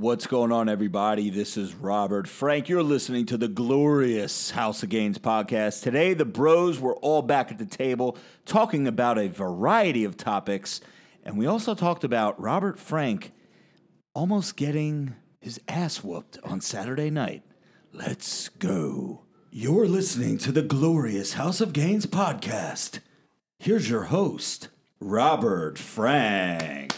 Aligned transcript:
What's 0.00 0.26
going 0.26 0.50
on, 0.50 0.70
everybody? 0.70 1.28
This 1.28 1.58
is 1.58 1.74
Robert 1.74 2.26
Frank. 2.26 2.70
You're 2.70 2.82
listening 2.82 3.26
to 3.26 3.36
the 3.36 3.48
glorious 3.48 4.52
House 4.52 4.82
of 4.82 4.88
Gains 4.88 5.18
podcast. 5.18 5.82
Today, 5.82 6.14
the 6.14 6.24
bros 6.24 6.80
were 6.80 6.96
all 6.96 7.20
back 7.20 7.52
at 7.52 7.58
the 7.58 7.66
table 7.66 8.16
talking 8.46 8.88
about 8.88 9.18
a 9.18 9.28
variety 9.28 10.04
of 10.04 10.16
topics, 10.16 10.80
and 11.22 11.36
we 11.36 11.44
also 11.44 11.74
talked 11.74 12.02
about 12.02 12.40
Robert 12.40 12.78
Frank 12.78 13.32
almost 14.14 14.56
getting 14.56 15.16
his 15.38 15.60
ass 15.68 16.02
whooped 16.02 16.38
on 16.44 16.62
Saturday 16.62 17.10
night. 17.10 17.42
Let's 17.92 18.48
go. 18.48 19.26
You're 19.50 19.86
listening 19.86 20.38
to 20.38 20.50
the 20.50 20.62
glorious 20.62 21.34
House 21.34 21.60
of 21.60 21.74
Gains 21.74 22.06
podcast. 22.06 23.00
Here's 23.58 23.90
your 23.90 24.04
host, 24.04 24.68
Robert 24.98 25.76
Frank. 25.78 26.94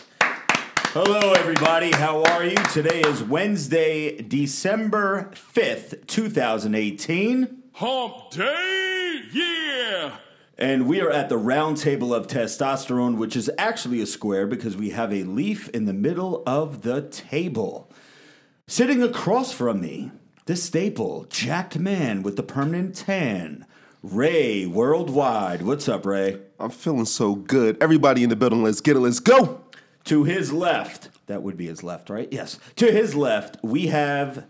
Hello, 0.94 1.32
everybody. 1.32 1.90
How 1.90 2.22
are 2.22 2.44
you? 2.44 2.54
Today 2.70 3.00
is 3.00 3.22
Wednesday, 3.22 4.20
December 4.20 5.30
5th, 5.32 6.06
2018. 6.06 7.62
Hump 7.72 8.30
Day, 8.30 9.22
yeah! 9.32 10.16
And 10.58 10.86
we 10.86 11.00
are 11.00 11.08
at 11.08 11.30
the 11.30 11.38
round 11.38 11.78
table 11.78 12.12
of 12.12 12.26
testosterone, 12.26 13.16
which 13.16 13.36
is 13.36 13.50
actually 13.56 14.02
a 14.02 14.06
square 14.06 14.46
because 14.46 14.76
we 14.76 14.90
have 14.90 15.14
a 15.14 15.22
leaf 15.22 15.70
in 15.70 15.86
the 15.86 15.94
middle 15.94 16.42
of 16.46 16.82
the 16.82 17.00
table. 17.00 17.90
Sitting 18.66 19.02
across 19.02 19.50
from 19.50 19.80
me, 19.80 20.10
the 20.44 20.56
staple, 20.56 21.24
jacked 21.30 21.78
man 21.78 22.22
with 22.22 22.36
the 22.36 22.42
permanent 22.42 22.96
tan, 22.96 23.64
Ray 24.02 24.66
Worldwide. 24.66 25.62
What's 25.62 25.88
up, 25.88 26.04
Ray? 26.04 26.38
I'm 26.60 26.68
feeling 26.68 27.06
so 27.06 27.34
good. 27.34 27.82
Everybody 27.82 28.24
in 28.24 28.28
the 28.28 28.36
building, 28.36 28.62
let's 28.62 28.82
get 28.82 28.96
it. 28.96 29.00
Let's 29.00 29.20
go. 29.20 29.61
To 30.04 30.24
his 30.24 30.52
left, 30.52 31.10
that 31.26 31.42
would 31.42 31.56
be 31.56 31.66
his 31.66 31.82
left, 31.82 32.10
right? 32.10 32.28
Yes. 32.32 32.58
To 32.76 32.90
his 32.90 33.14
left, 33.14 33.56
we 33.62 33.86
have 33.88 34.44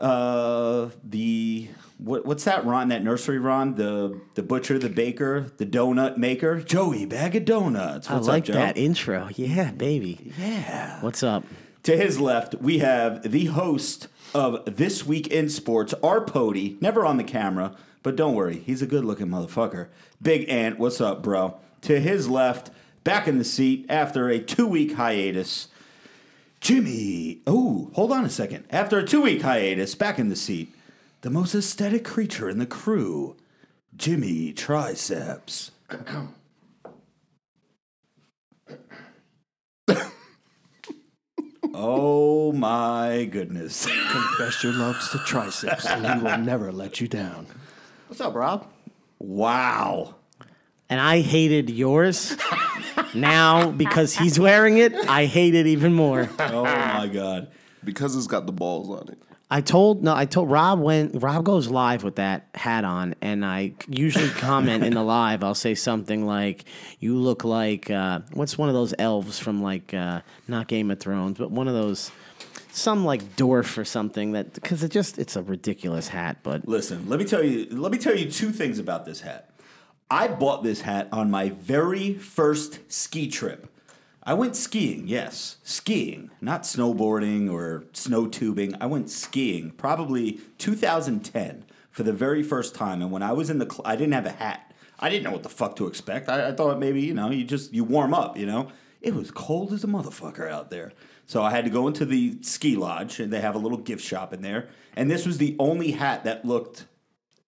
uh, 0.00 0.88
the 1.04 1.68
what, 1.98 2.24
what's 2.24 2.44
that 2.44 2.64
Ron? 2.64 2.88
That 2.88 3.02
nursery 3.02 3.38
Ron? 3.38 3.74
The 3.74 4.20
the 4.34 4.42
butcher, 4.42 4.78
the 4.78 4.88
baker, 4.88 5.50
the 5.58 5.66
donut 5.66 6.16
maker, 6.16 6.60
Joey 6.60 7.04
Bag 7.06 7.34
of 7.36 7.44
Donuts. 7.44 8.08
I 8.08 8.14
What's 8.14 8.28
like 8.28 8.42
up, 8.44 8.46
Joe? 8.46 8.52
that 8.54 8.76
intro. 8.76 9.28
Yeah, 9.34 9.72
baby. 9.72 10.32
Yeah. 10.38 11.00
What's 11.02 11.22
up? 11.22 11.44
To 11.84 11.96
his 11.96 12.20
left, 12.20 12.54
we 12.56 12.78
have 12.78 13.30
the 13.30 13.46
host 13.46 14.08
of 14.34 14.76
This 14.76 15.06
Week 15.06 15.26
in 15.28 15.48
Sports, 15.48 15.94
our 16.02 16.20
Pody, 16.20 16.76
never 16.80 17.04
on 17.06 17.16
the 17.16 17.24
camera, 17.24 17.74
but 18.02 18.14
don't 18.14 18.34
worry, 18.34 18.58
he's 18.58 18.82
a 18.82 18.86
good 18.86 19.04
looking 19.04 19.28
motherfucker. 19.28 19.88
Big 20.20 20.48
Ant, 20.48 20.78
what's 20.78 21.00
up, 21.00 21.22
bro? 21.22 21.58
To 21.82 21.98
his 21.98 22.28
left, 22.28 22.70
back 23.08 23.26
in 23.26 23.38
the 23.38 23.44
seat 23.44 23.86
after 23.88 24.28
a 24.28 24.38
two 24.38 24.66
week 24.66 24.92
hiatus, 24.92 25.68
Jimmy. 26.60 27.40
Oh, 27.46 27.90
hold 27.94 28.12
on 28.12 28.26
a 28.26 28.28
second. 28.28 28.66
After 28.68 28.98
a 28.98 29.02
two 29.06 29.22
week 29.22 29.40
hiatus, 29.40 29.94
back 29.94 30.18
in 30.18 30.28
the 30.28 30.36
seat, 30.36 30.74
the 31.22 31.30
most 31.30 31.54
aesthetic 31.54 32.04
creature 32.04 32.50
in 32.50 32.58
the 32.58 32.66
crew, 32.66 33.34
Jimmy 33.96 34.52
Triceps. 34.52 35.70
oh 41.72 42.52
my 42.52 43.26
goodness. 43.32 43.86
Confess 43.86 44.62
your 44.62 44.74
love 44.74 44.96
to 45.12 45.18
triceps, 45.20 45.86
and 45.86 46.06
he 46.06 46.22
will 46.22 46.36
never 46.36 46.70
let 46.70 47.00
you 47.00 47.08
down. 47.08 47.46
What's 48.08 48.20
up, 48.20 48.34
Rob? 48.34 48.70
Wow. 49.18 50.16
And 50.90 51.00
I 51.00 51.20
hated 51.20 51.70
yours. 51.70 52.36
now, 53.14 53.70
because 53.70 54.14
he's 54.14 54.38
wearing 54.38 54.78
it, 54.78 54.94
I 54.94 55.26
hate 55.26 55.54
it 55.54 55.66
even 55.66 55.92
more. 55.92 56.28
Oh 56.38 56.64
my 56.64 57.08
God. 57.12 57.50
Because 57.84 58.16
it's 58.16 58.26
got 58.26 58.46
the 58.46 58.52
balls 58.52 58.88
on 58.90 59.08
it. 59.08 59.18
I 59.50 59.62
told 59.62 60.04
no, 60.04 60.14
I 60.14 60.26
told 60.26 60.50
Rob 60.50 60.78
when 60.78 61.10
Rob 61.12 61.42
goes 61.44 61.68
live 61.68 62.04
with 62.04 62.16
that 62.16 62.48
hat 62.54 62.84
on, 62.84 63.14
and 63.22 63.46
I 63.46 63.72
usually 63.88 64.28
comment 64.28 64.84
in 64.84 64.92
the 64.92 65.02
live. 65.02 65.42
I'll 65.42 65.54
say 65.54 65.74
something 65.74 66.26
like, 66.26 66.64
"You 67.00 67.16
look 67.16 67.44
like 67.44 67.90
uh, 67.90 68.20
what's 68.34 68.58
one 68.58 68.68
of 68.68 68.74
those 68.74 68.92
elves 68.98 69.38
from 69.38 69.62
like 69.62 69.94
uh, 69.94 70.20
not 70.48 70.68
Game 70.68 70.90
of 70.90 71.00
Thrones, 71.00 71.38
but 71.38 71.50
one 71.50 71.66
of 71.66 71.74
those." 71.74 72.10
Some 72.70 73.04
like 73.06 73.22
dwarf 73.36 73.76
or 73.78 73.84
something 73.84 74.32
that 74.32 74.52
because 74.52 74.84
it 74.84 74.90
just 74.92 75.18
it's 75.18 75.34
a 75.34 75.42
ridiculous 75.42 76.08
hat, 76.08 76.36
but 76.42 76.68
Listen, 76.68 77.08
let 77.08 77.18
me 77.18 77.24
tell 77.24 77.42
you 77.42 77.66
let 77.70 77.90
me 77.90 77.98
tell 77.98 78.14
you 78.14 78.30
two 78.30 78.50
things 78.52 78.78
about 78.78 79.04
this 79.06 79.22
hat. 79.22 79.47
I 80.10 80.28
bought 80.28 80.62
this 80.62 80.82
hat 80.82 81.08
on 81.12 81.30
my 81.30 81.50
very 81.50 82.14
first 82.14 82.80
ski 82.90 83.28
trip. 83.28 83.68
I 84.22 84.34
went 84.34 84.56
skiing, 84.56 85.06
yes, 85.06 85.56
skiing, 85.62 86.30
not 86.40 86.62
snowboarding 86.62 87.50
or 87.50 87.84
snow 87.92 88.26
tubing. 88.26 88.74
I 88.80 88.86
went 88.86 89.10
skiing 89.10 89.70
probably 89.72 90.40
2010 90.58 91.64
for 91.90 92.02
the 92.02 92.12
very 92.12 92.42
first 92.42 92.74
time. 92.74 93.02
And 93.02 93.10
when 93.10 93.22
I 93.22 93.32
was 93.32 93.50
in 93.50 93.58
the, 93.58 93.70
cl- 93.70 93.82
I 93.84 93.96
didn't 93.96 94.14
have 94.14 94.26
a 94.26 94.30
hat. 94.30 94.72
I 95.00 95.10
didn't 95.10 95.24
know 95.24 95.30
what 95.30 95.42
the 95.42 95.48
fuck 95.48 95.76
to 95.76 95.86
expect. 95.86 96.28
I, 96.28 96.48
I 96.48 96.52
thought 96.52 96.78
maybe 96.78 97.00
you 97.02 97.14
know 97.14 97.30
you 97.30 97.44
just 97.44 97.72
you 97.72 97.84
warm 97.84 98.12
up. 98.12 98.36
You 98.36 98.46
know, 98.46 98.68
it 99.00 99.14
was 99.14 99.30
cold 99.30 99.72
as 99.72 99.84
a 99.84 99.86
motherfucker 99.86 100.50
out 100.50 100.70
there. 100.70 100.92
So 101.26 101.42
I 101.42 101.50
had 101.50 101.64
to 101.64 101.70
go 101.70 101.86
into 101.86 102.04
the 102.04 102.38
ski 102.42 102.74
lodge, 102.74 103.20
and 103.20 103.32
they 103.32 103.40
have 103.40 103.54
a 103.54 103.58
little 103.58 103.78
gift 103.78 104.02
shop 104.02 104.32
in 104.32 104.42
there. 104.42 104.68
And 104.96 105.10
this 105.10 105.24
was 105.24 105.38
the 105.38 105.54
only 105.58 105.92
hat 105.92 106.24
that 106.24 106.44
looked 106.44 106.86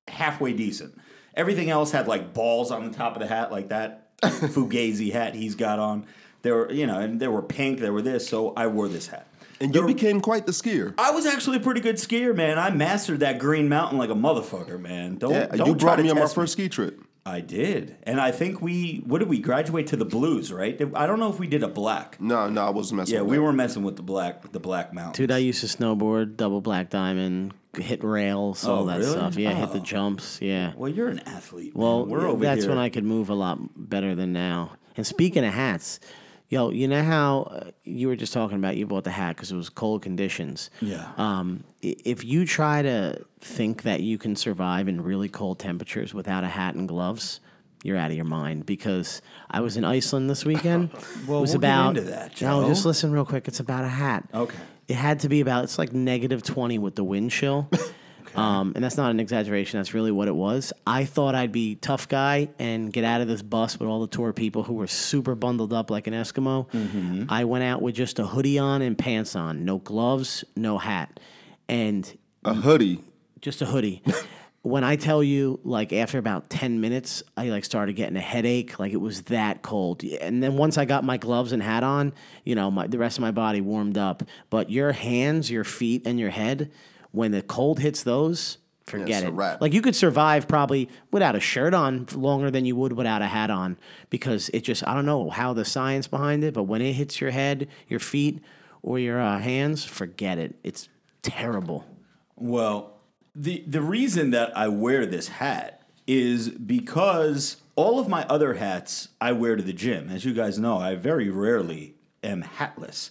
halfway 0.06 0.52
decent. 0.52 0.96
Everything 1.40 1.70
else 1.70 1.90
had 1.90 2.06
like 2.06 2.34
balls 2.34 2.70
on 2.70 2.90
the 2.90 2.94
top 2.94 3.14
of 3.16 3.20
the 3.22 3.26
hat, 3.26 3.50
like 3.50 3.70
that 3.70 4.14
fugazi 4.20 5.10
hat 5.10 5.34
he's 5.34 5.54
got 5.54 5.78
on. 5.78 6.04
There 6.42 6.54
were, 6.54 6.70
you 6.70 6.86
know, 6.86 7.00
and 7.00 7.18
they 7.18 7.28
were 7.28 7.40
pink. 7.40 7.80
There 7.80 7.94
were 7.94 8.02
this, 8.02 8.28
so 8.28 8.52
I 8.58 8.66
wore 8.66 8.88
this 8.88 9.06
hat. 9.06 9.26
And 9.58 9.74
you 9.74 9.86
became 9.86 10.20
quite 10.20 10.44
the 10.44 10.52
skier. 10.52 10.92
I 10.98 11.12
was 11.12 11.24
actually 11.24 11.56
a 11.56 11.60
pretty 11.60 11.80
good 11.80 11.96
skier, 11.96 12.36
man. 12.36 12.58
I 12.58 12.68
mastered 12.68 13.20
that 13.20 13.38
Green 13.38 13.70
Mountain 13.70 13.96
like 13.96 14.10
a 14.10 14.14
motherfucker, 14.14 14.78
man. 14.78 15.16
Don't, 15.16 15.32
Yeah, 15.32 15.46
don't 15.46 15.66
you 15.66 15.74
brought 15.74 15.98
me 15.98 16.10
on 16.10 16.18
my 16.18 16.26
first 16.26 16.52
ski 16.52 16.68
trip. 16.68 17.00
I 17.26 17.40
did, 17.40 17.96
and 18.04 18.18
I 18.20 18.30
think 18.32 18.62
we. 18.62 19.02
What 19.06 19.18
did 19.18 19.28
we 19.28 19.38
graduate 19.40 19.86
to 19.88 19.96
the 19.96 20.06
blues? 20.06 20.50
Right? 20.52 20.80
I 20.94 21.06
don't 21.06 21.20
know 21.20 21.30
if 21.30 21.38
we 21.38 21.46
did 21.46 21.62
a 21.62 21.68
black. 21.68 22.18
No, 22.20 22.48
no, 22.48 22.66
I 22.66 22.70
wasn't 22.70 22.96
messing 22.98 23.14
Yeah, 23.14 23.20
with 23.20 23.30
we 23.30 23.36
that. 23.36 23.42
were 23.42 23.52
messing 23.52 23.82
with 23.82 23.96
the 23.96 24.02
black, 24.02 24.50
the 24.52 24.60
black 24.60 24.94
mountain. 24.94 25.22
Dude, 25.22 25.30
I 25.30 25.38
used 25.38 25.60
to 25.60 25.66
snowboard, 25.66 26.36
double 26.36 26.60
black 26.62 26.88
diamond, 26.88 27.52
hit 27.76 28.02
rails, 28.02 28.64
all 28.64 28.84
Oh, 28.84 28.86
that 28.86 29.00
really? 29.00 29.10
stuff. 29.12 29.36
Yeah, 29.36 29.52
hit 29.52 29.72
the 29.72 29.80
Oh. 29.80 29.82
jumps. 29.82 30.38
Yeah. 30.40 30.72
Well, 30.76 30.90
you're 30.90 31.08
an 31.08 31.20
athlete. 31.26 31.76
man. 31.76 31.82
Well, 31.84 32.06
we're 32.06 32.22
yeah, 32.22 32.28
over 32.28 32.44
that's 32.44 32.62
here. 32.62 32.70
when 32.70 32.78
I 32.78 32.88
could 32.88 33.04
move 33.04 33.28
a 33.28 33.34
lot 33.34 33.58
better 33.76 34.14
than 34.14 34.32
now. 34.32 34.72
And 34.96 35.06
speaking 35.06 35.44
of 35.44 35.52
hats, 35.52 36.00
yo, 36.50 36.70
you 36.70 36.86
know 36.86 37.02
how 37.02 37.42
uh, 37.50 37.70
you 37.84 38.08
were 38.08 38.16
just 38.16 38.32
talking 38.34 38.58
about 38.58 38.76
you 38.76 38.86
bought 38.86 39.04
the 39.04 39.10
hat 39.10 39.36
because 39.36 39.50
it 39.50 39.56
was 39.56 39.70
cold 39.70 40.02
conditions. 40.02 40.68
Yeah. 40.82 41.10
Um, 41.16 41.64
if 41.80 42.24
you 42.24 42.44
try 42.44 42.82
to 42.82 43.24
think 43.40 43.84
that 43.84 44.00
you 44.00 44.18
can 44.18 44.36
survive 44.36 44.86
in 44.88 45.00
really 45.00 45.28
cold 45.28 45.58
temperatures 45.58 46.12
without 46.12 46.44
a 46.44 46.48
hat 46.48 46.74
and 46.74 46.86
gloves. 46.86 47.40
You're 47.82 47.96
out 47.96 48.10
of 48.10 48.16
your 48.16 48.26
mind 48.26 48.66
because 48.66 49.22
I 49.50 49.60
was 49.62 49.78
in 49.78 49.86
Iceland 49.86 50.28
this 50.28 50.44
weekend. 50.44 50.90
Well, 51.26 51.38
it 51.38 51.40
was 51.40 51.52
we'll 51.52 51.60
get 51.60 51.86
into 51.86 52.00
that, 52.10 52.38
No, 52.42 52.60
Joe. 52.60 52.68
just 52.68 52.84
listen 52.84 53.10
real 53.10 53.24
quick. 53.24 53.48
It's 53.48 53.60
about 53.60 53.84
a 53.84 53.88
hat. 53.88 54.28
Okay. 54.34 54.58
It 54.86 54.96
had 54.96 55.20
to 55.20 55.30
be 55.30 55.40
about 55.40 55.64
it's 55.64 55.78
like 55.78 55.94
negative 55.94 56.42
twenty 56.42 56.78
with 56.78 56.94
the 56.96 57.04
wind 57.04 57.30
chill. 57.30 57.70
Um, 58.34 58.72
and 58.74 58.84
that's 58.84 58.96
not 58.96 59.10
an 59.10 59.20
exaggeration. 59.20 59.78
That's 59.78 59.92
really 59.94 60.12
what 60.12 60.28
it 60.28 60.34
was. 60.34 60.72
I 60.86 61.04
thought 61.04 61.34
I'd 61.34 61.52
be 61.52 61.74
tough 61.74 62.08
guy 62.08 62.48
and 62.58 62.92
get 62.92 63.04
out 63.04 63.20
of 63.20 63.28
this 63.28 63.42
bus 63.42 63.78
with 63.78 63.88
all 63.88 64.00
the 64.00 64.06
tour 64.06 64.32
people 64.32 64.62
who 64.62 64.74
were 64.74 64.86
super 64.86 65.34
bundled 65.34 65.72
up 65.72 65.90
like 65.90 66.06
an 66.06 66.14
Eskimo. 66.14 66.68
Mm-hmm. 66.70 67.24
I 67.28 67.44
went 67.44 67.64
out 67.64 67.82
with 67.82 67.94
just 67.94 68.18
a 68.18 68.26
hoodie 68.26 68.58
on 68.58 68.82
and 68.82 68.96
pants 68.96 69.34
on, 69.36 69.64
no 69.64 69.78
gloves, 69.78 70.44
no 70.56 70.78
hat, 70.78 71.18
and 71.68 72.16
A 72.44 72.54
hoodie. 72.54 73.02
just 73.40 73.62
a 73.62 73.66
hoodie. 73.66 74.02
when 74.62 74.84
I 74.84 74.96
tell 74.96 75.22
you, 75.22 75.58
like 75.64 75.92
after 75.92 76.18
about 76.18 76.50
ten 76.50 76.80
minutes, 76.80 77.22
I 77.36 77.48
like 77.48 77.64
started 77.64 77.94
getting 77.96 78.16
a 78.16 78.20
headache. 78.20 78.78
Like 78.78 78.92
it 78.92 79.00
was 79.00 79.22
that 79.22 79.62
cold. 79.62 80.04
And 80.04 80.42
then 80.42 80.56
once 80.56 80.76
I 80.78 80.84
got 80.84 81.02
my 81.02 81.16
gloves 81.16 81.52
and 81.52 81.62
hat 81.62 81.82
on, 81.82 82.12
you 82.44 82.54
know, 82.54 82.70
my 82.70 82.86
the 82.86 82.98
rest 82.98 83.18
of 83.18 83.22
my 83.22 83.30
body 83.30 83.60
warmed 83.60 83.96
up. 83.98 84.22
But 84.50 84.70
your 84.70 84.92
hands, 84.92 85.50
your 85.50 85.64
feet, 85.64 86.02
and 86.06 86.20
your 86.20 86.30
head, 86.30 86.70
when 87.12 87.32
the 87.32 87.42
cold 87.42 87.80
hits 87.80 88.02
those, 88.02 88.58
forget 88.84 89.24
it. 89.24 89.30
wrap. 89.30 89.60
Like 89.60 89.72
you 89.72 89.82
could 89.82 89.96
survive 89.96 90.48
probably 90.48 90.88
without 91.10 91.34
a 91.36 91.40
shirt 91.40 91.74
on 91.74 92.06
longer 92.14 92.50
than 92.50 92.64
you 92.64 92.76
would 92.76 92.92
without 92.92 93.22
a 93.22 93.26
hat 93.26 93.50
on 93.50 93.78
because 94.10 94.48
it 94.50 94.60
just 94.60 94.86
I 94.86 94.94
don't 94.94 95.06
know 95.06 95.30
how 95.30 95.52
the 95.52 95.64
science 95.64 96.06
behind 96.06 96.44
it, 96.44 96.54
but 96.54 96.64
when 96.64 96.82
it 96.82 96.92
hits 96.92 97.20
your 97.20 97.30
head, 97.30 97.68
your 97.88 98.00
feet, 98.00 98.42
or 98.82 98.98
your 98.98 99.20
uh, 99.20 99.38
hands, 99.38 99.84
forget 99.84 100.38
it. 100.38 100.56
It's 100.64 100.88
terrible. 101.22 101.86
Well, 102.36 102.94
the 103.34 103.62
the 103.66 103.82
reason 103.82 104.30
that 104.30 104.56
I 104.56 104.68
wear 104.68 105.06
this 105.06 105.28
hat 105.28 105.82
is 106.06 106.48
because 106.48 107.58
all 107.76 108.00
of 108.00 108.08
my 108.08 108.24
other 108.24 108.54
hats 108.54 109.08
I 109.20 109.32
wear 109.32 109.56
to 109.56 109.62
the 109.62 109.72
gym. 109.72 110.08
As 110.10 110.24
you 110.24 110.32
guys 110.32 110.58
know, 110.58 110.78
I 110.78 110.94
very 110.94 111.30
rarely 111.30 111.94
am 112.22 112.42
hatless. 112.42 113.10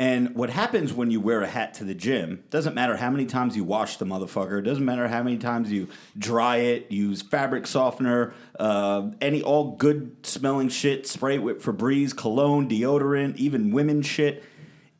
And 0.00 0.36
what 0.36 0.50
happens 0.50 0.92
when 0.92 1.10
you 1.10 1.20
wear 1.20 1.42
a 1.42 1.48
hat 1.48 1.74
to 1.74 1.84
the 1.84 1.94
gym, 1.94 2.44
doesn't 2.50 2.74
matter 2.74 2.96
how 2.96 3.10
many 3.10 3.26
times 3.26 3.56
you 3.56 3.64
wash 3.64 3.96
the 3.96 4.04
motherfucker, 4.04 4.62
doesn't 4.62 4.84
matter 4.84 5.08
how 5.08 5.24
many 5.24 5.38
times 5.38 5.72
you 5.72 5.88
dry 6.16 6.58
it, 6.58 6.92
use 6.92 7.20
fabric 7.20 7.66
softener, 7.66 8.32
uh, 8.60 9.10
any 9.20 9.42
all 9.42 9.72
good 9.72 10.24
smelling 10.24 10.68
shit, 10.68 11.08
spray 11.08 11.34
it 11.34 11.42
with 11.42 11.60
Febreze, 11.60 12.16
cologne, 12.16 12.68
deodorant, 12.68 13.36
even 13.36 13.72
women's 13.72 14.06
shit, 14.06 14.44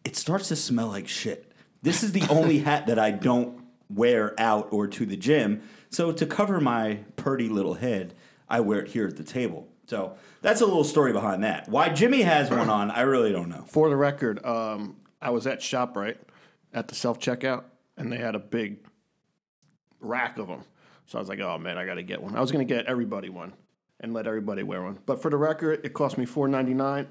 it 0.03 0.17
starts 0.17 0.49
to 0.49 0.57
smell 0.57 0.89
like 0.89 1.07
shit. 1.07 1.53
This 1.83 2.03
is 2.03 2.11
the 2.11 2.27
only 2.31 2.59
hat 2.59 2.89
that 2.89 2.99
I 2.99 3.13
don't 3.13 3.61
wear 3.89 4.35
out 4.37 4.69
or 4.73 4.89
to 4.89 5.07
the 5.07 5.17
gym. 5.17 5.63
So 5.91 6.11
to 6.11 6.27
cover 6.27 6.61
my 6.61 7.01
purty 7.15 7.49
little 7.49 7.75
head, 7.75 8.15
I 8.49 8.61
wear 8.61 8.81
it 8.81 8.89
here 8.89 9.07
at 9.07 9.17
the 9.17 9.23
table. 9.25 9.69
So 9.87 10.17
that's 10.43 10.61
a 10.61 10.67
little 10.67 10.85
story 10.85 11.13
behind 11.13 11.45
that. 11.45 11.69
Why 11.69 11.89
Jimmy 11.89 12.23
has 12.23 12.51
one 12.51 12.71
on, 12.71 12.91
I 12.91 13.03
really 13.03 13.33
don't 13.33 13.49
know. 13.49 13.65
For 13.69 13.89
the 13.89 13.97
record, 13.97 14.45
um, 14.45 14.97
I 15.21 15.31
was 15.31 15.47
at 15.47 15.61
ShopRite 15.61 16.19
at 16.73 16.89
the 16.89 16.95
self 16.95 17.19
checkout, 17.19 17.65
and 17.97 18.13
they 18.13 18.19
had 18.19 18.35
a 18.35 18.39
big 18.39 18.79
rack 20.01 20.39
of 20.39 20.49
them. 20.49 20.63
So 21.07 21.19
I 21.19 21.21
was 21.21 21.29
like, 21.29 21.41
oh 21.41 21.59
man, 21.59 21.79
I 21.79 21.87
got 21.87 21.95
to 21.95 22.03
get 22.03 22.23
one. 22.23 22.37
I 22.37 22.41
was 22.41 22.53
going 22.53 22.67
to 22.67 22.75
get 22.75 22.87
everybody 22.87 23.29
one 23.29 23.53
and 24.01 24.13
let 24.13 24.27
everybody 24.27 24.63
wear 24.63 24.83
one. 24.83 24.99
But 25.07 25.23
for 25.23 25.31
the 25.31 25.37
record, 25.37 25.81
it 25.85 25.93
cost 25.93 26.19
me 26.19 26.27
four 26.27 26.49
ninety 26.49 26.75
nine, 26.75 27.09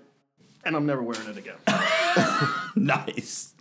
and 0.63 0.75
I'm 0.75 0.85
never 0.85 1.01
wearing 1.01 1.27
it 1.27 1.37
again. 1.37 1.57
nice. 2.75 3.53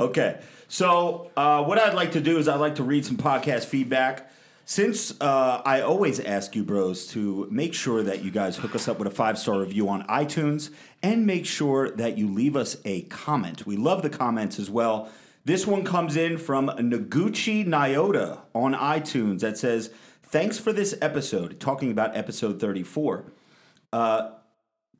Okay. 0.00 0.40
So, 0.68 1.30
uh, 1.36 1.62
what 1.64 1.78
I'd 1.78 1.94
like 1.94 2.12
to 2.12 2.20
do 2.20 2.38
is 2.38 2.48
I'd 2.48 2.60
like 2.60 2.76
to 2.76 2.82
read 2.82 3.04
some 3.04 3.16
podcast 3.16 3.66
feedback. 3.66 4.30
Since 4.66 5.20
uh, 5.20 5.60
I 5.64 5.82
always 5.82 6.20
ask 6.20 6.56
you, 6.56 6.64
bros, 6.64 7.06
to 7.08 7.46
make 7.50 7.74
sure 7.74 8.02
that 8.02 8.24
you 8.24 8.30
guys 8.30 8.56
hook 8.56 8.74
us 8.74 8.88
up 8.88 8.98
with 8.98 9.06
a 9.06 9.10
five 9.10 9.38
star 9.38 9.60
review 9.60 9.88
on 9.88 10.06
iTunes 10.06 10.70
and 11.02 11.26
make 11.26 11.44
sure 11.44 11.90
that 11.90 12.16
you 12.16 12.28
leave 12.28 12.56
us 12.56 12.78
a 12.84 13.02
comment. 13.02 13.66
We 13.66 13.76
love 13.76 14.02
the 14.02 14.10
comments 14.10 14.58
as 14.58 14.70
well. 14.70 15.10
This 15.44 15.66
one 15.66 15.84
comes 15.84 16.16
in 16.16 16.38
from 16.38 16.68
Noguchi 16.68 17.66
Nyota 17.66 18.40
on 18.54 18.72
iTunes 18.72 19.40
that 19.40 19.58
says, 19.58 19.90
Thanks 20.22 20.58
for 20.58 20.72
this 20.72 20.94
episode, 21.02 21.60
talking 21.60 21.90
about 21.90 22.16
episode 22.16 22.58
34. 22.58 23.26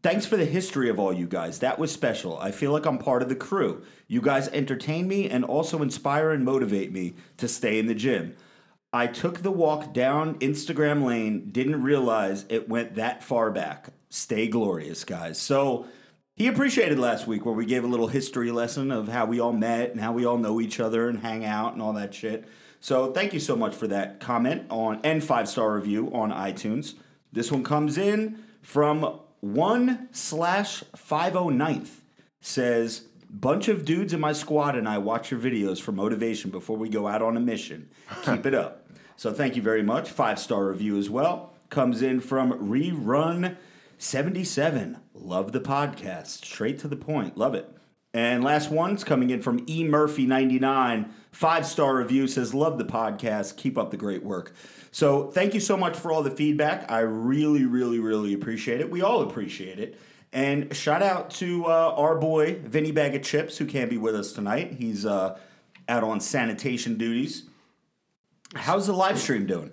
Thanks 0.05 0.27
for 0.27 0.37
the 0.37 0.45
history 0.45 0.91
of 0.91 0.99
all 0.99 1.15
you 1.15 1.27
guys. 1.27 1.61
That 1.61 1.79
was 1.79 1.91
special. 1.91 2.39
I 2.39 2.51
feel 2.51 2.73
like 2.73 2.85
I'm 2.85 2.99
part 2.99 3.23
of 3.23 3.31
the 3.31 3.35
crew. 3.35 3.83
You 4.07 4.21
guys 4.21 4.49
entertain 4.49 5.09
me 5.09 5.31
and 5.31 5.47
also 5.47 5.81
inspire 5.81 6.31
and 6.31 6.45
motivate 6.45 6.93
me 6.93 7.15
to 7.39 7.49
stay 7.49 7.79
in 7.79 7.87
the 7.87 7.95
gym. 7.95 8.37
I 8.95 9.09
took 9.09 9.43
the 9.43 9.51
walk 9.51 9.93
down 9.93 10.39
Instagram 10.39 11.05
lane, 11.05 11.51
didn't 11.51 11.83
realize 11.83 12.45
it 12.49 12.69
went 12.69 12.95
that 12.95 13.25
far 13.25 13.51
back. 13.51 13.89
Stay 14.09 14.47
glorious, 14.47 15.03
guys. 15.03 15.37
So 15.37 15.87
he 16.37 16.47
appreciated 16.47 17.01
last 17.01 17.27
week 17.27 17.45
where 17.45 17.57
we 17.57 17.67
gave 17.67 17.83
a 17.83 17.89
little 17.89 18.07
history 18.07 18.53
lesson 18.53 18.93
of 18.93 19.09
how 19.09 19.27
we 19.27 19.41
all 19.41 19.53
met 19.53 19.91
and 19.91 20.01
how 20.01 20.13
we 20.13 20.25
all 20.25 20.39
know 20.39 20.61
each 20.61 20.79
other 20.79 21.09
and 21.09 21.19
hang 21.19 21.45
out 21.45 21.73
and 21.73 21.83
all 21.83 21.93
that 21.95 22.15
shit. 22.15 22.47
So 22.79 23.11
thank 23.11 23.35
you 23.35 23.41
so 23.41 23.57
much 23.57 23.75
for 23.75 23.89
that 23.89 24.21
comment 24.21 24.67
on 24.71 25.01
and 25.03 25.25
five 25.25 25.49
star 25.49 25.75
review 25.75 26.13
on 26.15 26.31
iTunes. 26.31 26.95
This 27.33 27.51
one 27.51 27.65
comes 27.65 27.99
in 27.99 28.45
from 28.63 29.19
one 29.41 30.09
slash 30.13 30.85
five 30.95 31.35
oh 31.35 31.49
ninth 31.49 32.01
says 32.41 33.09
bunch 33.29 33.67
of 33.67 33.85
dudes 33.85 34.13
in 34.13 34.21
my 34.21 34.33
squad 34.33 34.77
and 34.77 34.89
I 34.89 34.99
watch 34.99 35.33
your 35.33 35.41
videos 35.41 35.81
for 35.81 35.91
motivation 35.91 36.53
before 36.53 36.77
we 36.77 36.89
go 36.89 37.09
out 37.09 37.23
on 37.23 37.37
a 37.37 37.41
mission. 37.41 37.91
Keep 38.25 38.47
it 38.47 38.55
up. 38.55 38.83
So 39.17 39.33
thank 39.33 39.57
you 39.57 39.63
very 39.63 39.83
much. 39.83 40.11
Five 40.11 40.39
star 40.39 40.67
review 40.67 40.99
as 40.99 41.09
well 41.11 41.53
comes 41.71 42.03
in 42.03 42.21
from 42.21 42.53
rerun 42.53 43.57
77. 43.99 44.99
Love 45.15 45.53
the 45.53 45.61
podcast. 45.61 46.45
Straight 46.45 46.79
to 46.81 46.89
the 46.89 46.97
point. 46.97 47.37
Love 47.37 47.55
it. 47.55 47.71
And 48.13 48.45
last 48.45 48.71
one's 48.71 49.03
coming 49.03 49.31
in 49.31 49.43
from 49.43 49.65
E 49.69 49.83
Murphy 49.83 50.25
99. 50.25 51.13
Five 51.33 51.67
star 51.67 51.97
review 51.97 52.29
says, 52.29 52.55
Love 52.55 52.79
the 52.79 52.85
podcast. 52.85 53.57
Keep 53.57 53.77
up 53.77 53.91
the 53.91 53.97
great 53.97 54.23
work. 54.23 54.55
So 54.93 55.31
thank 55.33 55.55
you 55.55 55.61
so 55.61 55.77
much 55.77 55.97
for 55.97 56.13
all 56.13 56.23
the 56.23 56.31
feedback. 56.31 56.91
I 56.91 57.01
really, 57.01 57.65
really, 57.65 57.99
really 57.99 58.33
appreciate 58.33 58.81
it. 58.81 58.91
We 58.91 59.03
all 59.03 59.23
appreciate 59.23 59.81
it. 59.81 59.99
And 60.33 60.75
shout 60.77 61.03
out 61.03 61.31
to 61.33 61.67
uh, 61.67 61.95
our 61.97 62.17
boy, 62.17 62.61
Vinny 62.65 62.93
Bag 62.93 63.15
of 63.15 63.23
Chips, 63.23 63.59
who 63.59 63.67
can't 63.67 63.91
be 63.91 63.99
with 63.99 64.15
us 64.15 64.33
tonight. 64.33 64.75
He's 64.75 65.05
uh, 65.05 65.39
out 65.89 66.05
on 66.05 66.21
sanitation 66.21 66.97
duties. 66.97 67.45
How's 68.55 68.87
the 68.87 68.93
live 68.93 69.19
stream 69.19 69.47
doing? 69.47 69.71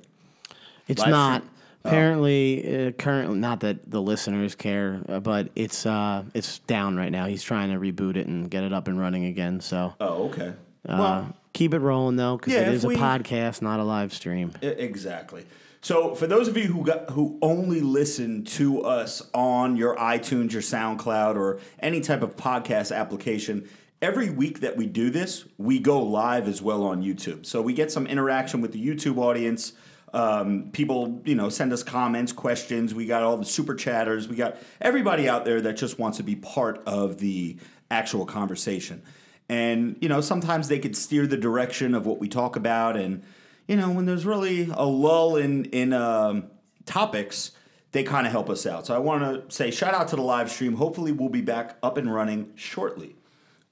It's 0.87 1.01
Live 1.01 1.09
not. 1.09 1.41
stream. 1.41 1.47
Apparently, 1.83 2.87
uh, 2.87 2.91
currently, 2.91 3.39
not 3.39 3.61
that 3.61 3.89
the 3.89 3.99
listeners 4.01 4.53
care, 4.53 5.01
uh, 5.09 5.19
but 5.19 5.49
it's 5.55 5.85
uh, 5.85 6.23
it's 6.35 6.59
down 6.59 6.95
right 6.95 7.11
now. 7.11 7.25
He's 7.25 7.41
trying 7.43 7.71
to 7.71 7.79
reboot 7.79 8.17
it 8.17 8.27
and 8.27 8.51
get 8.51 8.63
it 8.63 8.71
up 8.71 8.87
and 8.87 8.99
running 8.99 9.25
again. 9.25 9.61
So 9.61 9.95
Oh, 9.99 10.25
okay. 10.29 10.53
uh, 10.87 11.25
keep 11.53 11.73
it 11.73 11.79
rolling 11.79 12.17
though, 12.17 12.37
because 12.37 12.53
Yeah, 12.53 12.61
it 12.61 12.73
is 12.75 12.83
a 12.85 12.89
podcast, 12.89 13.63
not 13.63 13.79
a 13.79 13.83
live 13.83 14.13
stream. 14.13 14.51
Exactly. 14.61 15.45
So, 15.83 16.13
for 16.13 16.27
those 16.27 16.47
of 16.47 16.55
you 16.55 16.65
who 16.67 16.85
got 16.85 17.09
who 17.09 17.39
only 17.41 17.81
listen 17.81 18.43
to 18.45 18.83
us 18.83 19.23
on 19.33 19.75
your 19.75 19.95
iTunes, 19.95 20.51
your 20.53 20.61
SoundCloud, 20.61 21.35
or 21.35 21.59
any 21.79 22.01
type 22.01 22.21
of 22.21 22.35
podcast 22.37 22.95
application, 22.95 23.67
every 24.01 24.29
week 24.29 24.61
that 24.61 24.77
we 24.77 24.87
do 24.87 25.09
this, 25.09 25.45
we 25.57 25.79
go 25.79 26.01
live 26.01 26.47
as 26.47 26.61
well 26.61 26.83
on 26.83 27.03
YouTube. 27.03 27.45
So 27.45 27.61
we 27.61 27.73
get 27.73 27.91
some 27.91 28.07
interaction 28.07 28.61
with 28.61 28.71
the 28.71 28.85
YouTube 28.85 29.17
audience. 29.17 29.73
Um, 30.13 30.71
people, 30.71 31.21
you 31.23 31.35
know, 31.35 31.49
send 31.49 31.71
us 31.71 31.83
comments, 31.83 32.31
questions. 32.31 32.93
We 32.93 33.05
got 33.05 33.23
all 33.23 33.37
the 33.37 33.45
super 33.45 33.75
chatters. 33.75 34.27
We 34.27 34.35
got 34.35 34.57
everybody 34.81 35.29
out 35.29 35.45
there 35.45 35.61
that 35.61 35.77
just 35.77 35.99
wants 35.99 36.17
to 36.17 36.23
be 36.23 36.35
part 36.35 36.81
of 36.85 37.19
the 37.19 37.57
actual 37.89 38.25
conversation. 38.25 39.03
And 39.47 39.97
you 40.01 40.09
know, 40.09 40.21
sometimes 40.21 40.67
they 40.67 40.79
could 40.79 40.95
steer 40.95 41.27
the 41.27 41.37
direction 41.37 41.93
of 41.93 42.05
what 42.05 42.19
we 42.19 42.27
talk 42.27 42.55
about 42.55 42.97
and 42.97 43.23
you 43.67 43.77
know, 43.77 43.89
when 43.89 44.05
there's 44.05 44.25
really 44.25 44.69
a 44.73 44.85
lull 44.85 45.37
in 45.37 45.65
in 45.65 45.93
um, 45.93 46.47
topics, 46.85 47.51
they 47.93 48.03
kind 48.03 48.25
of 48.25 48.31
help 48.33 48.49
us 48.49 48.65
out. 48.65 48.85
So 48.85 48.93
I 48.93 48.97
want 48.97 49.49
to 49.49 49.55
say 49.55 49.71
shout 49.71 49.93
out 49.93 50.09
to 50.09 50.17
the 50.17 50.21
live 50.21 50.51
stream. 50.51 50.75
Hopefully, 50.75 51.13
we'll 51.13 51.29
be 51.29 51.41
back 51.41 51.77
up 51.81 51.97
and 51.97 52.13
running 52.13 52.51
shortly. 52.55 53.15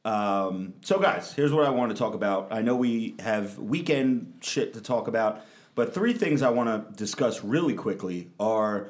Um, 0.10 0.74
so, 0.82 1.00
guys, 1.00 1.34
here's 1.34 1.54
what 1.54 1.66
I 1.66 1.70
want 1.70 1.92
to 1.92 1.98
talk 1.98 2.16
about. 2.16 2.48
I 2.52 2.62
know 2.62 2.76
we 2.76 3.16
have 3.20 3.60
weekend 3.60 4.40
shit 4.42 4.74
to 4.74 4.82
talk 4.82 5.08
about, 5.08 5.42
but 5.76 5.94
three 5.94 6.14
things 6.14 6.42
I 6.42 6.50
want 6.50 6.70
to 6.70 6.98
discuss 6.98 7.44
really 7.44 7.76
quickly 7.76 8.32
are 8.40 8.90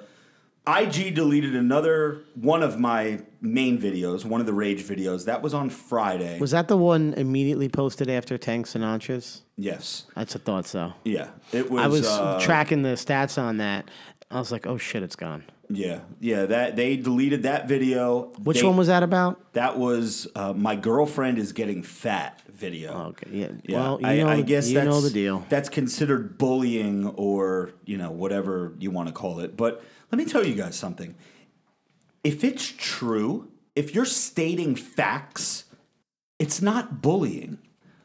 IG 0.65 1.15
deleted 1.15 1.55
another 1.55 2.21
one 2.35 2.63
of 2.63 2.79
my 2.79 3.21
main 3.41 3.81
videos, 3.81 4.23
one 4.23 4.39
of 4.39 4.47
the 4.47 4.53
rage 4.53 4.83
videos. 4.83 5.25
That 5.25 5.41
was 5.41 5.53
on 5.53 5.69
Friday. 5.69 6.39
Was 6.39 6.51
that 6.51 6.69
the 6.69 6.77
one 6.77 7.13
immediately 7.15 7.67
posted 7.67 8.09
after 8.09 8.37
Tank 8.37 8.65
Sinatra's? 8.67 9.41
yes. 9.57 10.05
That's 10.15 10.35
a 10.35 10.39
thought. 10.39 10.67
So 10.67 10.93
Yeah. 11.03 11.29
It 11.51 11.69
was. 11.69 11.81
I 11.81 11.87
was 11.87 12.07
uh, 12.07 12.39
tracking 12.41 12.83
the 12.83 12.89
stats 12.89 13.41
on 13.41 13.57
that. 13.57 13.89
I 14.31 14.37
was 14.39 14.51
like, 14.51 14.67
oh 14.67 14.77
shit, 14.77 15.01
it's 15.01 15.15
gone. 15.15 15.43
Yeah, 15.71 16.01
yeah. 16.19 16.45
That 16.45 16.75
they 16.75 16.97
deleted 16.97 17.43
that 17.43 17.67
video. 17.67 18.31
Which 18.43 18.61
They- 18.61 18.65
one 18.67 18.77
was 18.77 18.87
that 18.87 19.03
about? 19.03 19.53
That 19.53 19.77
was 19.77 20.27
uh, 20.35 20.53
my 20.53 20.75
girlfriend 20.75 21.37
is 21.37 21.51
getting 21.53 21.83
fat 21.83 22.41
video. 22.47 23.07
Okay, 23.09 23.29
yeah. 23.31 23.47
Yeah, 23.63 23.77
Well, 23.77 23.99
you 24.01 24.07
I, 24.07 24.17
know, 24.17 24.27
I 24.27 24.41
guess 24.41 24.67
you 24.69 24.75
that's, 24.75 24.87
know 24.87 25.01
the 25.01 25.09
deal. 25.11 25.45
That's 25.49 25.69
considered 25.69 26.37
bullying, 26.37 27.07
or 27.07 27.71
you 27.85 27.97
know 27.97 28.11
whatever 28.11 28.73
you 28.79 28.91
want 28.91 29.07
to 29.09 29.13
call 29.13 29.39
it. 29.39 29.55
But 29.57 29.83
let 30.11 30.17
me 30.17 30.25
tell 30.25 30.45
you 30.45 30.55
guys 30.55 30.75
something. 30.75 31.15
If 32.23 32.43
it's 32.43 32.73
true, 32.77 33.49
if 33.75 33.95
you're 33.95 34.05
stating 34.05 34.75
facts, 34.75 35.65
it's 36.37 36.61
not 36.61 37.01
bullying. 37.01 37.59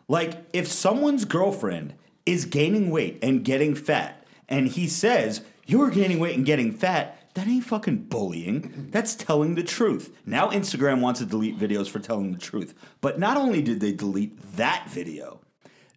Like 0.08 0.44
if 0.52 0.68
someone's 0.68 1.24
girlfriend 1.24 1.94
is 2.26 2.44
gaining 2.44 2.90
weight 2.90 3.18
and 3.22 3.42
getting 3.44 3.74
fat, 3.74 4.26
and 4.48 4.68
he 4.68 4.86
says 4.86 5.40
you're 5.66 5.90
gaining 5.90 6.18
weight 6.18 6.36
and 6.36 6.46
getting 6.46 6.72
fat. 6.72 7.20
That 7.34 7.48
ain't 7.48 7.64
fucking 7.64 8.04
bullying. 8.04 8.88
That's 8.92 9.14
telling 9.14 9.56
the 9.56 9.64
truth. 9.64 10.16
Now 10.24 10.50
Instagram 10.50 11.00
wants 11.00 11.20
to 11.20 11.26
delete 11.26 11.58
videos 11.58 11.88
for 11.88 11.98
telling 11.98 12.32
the 12.32 12.38
truth. 12.38 12.74
But 13.00 13.18
not 13.18 13.36
only 13.36 13.60
did 13.60 13.80
they 13.80 13.92
delete 13.92 14.56
that 14.56 14.88
video, 14.88 15.40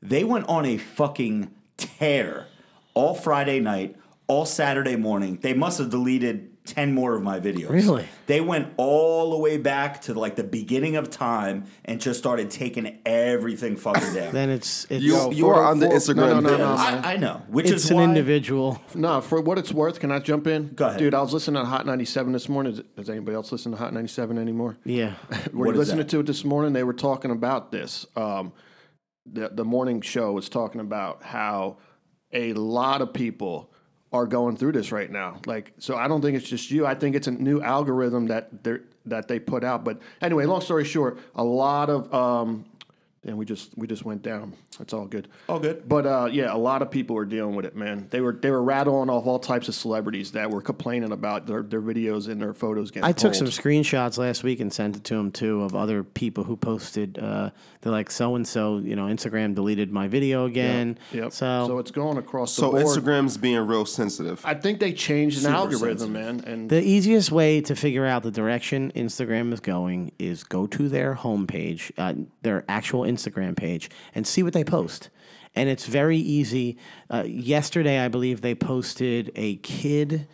they 0.02 0.24
went 0.24 0.48
on 0.48 0.66
a 0.66 0.78
fucking 0.78 1.52
tear 1.78 2.48
all 2.96 3.14
Friday 3.14 3.60
night, 3.60 3.96
all 4.26 4.46
Saturday 4.46 4.96
morning. 4.96 5.38
They 5.42 5.54
must 5.54 5.78
have 5.78 5.92
deleted 5.92 6.57
10 6.68 6.94
more 6.94 7.16
of 7.16 7.24
my 7.24 7.40
videos. 7.40 7.70
Really? 7.70 8.06
They 8.28 8.42
went 8.42 8.74
all 8.78 9.32
the 9.32 9.38
way 9.38 9.58
back 9.58 10.02
to 10.02 10.14
like 10.14 10.36
the 10.36 10.44
beginning 10.44 10.96
of 10.98 11.10
time 11.10 11.66
and 11.86 12.00
just 12.00 12.20
started 12.20 12.52
taking 12.52 13.00
everything 13.06 13.76
fucking 13.78 14.14
down. 14.14 14.34
Then 14.38 14.50
it's 14.50 14.86
it's 14.90 15.04
You, 15.04 15.16
Yo, 15.16 15.32
you 15.32 15.44
for- 15.46 15.56
are 15.56 15.66
on 15.66 15.80
the 15.80 15.88
Instagram. 15.88 16.16
no, 16.16 16.40
no, 16.40 16.40
no, 16.42 16.50
page. 16.50 16.60
no. 16.60 16.74
I, 16.76 17.14
I 17.14 17.18
know, 17.18 17.42
which 17.48 17.72
it's 17.72 17.86
is 17.86 17.92
an 17.92 17.98
why, 17.98 18.04
individual. 18.04 18.82
No, 18.94 19.22
for 19.22 19.42
what 19.42 19.58
it's 19.58 19.72
worth, 19.72 20.00
can 20.00 20.12
I 20.12 20.20
jump 20.20 20.46
in? 20.48 20.74
Go 20.76 20.88
ahead. 20.88 21.00
Dude, 21.00 21.14
I 21.14 21.22
was 21.22 21.34
listening 21.34 21.62
to 21.64 21.66
Hot 21.68 21.86
97 21.86 22.34
this 22.34 22.48
morning. 22.50 22.74
Does, 22.74 22.84
does 22.96 23.10
anybody 23.10 23.36
else 23.36 23.52
listen 23.52 23.72
to 23.72 23.78
Hot 23.78 23.94
97 23.94 24.38
anymore? 24.38 24.78
Yeah. 24.84 25.14
Were 25.54 25.66
What 25.66 25.66
you 25.68 25.72
is 25.72 25.78
listening 25.78 25.98
that? 26.00 26.10
to 26.10 26.20
it 26.20 26.26
this 26.26 26.44
morning? 26.44 26.74
They 26.74 26.84
were 26.84 26.94
talking 26.94 27.32
about 27.32 27.72
this. 27.72 28.06
Um, 28.16 28.54
the, 29.26 29.50
the 29.50 29.66
morning 29.66 30.02
show 30.02 30.32
was 30.34 30.50
talking 30.50 30.82
about 30.82 31.24
how 31.24 31.78
a 32.34 32.54
lot 32.54 33.02
of 33.02 33.14
people 33.14 33.72
are 34.14 34.26
going 34.26 34.56
through 34.56 34.72
this 34.72 34.92
right 34.92 35.12
now. 35.12 35.40
Like, 35.46 35.74
so 35.80 35.96
I 35.96 36.08
don't 36.08 36.22
think 36.22 36.38
it's 36.38 36.48
just 36.48 36.72
you. 36.72 36.86
I 36.86 36.96
think 36.96 37.16
it's 37.16 37.28
a 37.28 37.32
new 37.32 37.62
algorithm 37.62 38.28
that 38.28 38.64
they 38.64 38.78
that 39.06 39.28
they 39.28 39.40
put 39.40 39.64
out. 39.64 39.84
But 39.84 40.00
anyway, 40.22 40.46
long 40.46 40.62
story 40.62 40.86
short, 40.86 41.20
a 41.36 41.44
lot 41.44 41.90
of 41.90 42.14
um, 42.14 42.66
and 43.27 43.38
we 43.38 43.46
just 43.46 43.77
we 43.77 43.88
just 43.88 44.05
went 44.05 44.22
down. 44.22 44.53
It's 44.79 44.93
all 44.93 45.05
good. 45.05 45.27
All 45.50 45.60
good. 45.60 45.88
But 45.88 46.05
uh, 46.05 46.29
yeah, 46.31 46.53
a 46.53 46.57
lot 46.57 46.81
of 46.81 46.89
people 46.89 47.15
were 47.15 47.25
dealing 47.25 47.55
with 47.55 47.65
it, 47.65 47.75
man. 47.75 48.07
They 48.10 48.22
were 48.22 48.34
they 48.34 48.51
were 48.51 48.63
rattling 48.63 49.10
off 49.10 49.25
all 49.25 49.39
types 49.39 49.67
of 49.67 49.75
celebrities 49.75 50.31
that 50.31 50.50
were 50.50 50.62
complaining 50.62 51.12
about 51.12 51.46
their, 51.48 51.62
their 51.63 51.81
videos 51.81 52.29
and 52.29 52.41
their 52.41 52.53
photos 52.53 52.91
getting. 52.91 53.07
I 53.07 53.12
took 53.12 53.36
some 53.36 53.48
screenshots 53.48 54.17
last 54.17 54.43
week 54.43 54.60
and 54.60 54.72
sent 54.72 54.96
it 54.96 55.03
to 55.05 55.15
them 55.15 55.31
too 55.31 55.63
of 55.63 55.75
other 55.75 56.03
people 56.03 56.43
who 56.43 56.55
posted. 56.55 57.19
Uh, 57.19 57.50
they're 57.81 57.91
like, 57.91 58.10
so 58.12 58.36
and 58.36 58.48
so, 58.48 58.77
you 58.77 58.96
know, 58.96 59.05
Instagram 59.05 59.55
deleted 59.55 59.91
my 59.91 60.07
video 60.07 60.46
again. 60.46 60.98
Yep. 61.12 61.31
So, 61.31 61.67
so 61.67 61.77
it's 61.79 61.91
going 61.91 62.17
across 62.17 62.55
the 62.55 62.62
So 62.62 62.72
board. 62.72 62.84
Instagram's 62.86 63.38
being 63.38 63.60
real 63.60 63.86
sensitive. 63.86 64.41
I 64.43 64.53
think 64.55 64.79
they 64.79 64.93
changed 64.93 65.38
an 65.38 65.43
Super 65.43 65.55
algorithm, 65.55 65.98
sensitive. 65.98 66.12
man. 66.12 66.43
And 66.46 66.69
the 66.69 66.81
easiest 66.81 67.31
way 67.31 67.62
to 67.62 67.75
figure 67.75 68.05
out 68.05 68.24
the 68.24 68.31
direction 68.31 68.91
Instagram 68.96 69.53
is 69.53 69.60
going 69.60 70.12
is 70.17 70.43
go 70.43 70.67
to 70.67 70.89
their 70.89 71.15
homepage, 71.15 71.91
uh, 71.98 72.13
their 72.41 72.65
actual 72.67 73.01
Instagram 73.01 73.17
page, 73.56 73.90
and 74.14 74.26
see 74.26 74.44
what 74.44 74.54
they 74.54 74.64
post. 74.64 75.10
And 75.56 75.70
it's 75.70 75.86
very 75.86 76.18
easy. 76.18 76.78
Uh, 77.10 77.24
yesterday, 77.26 78.00
I 78.00 78.10
believe 78.10 78.42
they 78.42 78.56
posted 78.56 79.32
a 79.36 79.56
kid. 79.58 80.28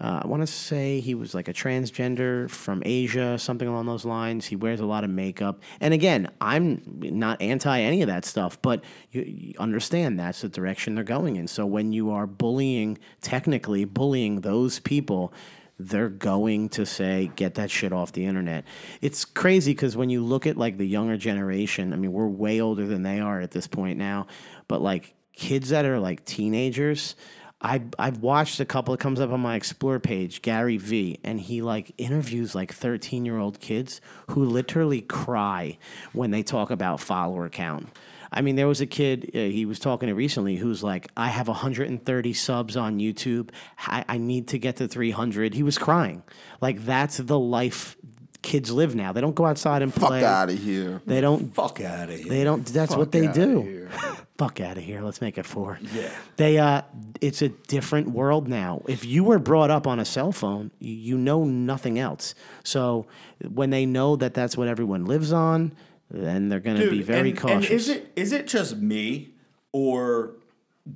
Uh, 0.00 0.20
I 0.22 0.26
want 0.28 0.42
to 0.42 0.46
say 0.46 1.00
he 1.00 1.14
was 1.14 1.34
like 1.34 1.48
a 1.48 1.52
transgender 1.52 2.48
from 2.48 2.82
Asia, 2.84 3.36
something 3.36 3.66
along 3.66 3.86
those 3.86 4.04
lines. 4.04 4.46
He 4.46 4.54
wears 4.54 4.78
a 4.78 4.86
lot 4.86 5.02
of 5.02 5.10
makeup. 5.10 5.60
And 5.80 5.92
again, 5.92 6.30
I'm 6.40 6.82
not 6.86 7.42
anti 7.42 7.80
any 7.80 8.02
of 8.02 8.08
that 8.08 8.24
stuff, 8.24 8.62
but 8.62 8.84
you, 9.10 9.22
you 9.22 9.54
understand 9.58 10.20
that's 10.20 10.42
the 10.42 10.48
direction 10.48 10.94
they're 10.94 11.02
going 11.02 11.36
in. 11.36 11.48
So 11.48 11.66
when 11.66 11.92
you 11.92 12.10
are 12.10 12.28
bullying, 12.28 12.98
technically 13.22 13.84
bullying 13.86 14.42
those 14.42 14.78
people, 14.78 15.32
they're 15.78 16.08
going 16.08 16.68
to 16.70 16.84
say, 16.84 17.30
get 17.36 17.54
that 17.54 17.70
shit 17.70 17.92
off 17.92 18.12
the 18.12 18.26
internet. 18.26 18.64
It's 19.00 19.24
crazy 19.24 19.72
because 19.72 19.96
when 19.96 20.10
you 20.10 20.24
look 20.24 20.46
at 20.46 20.56
like 20.56 20.76
the 20.76 20.86
younger 20.86 21.16
generation, 21.16 21.92
I 21.92 21.96
mean, 21.96 22.12
we're 22.12 22.26
way 22.26 22.60
older 22.60 22.86
than 22.86 23.02
they 23.02 23.20
are 23.20 23.40
at 23.40 23.52
this 23.52 23.66
point 23.66 23.98
now, 23.98 24.26
but 24.66 24.82
like 24.82 25.14
kids 25.32 25.68
that 25.68 25.84
are 25.84 26.00
like 26.00 26.24
teenagers, 26.24 27.14
I 27.60 27.82
I've 27.98 28.18
watched 28.18 28.60
a 28.60 28.64
couple. 28.64 28.94
It 28.94 29.00
comes 29.00 29.20
up 29.20 29.30
on 29.30 29.40
my 29.40 29.56
explore 29.56 29.98
page, 29.98 30.42
Gary 30.42 30.76
V, 30.76 31.18
and 31.24 31.40
he 31.40 31.60
like 31.62 31.92
interviews 31.98 32.54
like 32.54 32.72
thirteen 32.72 33.24
year 33.24 33.38
old 33.38 33.58
kids 33.60 34.00
who 34.30 34.44
literally 34.44 35.00
cry 35.00 35.78
when 36.12 36.30
they 36.30 36.42
talk 36.42 36.70
about 36.70 37.00
follower 37.00 37.48
count. 37.48 37.88
I 38.30 38.40
mean, 38.42 38.56
there 38.56 38.68
was 38.68 38.80
a 38.80 38.86
kid 38.86 39.30
uh, 39.34 39.38
he 39.38 39.64
was 39.64 39.78
talking 39.78 40.08
to 40.08 40.14
recently 40.14 40.56
who's 40.56 40.82
like, 40.82 41.08
I 41.16 41.28
have 41.28 41.48
130 41.48 42.32
subs 42.32 42.76
on 42.76 42.98
YouTube. 42.98 43.50
I, 43.78 44.04
I 44.08 44.18
need 44.18 44.48
to 44.48 44.58
get 44.58 44.76
to 44.76 44.88
300. 44.88 45.54
He 45.54 45.62
was 45.62 45.78
crying. 45.78 46.22
Like 46.60 46.84
that's 46.84 47.18
the 47.18 47.38
life 47.38 47.96
kids 48.42 48.70
live 48.70 48.94
now. 48.94 49.12
They 49.12 49.20
don't 49.20 49.34
go 49.34 49.46
outside 49.46 49.82
and 49.82 49.92
play. 49.92 50.00
Fuck 50.00 50.08
play. 50.10 50.24
out 50.24 50.50
of 50.50 50.58
here. 50.58 51.02
They 51.06 51.20
don't 51.20 51.54
Fuck 51.54 51.80
out 51.80 52.08
of 52.08 52.18
here. 52.18 52.28
they 52.28 52.44
don't. 52.44 52.64
That's 52.66 52.96
what 52.96 53.12
they 53.12 53.26
do. 53.26 53.88
Fuck 54.38 54.60
out 54.60 54.78
of 54.78 54.84
here. 54.84 55.00
Let's 55.02 55.20
make 55.20 55.36
it 55.38 55.46
four. 55.46 55.78
Yeah. 55.92 56.10
They. 56.36 56.58
Uh. 56.58 56.82
It's 57.20 57.42
a 57.42 57.48
different 57.48 58.10
world 58.10 58.46
now. 58.48 58.82
If 58.86 59.04
you 59.04 59.24
were 59.24 59.40
brought 59.40 59.70
up 59.70 59.86
on 59.86 59.98
a 59.98 60.04
cell 60.04 60.30
phone, 60.30 60.70
you, 60.78 60.94
you 60.94 61.18
know 61.18 61.44
nothing 61.44 61.98
else. 61.98 62.34
So 62.62 63.06
when 63.48 63.70
they 63.70 63.86
know 63.86 64.14
that 64.16 64.34
that's 64.34 64.56
what 64.56 64.68
everyone 64.68 65.04
lives 65.04 65.32
on, 65.32 65.72
then 66.10 66.48
they're 66.48 66.60
going 66.60 66.80
to 66.80 66.90
be 66.90 67.02
very 67.02 67.30
and, 67.30 67.38
cautious. 67.38 67.70
And 67.70 67.70
is 67.70 67.88
it 67.88 68.12
is 68.16 68.32
it 68.32 68.46
just 68.46 68.76
me, 68.76 69.34
or 69.72 70.36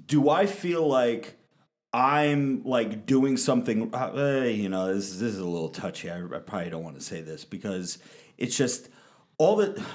do 0.06 0.30
I 0.30 0.46
feel 0.46 0.86
like 0.86 1.36
I'm 1.92 2.62
like 2.64 3.04
doing 3.04 3.36
something? 3.36 3.94
Uh, 3.94 4.44
you 4.46 4.68
know, 4.68 4.94
this 4.94 5.10
this 5.10 5.34
is 5.34 5.38
a 5.38 5.44
little 5.44 5.68
touchy. 5.68 6.10
I, 6.10 6.22
I 6.22 6.38
probably 6.38 6.70
don't 6.70 6.84
want 6.84 6.96
to 6.96 7.04
say 7.04 7.20
this 7.20 7.44
because 7.44 7.98
it's 8.38 8.56
just 8.56 8.88
all 9.38 9.56
that. 9.56 9.80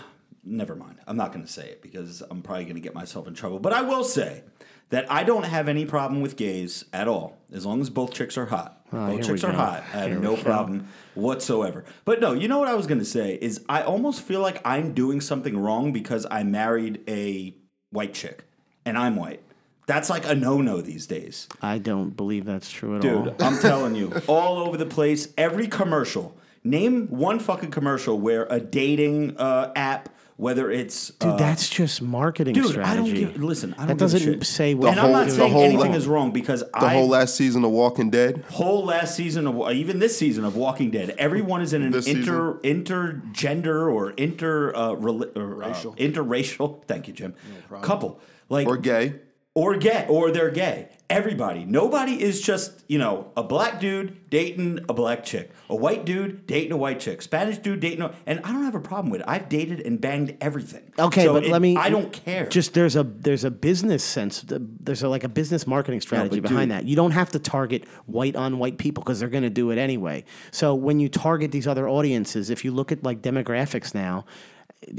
Never 0.49 0.77
mind. 0.77 0.99
I'm 1.05 1.17
not 1.17 1.33
going 1.33 1.45
to 1.45 1.51
say 1.51 1.67
it 1.67 1.81
because 1.81 2.23
I'm 2.29 2.41
probably 2.41 2.63
going 2.63 2.75
to 2.75 2.81
get 2.81 2.95
myself 2.95 3.27
in 3.27 3.33
trouble. 3.33 3.59
But 3.59 3.73
I 3.73 3.81
will 3.81 4.05
say 4.05 4.43
that 4.91 5.11
I 5.11 5.25
don't 5.25 5.43
have 5.43 5.67
any 5.67 5.85
problem 5.85 6.21
with 6.21 6.37
gays 6.37 6.85
at 6.93 7.09
all, 7.09 7.37
as 7.51 7.65
long 7.65 7.81
as 7.81 7.89
both 7.89 8.13
chicks 8.13 8.37
are 8.37 8.45
hot. 8.45 8.76
Both 8.91 9.25
chicks 9.25 9.43
are 9.43 9.51
hot. 9.51 9.83
I 9.93 9.97
have 9.97 10.11
Here 10.11 10.19
no 10.19 10.37
problem 10.37 10.87
whatsoever. 11.15 11.83
But 12.05 12.21
no, 12.21 12.33
you 12.33 12.47
know 12.47 12.59
what 12.59 12.67
I 12.67 12.75
was 12.75 12.87
going 12.87 12.99
to 12.99 13.05
say 13.05 13.37
is 13.41 13.63
I 13.67 13.81
almost 13.81 14.21
feel 14.21 14.41
like 14.41 14.61
I'm 14.65 14.93
doing 14.93 15.21
something 15.21 15.57
wrong 15.57 15.91
because 15.91 16.25
I 16.29 16.43
married 16.43 17.01
a 17.07 17.55
white 17.91 18.13
chick 18.13 18.45
and 18.85 18.97
I'm 18.97 19.15
white. 19.15 19.41
That's 19.87 20.09
like 20.09 20.27
a 20.27 20.35
no-no 20.35 20.81
these 20.81 21.07
days. 21.07 21.47
I 21.61 21.77
don't 21.77 22.15
believe 22.15 22.43
that's 22.43 22.69
true 22.69 22.97
at 22.97 23.05
all. 23.05 23.23
Dude, 23.23 23.41
I'm 23.41 23.57
telling 23.61 23.95
you, 23.95 24.21
all 24.27 24.57
over 24.57 24.75
the 24.77 24.85
place, 24.85 25.29
every 25.37 25.67
commercial. 25.67 26.37
Name 26.63 27.07
one 27.07 27.39
fucking 27.39 27.71
commercial 27.71 28.19
where 28.19 28.45
a 28.49 28.59
dating 28.59 29.37
uh, 29.37 29.71
app, 29.77 30.09
whether 30.37 30.69
it's 30.71 31.09
Dude, 31.09 31.31
uh, 31.31 31.35
that's 31.35 31.67
just 31.69 32.01
marketing 32.01 32.53
dude, 32.53 32.67
strategy. 32.67 32.91
I 32.91 32.95
don't 32.95 33.33
give. 33.33 33.43
Listen, 33.43 33.73
I 33.73 33.85
don't 33.85 33.87
that 33.87 33.93
give 33.95 33.97
a 33.97 34.03
doesn't 34.19 34.19
shit. 34.39 34.45
say 34.45 34.73
The 34.73 34.79
what. 34.79 34.89
and 34.91 34.99
I'm 34.99 35.11
not 35.11 35.27
whole- 35.27 35.35
saying 35.35 35.51
whole- 35.51 35.63
anything 35.63 35.93
is 35.95 36.07
wrong 36.07 36.31
because 36.31 36.61
The 36.61 36.69
I 36.85 36.93
whole 36.93 37.07
last 37.09 37.35
season 37.35 37.63
of 37.65 37.71
Walking 37.71 38.09
Dead. 38.11 38.43
whole 38.51 38.85
last 38.85 39.15
season 39.15 39.47
of 39.47 39.71
even 39.71 39.99
this 39.99 40.15
season 40.17 40.45
of 40.45 40.55
Walking 40.55 40.91
Dead, 40.91 41.15
everyone 41.17 41.61
is 41.61 41.73
in 41.73 41.81
an 41.81 41.91
This 41.91 42.07
inter 42.07 42.59
intergender 42.63 43.91
or 43.91 44.11
inter 44.11 44.73
uh, 44.75 44.91
rela- 44.91 45.35
or, 45.35 45.63
uh, 45.63 45.73
interracial. 45.97 46.81
Thank 46.87 47.07
you, 47.07 47.13
Jim. 47.13 47.33
couple 47.81 48.19
like 48.49 48.67
Or 48.67 48.77
gay. 48.77 49.15
Or 49.57 49.75
gay 49.75 50.05
or 50.07 50.29
they're 50.29 50.51
gay. 50.51 50.87
Everybody, 51.09 51.63
nobody 51.65 52.21
is 52.21 52.41
just 52.41 52.83
you 52.87 52.99
know 52.99 53.31
a 53.37 53.41
black 53.41 53.79
dude 53.79 54.29
dating 54.29 54.81
a 54.89 54.93
black 54.93 55.23
chick, 55.23 55.49
a 55.69 55.75
white 55.75 56.03
dude 56.05 56.45
dating 56.45 56.73
a 56.73 56.77
white 56.77 56.99
chick, 56.99 57.21
Spanish 57.21 57.57
dude 57.57 57.79
dating 57.79 58.01
a, 58.01 58.13
and 58.27 58.39
I 58.43 58.51
don't 58.51 58.65
have 58.65 58.75
a 58.75 58.79
problem 58.81 59.09
with 59.09 59.21
it. 59.21 59.25
I've 59.27 59.47
dated 59.49 59.79
and 59.79 59.99
banged 60.01 60.35
everything. 60.41 60.83
Okay, 60.99 61.23
So 61.23 61.33
but 61.33 61.45
it- 61.45 61.51
let 61.51 61.61
me. 61.61 61.75
I 61.77 61.89
don't 61.89 62.11
care. 62.11 62.45
Just 62.47 62.73
there's 62.73 62.95
a 62.97 63.03
there's 63.03 63.45
a 63.45 63.49
business 63.51 64.03
sense. 64.03 64.43
There's 64.47 65.01
a, 65.01 65.07
like 65.09 65.23
a 65.23 65.29
business 65.29 65.65
marketing 65.65 66.01
strategy 66.01 66.39
but 66.41 66.49
behind 66.49 66.69
dude- 66.71 66.77
that. 66.79 66.85
You 66.85 66.95
don't 66.97 67.11
have 67.11 67.31
to 67.31 67.39
target 67.39 67.85
white 68.05 68.35
on 68.35 68.59
white 68.59 68.77
people 68.77 69.01
because 69.01 69.19
they're 69.21 69.29
going 69.29 69.43
to 69.43 69.49
do 69.49 69.71
it 69.71 69.77
anyway. 69.79 70.25
So 70.51 70.75
when 70.75 70.99
you 70.99 71.07
target 71.09 71.51
these 71.53 71.67
other 71.67 71.87
audiences, 71.87 72.49
if 72.49 72.63
you 72.65 72.71
look 72.71 72.91
at 72.91 73.03
like 73.03 73.21
demographics 73.23 73.95
now. 73.95 74.25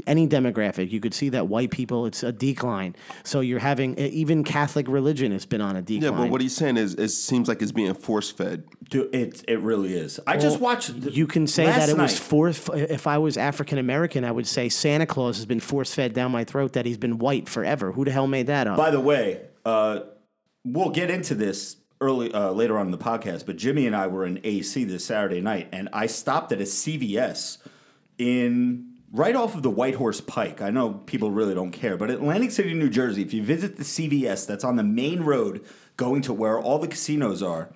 Any 0.05 0.27
demographic, 0.27 0.91
you 0.91 0.99
could 0.99 1.13
see 1.13 1.29
that 1.29 1.47
white 1.47 1.71
people, 1.71 2.05
it's 2.05 2.21
a 2.21 2.31
decline. 2.33 2.95
So 3.23 3.39
you're 3.39 3.59
having 3.59 3.97
even 3.97 4.43
Catholic 4.43 4.87
religion 4.89 5.31
has 5.31 5.45
been 5.45 5.61
on 5.61 5.77
a 5.77 5.81
decline. 5.81 6.11
Yeah, 6.13 6.17
but 6.19 6.29
what 6.29 6.41
he's 6.41 6.55
saying 6.55 6.75
is, 6.77 6.95
it 6.95 7.09
seems 7.09 7.47
like 7.47 7.61
it's 7.61 7.71
being 7.71 7.93
force 7.93 8.29
fed. 8.29 8.65
Dude, 8.89 9.13
it 9.15 9.43
it 9.47 9.59
really 9.61 9.93
is. 9.93 10.19
I 10.27 10.35
just 10.37 10.59
watched. 10.59 10.99
the- 10.99 11.11
you 11.11 11.27
can 11.27 11.47
say 11.47 11.65
that 11.65 11.87
it 11.87 11.97
was 11.97 12.19
force. 12.19 12.67
If 12.73 13.07
I 13.07 13.17
was 13.19 13.37
African 13.37 13.77
American, 13.77 14.25
I 14.25 14.31
would 14.31 14.47
say 14.47 14.67
Santa 14.67 15.05
Claus 15.05 15.37
has 15.37 15.45
been 15.45 15.61
force 15.61 15.93
fed 15.93 16.13
down 16.13 16.31
my 16.31 16.43
throat 16.43 16.73
that 16.73 16.85
he's 16.85 16.97
been 16.97 17.17
white 17.17 17.47
forever. 17.47 17.93
Who 17.93 18.03
the 18.03 18.11
hell 18.11 18.27
made 18.27 18.47
that 18.47 18.67
up? 18.67 18.75
By 18.77 18.91
the 18.91 18.99
way, 18.99 19.41
uh, 19.65 20.01
we'll 20.65 20.89
get 20.89 21.09
into 21.09 21.35
this 21.35 21.77
early 22.01 22.33
uh, 22.33 22.51
later 22.51 22.77
on 22.77 22.87
in 22.87 22.91
the 22.91 22.97
podcast. 22.97 23.45
But 23.45 23.55
Jimmy 23.55 23.87
and 23.87 23.95
I 23.95 24.07
were 24.07 24.25
in 24.25 24.39
AC 24.43 24.83
this 24.83 25.05
Saturday 25.05 25.39
night, 25.41 25.69
and 25.71 25.87
I 25.93 26.07
stopped 26.07 26.51
at 26.51 26.59
a 26.59 26.65
CVS 26.65 27.59
in 28.17 28.88
right 29.11 29.35
off 29.35 29.55
of 29.55 29.63
the 29.63 29.69
White 29.69 29.95
Horse 29.95 30.21
Pike. 30.21 30.61
I 30.61 30.69
know 30.69 30.93
people 31.05 31.31
really 31.31 31.55
don't 31.55 31.71
care, 31.71 31.97
but 31.97 32.09
Atlantic 32.09 32.51
City, 32.51 32.73
New 32.73 32.89
Jersey. 32.89 33.21
If 33.21 33.33
you 33.33 33.43
visit 33.43 33.77
the 33.77 33.83
CVS, 33.83 34.45
that's 34.45 34.63
on 34.63 34.75
the 34.75 34.83
main 34.83 35.21
road 35.21 35.65
going 35.97 36.21
to 36.23 36.33
where 36.33 36.59
all 36.59 36.79
the 36.79 36.87
casinos 36.87 37.41
are. 37.43 37.69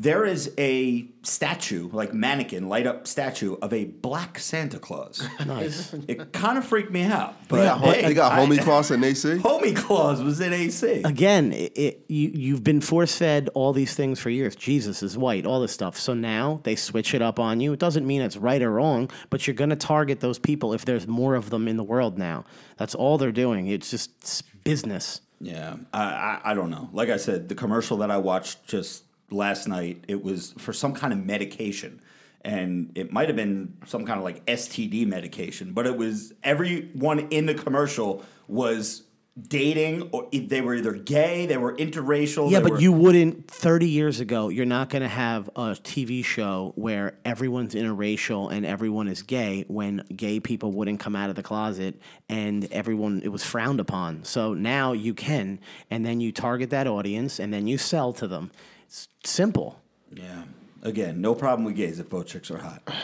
There 0.00 0.24
is 0.24 0.52
a 0.58 1.06
statue, 1.24 1.88
like 1.92 2.14
mannequin, 2.14 2.68
light 2.68 2.86
up 2.86 3.08
statue 3.08 3.56
of 3.60 3.72
a 3.72 3.84
black 3.86 4.38
Santa 4.38 4.78
Claus. 4.78 5.26
nice. 5.46 5.92
It 6.06 6.32
kind 6.32 6.56
of 6.56 6.64
freaked 6.64 6.92
me 6.92 7.02
out. 7.02 7.34
But 7.48 7.56
They 7.56 7.64
got, 7.64 7.80
hey, 7.80 8.02
they 8.02 8.14
got 8.14 8.32
I- 8.32 8.46
homie 8.46 8.60
Claus 8.62 8.92
in 8.92 9.02
AC. 9.02 9.38
Homie 9.38 9.74
Claus 9.76 10.22
was 10.22 10.40
in 10.40 10.52
AC. 10.52 11.02
Again, 11.04 11.52
it, 11.52 11.72
it, 11.76 12.04
you 12.08 12.30
you've 12.32 12.62
been 12.62 12.80
force 12.80 13.18
fed 13.18 13.50
all 13.54 13.72
these 13.72 13.92
things 13.94 14.20
for 14.20 14.30
years. 14.30 14.54
Jesus 14.54 15.02
is 15.02 15.18
white, 15.18 15.44
all 15.44 15.60
this 15.60 15.72
stuff. 15.72 15.98
So 15.98 16.14
now 16.14 16.60
they 16.62 16.76
switch 16.76 17.12
it 17.12 17.20
up 17.20 17.40
on 17.40 17.58
you. 17.58 17.72
It 17.72 17.80
doesn't 17.80 18.06
mean 18.06 18.22
it's 18.22 18.36
right 18.36 18.62
or 18.62 18.70
wrong, 18.70 19.10
but 19.30 19.48
you're 19.48 19.54
going 19.54 19.70
to 19.70 19.76
target 19.76 20.20
those 20.20 20.38
people 20.38 20.72
if 20.72 20.84
there's 20.84 21.08
more 21.08 21.34
of 21.34 21.50
them 21.50 21.66
in 21.66 21.76
the 21.76 21.82
world 21.84 22.16
now. 22.18 22.44
That's 22.76 22.94
all 22.94 23.18
they're 23.18 23.32
doing. 23.32 23.66
It's 23.66 23.90
just 23.90 24.12
it's 24.20 24.42
business. 24.42 25.22
Yeah, 25.40 25.76
I, 25.92 26.02
I 26.02 26.40
I 26.50 26.54
don't 26.54 26.70
know. 26.70 26.88
Like 26.92 27.08
I 27.10 27.16
said, 27.16 27.48
the 27.48 27.54
commercial 27.56 27.96
that 27.98 28.10
I 28.12 28.18
watched 28.18 28.64
just 28.66 29.02
last 29.30 29.68
night, 29.68 30.04
it 30.08 30.22
was 30.22 30.52
for 30.58 30.72
some 30.72 30.94
kind 30.94 31.12
of 31.12 31.24
medication, 31.24 32.00
and 32.42 32.92
it 32.94 33.12
might 33.12 33.28
have 33.28 33.36
been 33.36 33.76
some 33.86 34.04
kind 34.06 34.18
of 34.18 34.24
like 34.24 34.44
STD 34.46 35.06
medication, 35.06 35.72
but 35.72 35.86
it 35.86 35.96
was 35.96 36.32
everyone 36.42 37.20
in 37.30 37.46
the 37.46 37.54
commercial 37.54 38.24
was 38.46 39.02
dating 39.40 40.08
or 40.12 40.28
they 40.32 40.60
were 40.60 40.74
either 40.74 40.92
gay, 40.92 41.46
they 41.46 41.56
were 41.56 41.74
interracial. 41.76 42.50
Yeah, 42.50 42.60
but 42.60 42.72
were- 42.72 42.80
you 42.80 42.90
wouldn't 42.92 43.48
30 43.48 43.88
years 43.88 44.20
ago, 44.20 44.48
you're 44.48 44.66
not 44.66 44.90
going 44.90 45.02
to 45.02 45.08
have 45.08 45.48
a 45.54 45.76
TV 45.76 46.24
show 46.24 46.72
where 46.74 47.16
everyone's 47.24 47.74
interracial 47.74 48.52
and 48.52 48.66
everyone 48.66 49.06
is 49.08 49.22
gay 49.22 49.64
when 49.68 50.02
gay 50.14 50.40
people 50.40 50.72
wouldn't 50.72 51.00
come 51.00 51.14
out 51.14 51.30
of 51.30 51.36
the 51.36 51.42
closet 51.42 52.00
and 52.28 52.64
everyone 52.72 53.20
it 53.22 53.28
was 53.28 53.44
frowned 53.44 53.80
upon. 53.80 54.24
So 54.24 54.54
now 54.54 54.92
you 54.92 55.14
can 55.14 55.60
and 55.90 56.04
then 56.04 56.20
you 56.20 56.32
target 56.32 56.70
that 56.70 56.86
audience 56.86 57.38
and 57.38 57.52
then 57.52 57.66
you 57.66 57.78
sell 57.78 58.12
to 58.14 58.26
them. 58.26 58.50
It's 58.88 59.08
simple. 59.22 59.80
Yeah. 60.12 60.44
Again, 60.82 61.20
no 61.20 61.34
problem 61.34 61.64
with 61.64 61.76
gays 61.76 61.98
if 61.98 62.08
both 62.08 62.26
chicks 62.26 62.50
are 62.50 62.58
hot. 62.58 62.82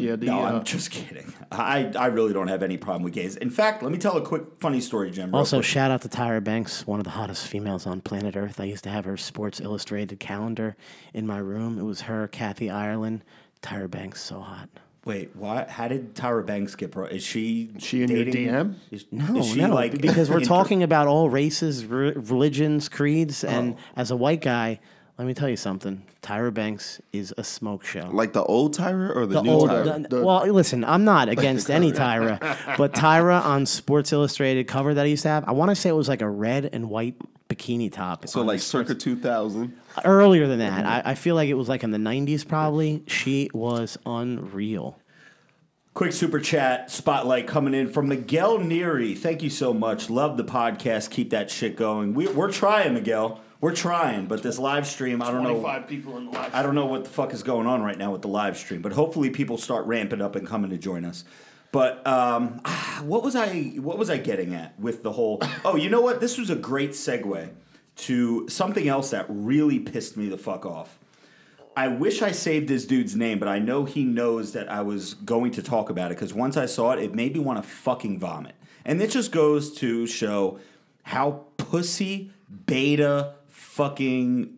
yeah, 0.00 0.16
the, 0.16 0.26
no, 0.26 0.40
uh, 0.40 0.52
I'm 0.52 0.64
just 0.64 0.90
kidding. 0.90 1.32
I, 1.52 1.92
I 1.96 2.06
really 2.06 2.32
don't 2.32 2.48
have 2.48 2.62
any 2.62 2.76
problem 2.76 3.04
with 3.04 3.12
gays. 3.12 3.36
In 3.36 3.50
fact, 3.50 3.82
let 3.82 3.92
me 3.92 3.98
tell 3.98 4.16
a 4.16 4.22
quick 4.22 4.42
funny 4.58 4.80
story, 4.80 5.10
Jim. 5.10 5.34
Also, 5.34 5.58
quick. 5.58 5.66
shout 5.66 5.90
out 5.90 6.02
to 6.02 6.08
Tyra 6.08 6.42
Banks, 6.42 6.86
one 6.86 6.98
of 6.98 7.04
the 7.04 7.10
hottest 7.10 7.46
females 7.46 7.86
on 7.86 8.00
planet 8.00 8.36
Earth. 8.36 8.60
I 8.60 8.64
used 8.64 8.84
to 8.84 8.90
have 8.90 9.04
her 9.04 9.16
Sports 9.16 9.60
Illustrated 9.60 10.18
calendar 10.20 10.76
in 11.14 11.26
my 11.26 11.38
room. 11.38 11.78
It 11.78 11.84
was 11.84 12.02
her, 12.02 12.26
Kathy 12.28 12.70
Ireland, 12.70 13.24
Tyra 13.62 13.90
Banks, 13.90 14.22
so 14.22 14.40
hot. 14.40 14.68
Wait, 15.06 15.30
why? 15.34 15.64
How 15.68 15.88
did 15.88 16.14
Tyra 16.14 16.44
Banks 16.44 16.74
get 16.74 16.90
pro? 16.92 17.06
Is 17.06 17.22
she 17.22 17.70
She 17.78 18.02
in 18.02 18.10
your 18.10 18.24
dating- 18.26 18.48
DM? 18.48 18.74
Is, 18.90 19.06
No, 19.10 19.38
is 19.38 19.46
she 19.48 19.60
no, 19.60 19.74
like 19.74 19.98
because 20.00 20.28
we're 20.28 20.36
inter- 20.40 20.48
talking 20.48 20.82
about 20.82 21.06
all 21.06 21.30
races, 21.30 21.86
re- 21.86 22.12
religions, 22.14 22.88
creeds, 22.90 23.42
and 23.42 23.74
Oh. 23.74 23.82
as 23.96 24.10
a 24.10 24.16
white 24.16 24.42
guy, 24.42 24.78
let 25.18 25.26
me 25.26 25.32
tell 25.32 25.48
you 25.48 25.56
something. 25.56 26.02
Tyra 26.22 26.52
Banks 26.52 27.00
is 27.14 27.32
a 27.38 27.44
smoke 27.44 27.82
show. 27.84 28.10
Like 28.12 28.34
the 28.34 28.42
old 28.44 28.76
Tyra 28.76 29.16
or 29.16 29.24
the, 29.26 29.36
The 29.36 29.42
new 29.42 29.50
old, 29.50 29.70
Tyra? 29.70 30.06
the- 30.08 30.22
well, 30.22 30.46
listen, 30.46 30.84
I'm 30.84 31.04
not 31.04 31.28
against 31.36 31.70
any 31.70 31.92
Tyra, 31.92 32.38
but 32.76 32.92
Tyra 32.92 33.42
on 33.42 33.64
Sports 33.64 34.12
Illustrated 34.12 34.66
cover 34.68 34.92
that 34.92 35.02
I 35.02 35.08
used 35.08 35.22
to 35.22 35.28
have, 35.30 35.48
I 35.48 35.52
want 35.52 35.70
to 35.70 35.74
say 35.74 35.88
it 35.88 35.92
was 35.96 36.08
like 36.08 36.20
a 36.20 36.28
red 36.28 36.68
and 36.74 36.90
white 36.90 37.14
bikini 37.48 37.90
top. 37.90 38.28
so 38.28 38.42
like 38.42 38.58
the 38.60 38.64
circa 38.64 38.94
2000. 38.94 39.72
Earlier 40.04 40.46
than 40.46 40.58
that. 40.60 40.86
I, 40.86 41.10
I 41.10 41.14
feel 41.14 41.34
like 41.34 41.48
it 41.48 41.54
was 41.54 41.68
like 41.68 41.82
in 41.82 41.90
the 41.90 41.98
'90s, 41.98 42.46
probably. 42.46 43.02
She 43.06 43.50
was 43.52 43.98
unreal. 44.06 44.98
Quick 45.92 46.12
super 46.12 46.38
chat 46.38 46.90
spotlight 46.90 47.46
coming 47.46 47.74
in 47.74 47.88
from 47.88 48.08
Miguel 48.08 48.58
Neary. 48.58 49.18
Thank 49.18 49.42
you 49.42 49.50
so 49.50 49.74
much. 49.74 50.08
Love 50.08 50.36
the 50.36 50.44
podcast. 50.44 51.10
Keep 51.10 51.30
that 51.30 51.50
shit 51.50 51.76
going. 51.76 52.14
We, 52.14 52.28
we're 52.28 52.52
trying, 52.52 52.94
Miguel. 52.94 53.40
We're 53.60 53.74
trying, 53.74 54.26
but 54.26 54.42
this 54.42 54.58
live 54.58 54.86
stream, 54.86 55.20
I 55.20 55.30
don't 55.30 55.42
know. 55.42 55.60
25 55.60 55.86
people 55.86 56.16
in 56.16 56.26
the 56.26 56.30
live. 56.30 56.54
I 56.54 56.62
don't 56.62 56.74
know 56.74 56.86
what 56.86 57.04
the 57.04 57.10
fuck 57.10 57.34
is 57.34 57.42
going 57.42 57.66
on 57.66 57.82
right 57.82 57.98
now 57.98 58.10
with 58.10 58.22
the 58.22 58.28
live 58.28 58.56
stream, 58.56 58.80
but 58.80 58.92
hopefully 58.92 59.28
people 59.28 59.58
start 59.58 59.84
ramping 59.84 60.22
up 60.22 60.34
and 60.36 60.46
coming 60.46 60.70
to 60.70 60.78
join 60.78 61.04
us. 61.04 61.24
But 61.72 62.06
um, 62.06 62.60
ah, 62.64 63.02
what 63.04 63.22
was 63.22 63.36
I 63.36 63.74
what 63.76 63.98
was 63.98 64.10
I 64.10 64.16
getting 64.16 64.54
at 64.54 64.78
with 64.80 65.02
the 65.02 65.12
whole? 65.12 65.42
Oh, 65.64 65.76
you 65.76 65.90
know 65.90 66.00
what? 66.00 66.20
This 66.20 66.38
was 66.38 66.50
a 66.50 66.56
great 66.56 66.92
segue 66.92 67.50
to 68.00 68.48
something 68.48 68.88
else 68.88 69.10
that 69.10 69.26
really 69.28 69.78
pissed 69.78 70.16
me 70.16 70.28
the 70.28 70.38
fuck 70.38 70.64
off. 70.64 70.98
I 71.76 71.88
wish 71.88 72.20
I 72.20 72.32
saved 72.32 72.68
this 72.68 72.84
dude's 72.84 73.14
name, 73.14 73.38
but 73.38 73.48
I 73.48 73.58
know 73.58 73.84
he 73.84 74.04
knows 74.04 74.52
that 74.52 74.70
I 74.70 74.80
was 74.82 75.14
going 75.14 75.52
to 75.52 75.62
talk 75.62 75.88
about 75.88 76.10
it 76.10 76.16
because 76.16 76.34
once 76.34 76.56
I 76.56 76.66
saw 76.66 76.92
it, 76.92 77.02
it 77.02 77.14
made 77.14 77.34
me 77.34 77.40
want 77.40 77.62
to 77.62 77.68
fucking 77.68 78.18
vomit. 78.18 78.54
And 78.84 79.00
it 79.00 79.10
just 79.10 79.30
goes 79.30 79.72
to 79.76 80.06
show 80.06 80.58
how 81.04 81.44
pussy, 81.56 82.32
beta, 82.66 83.34
fucking 83.48 84.56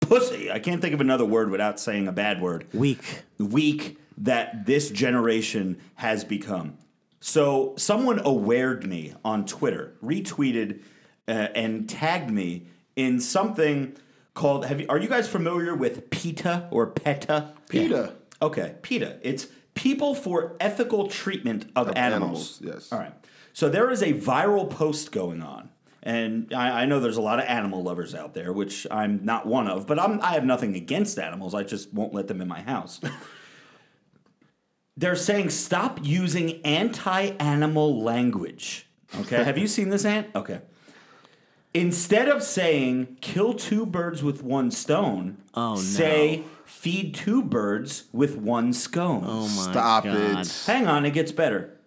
pussy. 0.00 0.50
I 0.50 0.58
can't 0.58 0.80
think 0.80 0.94
of 0.94 1.00
another 1.00 1.24
word 1.24 1.50
without 1.50 1.78
saying 1.78 2.08
a 2.08 2.12
bad 2.12 2.40
word 2.40 2.66
Weak. 2.72 3.22
weak 3.38 3.98
that 4.16 4.66
this 4.66 4.90
generation 4.90 5.78
has 5.96 6.24
become. 6.24 6.78
So 7.20 7.74
someone 7.76 8.20
awared 8.24 8.86
me 8.86 9.14
on 9.24 9.44
Twitter, 9.44 9.94
retweeted 10.02 10.82
uh, 11.28 11.48
and 11.54 11.88
tagged 11.88 12.30
me 12.30 12.66
in 12.96 13.20
something 13.20 13.96
called. 14.34 14.64
Have 14.66 14.80
you, 14.80 14.86
are 14.88 14.98
you 14.98 15.08
guys 15.08 15.28
familiar 15.28 15.74
with 15.74 16.10
PETA 16.10 16.68
or 16.70 16.86
PETA? 16.86 17.52
PETA. 17.68 18.14
Okay, 18.40 18.74
PETA. 18.82 19.18
It's 19.22 19.48
People 19.74 20.16
for 20.16 20.56
Ethical 20.58 21.06
Treatment 21.06 21.70
of, 21.76 21.92
animals. 21.94 22.60
animals, 22.60 22.60
yes. 22.60 22.92
All 22.92 22.98
right. 22.98 23.12
So 23.52 23.68
there 23.68 23.90
is 23.90 24.02
a 24.02 24.12
viral 24.12 24.68
post 24.68 25.12
going 25.12 25.40
on. 25.40 25.68
And 26.02 26.52
I, 26.52 26.82
I 26.82 26.84
know 26.86 26.98
there's 27.00 27.16
a 27.16 27.22
lot 27.22 27.38
of 27.38 27.44
animal 27.44 27.82
lovers 27.82 28.14
out 28.14 28.34
there, 28.34 28.52
which 28.52 28.88
I'm 28.90 29.24
not 29.24 29.46
one 29.46 29.68
of, 29.68 29.86
but 29.86 29.98
I'm, 30.00 30.20
I 30.20 30.32
have 30.32 30.44
nothing 30.44 30.74
against 30.74 31.18
animals. 31.18 31.54
I 31.54 31.62
just 31.62 31.92
won't 31.92 32.12
let 32.12 32.26
them 32.28 32.40
in 32.40 32.48
my 32.48 32.60
house. 32.62 33.00
They're 34.96 35.14
saying 35.14 35.50
stop 35.50 36.00
using 36.02 36.60
anti 36.64 37.36
animal 37.38 38.02
language. 38.02 38.86
Okay. 39.20 39.44
have 39.44 39.58
you 39.58 39.68
seen 39.68 39.90
this, 39.90 40.04
Ant? 40.04 40.26
Okay. 40.34 40.60
Instead 41.78 42.28
of 42.28 42.42
saying 42.42 43.16
kill 43.20 43.54
two 43.54 43.86
birds 43.86 44.22
with 44.22 44.42
one 44.42 44.70
stone, 44.70 45.38
Oh, 45.54 45.74
no. 45.74 45.80
say 45.80 46.42
feed 46.64 47.14
two 47.14 47.42
birds 47.42 48.04
with 48.12 48.36
one 48.36 48.72
scone. 48.72 49.22
Oh 49.26 49.42
my 49.48 49.70
Stop 49.70 50.04
god. 50.04 50.40
it. 50.40 50.62
Hang 50.66 50.86
on, 50.86 51.06
it 51.06 51.12
gets 51.12 51.30
better. 51.32 51.78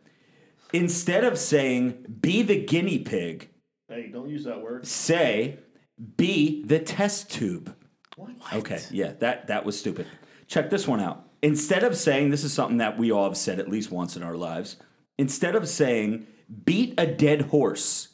Instead 0.74 1.24
of 1.26 1.38
saying 1.38 2.06
be 2.22 2.42
the 2.42 2.64
guinea 2.64 3.00
pig, 3.00 3.50
Hey, 3.90 4.10
don't 4.12 4.30
use 4.30 4.46
that 4.46 4.62
word. 4.62 4.88
say 4.88 5.60
be 6.18 6.64
the 6.64 6.80
test 6.80 7.30
tube. 7.30 7.76
What? 8.16 8.30
Okay, 8.54 8.80
yeah, 8.92 9.14
that 9.20 9.48
that 9.48 9.66
was 9.66 9.78
stupid. 9.78 10.08
Check 10.48 10.70
this 10.70 10.88
one 10.88 11.00
out. 11.02 11.28
Instead 11.42 11.84
of 11.84 11.98
saying 11.98 12.30
this 12.30 12.44
is 12.44 12.54
something 12.54 12.78
that 12.78 12.98
we 12.98 13.12
all 13.12 13.26
have 13.26 13.36
said 13.38 13.60
at 13.60 13.68
least 13.70 13.92
once 13.92 14.16
in 14.16 14.24
our 14.24 14.36
lives, 14.38 14.78
instead 15.18 15.56
of 15.56 15.68
saying 15.68 16.28
beat 16.66 16.94
a 16.98 17.06
dead 17.08 17.42
horse, 17.44 18.10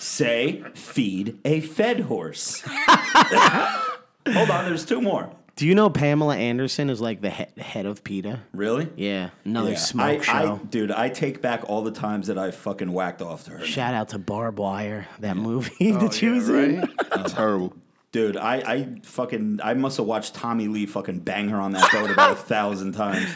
say 0.00 0.64
feed 0.74 1.38
a 1.44 1.60
fed 1.60 2.00
horse. 2.00 2.62
Hold 4.28 4.50
on, 4.50 4.64
there's 4.66 4.84
two 4.84 5.00
more. 5.00 5.30
Do 5.56 5.66
you 5.66 5.74
know 5.74 5.90
Pamela 5.90 6.36
Anderson 6.36 6.88
is 6.88 7.00
like 7.02 7.20
the 7.20 7.28
he- 7.30 7.60
head 7.60 7.84
of 7.84 8.02
PETA? 8.02 8.40
Really? 8.54 8.88
Yeah, 8.96 9.30
another 9.44 9.72
Yeah, 9.72 9.76
smoke 9.76 10.20
I, 10.28 10.42
show. 10.42 10.60
I, 10.62 10.66
dude, 10.66 10.90
I 10.90 11.08
take 11.10 11.42
back 11.42 11.64
all 11.68 11.82
the 11.82 11.90
times 11.90 12.28
that 12.28 12.38
I 12.38 12.50
fucking 12.50 12.90
whacked 12.92 13.20
off 13.20 13.44
to 13.44 13.50
her. 13.52 13.64
Shout 13.66 13.92
out 13.92 14.08
to 14.10 14.18
Barb 14.18 14.58
Wire, 14.58 15.06
that 15.18 15.36
movie 15.36 15.92
that 15.92 16.02
oh, 16.02 16.10
she 16.10 16.26
yeah, 16.26 16.32
was 16.32 16.48
in. 16.48 16.80
right? 16.80 17.26
Terrible. 17.26 17.74
Dude, 18.12 18.36
I, 18.36 18.56
I 18.56 18.88
fucking 19.04 19.60
I 19.62 19.74
must 19.74 19.96
have 19.98 20.06
watched 20.06 20.34
Tommy 20.34 20.66
Lee 20.66 20.84
fucking 20.86 21.20
bang 21.20 21.48
her 21.50 21.60
on 21.60 21.70
that 21.72 21.92
boat 21.92 22.10
about 22.10 22.32
a 22.32 22.34
thousand 22.40 22.92
times. 22.92 23.28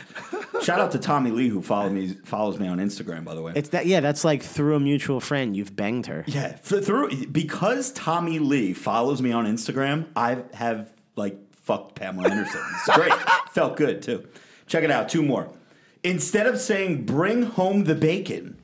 Shout 0.62 0.80
out 0.80 0.90
to 0.92 0.98
Tommy 0.98 1.30
Lee 1.30 1.48
who 1.48 1.62
follow 1.62 1.90
me 1.90 2.14
follows 2.24 2.58
me 2.58 2.66
on 2.66 2.78
Instagram, 2.78 3.24
by 3.24 3.34
the 3.37 3.42
way. 3.42 3.52
It's 3.54 3.68
that 3.68 3.87
yeah, 3.87 4.00
that's 4.00 4.24
like 4.24 4.42
through 4.42 4.74
a 4.74 4.80
mutual 4.80 5.20
friend. 5.20 5.56
You've 5.56 5.76
banged 5.76 6.06
her. 6.06 6.24
yeah, 6.26 6.48
through 6.56 7.26
because 7.26 7.92
Tommy 7.92 8.40
Lee 8.40 8.72
follows 8.72 9.22
me 9.22 9.30
on 9.30 9.46
Instagram, 9.46 10.06
I 10.16 10.42
have 10.54 10.90
like 11.14 11.38
fucked 11.54 11.94
Pamela 11.94 12.28
Anderson. 12.28 12.60
It's 12.74 12.96
great. 12.96 13.12
Felt 13.52 13.76
good 13.76 14.02
too. 14.02 14.26
Check 14.66 14.82
it 14.82 14.90
out. 14.90 15.08
Two 15.08 15.22
more. 15.22 15.50
Instead 16.02 16.48
of 16.48 16.58
saying 16.58 17.04
"bring 17.06 17.42
home 17.44 17.84
the 17.84 17.94
bacon," 17.94 18.58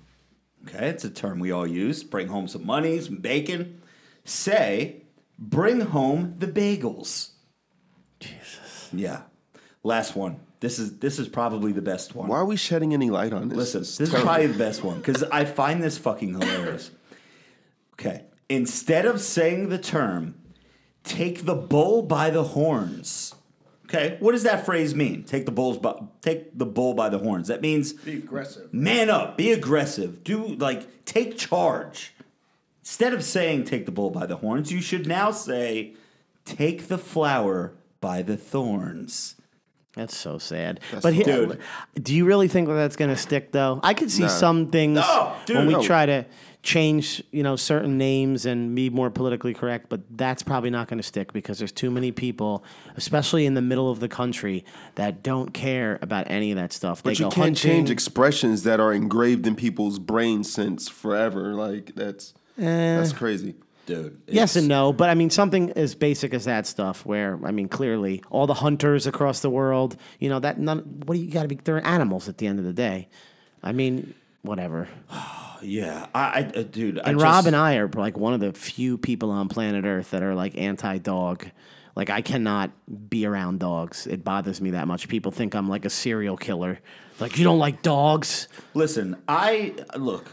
okay, 0.67 0.89
it's 0.89 1.05
a 1.05 1.11
term 1.11 1.39
we 1.39 1.53
all 1.53 1.69
use. 1.69 2.03
Bring 2.03 2.27
home 2.27 2.49
some 2.49 2.67
money, 2.67 3.01
some 3.01 3.19
bacon. 3.19 3.81
Say, 4.25 5.00
"bring 5.41 5.81
home 5.81 6.35
the 6.39 6.47
bagels." 6.47 7.31
Jesus. 8.21 8.89
Yeah. 8.93 9.23
Last 9.83 10.15
one. 10.15 10.41
This 10.61 10.79
is 10.79 10.99
this 10.99 11.19
is 11.19 11.27
probably 11.27 11.73
the 11.73 11.81
best 11.83 12.15
one. 12.15 12.29
Why 12.29 12.37
are 12.37 12.45
we 12.45 12.57
shedding 12.57 12.93
any 12.93 13.09
light 13.09 13.33
on 13.33 13.49
this? 13.49 13.57
Listen, 13.57 13.81
It's 13.81 13.97
this 13.97 14.13
is 14.13 14.21
probably 14.23 14.47
the 14.47 14.59
best 14.59 14.85
one 14.85 14.99
because 14.99 15.23
I 15.25 15.47
find 15.47 15.83
this 15.83 15.97
fucking 15.97 16.39
hilarious. 16.39 16.91
Okay, 17.95 18.25
instead 18.51 19.07
of 19.07 19.23
saying 19.23 19.71
the 19.71 19.79
term 19.79 20.35
"take 21.03 21.47
the 21.47 21.55
bull 21.55 22.03
by 22.03 22.29
the 22.29 22.45
horns," 22.45 23.35
okay, 23.87 24.19
what 24.21 24.33
does 24.33 24.43
that 24.43 24.67
phrase 24.67 24.95
mean? 24.95 25.25
Take 25.25 25.47
the 25.47 25.51
bulls 25.53 25.79
by 25.79 25.95
take 26.21 26.59
the 26.59 26.67
bull 26.67 26.93
by 26.93 27.09
the 27.09 27.19
horns. 27.19 27.49
That 27.49 27.63
means 27.63 27.95
Be 27.95 28.17
aggressive. 28.19 28.73
man 28.75 29.09
up, 29.09 29.39
be 29.39 29.53
aggressive, 29.53 30.23
do 30.25 30.45
like 30.57 31.07
take 31.07 31.39
charge. 31.39 32.13
Instead 32.83 33.13
of 33.13 33.23
saying 33.23 33.65
"take 33.65 33.87
the 33.87 33.93
bull 33.93 34.11
by 34.11 34.27
the 34.27 34.37
horns," 34.37 34.73
you 34.73 34.81
should 34.81 35.07
now 35.07 35.31
say 35.31 35.95
"take 36.45 36.89
the 36.89 36.99
flower 36.99 37.73
by 38.01 38.23
the 38.23 38.37
thorns." 38.37 39.37
That's 39.95 40.17
so 40.17 40.39
sad. 40.39 40.79
but 41.03 41.13
here, 41.15 41.25
Dude. 41.25 41.59
do 42.01 42.15
you 42.15 42.25
really 42.25 42.47
think 42.49 42.69
that 42.69 42.75
that's 42.75 42.97
going 42.97 43.11
to 43.11 43.17
stick 43.17 43.51
though? 43.53 43.81
I 43.83 43.93
could 43.93 44.11
see 44.11 44.23
Nah. 44.23 44.29
some 44.29 44.69
things 44.69 44.95
No, 44.97 45.35
dude, 45.47 45.57
when 45.57 45.67
we 45.67 45.73
no. 45.75 45.83
try 45.83 46.07
to 46.07 46.25
change, 46.63 47.23
you 47.33 47.43
know, 47.43 47.57
certain 47.57 47.99
names 47.99 48.47
and 48.47 48.75
be 48.77 48.89
more 48.89 49.11
politically 49.11 49.53
correct, 49.53 49.87
but 49.89 50.01
that's 50.17 50.43
probably 50.45 50.71
not 50.71 50.87
going 50.89 50.99
to 50.99 51.03
stick 51.03 51.33
because 51.33 51.59
there's 51.59 51.73
too 51.73 51.91
many 51.91 52.13
people, 52.13 52.63
especially 52.97 53.47
in 53.47 53.55
the 53.55 53.63
middle 53.63 53.91
of 53.91 53.99
the 53.99 54.09
country, 54.09 54.65
that 54.95 55.23
don't 55.25 55.53
care 55.53 55.99
about 56.03 56.31
any 56.31 56.53
of 56.53 56.57
that 56.57 56.73
stuff. 56.73 57.03
But 57.03 57.17
they 57.19 57.25
you 57.25 57.31
can't 57.31 57.57
change 57.57 57.91
expressions 57.91 58.63
that 58.63 58.79
are 58.79 58.93
engraved 58.93 59.47
in 59.47 59.57
people's 59.57 59.99
brains 59.99 60.53
since 60.53 60.89
forever. 60.89 61.55
Like 61.55 61.95
that's 61.97 62.33
that's 62.61 63.13
crazy. 63.13 63.55
Dude, 63.87 64.21
Yes 64.27 64.57
and 64.57 64.69
no, 64.69 64.93
but 64.93 65.11
I 65.11 65.15
mean 65.15 65.31
something 65.31 65.73
as 65.73 65.95
basic 65.95 66.35
as 66.35 66.45
that 66.45 66.67
stuff. 66.67 67.05
Where 67.05 67.39
I 67.45 67.51
mean, 67.51 67.69
clearly, 67.69 68.23
all 68.31 68.47
the 68.47 68.55
hunters 68.55 69.07
across 69.07 69.41
the 69.41 69.51
world, 69.51 69.97
you 70.19 70.29
know, 70.29 70.39
that 70.41 70.59
none. 70.59 71.03
What 71.07 71.17
do 71.17 71.21
you 71.21 71.31
got 71.31 71.43
to 71.43 71.49
be? 71.49 71.57
They're 71.57 71.85
animals 71.85 72.29
at 72.29 72.39
the 72.39 72.47
end 72.47 72.59
of 72.59 72.65
the 72.65 72.73
day. 72.73 73.09
I 73.63 73.73
mean, 73.73 74.15
whatever. 74.43 74.89
Yeah, 75.63 76.07
I, 76.15 76.21
I 76.25 76.59
uh, 76.59 76.63
dude, 76.63 76.99
I 76.99 77.11
And 77.11 77.19
just, 77.19 77.23
Rob 77.23 77.47
and 77.47 77.55
I 77.55 77.77
are 77.77 77.87
like 77.87 78.17
one 78.17 78.33
of 78.33 78.41
the 78.41 78.55
few 78.55 78.97
people 78.97 79.31
on 79.31 79.51
planet 79.51 79.85
Earth 79.85 80.13
that 80.13 80.23
are 80.23 80.35
like 80.35 80.57
anti-dog. 80.57 81.45
Like 81.95 82.09
I 82.09 82.23
cannot 82.23 82.71
be 83.11 83.27
around 83.27 83.61
dogs. 83.61 84.07
It 84.07 84.25
bothers 84.25 84.63
me 84.63 84.71
that 84.71 84.89
much. 84.89 85.07
People 85.09 85.33
think 85.33 85.55
I'm 85.55 85.69
like 85.69 85.85
a 85.85 85.91
serial 85.91 86.39
killer. 86.39 86.79
Like 87.19 87.37
you 87.37 87.45
don't 87.45 87.59
like 87.59 87.83
dogs. 87.83 88.49
listen. 88.73 89.23
I 89.29 89.75
look. 89.97 90.31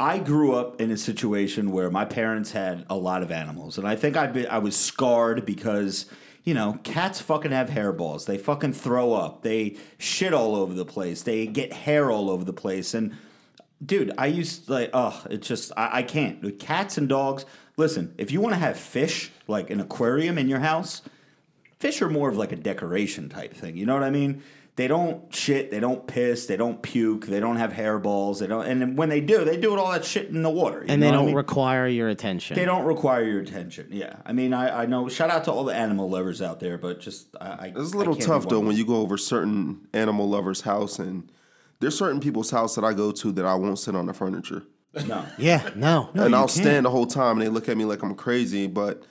I 0.00 0.18
grew 0.18 0.54
up 0.54 0.80
in 0.80 0.90
a 0.90 0.96
situation 0.96 1.70
where 1.70 1.90
my 1.90 2.06
parents 2.06 2.52
had 2.52 2.86
a 2.88 2.96
lot 2.96 3.22
of 3.22 3.30
animals, 3.30 3.78
and 3.78 3.86
I 3.86 3.94
think 3.94 4.16
I 4.16 4.46
I 4.50 4.58
was 4.58 4.74
scarred 4.74 5.44
because 5.46 6.06
you 6.42 6.54
know, 6.54 6.78
cats 6.82 7.20
fucking 7.20 7.52
have 7.52 7.68
hairballs. 7.68 8.26
They 8.26 8.38
fucking 8.38 8.72
throw 8.72 9.12
up. 9.12 9.42
They 9.42 9.76
shit 9.98 10.32
all 10.32 10.56
over 10.56 10.72
the 10.72 10.86
place. 10.86 11.22
They 11.22 11.46
get 11.46 11.72
hair 11.72 12.10
all 12.10 12.30
over 12.30 12.44
the 12.44 12.52
place. 12.52 12.94
And 12.94 13.16
dude, 13.84 14.12
I 14.16 14.26
used 14.26 14.68
like, 14.68 14.90
oh, 14.94 15.22
it's 15.28 15.46
just 15.46 15.70
I, 15.76 15.98
I 15.98 16.02
can't. 16.02 16.42
With 16.42 16.58
cats 16.58 16.96
and 16.96 17.08
dogs, 17.08 17.44
listen, 17.76 18.14
if 18.16 18.30
you 18.30 18.40
want 18.40 18.54
to 18.54 18.58
have 18.58 18.78
fish, 18.78 19.30
like 19.46 19.70
an 19.70 19.80
aquarium 19.80 20.38
in 20.38 20.48
your 20.48 20.60
house, 20.60 21.02
fish 21.78 22.00
are 22.00 22.08
more 22.08 22.28
of 22.28 22.36
like 22.36 22.52
a 22.52 22.56
decoration 22.56 23.28
type 23.28 23.52
thing. 23.52 23.76
You 23.76 23.86
know 23.86 23.94
what 23.94 24.02
I 24.02 24.10
mean? 24.10 24.42
They 24.76 24.86
don't 24.88 25.34
shit, 25.34 25.70
they 25.70 25.80
don't 25.80 26.06
piss, 26.06 26.46
they 26.46 26.56
don't 26.56 26.80
puke, 26.80 27.26
they 27.26 27.40
don't 27.40 27.56
have 27.56 27.72
hairballs, 27.72 28.38
they 28.38 28.46
don't 28.46 28.64
and 28.66 28.96
when 28.96 29.08
they 29.10 29.20
do, 29.20 29.44
they 29.44 29.58
do 29.58 29.74
it 29.74 29.78
all 29.78 29.90
that 29.92 30.04
shit 30.04 30.28
in 30.30 30.42
the 30.42 30.48
water. 30.50 30.78
you 30.78 30.86
and 30.88 31.02
they 31.02 31.08
what 31.08 31.12
don't 31.12 31.26
mean? 31.26 31.34
require 31.34 31.86
your 31.86 32.08
attention. 32.08 32.56
They 32.56 32.64
don't 32.64 32.84
require 32.84 33.22
your 33.24 33.40
attention. 33.40 33.88
Yeah, 33.90 34.16
I 34.24 34.32
mean, 34.32 34.54
I, 34.54 34.82
I 34.82 34.86
know. 34.86 35.08
Shout 35.08 35.28
out 35.28 35.44
to 35.44 35.52
all 35.52 35.64
the 35.64 35.74
animal 35.74 36.08
lovers 36.08 36.40
out 36.40 36.60
there, 36.60 36.78
but 36.78 37.00
just 37.00 37.28
I, 37.40 37.46
I 37.46 37.72
It's 37.76 37.92
a 37.92 37.96
little 37.96 38.16
tough 38.16 38.48
though 38.48 38.60
when 38.60 38.76
you 38.76 38.86
go 38.86 38.96
over 38.96 39.18
certain 39.18 39.86
animal 39.92 40.28
lovers' 40.28 40.62
house 40.62 40.98
and 40.98 41.30
there's 41.80 41.98
certain 41.98 42.20
people's 42.20 42.50
house 42.50 42.74
that 42.76 42.84
I 42.84 42.94
go 42.94 43.10
to 43.12 43.32
that 43.32 43.44
I 43.44 43.54
won't 43.56 43.78
sit 43.78 43.94
on 43.94 44.06
the 44.06 44.14
furniture. 44.14 44.62
no. 45.06 45.26
Yeah, 45.38 45.68
no. 45.76 46.10
and 46.14 46.34
I'll 46.34 46.42
can't. 46.42 46.50
stand 46.50 46.86
the 46.86 46.90
whole 46.90 47.06
time 47.06 47.32
and 47.38 47.42
they 47.42 47.48
look 47.48 47.68
at 47.68 47.76
me 47.76 47.84
like 47.84 48.02
I'm 48.02 48.14
crazy, 48.14 48.66
but 48.66 49.02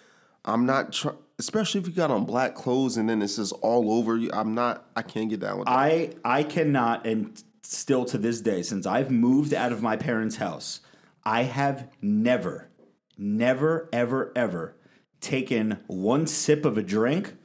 I'm 0.46 0.66
not 0.66 0.94
tr- 0.94 1.10
especially 1.40 1.82
if 1.82 1.88
you 1.88 1.94
got 1.94 2.12
on 2.12 2.26
black 2.26 2.54
clothes 2.54 2.98
and 2.98 3.10
then 3.10 3.22
it's 3.22 3.38
just 3.38 3.54
all 3.62 3.92
over 3.94 4.18
you. 4.18 4.30
I'm 4.32 4.54
not 4.54 4.86
I 4.96 5.02
can't 5.02 5.30
get 5.30 5.40
down 5.40 5.58
with 5.58 5.68
that. 5.68 5.74
I 5.74 6.12
I 6.24 6.44
cannot, 6.44 7.08
and 7.08 7.42
still 7.64 8.06
to 8.06 8.18
this 8.18 8.42
day, 8.42 8.62
since 8.62 8.86
I've 8.86 9.10
moved 9.10 9.54
out 9.54 9.72
of 9.72 9.82
my 9.82 9.96
parents' 9.96 10.36
house, 10.36 10.82
I 11.24 11.44
have 11.44 11.90
never, 12.02 12.70
never, 13.18 13.90
ever, 13.92 14.32
ever 14.36 14.76
taken 15.22 15.80
one 15.88 16.28
sip 16.28 16.66
of 16.66 16.78
a 16.78 16.84
drink 16.84 17.36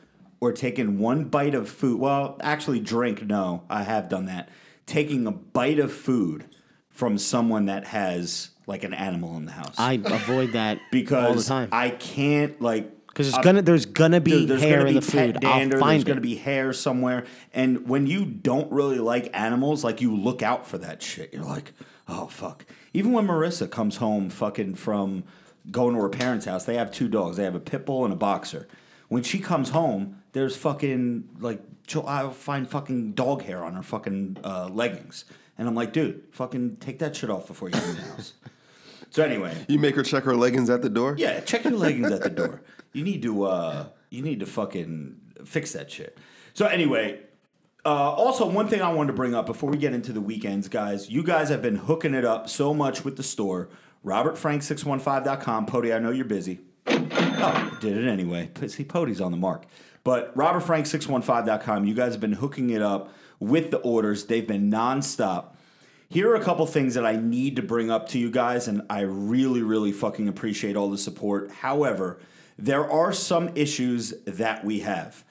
or 0.40 0.52
taken 0.52 0.98
one 0.98 1.24
bite 1.24 1.54
of 1.54 1.68
food. 1.68 2.00
Well, 2.00 2.36
actually, 2.42 2.80
drink. 2.80 3.22
No, 3.22 3.64
I 3.70 3.84
have 3.84 4.08
done 4.08 4.26
that. 4.26 4.50
Taking 4.86 5.26
a 5.26 5.32
bite 5.32 5.78
of 5.78 5.92
food 5.92 6.44
from 6.90 7.16
someone 7.16 7.66
that 7.66 7.86
has 7.86 8.50
like 8.66 8.84
an 8.84 8.94
animal 8.94 9.36
in 9.36 9.44
the 9.44 9.52
house 9.52 9.74
I 9.76 10.00
avoid 10.04 10.52
that 10.52 10.78
because 10.90 11.26
all 11.26 11.34
the 11.34 11.42
time. 11.42 11.68
I 11.72 11.90
can't 11.90 12.60
like 12.62 12.90
Because 13.14 13.30
there's 13.30 13.44
gonna 13.44 13.62
there's 13.62 13.86
gonna 13.86 14.20
be 14.20 14.44
there's 14.44 14.60
hair 14.60 14.78
gonna 14.78 14.88
in 14.88 14.94
the 14.96 15.00
pet 15.00 15.34
food. 15.34 15.40
dander. 15.40 15.76
I'll 15.76 15.80
find 15.80 15.92
there's 15.92 16.02
it. 16.02 16.06
gonna 16.08 16.20
be 16.20 16.34
hair 16.34 16.72
somewhere, 16.72 17.24
and 17.52 17.88
when 17.88 18.08
you 18.08 18.24
don't 18.24 18.70
really 18.72 18.98
like 18.98 19.30
animals, 19.38 19.84
like 19.84 20.00
you 20.00 20.14
look 20.14 20.42
out 20.42 20.66
for 20.66 20.78
that 20.78 21.00
shit. 21.00 21.32
You're 21.32 21.44
like, 21.44 21.72
oh 22.08 22.26
fuck. 22.26 22.66
Even 22.92 23.12
when 23.12 23.26
Marissa 23.28 23.70
comes 23.70 23.98
home, 23.98 24.30
fucking 24.30 24.74
from 24.74 25.22
going 25.70 25.94
to 25.94 26.00
her 26.02 26.08
parents' 26.08 26.44
house, 26.46 26.64
they 26.64 26.74
have 26.74 26.90
two 26.90 27.06
dogs. 27.08 27.36
They 27.36 27.44
have 27.44 27.54
a 27.54 27.60
pit 27.60 27.86
bull 27.86 28.04
and 28.04 28.12
a 28.12 28.16
boxer. 28.16 28.66
When 29.08 29.22
she 29.22 29.38
comes 29.38 29.70
home, 29.70 30.20
there's 30.32 30.56
fucking 30.56 31.28
like 31.38 31.62
I'll 32.04 32.32
find 32.32 32.68
fucking 32.68 33.12
dog 33.12 33.42
hair 33.42 33.62
on 33.62 33.74
her 33.74 33.82
fucking 33.84 34.38
uh, 34.42 34.70
leggings, 34.72 35.24
and 35.56 35.68
I'm 35.68 35.76
like, 35.76 35.92
dude, 35.92 36.24
fucking 36.32 36.78
take 36.78 36.98
that 36.98 37.14
shit 37.14 37.30
off 37.30 37.46
before 37.46 37.68
you 37.68 37.76
leave 37.76 37.96
the 37.96 38.02
house. 38.02 38.32
So 39.10 39.22
anyway, 39.22 39.54
you 39.68 39.78
make 39.78 39.94
her 39.94 40.02
check 40.02 40.24
her 40.24 40.34
leggings 40.34 40.68
at 40.68 40.82
the 40.82 40.88
door? 40.88 41.14
yeah, 41.16 41.38
check 41.38 41.62
your 41.62 41.74
leggings 41.74 42.10
at 42.10 42.22
the 42.22 42.30
door. 42.30 42.62
You 42.94 43.04
need 43.04 43.20
to 43.22 43.44
uh 43.44 43.86
you 44.08 44.22
need 44.22 44.40
to 44.40 44.46
fucking 44.46 45.20
fix 45.44 45.72
that 45.72 45.90
shit. 45.90 46.16
So 46.54 46.66
anyway, 46.66 47.20
uh, 47.84 48.12
also 48.12 48.48
one 48.48 48.68
thing 48.68 48.80
I 48.80 48.92
wanted 48.92 49.08
to 49.08 49.12
bring 49.14 49.34
up 49.34 49.44
before 49.44 49.70
we 49.70 49.76
get 49.76 49.92
into 49.92 50.12
the 50.12 50.20
weekends, 50.20 50.68
guys. 50.68 51.10
You 51.10 51.22
guys 51.22 51.50
have 51.50 51.60
been 51.60 51.76
hooking 51.76 52.14
it 52.14 52.24
up 52.24 52.48
so 52.48 52.72
much 52.72 53.04
with 53.04 53.16
the 53.16 53.22
store. 53.22 53.68
RobertFrank615.com. 54.06 55.66
Pody, 55.66 55.92
I 55.92 55.98
know 55.98 56.10
you're 56.10 56.24
busy. 56.24 56.60
Oh, 56.86 57.78
did 57.80 57.96
it 57.96 58.08
anyway. 58.08 58.50
See, 58.68 58.84
Pody's 58.84 59.20
on 59.20 59.32
the 59.32 59.36
mark. 59.36 59.64
But 60.04 60.36
RobertFrank615.com, 60.36 61.84
you 61.86 61.94
guys 61.94 62.12
have 62.12 62.20
been 62.20 62.34
hooking 62.34 62.70
it 62.70 62.82
up 62.82 63.12
with 63.40 63.70
the 63.70 63.78
orders. 63.78 64.26
They've 64.26 64.46
been 64.46 64.70
nonstop. 64.70 65.56
Here 66.08 66.30
are 66.30 66.36
a 66.36 66.44
couple 66.44 66.66
things 66.66 66.94
that 66.94 67.04
I 67.04 67.16
need 67.16 67.56
to 67.56 67.62
bring 67.62 67.90
up 67.90 68.08
to 68.10 68.18
you 68.18 68.30
guys, 68.30 68.68
and 68.68 68.82
I 68.88 69.00
really, 69.00 69.62
really 69.62 69.90
fucking 69.92 70.28
appreciate 70.28 70.76
all 70.76 70.90
the 70.90 70.98
support. 70.98 71.50
However, 71.50 72.20
there 72.58 72.88
are 72.90 73.12
some 73.12 73.50
issues 73.54 74.14
that 74.26 74.64
we 74.64 74.80
have. 74.80 75.24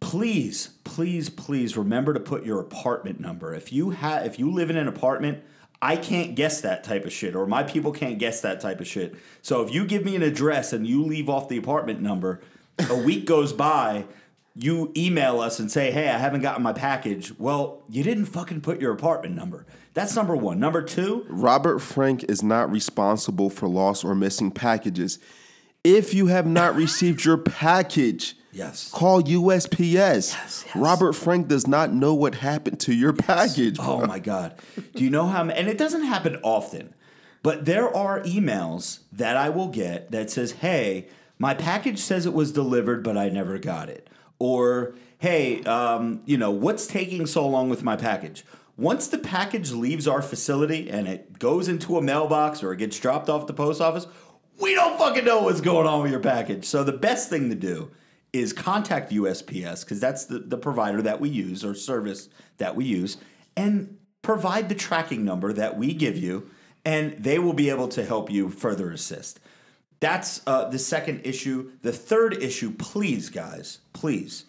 Please, 0.00 0.70
please, 0.84 1.28
please 1.28 1.76
remember 1.76 2.14
to 2.14 2.20
put 2.20 2.44
your 2.44 2.60
apartment 2.60 3.20
number. 3.20 3.54
If 3.54 3.72
you 3.72 3.90
have 3.90 4.24
if 4.24 4.38
you 4.38 4.50
live 4.50 4.70
in 4.70 4.76
an 4.76 4.88
apartment, 4.88 5.42
I 5.82 5.96
can't 5.96 6.34
guess 6.34 6.60
that 6.62 6.84
type 6.84 7.04
of 7.04 7.12
shit, 7.12 7.34
or 7.34 7.46
my 7.46 7.62
people 7.62 7.92
can't 7.92 8.18
guess 8.18 8.40
that 8.40 8.60
type 8.60 8.80
of 8.80 8.86
shit. 8.86 9.14
So 9.42 9.62
if 9.62 9.72
you 9.72 9.86
give 9.86 10.04
me 10.04 10.16
an 10.16 10.22
address 10.22 10.72
and 10.72 10.86
you 10.86 11.04
leave 11.04 11.28
off 11.28 11.48
the 11.48 11.56
apartment 11.56 12.00
number, 12.00 12.40
a 12.88 12.96
week 12.96 13.26
goes 13.26 13.52
by, 13.52 14.04
you 14.54 14.92
email 14.96 15.40
us 15.40 15.58
and 15.58 15.70
say, 15.70 15.90
"Hey, 15.90 16.08
I 16.08 16.18
haven't 16.18 16.42
gotten 16.42 16.62
my 16.62 16.72
package." 16.72 17.38
Well, 17.38 17.82
you 17.88 18.02
didn't 18.02 18.26
fucking 18.26 18.62
put 18.62 18.80
your 18.80 18.92
apartment 18.92 19.34
number. 19.34 19.66
That's 19.92 20.14
number 20.14 20.36
one. 20.36 20.58
Number 20.58 20.82
two, 20.82 21.26
Robert 21.28 21.80
Frank 21.80 22.24
is 22.24 22.42
not 22.42 22.70
responsible 22.70 23.50
for 23.50 23.68
lost 23.68 24.04
or 24.04 24.14
missing 24.14 24.50
packages. 24.50 25.18
If 25.84 26.12
you 26.12 26.26
have 26.26 26.46
not 26.46 26.74
received 26.74 27.24
your 27.24 27.38
package, 27.38 28.36
Yes. 28.52 28.90
call 28.90 29.22
USPS. 29.22 30.32
yes. 30.34 30.64
Robert 30.74 31.14
Frank 31.14 31.48
does 31.48 31.66
not 31.66 31.92
know 31.92 32.12
what 32.14 32.36
happened 32.36 32.80
to 32.80 32.92
your 32.94 33.12
package. 33.12 33.78
Oh 33.80 34.04
my 34.06 34.18
god! 34.18 34.54
Do 34.94 35.02
you 35.04 35.10
know 35.10 35.26
how? 35.26 35.44
And 35.48 35.68
it 35.68 35.78
doesn't 35.78 36.02
happen 36.04 36.36
often, 36.42 36.92
but 37.42 37.64
there 37.64 37.94
are 37.96 38.20
emails 38.24 39.00
that 39.12 39.36
I 39.36 39.48
will 39.48 39.68
get 39.68 40.10
that 40.10 40.30
says, 40.30 40.52
"Hey, 40.52 41.06
my 41.38 41.54
package 41.54 41.98
says 42.00 42.26
it 42.26 42.34
was 42.34 42.52
delivered, 42.52 43.02
but 43.02 43.16
I 43.16 43.28
never 43.30 43.56
got 43.58 43.88
it," 43.88 44.08
or 44.38 44.94
"Hey, 45.18 45.62
um, 45.64 46.20
you 46.26 46.36
know 46.36 46.50
what's 46.50 46.86
taking 46.86 47.24
so 47.24 47.46
long 47.48 47.70
with 47.70 47.82
my 47.82 47.96
package?" 47.96 48.44
Once 48.76 49.08
the 49.08 49.18
package 49.18 49.72
leaves 49.72 50.08
our 50.08 50.22
facility 50.22 50.90
and 50.90 51.06
it 51.06 51.38
goes 51.38 51.68
into 51.68 51.98
a 51.98 52.02
mailbox 52.02 52.62
or 52.62 52.72
it 52.72 52.78
gets 52.78 52.98
dropped 52.98 53.28
off 53.28 53.46
the 53.46 53.52
post 53.52 53.78
office, 53.80 54.06
we 54.60 54.74
don't 54.74 54.98
fucking 54.98 55.24
know 55.24 55.42
what's 55.42 55.60
going 55.60 55.86
on 55.86 56.02
with 56.02 56.10
your 56.10 56.20
package. 56.20 56.64
So 56.64 56.84
the 56.84 56.92
best 56.92 57.30
thing 57.30 57.48
to 57.48 57.56
do 57.56 57.90
is 58.32 58.52
contact 58.52 59.10
USPS 59.12 59.80
because 59.80 60.00
that's 60.00 60.26
the, 60.26 60.38
the 60.38 60.56
provider 60.56 61.02
that 61.02 61.20
we 61.20 61.28
use 61.28 61.64
or 61.64 61.74
service 61.74 62.28
that 62.58 62.76
we 62.76 62.84
use 62.84 63.16
and 63.56 63.98
provide 64.22 64.68
the 64.68 64.74
tracking 64.74 65.24
number 65.24 65.52
that 65.52 65.76
we 65.76 65.92
give 65.94 66.16
you 66.16 66.48
and 66.84 67.12
they 67.12 67.38
will 67.38 67.52
be 67.52 67.70
able 67.70 67.88
to 67.88 68.04
help 68.04 68.30
you 68.30 68.48
further 68.48 68.90
assist. 68.90 69.40
That's 69.98 70.40
uh, 70.46 70.68
the 70.68 70.78
second 70.78 71.22
issue. 71.24 71.72
The 71.82 71.92
third 71.92 72.42
issue, 72.42 72.72
please, 72.72 73.28
guys, 73.28 73.80
please, 73.92 74.46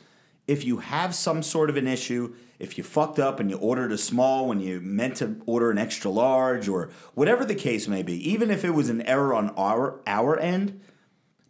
if 0.51 0.65
you 0.65 0.77
have 0.77 1.15
some 1.15 1.41
sort 1.41 1.69
of 1.69 1.77
an 1.77 1.87
issue, 1.87 2.35
if 2.59 2.77
you 2.77 2.83
fucked 2.83 3.19
up 3.19 3.39
and 3.39 3.49
you 3.49 3.57
ordered 3.57 3.93
a 3.93 3.97
small 3.97 4.49
when 4.49 4.59
you 4.59 4.81
meant 4.81 5.15
to 5.15 5.41
order 5.45 5.71
an 5.71 5.77
extra 5.77 6.11
large 6.11 6.67
or 6.67 6.89
whatever 7.13 7.45
the 7.45 7.55
case 7.55 7.87
may 7.87 8.03
be, 8.03 8.29
even 8.29 8.51
if 8.51 8.65
it 8.65 8.71
was 8.71 8.89
an 8.89 9.01
error 9.03 9.33
on 9.33 9.51
our 9.51 10.01
our 10.05 10.37
end, 10.37 10.81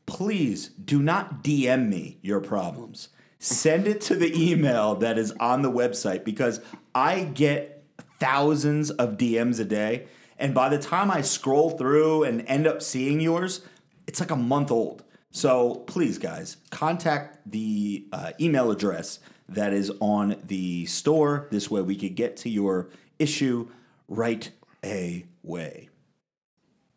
please 0.06 0.68
do 0.68 1.02
not 1.02 1.44
DM 1.44 1.90
me 1.90 2.20
your 2.22 2.40
problems. 2.40 3.10
Send 3.40 3.88
it 3.88 4.02
to 4.02 4.16
the 4.16 4.40
email 4.40 4.94
that 4.94 5.18
is 5.18 5.32
on 5.40 5.64
the 5.64 5.72
website 5.72 6.24
because 6.24 6.62
I 6.94 7.24
get 7.24 7.84
thousands 8.20 8.92
of 8.92 9.18
DMs 9.18 9.60
a 9.60 9.66
day. 9.66 10.06
And 10.38 10.54
by 10.54 10.70
the 10.70 10.78
time 10.78 11.10
I 11.10 11.22
scroll 11.22 11.72
through 11.72 12.24
and 12.24 12.46
end 12.46 12.68
up 12.68 12.84
seeing 12.84 13.20
yours, 13.20 13.62
it's 14.06 14.20
like 14.20 14.30
a 14.30 14.36
month 14.36 14.70
old. 14.70 15.04
So 15.32 15.76
please, 15.88 16.18
guys, 16.18 16.58
contact 16.70 17.40
the 17.50 18.06
uh, 18.12 18.32
email 18.40 18.70
address 18.70 19.20
that 19.50 19.74
is 19.74 19.92
on 20.00 20.38
the 20.46 20.86
store. 20.86 21.48
This 21.52 21.72
way 21.72 21.82
we 21.82 21.96
could 21.96 22.16
get 22.16 22.38
to 22.38 22.50
your 22.50 22.90
issue 23.18 23.70
right 24.08 24.52
away. 24.84 25.90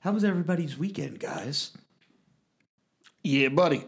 How 0.00 0.12
was 0.12 0.24
everybody's 0.24 0.76
weekend, 0.76 1.20
guys? 1.20 1.72
Yeah, 3.22 3.48
buddy. 3.48 3.84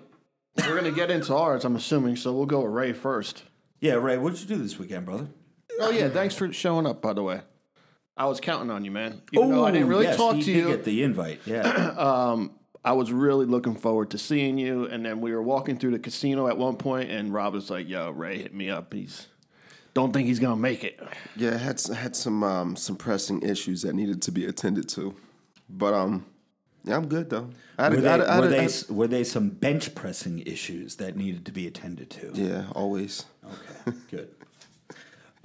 We're 0.56 0.76
gonna 0.76 0.90
get 0.90 1.10
into 1.10 1.34
ours, 1.34 1.64
I'm 1.64 1.76
assuming. 1.76 2.16
So 2.16 2.32
we'll 2.32 2.46
go 2.46 2.62
with 2.62 2.72
Ray 2.72 2.92
first. 2.92 3.42
Yeah, 3.80 3.94
Ray, 3.94 4.16
what'd 4.16 4.40
you 4.40 4.46
do 4.46 4.56
this 4.56 4.78
weekend, 4.78 5.04
brother? 5.04 5.28
Oh 5.78 5.90
yeah, 5.90 6.08
thanks 6.08 6.34
for 6.34 6.50
showing 6.52 6.86
up. 6.86 7.02
By 7.02 7.12
the 7.12 7.22
way, 7.22 7.42
I 8.16 8.24
was 8.26 8.40
counting 8.40 8.70
on 8.70 8.84
you, 8.84 8.90
man. 8.90 9.20
Even 9.32 9.50
though 9.50 9.66
I 9.66 9.70
didn't 9.70 9.88
really 9.88 10.06
yes, 10.06 10.16
talk 10.16 10.36
to 10.36 10.52
you, 10.52 10.68
Get 10.68 10.84
the 10.84 11.02
invite, 11.02 11.40
yeah. 11.44 11.62
I 12.86 12.92
was 12.92 13.12
really 13.12 13.46
looking 13.46 13.74
forward 13.74 14.10
to 14.10 14.18
seeing 14.18 14.56
you. 14.58 14.86
And 14.86 15.04
then 15.04 15.20
we 15.20 15.32
were 15.32 15.42
walking 15.42 15.76
through 15.76 15.90
the 15.90 15.98
casino 15.98 16.46
at 16.46 16.56
one 16.56 16.76
point, 16.76 17.10
and 17.10 17.34
Rob 17.34 17.52
was 17.54 17.68
like, 17.68 17.88
"Yo, 17.88 18.12
Ray, 18.12 18.38
hit 18.38 18.54
me 18.54 18.70
up. 18.70 18.94
He's 18.94 19.26
don't 19.92 20.12
think 20.12 20.28
he's 20.28 20.38
gonna 20.38 20.56
make 20.56 20.84
it." 20.84 21.00
Yeah, 21.36 21.54
I 21.54 21.58
had 21.58 21.74
s- 21.74 21.88
had 21.88 22.14
some 22.14 22.44
um, 22.44 22.76
some 22.76 22.94
pressing 22.96 23.42
issues 23.42 23.82
that 23.82 23.94
needed 23.94 24.22
to 24.22 24.30
be 24.30 24.44
attended 24.46 24.88
to, 24.90 25.14
but 25.68 25.94
um, 25.94 26.24
yeah, 26.84 26.96
I'm 26.96 27.08
good 27.08 27.28
though. 27.28 27.50
I 27.76 27.88
were 27.88 27.96
they, 27.96 28.08
had 28.08 28.20
a- 28.20 28.30
I 28.30 28.38
were, 28.40 28.46
they, 28.48 28.68
were 28.88 29.08
they 29.08 29.24
some 29.24 29.48
bench 29.50 29.94
pressing 29.96 30.38
issues 30.46 30.94
that 30.96 31.16
needed 31.16 31.44
to 31.46 31.52
be 31.52 31.66
attended 31.66 32.08
to? 32.10 32.30
yeah, 32.34 32.66
always. 32.72 33.24
Okay, 33.44 33.98
good. 34.12 34.28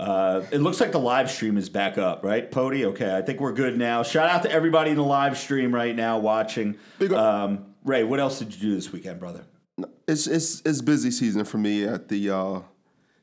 Uh, 0.02 0.44
it 0.52 0.62
looks 0.62 0.80
like 0.80 0.92
the 0.92 1.00
live 1.00 1.30
stream 1.30 1.58
is 1.58 1.70
back 1.70 2.00
up, 2.00 2.24
right, 2.24 2.50
Pody? 2.50 2.86
Okay, 2.86 3.16
I 3.16 3.22
think 3.22 3.40
we're 3.40 3.54
good 3.54 3.78
now. 3.78 4.02
Shout 4.02 4.28
out 4.30 4.42
to 4.42 4.52
everybody 4.52 4.90
in 4.90 4.98
the 4.98 5.04
live 5.04 5.38
stream 5.38 5.74
right 5.74 5.96
now 5.96 6.18
watching. 6.18 6.76
Big. 6.98 7.14
Um, 7.14 7.68
Ray, 7.84 8.04
what 8.04 8.20
else 8.20 8.40
did 8.40 8.52
you 8.54 8.60
do 8.60 8.74
this 8.76 8.92
weekend, 8.92 9.20
brother? 9.20 9.46
it's 10.08 10.28
it's 10.28 10.62
it's 10.66 10.82
busy 10.82 11.12
season 11.12 11.46
for 11.46 11.58
me 11.58 11.84
at 11.84 12.08
the 12.08 12.30
uh, 12.30 12.62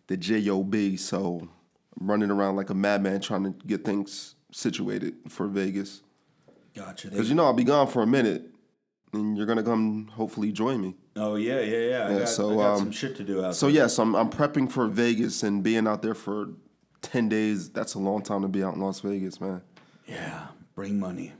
the 0.07 0.17
job. 0.17 0.99
So 0.99 1.49
I'm 2.01 2.11
running 2.11 2.31
around 2.31 2.55
like 2.55 2.71
a 2.71 2.75
madman 2.75 3.21
trying 3.21 3.45
to 3.45 3.55
get 3.67 3.85
things 3.85 4.37
situated 4.53 5.15
for 5.29 5.49
Vegas. 5.49 6.03
Gotcha. 6.75 7.09
Because 7.09 7.29
you 7.29 7.35
know 7.35 7.45
I'll 7.45 7.53
be 7.53 7.65
gone 7.65 7.89
for 7.89 8.03
a 8.03 8.07
minute, 8.07 8.45
and 9.13 9.37
you're 9.37 9.47
gonna 9.47 9.65
come 9.65 10.09
hopefully 10.15 10.53
join 10.53 10.81
me. 10.81 10.95
oh 11.17 11.35
yeah, 11.35 11.61
yeah, 11.61 11.77
yeah. 11.79 12.07
I 12.07 12.13
Yeah, 12.13 12.19
got, 12.21 12.29
so, 12.29 12.53
I 12.53 12.57
got 12.57 12.73
um, 12.75 12.79
some 12.79 12.93
shit 12.93 13.17
to 13.17 13.25
do 13.25 13.45
out 13.45 13.57
So 13.57 13.67
yes, 13.69 13.99
I'm 13.99 14.15
I'm 14.15 14.31
prepping 14.31 14.71
for 14.71 14.87
Vegas 14.87 15.43
and 15.43 15.63
being 15.63 15.87
out 15.87 16.03
there 16.03 16.15
for 16.15 16.51
ten 17.03 17.29
days. 17.29 17.71
That's 17.71 17.95
a 17.95 17.99
long 17.99 18.23
time 18.23 18.43
to 18.43 18.49
be 18.49 18.63
out 18.63 18.75
in 18.75 18.81
Las 18.81 19.01
Vegas, 19.01 19.41
man. 19.41 19.63
Yeah, 20.07 20.47
bring 20.75 20.99
money. 21.01 21.33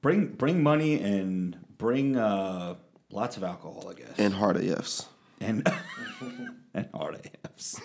Bring 0.00 0.26
bring 0.28 0.62
money 0.62 1.00
and 1.00 1.56
bring 1.76 2.16
uh, 2.16 2.76
lots 3.10 3.36
of 3.36 3.42
alcohol, 3.44 3.88
I 3.90 3.94
guess. 3.94 4.18
And 4.18 4.34
hard 4.34 4.56
AFs. 4.56 5.06
and 5.40 5.68
and 6.74 6.88
hard 6.94 7.28
AFs, 7.44 7.80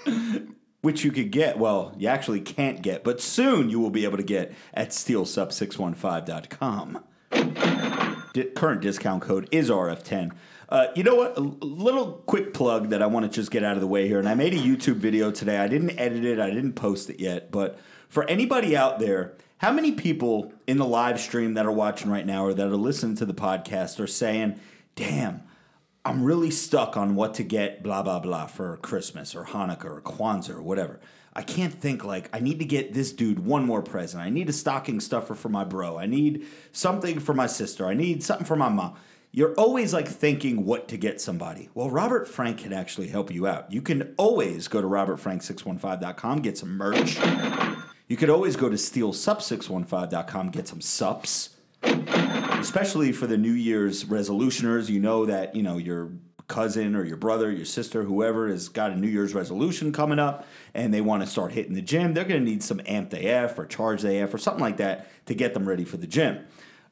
which 0.81 1.03
you 1.03 1.11
could 1.11 1.31
get. 1.31 1.57
Well, 1.57 1.95
you 1.97 2.07
actually 2.07 2.41
can't 2.41 2.81
get, 2.83 3.03
but 3.03 3.19
soon 3.21 3.69
you 3.69 3.79
will 3.79 3.89
be 3.89 4.03
able 4.05 4.17
to 4.17 4.23
get 4.23 4.53
at 4.73 4.89
steelsup615.com. 4.89 7.03
Di- 8.33 8.43
current 8.55 8.81
discount 8.81 9.21
code 9.23 9.47
is 9.51 9.69
RF10. 9.69 10.31
Uh, 10.73 10.87
you 10.95 11.03
know 11.03 11.13
what? 11.13 11.37
A 11.37 11.39
little 11.39 12.13
quick 12.25 12.51
plug 12.51 12.89
that 12.89 13.03
I 13.03 13.05
want 13.05 13.27
to 13.27 13.29
just 13.31 13.51
get 13.51 13.63
out 13.63 13.75
of 13.75 13.81
the 13.81 13.85
way 13.85 14.07
here. 14.07 14.17
And 14.17 14.27
I 14.27 14.33
made 14.33 14.55
a 14.55 14.57
YouTube 14.57 14.95
video 14.95 15.29
today. 15.29 15.59
I 15.59 15.67
didn't 15.67 15.99
edit 15.99 16.25
it, 16.25 16.39
I 16.39 16.49
didn't 16.49 16.73
post 16.73 17.11
it 17.11 17.19
yet. 17.19 17.51
But 17.51 17.79
for 18.09 18.23
anybody 18.23 18.75
out 18.75 18.97
there, 18.97 19.35
how 19.59 19.71
many 19.71 19.91
people 19.91 20.51
in 20.65 20.77
the 20.77 20.85
live 20.85 21.19
stream 21.19 21.53
that 21.53 21.67
are 21.67 21.71
watching 21.71 22.09
right 22.09 22.25
now 22.25 22.43
or 22.43 22.55
that 22.55 22.67
are 22.67 22.75
listening 22.75 23.15
to 23.17 23.25
the 23.27 23.35
podcast 23.35 23.99
are 23.99 24.07
saying, 24.07 24.59
damn, 24.95 25.43
I'm 26.03 26.23
really 26.23 26.49
stuck 26.49 26.97
on 26.97 27.13
what 27.13 27.35
to 27.35 27.43
get, 27.43 27.83
blah, 27.83 28.01
blah, 28.01 28.17
blah, 28.17 28.47
for 28.47 28.77
Christmas 28.77 29.35
or 29.35 29.45
Hanukkah 29.45 29.85
or 29.85 30.01
Kwanzaa 30.01 30.55
or 30.55 30.63
whatever. 30.63 30.99
I 31.35 31.43
can't 31.43 31.73
think 31.73 32.03
like 32.03 32.29
I 32.33 32.39
need 32.39 32.57
to 32.59 32.65
get 32.65 32.93
this 32.93 33.11
dude 33.11 33.45
one 33.45 33.63
more 33.63 33.83
present. 33.83 34.23
I 34.23 34.31
need 34.31 34.49
a 34.49 34.53
stocking 34.53 34.99
stuffer 34.99 35.35
for 35.35 35.49
my 35.49 35.65
bro. 35.65 35.99
I 35.99 36.07
need 36.07 36.47
something 36.71 37.19
for 37.19 37.35
my 37.35 37.47
sister. 37.47 37.85
I 37.85 37.93
need 37.93 38.23
something 38.23 38.45
for 38.45 38.55
my 38.55 38.69
mom. 38.69 38.95
You're 39.35 39.53
always 39.55 39.93
like 39.93 40.07
thinking 40.07 40.63
what 40.63 40.87
to 40.89 40.97
get 40.97 41.19
somebody. 41.19 41.69
Well, 41.73 41.89
Robert 41.89 42.27
Frank 42.27 42.59
can 42.59 42.71
actually 42.71 43.07
help 43.07 43.31
you 43.31 43.47
out. 43.47 43.73
You 43.73 43.81
can 43.81 44.13
always 44.15 44.67
go 44.67 44.79
to 44.79 44.87
robertfrank615.com, 44.87 46.41
get 46.41 46.57
some 46.57 46.77
merch. 46.77 47.17
You 48.07 48.15
could 48.15 48.29
always 48.29 48.55
go 48.55 48.69
to 48.69 48.75
steelsup615.com, 48.75 50.51
get 50.51 50.67
some 50.67 50.81
sups 50.81 51.49
especially 52.63 53.11
for 53.11 53.27
the 53.27 53.37
New 53.37 53.51
Year's 53.51 54.05
resolutioners, 54.05 54.89
you 54.89 54.99
know 54.99 55.25
that, 55.25 55.55
you 55.55 55.61
know, 55.61 55.77
your 55.77 56.11
cousin 56.47 56.95
or 56.95 57.03
your 57.03 57.17
brother, 57.17 57.51
your 57.51 57.65
sister, 57.65 58.03
whoever 58.03 58.47
has 58.47 58.69
got 58.69 58.91
a 58.91 58.95
New 58.95 59.07
Year's 59.07 59.33
resolution 59.33 59.91
coming 59.91 60.19
up 60.19 60.47
and 60.73 60.93
they 60.93 61.01
want 61.01 61.21
to 61.23 61.27
start 61.27 61.51
hitting 61.51 61.73
the 61.73 61.81
gym, 61.81 62.13
they're 62.13 62.25
going 62.25 62.43
to 62.43 62.49
need 62.49 62.63
some 62.63 62.79
amped 62.79 63.13
AF 63.13 63.57
or 63.57 63.65
charged 63.65 64.05
AF 64.05 64.33
or 64.33 64.37
something 64.37 64.61
like 64.61 64.77
that 64.77 65.07
to 65.25 65.33
get 65.33 65.53
them 65.53 65.67
ready 65.67 65.83
for 65.83 65.97
the 65.97 66.07
gym. 66.07 66.45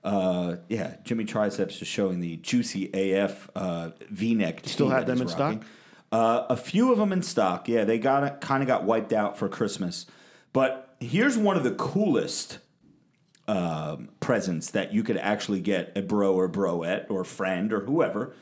Uh, 0.03 0.57
yeah, 0.67 0.95
Jimmy 1.03 1.25
Triceps 1.25 1.81
is 1.81 1.87
showing 1.87 2.19
the 2.19 2.37
juicy 2.37 2.89
AF 2.93 3.49
uh, 3.55 3.91
V-neck. 4.09 4.61
Still 4.65 4.89
have 4.89 5.05
them 5.05 5.21
in 5.21 5.27
stock? 5.27 5.63
Uh, 6.11 6.45
a 6.49 6.57
few 6.57 6.91
of 6.91 6.97
them 6.97 7.13
in 7.13 7.21
stock. 7.21 7.69
Yeah, 7.69 7.85
they 7.85 7.99
got 7.99 8.41
kind 8.41 8.63
of 8.63 8.67
got 8.67 8.83
wiped 8.83 9.13
out 9.13 9.37
for 9.37 9.47
Christmas. 9.47 10.05
But 10.53 10.95
here's 10.99 11.37
one 11.37 11.55
of 11.55 11.63
the 11.63 11.71
coolest 11.71 12.59
um, 13.47 14.09
presents 14.19 14.71
that 14.71 14.93
you 14.93 15.03
could 15.03 15.17
actually 15.17 15.61
get 15.61 15.91
a 15.95 16.01
bro 16.01 16.33
or 16.33 16.49
broette 16.49 17.09
or 17.09 17.23
friend 17.23 17.71
or 17.71 17.81
whoever 17.81 18.33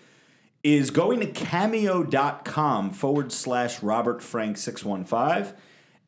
is 0.63 0.91
going 0.91 1.19
to 1.21 1.27
cameo.com 1.27 2.91
forward 2.91 3.31
slash 3.31 3.81
Robert 3.81 4.21
Frank 4.21 4.57
615 4.57 5.55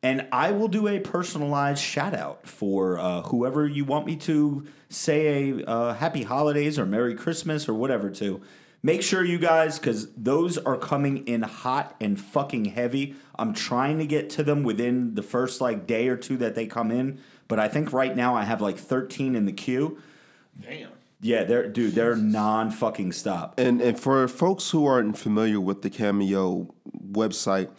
and 0.02 0.26
I 0.32 0.50
will 0.50 0.68
do 0.68 0.88
a 0.88 0.98
personalized 0.98 1.82
shout 1.82 2.14
out 2.14 2.46
for 2.46 2.98
uh, 2.98 3.22
whoever 3.22 3.66
you 3.66 3.84
want 3.84 4.06
me 4.06 4.16
to 4.16 4.66
say 4.88 5.50
a 5.50 5.64
uh, 5.64 5.94
happy 5.94 6.24
holidays 6.24 6.78
or 6.78 6.84
Merry 6.84 7.14
Christmas 7.14 7.68
or 7.68 7.74
whatever 7.74 8.10
to. 8.10 8.40
Make 8.84 9.02
sure 9.02 9.24
you 9.24 9.38
guys, 9.38 9.78
because 9.78 10.08
those 10.16 10.58
are 10.58 10.76
coming 10.76 11.18
in 11.28 11.42
hot 11.42 11.94
and 12.00 12.20
fucking 12.20 12.64
heavy. 12.64 13.14
I'm 13.38 13.54
trying 13.54 13.98
to 13.98 14.06
get 14.06 14.28
to 14.30 14.42
them 14.42 14.64
within 14.64 15.14
the 15.14 15.22
first 15.22 15.60
like 15.60 15.86
day 15.86 16.08
or 16.08 16.16
two 16.16 16.36
that 16.38 16.56
they 16.56 16.66
come 16.66 16.90
in, 16.90 17.20
but 17.46 17.60
I 17.60 17.68
think 17.68 17.92
right 17.92 18.16
now 18.16 18.34
I 18.34 18.42
have 18.42 18.60
like 18.60 18.76
13 18.76 19.36
in 19.36 19.46
the 19.46 19.52
queue. 19.52 20.00
Damn. 20.60 20.90
Yeah, 21.20 21.44
they're 21.44 21.68
dude, 21.68 21.94
they're 21.94 22.16
non 22.16 22.72
fucking 22.72 23.12
stop. 23.12 23.54
And 23.56 23.80
and 23.80 23.98
for 23.98 24.26
folks 24.26 24.70
who 24.70 24.84
aren't 24.84 25.16
familiar 25.16 25.60
with 25.60 25.82
the 25.82 25.90
Cameo 25.90 26.74
website, 27.00 27.70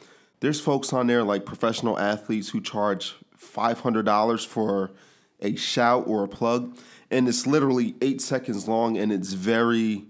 there's 0.43 0.59
folks 0.59 0.91
on 0.91 1.07
there 1.07 1.23
like 1.23 1.45
professional 1.45 1.97
athletes 1.97 2.49
who 2.49 2.59
charge 2.59 3.15
five 3.37 3.79
hundred 3.79 4.05
dollars 4.05 4.43
for 4.43 4.91
a 5.39 5.55
shout 5.55 6.03
or 6.05 6.25
a 6.25 6.27
plug, 6.27 6.77
and 7.09 7.29
it's 7.29 7.47
literally 7.47 7.95
eight 8.01 8.19
seconds 8.19 8.67
long, 8.67 8.97
and 8.97 9.13
it's 9.13 9.31
very 9.31 10.03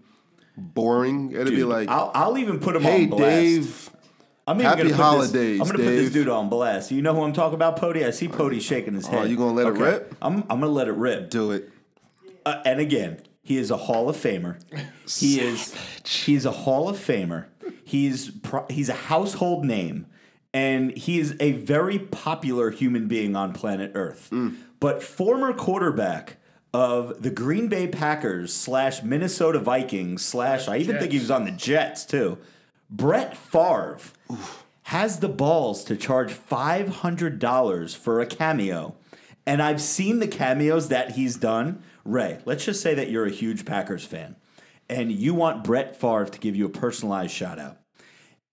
boring. 0.58 1.32
It'll 1.32 1.52
be 1.52 1.64
like, 1.64 1.88
I'll, 1.88 2.12
I'll 2.16 2.38
even 2.40 2.60
put 2.60 2.74
them 2.74 2.82
"Hey 2.82 3.04
on 3.04 3.10
blast. 3.10 3.24
Dave, 3.24 3.90
I'm 4.48 4.56
even 4.58 4.66
Happy 4.66 4.78
gonna 4.82 4.96
put 4.96 5.02
holidays, 5.04 5.32
This, 5.32 5.62
I'm 5.62 5.68
gonna 5.68 5.88
put 5.88 5.96
this 5.96 6.12
dude 6.12 6.28
on 6.28 6.50
blast. 6.50 6.90
You 6.90 7.04
know 7.04 7.14
who 7.14 7.22
I'm 7.22 7.34
talking 7.34 7.54
about, 7.54 7.78
Pody? 7.78 8.04
I 8.04 8.10
see 8.10 8.28
Pody 8.28 8.60
shaking 8.60 8.96
his 8.96 9.06
head. 9.06 9.30
you 9.30 9.38
gonna 9.38 9.54
let 9.54 9.68
it 9.68 9.80
rip? 9.80 10.16
I'm 10.20 10.38
I'm 10.50 10.62
gonna 10.62 10.68
let 10.70 10.88
it 10.88 10.94
rip. 10.94 11.30
do 11.30 11.52
it." 11.52 11.70
Uh, 12.44 12.60
and 12.66 12.80
again, 12.80 13.22
he 13.44 13.58
is 13.58 13.70
a 13.70 13.78
Hall 13.78 14.10
of 14.10 14.18
Famer. 14.18 14.60
He 15.08 15.40
is 15.40 15.76
he's 16.04 16.48
a 16.48 16.52
Hall 16.52 16.90
of 16.90 16.98
Famer. 16.98 17.46
He's 17.84 18.32
pro, 18.32 18.66
he's 18.70 18.90
a 18.90 18.94
household 18.94 19.64
name, 19.64 20.08
and 20.54 20.96
he 20.96 21.20
is 21.20 21.36
a 21.40 21.54
very 21.54 21.98
popular 22.00 22.70
human 22.70 23.08
being 23.08 23.36
on 23.36 23.54
planet 23.54 23.92
Earth. 23.96 24.30
Mm. 24.32 24.58
But 24.80 25.02
former 25.02 25.54
quarterback 25.54 26.38
of 26.74 27.22
the 27.22 27.30
Green 27.30 27.68
Bay 27.68 27.88
Packers 27.88 28.54
slash 28.54 29.04
Minnesota 29.04 29.60
Vikings 29.60 30.24
slash 30.24 30.68
I 30.68 30.78
even 30.78 31.00
think 31.00 31.12
he 31.12 31.20
was 31.20 31.32
on 31.32 31.46
the 31.46 31.52
Jets 31.52 32.06
too. 32.06 32.38
Brett 32.90 33.36
Favre 33.38 34.00
has 34.84 35.20
the 35.20 35.30
balls 35.30 35.84
to 35.86 35.96
charge 35.96 36.34
five 36.34 36.88
hundred 36.98 37.40
dollars 37.40 37.96
for 37.96 38.20
a 38.20 38.26
cameo. 38.26 38.96
And 39.46 39.62
I've 39.62 39.82
seen 39.82 40.20
the 40.20 40.28
cameos 40.28 40.88
that 40.88 41.12
he's 41.12 41.36
done. 41.36 41.84
Ray, 42.06 42.40
let's 42.46 42.66
just 42.66 42.82
say 42.82 42.94
that 42.94 43.10
you're 43.10 43.26
a 43.26 43.32
huge 43.32 43.66
Packers 43.66 44.06
fan 44.06 44.36
and 44.90 45.12
you 45.12 45.34
want 45.34 45.64
Brett 45.64 46.00
Favre 46.00 46.26
to 46.26 46.40
give 46.40 46.56
you 46.56 46.66
a 46.66 46.70
personalized 46.70 47.34
shout 47.34 47.60
out. 47.60 47.78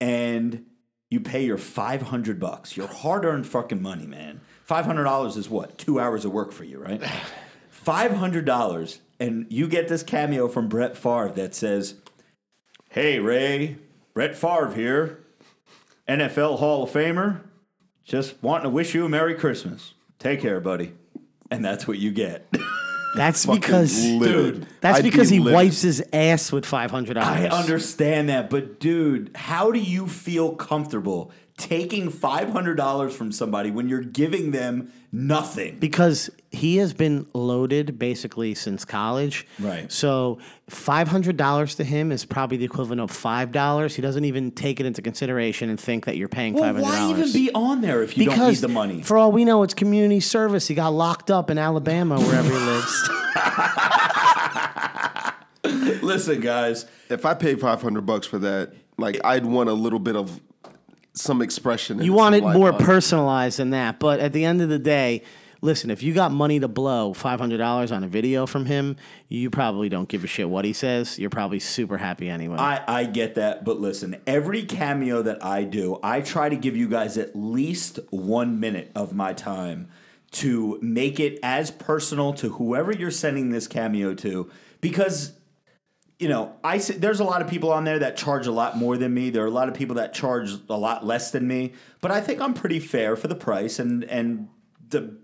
And 0.00 0.66
you 1.11 1.20
pay 1.20 1.44
your 1.44 1.59
500 1.59 2.38
bucks, 2.38 2.77
your 2.77 2.87
hard 2.87 3.25
earned 3.25 3.46
fucking 3.46 3.83
money, 3.83 4.07
man. 4.07 4.40
$500 4.68 5.37
is 5.37 5.51
what? 5.51 5.77
Two 5.77 5.99
hours 5.99 6.25
of 6.25 6.33
work 6.33 6.53
for 6.53 6.64
you, 6.64 6.79
right? 6.79 7.03
$500. 7.85 8.99
And 9.18 9.46
you 9.51 9.66
get 9.66 9.88
this 9.88 10.05
cameo 10.05 10.49
from 10.49 10.68
Brett 10.68 10.96
Favre 10.96 11.33
that 11.35 11.55
says, 11.55 11.96
Hey, 12.90 13.18
Ray, 13.18 13.79
Brett 14.14 14.37
Favre 14.37 14.73
here, 14.75 15.20
NFL 16.09 16.59
Hall 16.59 16.85
of 16.85 16.90
Famer. 16.90 17.40
Just 18.05 18.42
wanting 18.42 18.64
to 18.64 18.70
wish 18.70 18.94
you 18.94 19.05
a 19.05 19.09
Merry 19.09 19.35
Christmas. 19.35 19.94
Take 20.18 20.40
care, 20.40 20.61
buddy. 20.61 20.94
And 21.51 21.64
that's 21.64 21.87
what 21.87 21.99
you 21.99 22.11
get. 22.11 22.49
That's 23.14 23.44
because 23.46 24.05
livid. 24.07 24.66
that's 24.81 24.99
I'd 24.99 25.03
be 25.05 25.11
because 25.11 25.29
he 25.29 25.38
livid. 25.38 25.55
wipes 25.55 25.83
his 25.83 26.03
ass 26.12 26.53
with 26.53 26.64
five 26.64 26.90
hundred 26.90 27.14
dollars. 27.14 27.53
I 27.53 27.61
understand 27.61 28.29
that, 28.29 28.51
but 28.51 28.79
dude, 28.81 29.31
how 29.35 29.73
do 29.73 29.79
you 29.81 30.07
feel 30.07 30.55
comfortable 30.55 31.33
taking 31.61 32.11
$500 32.11 33.12
from 33.12 33.31
somebody 33.33 33.70
when 33.70 33.88
you're 33.88 34.03
giving 34.03 34.51
them 34.51 34.92
nothing? 35.12 35.79
because 35.79 36.31
he 36.53 36.79
has 36.79 36.92
been 36.92 37.27
loaded 37.33 37.96
basically 37.99 38.55
since 38.55 38.85
college. 38.85 39.46
Right. 39.61 39.90
So 39.92 40.38
five 40.68 41.07
hundred 41.07 41.37
dollars 41.37 41.77
to 41.77 41.85
him 41.85 42.11
is 42.11 42.25
probably 42.25 42.57
the 42.57 42.64
equivalent 42.64 43.01
of 43.01 43.11
five 43.12 43.53
dollars. 43.53 43.94
He 43.94 44.03
doesn't 44.03 44.25
even 44.25 44.51
take 44.51 44.81
it 44.81 44.87
into 44.87 45.01
consideration 45.01 45.70
and 45.70 45.79
think 45.79 46.07
that 46.07 46.16
you're 46.16 46.27
paying 46.29 46.55
Well, 46.55 46.64
five 46.64 46.75
hundred 46.75 46.88
why 46.88 46.99
dollars. 46.99 47.35
even 47.37 47.46
be 47.46 47.53
on 47.55 47.81
there 47.83 48.03
if 48.03 48.18
you 48.18 48.25
don't 48.25 48.49
need 48.49 48.57
the 48.57 48.66
money? 48.68 49.01
for 49.03 49.16
all 49.16 49.31
we 49.31 49.44
know, 49.44 49.62
it's 49.62 49.75
community 49.75 50.18
service. 50.18 50.66
He 50.66 50.75
got 50.75 50.88
locked 50.88 51.31
up 51.31 51.51
in 51.51 51.59
Alabama, 51.59 52.18
wherever 52.18 52.49
he 52.49 52.59
lives. 52.59 53.11
Listen, 56.03 56.40
guys, 56.40 56.87
If 57.09 57.25
I 57.25 57.35
paid 57.35 57.61
five 57.61 57.81
hundred 57.83 58.07
bucks 58.07 58.27
for 58.27 58.38
that, 58.38 58.73
like 58.96 59.20
I'd 59.25 59.44
want 59.46 59.68
a 59.68 59.73
little 59.75 59.99
bit 60.01 60.16
of 60.16 60.40
some 61.20 61.42
expression. 61.42 62.02
You 62.02 62.12
want 62.12 62.35
it 62.35 62.42
more 62.42 62.72
on 62.72 62.78
personalized 62.85 63.59
than 63.59 63.70
that. 63.70 63.98
But 63.98 64.20
at 64.20 64.33
the 64.33 64.44
end 64.44 64.62
of 64.62 64.68
the 64.68 64.78
day, 64.78 65.22
listen, 65.61 65.90
if 65.90 66.02
you 66.02 66.14
got 66.14 66.33
money 66.33 66.61
to 66.61 66.68
blow 66.68 67.12
$500 67.14 67.94
on 67.94 68.04
a 68.04 68.09
video 68.09 68.46
from 68.46 68.66
him, 68.66 68.96
you 69.28 69.50
probably 69.50 69.88
don't 69.88 70.09
give 70.09 70.24
a 70.24 70.26
shit 70.26 70.48
what 70.48 70.64
he 70.64 70.72
says. 70.72 71.18
You're 71.18 71.30
probably 71.30 71.61
super 71.61 71.98
happy 71.98 72.28
anyway. 72.28 72.56
I, 72.59 72.83
I 72.87 73.04
get 73.04 73.35
that, 73.35 73.64
but 73.64 73.80
listen, 73.80 74.16
every 74.26 74.64
cameo 74.64 75.22
that 75.22 75.44
I 75.44 75.64
do, 75.64 75.98
I 76.02 76.20
try 76.20 76.48
to 76.48 76.56
give 76.56 76.76
you 76.76 76.88
guys 76.88 77.16
at 77.18 77.37
least 77.37 77.98
one 78.11 78.61
minute 78.61 78.90
of 78.94 79.12
my 79.12 79.33
time 79.33 79.88
to 80.33 80.78
make 80.80 81.18
it 81.18 81.38
as 81.42 81.70
personal 81.70 82.33
to 82.35 82.50
whoever 82.50 82.92
you're 82.92 83.11
sending 83.11 83.50
this 83.50 83.66
cameo 83.66 84.14
to 84.14 84.48
because 84.80 85.33
you 86.20 86.28
know, 86.28 86.54
I 86.62 86.78
see, 86.78 86.94
there's 86.94 87.18
a 87.20 87.24
lot 87.24 87.40
of 87.42 87.48
people 87.48 87.72
on 87.72 87.85
there 87.85 87.98
that 87.98 88.16
charge 88.16 88.46
a 88.46 88.52
lot 88.52 88.76
more 88.76 88.96
than 88.96 89.12
me. 89.14 89.30
There 89.30 89.42
are 89.42 89.46
a 89.46 89.50
lot 89.50 89.68
of 89.68 89.74
people 89.74 89.96
that 89.96 90.12
charge 90.14 90.50
a 90.68 90.76
lot 90.76 91.04
less 91.04 91.30
than 91.30 91.48
me, 91.48 91.72
but 92.00 92.11
I 92.11 92.20
think 92.20 92.40
I'm 92.40 92.54
pretty 92.54 92.78
fair 92.78 93.16
for 93.16 93.26
the 93.26 93.35
price 93.35 93.78
and 93.78 94.04
and 94.04 94.48
the 94.90 95.16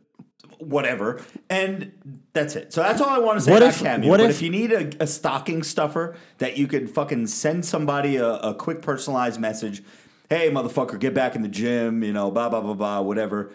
whatever. 0.59 1.20
And 1.50 1.92
that's 2.32 2.56
it. 2.56 2.72
So 2.72 2.82
that's 2.82 3.00
all 3.00 3.11
I 3.11 3.18
want 3.18 3.38
to 3.38 3.44
say 3.44 3.50
What 3.52 3.62
about 3.62 3.74
if- 3.74 3.82
Cameo. 3.82 4.09
what 4.09 4.20
but 4.20 4.30
if- 4.30 4.37
if 4.37 4.42
you 4.42 4.50
need 4.50 4.72
a, 4.72 4.90
a 5.02 5.06
stocking 5.06 5.62
stuffer 5.62 6.16
that 6.38 6.56
you 6.56 6.66
could 6.66 6.88
fucking 6.90 7.26
send 7.26 7.64
somebody 7.66 8.16
a, 8.16 8.26
a 8.37 8.54
quick 8.54 8.80
personalized 8.82 9.38
message, 9.40 9.82
hey 10.30 10.50
motherfucker, 10.50 10.98
get 10.98 11.12
back 11.14 11.37
in 11.37 11.42
the 11.42 11.48
gym, 11.48 12.02
you 12.02 12.12
know, 12.12 12.30
blah 12.30 12.48
blah 12.48 12.61
blah 12.62 12.74
blah, 12.74 13.00
whatever. 13.02 13.52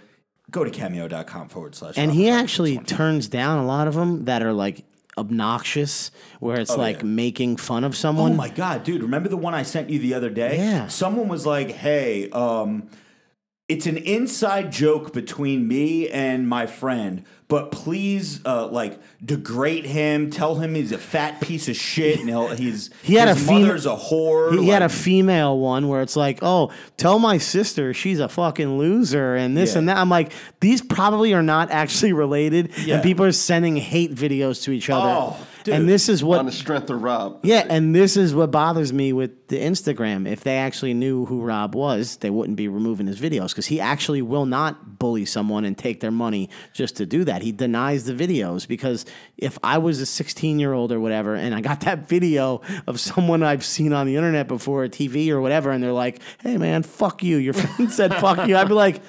Go 0.52 0.64
to 0.64 0.70
cameo.com 0.70 1.48
forward 1.50 1.74
slash. 1.76 1.98
And 1.98 2.12
he 2.12 2.30
actually 2.30 2.78
turns 2.78 3.28
down 3.30 3.58
a 3.60 3.66
lot 3.66 3.88
of 3.88 3.94
them 3.96 4.26
that 4.26 4.44
are 4.44 4.54
like 4.54 4.84
obnoxious, 5.22 6.12
where 6.40 6.60
it's 6.60 6.76
like 6.76 6.98
yeah. 6.98 7.04
making 7.06 7.56
fun 7.56 7.86
of 7.86 7.96
someone. 7.96 8.34
Oh 8.34 8.36
my 8.36 8.50
god, 8.50 8.84
dude! 8.84 9.02
Remember 9.02 9.30
the 9.30 9.38
one 9.38 9.54
I 9.54 9.64
sent 9.64 9.90
you 9.90 10.00
the 10.00 10.14
other 10.14 10.30
day? 10.30 10.58
Yeah. 10.58 10.88
Someone 10.90 11.30
was 11.30 11.46
like, 11.46 11.72
"Hey, 11.72 12.30
um, 12.32 12.90
it's 13.72 13.86
an 13.86 13.98
inside 13.98 14.72
joke 14.72 15.14
between 15.14 15.68
me 15.68 16.10
and 16.10 16.48
my 16.48 16.66
friend, 16.66 17.24
but 17.48 17.72
please, 17.72 18.40
uh, 18.46 18.68
like, 18.68 19.00
degrade 19.24 19.86
him. 19.86 20.30
Tell 20.30 20.56
him 20.56 20.76
he's 20.76 20.92
a 20.92 20.98
fat 20.98 21.42
piece 21.42 21.68
of 21.70 21.76
shit, 21.76 22.20
and 22.20 22.28
he'll, 22.30 22.50
he's 22.50 22.90
He 23.04 23.16
had 23.16 23.28
his 23.30 23.42
a 23.42 23.46
fem- 23.48 23.62
mother's 23.62 23.86
a 23.86 23.96
whore. 23.96 24.58
He 24.60 24.68
had 24.70 24.82
a 24.82 24.90
female 24.90 25.58
one 25.58 25.88
where 25.88 26.02
it's 26.02 26.16
like, 26.16 26.40
oh, 26.42 26.72
tell 26.98 27.20
my 27.20 27.38
sister 27.38 27.94
she's 27.94 28.20
a 28.20 28.28
fucking 28.30 28.78
loser 28.78 29.36
and 29.36 29.56
this 29.56 29.74
Yeah. 29.74 29.80
and 29.80 29.90
that. 29.90 29.98
I'm 29.98 30.10
like, 30.10 30.32
these 30.60 30.82
probably 30.82 31.34
are 31.34 31.44
not 31.44 31.72
actually 31.72 32.14
related. 32.14 32.72
Yeah. 32.78 32.96
And 32.96 33.04
people 33.04 33.26
are 33.26 33.32
sending 33.32 33.76
hate 33.78 34.14
videos 34.14 34.64
to 34.64 34.72
each 34.72 34.90
other. 34.90 35.10
Oh, 35.10 35.38
dude. 35.64 35.74
And 35.76 35.90
this 35.90 36.10
is 36.10 36.24
what 36.24 36.40
on 36.40 36.46
the 36.46 36.52
strength 36.52 36.90
of 36.90 37.02
Rob. 37.02 37.40
Yeah, 37.44 37.66
and 37.70 37.96
this 37.96 38.18
is 38.18 38.34
what 38.34 38.52
bothers 38.52 38.92
me 38.92 39.14
with 39.14 39.48
the 39.48 39.58
Instagram. 39.60 40.28
If 40.30 40.42
they 40.42 40.58
actually 40.58 40.94
knew 40.94 41.26
who 41.26 41.42
Rob 41.42 41.76
was, 41.76 42.18
they 42.18 42.30
wouldn't 42.30 42.58
be 42.58 42.68
removing 42.68 43.08
his 43.08 43.20
videos 43.20 43.50
because 43.50 43.68
he 43.68 43.80
actually 43.80 44.22
will 44.22 44.46
not 44.46 45.00
bully 45.00 45.26
someone 45.26 45.66
and 45.66 45.78
take 45.78 46.00
their 46.00 46.12
money 46.12 46.50
just 46.74 46.96
to 46.98 47.06
do 47.06 47.24
that. 47.26 47.42
He 47.42 47.52
denies 47.52 48.06
the 48.06 48.14
videos 48.14 48.68
because 48.68 49.06
if 49.38 49.58
I 49.64 49.78
was 49.78 50.00
a 50.02 50.06
16 50.06 50.60
year 50.60 50.74
old 50.74 50.92
or 50.92 51.00
whatever 51.00 51.36
and 51.36 51.54
I 51.56 51.62
got 51.62 51.82
that 51.82 52.08
video 52.10 52.62
of 52.88 53.00
someone 53.00 53.44
I've 53.44 53.66
seen 53.66 53.94
on 53.94 54.08
the 54.08 54.16
internet 54.16 54.48
before, 54.48 54.84
a 54.84 54.90
TV 54.90 55.30
or 55.30 55.42
whatever, 55.42 55.72
and 55.72 55.84
they're 55.84 55.92
like, 55.92 56.22
hey 56.42 56.58
man, 56.58 56.84
fuck 56.84 57.24
you, 57.24 57.38
your 57.38 57.54
friend 57.56 57.92
said 57.92 58.14
fuck 58.16 58.48
you, 58.48 58.56
I'd 58.58 58.68
be 58.68 58.74
like, 58.74 59.02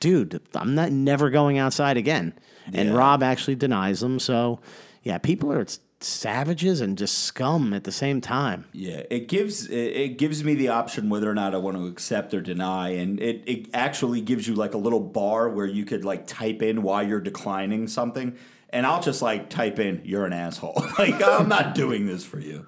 dude, 0.00 0.40
I'm 0.54 0.74
not 0.74 0.92
never 0.92 1.30
going 1.30 1.58
outside 1.58 1.96
again. 1.96 2.32
And 2.72 2.90
Yeah. 2.90 2.94
Rob 2.96 3.22
actually 3.22 3.56
denies 3.56 4.00
them. 4.00 4.18
So, 4.18 4.60
yeah, 5.02 5.18
people 5.18 5.52
are 5.52 5.66
savages 6.02 6.80
and 6.80 6.96
just 6.96 7.18
scum 7.18 7.72
at 7.72 7.84
the 7.84 7.92
same 7.92 8.20
time. 8.20 8.66
Yeah, 8.72 9.02
it 9.10 9.28
gives 9.28 9.66
it, 9.68 10.18
gives 10.18 10.42
me 10.42 10.54
the 10.54 10.68
option 10.68 11.08
whether 11.08 11.30
or 11.30 11.34
not 11.34 11.54
I 11.54 11.58
want 11.58 11.76
to 11.76 11.86
accept 11.86 12.32
or 12.34 12.40
deny, 12.40 12.90
and 12.90 13.20
it, 13.20 13.42
it 13.46 13.66
actually 13.74 14.20
gives 14.20 14.48
you 14.48 14.54
like 14.54 14.74
a 14.74 14.78
little 14.78 15.00
bar 15.00 15.48
where 15.48 15.66
you 15.66 15.84
could 15.84 16.04
like 16.04 16.26
type 16.26 16.62
in 16.62 16.82
why 16.82 17.02
you're 17.02 17.20
declining 17.20 17.86
something, 17.86 18.36
and 18.70 18.86
I'll 18.86 19.02
just 19.02 19.22
like 19.22 19.50
type 19.50 19.78
in 19.78 20.02
"you're 20.04 20.24
an 20.24 20.32
asshole." 20.32 20.82
like 20.98 21.22
I'm 21.22 21.48
not 21.48 21.74
doing 21.74 22.06
this 22.06 22.24
for 22.24 22.40
you. 22.40 22.66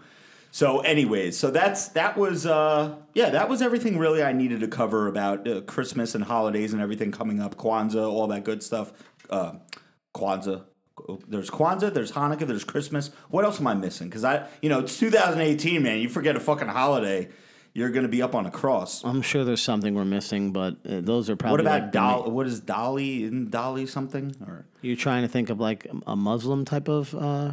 So, 0.55 0.81
anyways, 0.81 1.39
so 1.39 1.51
that's 1.51 1.89
that 1.89 2.19
was 2.19 2.45
uh 2.45 2.97
yeah 3.15 3.31
that 3.31 3.49
was 3.49 3.63
everything 3.63 3.99
really 3.99 4.23
I 4.23 4.33
needed 4.33 4.61
to 4.61 4.69
cover 4.69 5.09
about 5.09 5.49
uh, 5.49 5.63
Christmas 5.63 6.15
and 6.15 6.23
holidays 6.23 6.75
and 6.75 6.83
everything 6.83 7.11
coming 7.11 7.41
up, 7.41 7.57
Kwanzaa, 7.57 8.07
all 8.07 8.27
that 8.27 8.45
good 8.45 8.63
stuff. 8.63 8.93
Uh, 9.31 9.55
Kwanzaa. 10.15 10.65
There's 11.29 11.51
Kwanzaa, 11.51 11.93
there's 11.93 12.13
Hanukkah, 12.13 12.47
there's 12.47 12.65
Christmas. 12.65 13.11
What 13.29 13.45
else 13.45 13.61
am 13.61 13.67
I 13.67 13.75
missing? 13.75 14.09
Because 14.09 14.25
I, 14.25 14.47
you 14.61 14.69
know, 14.69 14.81
it's 14.81 14.99
2018, 14.99 15.83
man. 15.83 16.01
You 16.01 16.09
forget 16.09 16.37
a 16.37 16.41
fucking 16.41 16.69
holiday, 16.69 17.29
you're 17.75 17.91
going 17.91 18.05
to 18.05 18.09
be 18.09 18.23
up 18.23 18.35
on 18.35 18.47
a 18.47 18.51
cross. 18.51 19.03
I'm 19.05 19.23
sure 19.23 19.45
there's 19.45 19.63
something 19.63 19.95
we're 19.95 20.05
missing, 20.05 20.53
but 20.53 20.77
uh, 20.89 21.01
those 21.01 21.31
are 21.31 21.37
probably. 21.37 21.53
What 21.53 21.61
about 21.61 21.83
like 21.83 21.93
Dolly? 21.93 22.31
What 22.31 22.47
is 22.47 22.61
Dolly? 22.61 23.25
Isn't 23.25 23.51
Dolly 23.51 23.87
something? 23.87 24.35
Or 24.47 24.67
You're 24.83 24.97
trying 24.97 25.23
to 25.23 25.29
think 25.29 25.51
of 25.51 25.59
like 25.59 25.87
a 26.07 26.17
Muslim 26.17 26.65
type 26.65 26.89
of 26.89 27.15
uh, 27.15 27.53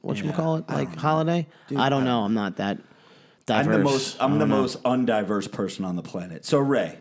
what 0.00 0.22
you 0.22 0.32
call 0.32 0.56
it, 0.56 0.68
like 0.68 0.94
holiday. 0.96 1.46
I 1.76 1.88
don't 1.88 2.04
know. 2.04 2.22
I'm 2.22 2.34
not 2.34 2.56
that 2.56 2.78
diverse. 3.46 3.66
I'm 3.66 3.72
the 3.72 3.78
most. 3.78 4.20
I 4.20 4.24
I'm 4.24 4.38
the 4.38 4.46
know. 4.46 4.60
most 4.60 4.82
undiverse 4.84 5.50
person 5.50 5.84
on 5.84 5.96
the 5.96 6.02
planet. 6.02 6.44
So 6.44 6.58
Ray, 6.58 6.98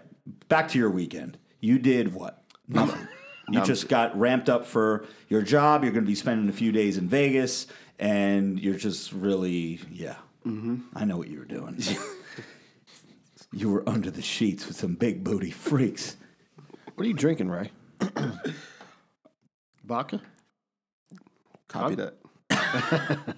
back 0.49 0.67
to 0.69 0.77
your 0.77 0.89
weekend. 0.89 1.37
You 1.59 1.79
did 1.79 2.13
what? 2.13 2.43
Nothing. 2.67 3.07
You 3.51 3.63
just 3.63 3.87
got 3.89 4.17
ramped 4.19 4.49
up 4.49 4.65
for 4.65 5.05
your 5.29 5.41
job. 5.41 5.83
You're 5.83 5.93
going 5.93 6.05
to 6.05 6.09
be 6.09 6.15
spending 6.15 6.49
a 6.49 6.53
few 6.53 6.71
days 6.71 6.97
in 6.97 7.07
Vegas, 7.07 7.67
and 7.99 8.59
you're 8.59 8.75
just 8.75 9.11
really, 9.11 9.79
yeah. 9.91 10.15
Mm-hmm. 10.45 10.77
I 10.95 11.05
know 11.05 11.17
what 11.17 11.27
you 11.27 11.39
were 11.39 11.45
doing. 11.45 11.77
you 13.53 13.69
were 13.69 13.87
under 13.87 14.09
the 14.09 14.21
sheets 14.21 14.67
with 14.67 14.75
some 14.77 14.95
big 14.95 15.23
booty 15.23 15.51
freaks. 15.51 16.17
What 16.95 17.05
are 17.05 17.07
you 17.07 17.13
drinking, 17.13 17.49
Ray? 17.49 17.71
Vodka? 19.85 20.21
Copy 21.67 21.95
that. 21.95 22.17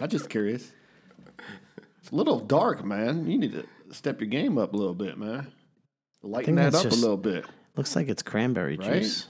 I'm 0.00 0.08
just 0.08 0.28
curious. 0.28 0.72
It's 2.00 2.10
a 2.10 2.14
little 2.14 2.38
dark, 2.40 2.84
man. 2.84 3.28
You 3.28 3.38
need 3.38 3.52
to 3.52 3.64
step 3.94 4.20
your 4.20 4.28
game 4.28 4.58
up 4.58 4.72
a 4.74 4.76
little 4.76 4.94
bit, 4.94 5.18
man. 5.18 5.52
Lighten 6.22 6.56
that 6.56 6.74
up 6.74 6.82
just- 6.84 6.96
a 6.96 7.00
little 7.00 7.16
bit. 7.16 7.44
Looks 7.76 7.94
like 7.94 8.08
it's 8.08 8.22
cranberry 8.22 8.76
Right? 8.78 9.02
juice. 9.02 9.26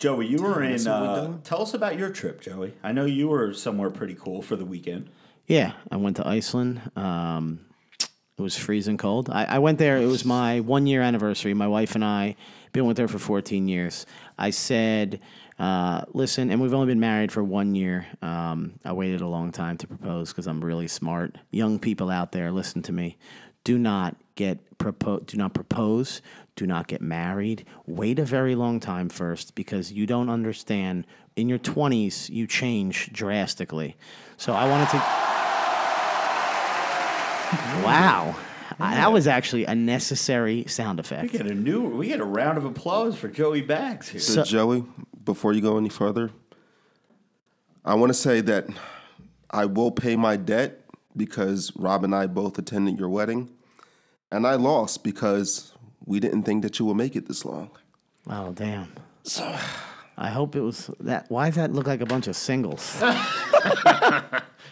Joey, 0.00 0.26
you 0.28 0.42
were 0.42 0.62
in. 0.62 0.86
Uh, 0.86 1.36
tell 1.44 1.60
us 1.60 1.74
about 1.74 1.98
your 1.98 2.08
trip, 2.08 2.40
Joey. 2.40 2.72
I 2.82 2.92
know 2.92 3.04
you 3.04 3.28
were 3.28 3.52
somewhere 3.52 3.90
pretty 3.90 4.14
cool 4.14 4.40
for 4.40 4.56
the 4.56 4.64
weekend. 4.64 5.10
Yeah, 5.46 5.74
I 5.90 5.96
went 5.96 6.16
to 6.16 6.26
Iceland. 6.26 6.80
Um, 6.96 7.60
it 8.00 8.42
was 8.42 8.56
freezing 8.56 8.96
cold. 8.96 9.28
I, 9.28 9.44
I 9.44 9.58
went 9.58 9.78
there. 9.78 9.98
It 9.98 10.06
was 10.06 10.24
my 10.24 10.60
one 10.60 10.86
year 10.86 11.02
anniversary. 11.02 11.52
My 11.52 11.68
wife 11.68 11.94
and 11.94 12.02
I 12.02 12.36
been 12.72 12.86
with 12.86 12.96
her 12.96 13.08
for 13.08 13.18
14 13.18 13.68
years. 13.68 14.06
I 14.38 14.50
said, 14.50 15.20
uh, 15.58 16.06
"Listen," 16.14 16.50
and 16.50 16.62
we've 16.62 16.72
only 16.72 16.86
been 16.86 17.00
married 17.00 17.30
for 17.30 17.44
one 17.44 17.74
year. 17.74 18.06
Um, 18.22 18.80
I 18.86 18.94
waited 18.94 19.20
a 19.20 19.26
long 19.28 19.52
time 19.52 19.76
to 19.78 19.86
propose 19.86 20.30
because 20.30 20.46
I'm 20.46 20.64
really 20.64 20.88
smart. 20.88 21.36
Young 21.50 21.78
people 21.78 22.08
out 22.08 22.32
there, 22.32 22.50
listen 22.50 22.80
to 22.84 22.92
me. 22.92 23.18
Do 23.64 23.76
not 23.76 24.16
get 24.34 24.78
propo- 24.78 25.26
Do 25.26 25.36
not 25.36 25.52
propose. 25.52 26.22
Do 26.56 26.66
not 26.66 26.88
get 26.88 27.00
married. 27.00 27.64
Wait 27.86 28.18
a 28.18 28.24
very 28.24 28.54
long 28.54 28.80
time 28.80 29.08
first 29.08 29.54
because 29.54 29.92
you 29.92 30.06
don't 30.06 30.28
understand. 30.28 31.06
In 31.36 31.48
your 31.48 31.58
20s, 31.58 32.28
you 32.28 32.46
change 32.46 33.12
drastically. 33.12 33.96
So 34.36 34.52
I 34.52 34.68
wanted 34.68 34.88
to. 34.90 35.02
Wow. 37.84 38.36
That 38.78 39.12
was 39.12 39.26
actually 39.26 39.64
a 39.64 39.74
necessary 39.74 40.64
sound 40.66 41.00
effect. 41.00 41.22
We 41.22 41.28
effect. 41.28 41.44
get 41.44 41.52
a 41.52 41.54
new. 41.54 41.82
We 41.82 42.06
get 42.08 42.20
a 42.20 42.24
round 42.24 42.56
of 42.58 42.64
applause 42.64 43.16
for 43.16 43.28
Joey 43.28 43.60
Bags 43.60 44.08
here. 44.08 44.20
So, 44.20 44.42
Joey, 44.42 44.84
before 45.24 45.52
you 45.52 45.60
go 45.60 45.76
any 45.76 45.88
further, 45.88 46.30
I 47.84 47.94
want 47.94 48.10
to 48.10 48.14
say 48.14 48.40
that 48.42 48.68
I 49.50 49.66
will 49.66 49.90
pay 49.90 50.16
my 50.16 50.36
debt 50.36 50.80
because 51.16 51.72
Rob 51.76 52.04
and 52.04 52.14
I 52.14 52.26
both 52.26 52.58
attended 52.58 52.98
your 52.98 53.08
wedding, 53.08 53.50
and 54.30 54.46
I 54.46 54.54
lost 54.54 55.02
because 55.02 55.72
we 56.04 56.20
didn't 56.20 56.42
think 56.44 56.62
that 56.62 56.78
you 56.78 56.84
would 56.86 56.96
make 56.96 57.16
it 57.16 57.26
this 57.28 57.44
long. 57.44 57.70
Oh, 58.28 58.52
damn. 58.52 58.92
So 59.22 59.44
I 60.16 60.28
hope 60.30 60.56
it 60.56 60.60
was 60.60 60.90
that. 61.00 61.30
Why 61.30 61.46
does 61.46 61.56
that 61.56 61.72
look 61.72 61.86
like 61.86 62.00
a 62.00 62.06
bunch 62.06 62.26
of 62.26 62.36
singles? 62.36 63.00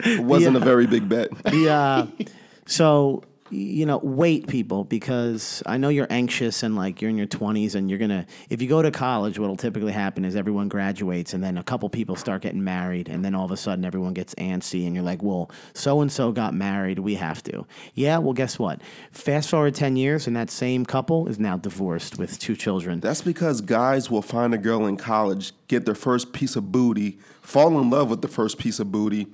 It 0.01 0.21
wasn't 0.21 0.57
a 0.57 0.61
very 0.61 0.87
big 0.87 1.09
bet. 1.09 1.29
Yeah. 1.53 1.77
uh, 1.77 2.07
so 2.67 3.25
you 3.51 3.87
know 3.87 3.99
wait 4.03 4.47
people 4.47 4.85
because 4.85 5.63
i 5.67 5.77
know 5.77 5.89
you're 5.89 6.07
anxious 6.11 6.63
and 6.63 6.77
like 6.77 7.01
you're 7.01 7.11
in 7.11 7.17
your 7.17 7.27
20s 7.27 7.75
and 7.75 7.89
you're 7.91 7.99
gonna 7.99 8.27
if 8.51 8.61
you 8.61 8.69
go 8.69 8.83
to 8.83 8.91
college 8.91 9.39
what'll 9.39 9.57
typically 9.57 9.93
happen 9.93 10.25
is 10.25 10.37
everyone 10.37 10.69
graduates 10.69 11.35
and 11.35 11.43
then 11.43 11.59
a 11.59 11.63
couple 11.63 11.89
people 11.89 12.17
start 12.17 12.43
getting 12.43 12.63
married 12.63 13.09
and 13.09 13.25
then 13.25 13.35
all 13.35 13.45
of 13.45 13.51
a 13.51 13.57
sudden 13.57 13.85
everyone 13.85 14.13
gets 14.13 14.35
antsy 14.37 14.87
and 14.87 14.95
you're 14.95 15.05
like 15.05 15.23
well 15.23 15.51
so 15.75 16.01
and 16.01 16.11
so 16.11 16.33
got 16.33 16.55
married 16.55 16.99
we 16.99 17.15
have 17.15 17.43
to. 17.43 17.67
Yeah 17.95 18.19
well 18.19 18.33
guess 18.33 18.59
what? 18.59 18.81
Fast 19.13 19.51
forward 19.51 19.75
10 19.75 19.97
years 19.97 20.27
and 20.27 20.37
that 20.37 20.51
same 20.51 20.85
couple 20.85 21.29
is 21.29 21.39
now 21.39 21.57
divorced 21.57 22.19
with 22.19 22.39
two 22.39 22.57
children. 22.57 23.01
That's 23.01 23.23
because 23.23 23.61
guys 23.61 24.11
will 24.11 24.23
find 24.23 24.55
a 24.55 24.59
girl 24.59 24.87
in 24.87 24.97
college, 24.97 25.53
get 25.69 25.87
their 25.87 25.95
first 25.95 26.33
piece 26.33 26.57
of 26.57 26.73
booty, 26.73 27.19
fall 27.43 27.79
in 27.81 27.91
love 27.91 28.11
with 28.11 28.23
the 28.23 28.29
first 28.29 28.59
piece 28.59 28.79
of 28.79 28.91
booty, 28.93 29.27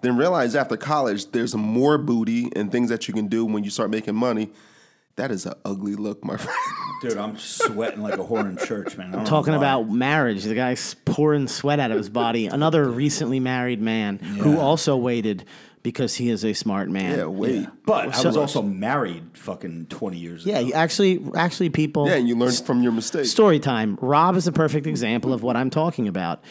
then 0.00 0.16
realize 0.16 0.54
after 0.54 0.76
college 0.76 1.30
there's 1.32 1.54
more 1.54 1.98
booty 1.98 2.50
and 2.54 2.70
things 2.70 2.88
that 2.90 3.08
you 3.08 3.14
can 3.14 3.28
do 3.28 3.44
when 3.44 3.64
you 3.64 3.70
start 3.70 3.90
making 3.90 4.14
money. 4.14 4.50
That 5.16 5.32
is 5.32 5.46
an 5.46 5.54
ugly 5.64 5.96
look, 5.96 6.24
my 6.24 6.36
friend. 6.38 6.56
Dude, 7.02 7.16
I'm 7.16 7.36
sweating 7.36 8.02
like 8.02 8.14
a 8.14 8.18
whore 8.18 8.48
in 8.48 8.56
church, 8.56 8.96
man. 8.96 9.08
I 9.12 9.16
don't 9.16 9.24
talking 9.24 9.54
about 9.54 9.90
marriage. 9.90 10.44
The 10.44 10.54
guy's 10.54 10.94
pouring 10.94 11.48
sweat 11.48 11.80
out 11.80 11.90
of 11.90 11.96
his 11.96 12.08
body. 12.08 12.46
Another 12.48 12.88
recently 12.88 13.40
married 13.40 13.80
man 13.80 14.18
who 14.18 14.58
also 14.58 14.96
waited 14.96 15.44
because 15.82 16.14
he 16.16 16.28
is 16.30 16.44
a 16.44 16.52
smart 16.52 16.88
man. 16.90 17.18
Yeah, 17.18 17.24
wait. 17.26 17.66
But 17.86 18.08
I 18.08 18.12
So- 18.12 18.28
was 18.28 18.36
also 18.36 18.62
married 18.62 19.22
fucking 19.34 19.86
20 19.88 20.18
years 20.18 20.44
Yeah, 20.44 20.58
ago. 20.58 20.66
you 20.68 20.72
actually, 20.74 21.22
actually, 21.34 21.70
people. 21.70 22.06
Yeah, 22.06 22.14
and 22.16 22.28
you 22.28 22.36
learn 22.36 22.52
from 22.52 22.82
your 22.82 22.92
mistakes. 22.92 23.30
Story 23.30 23.58
time. 23.58 23.98
Rob 24.00 24.36
is 24.36 24.46
a 24.46 24.52
perfect 24.52 24.86
example 24.86 25.32
of 25.32 25.42
what 25.42 25.56
I'm 25.56 25.70
talking 25.70 26.08
about. 26.08 26.42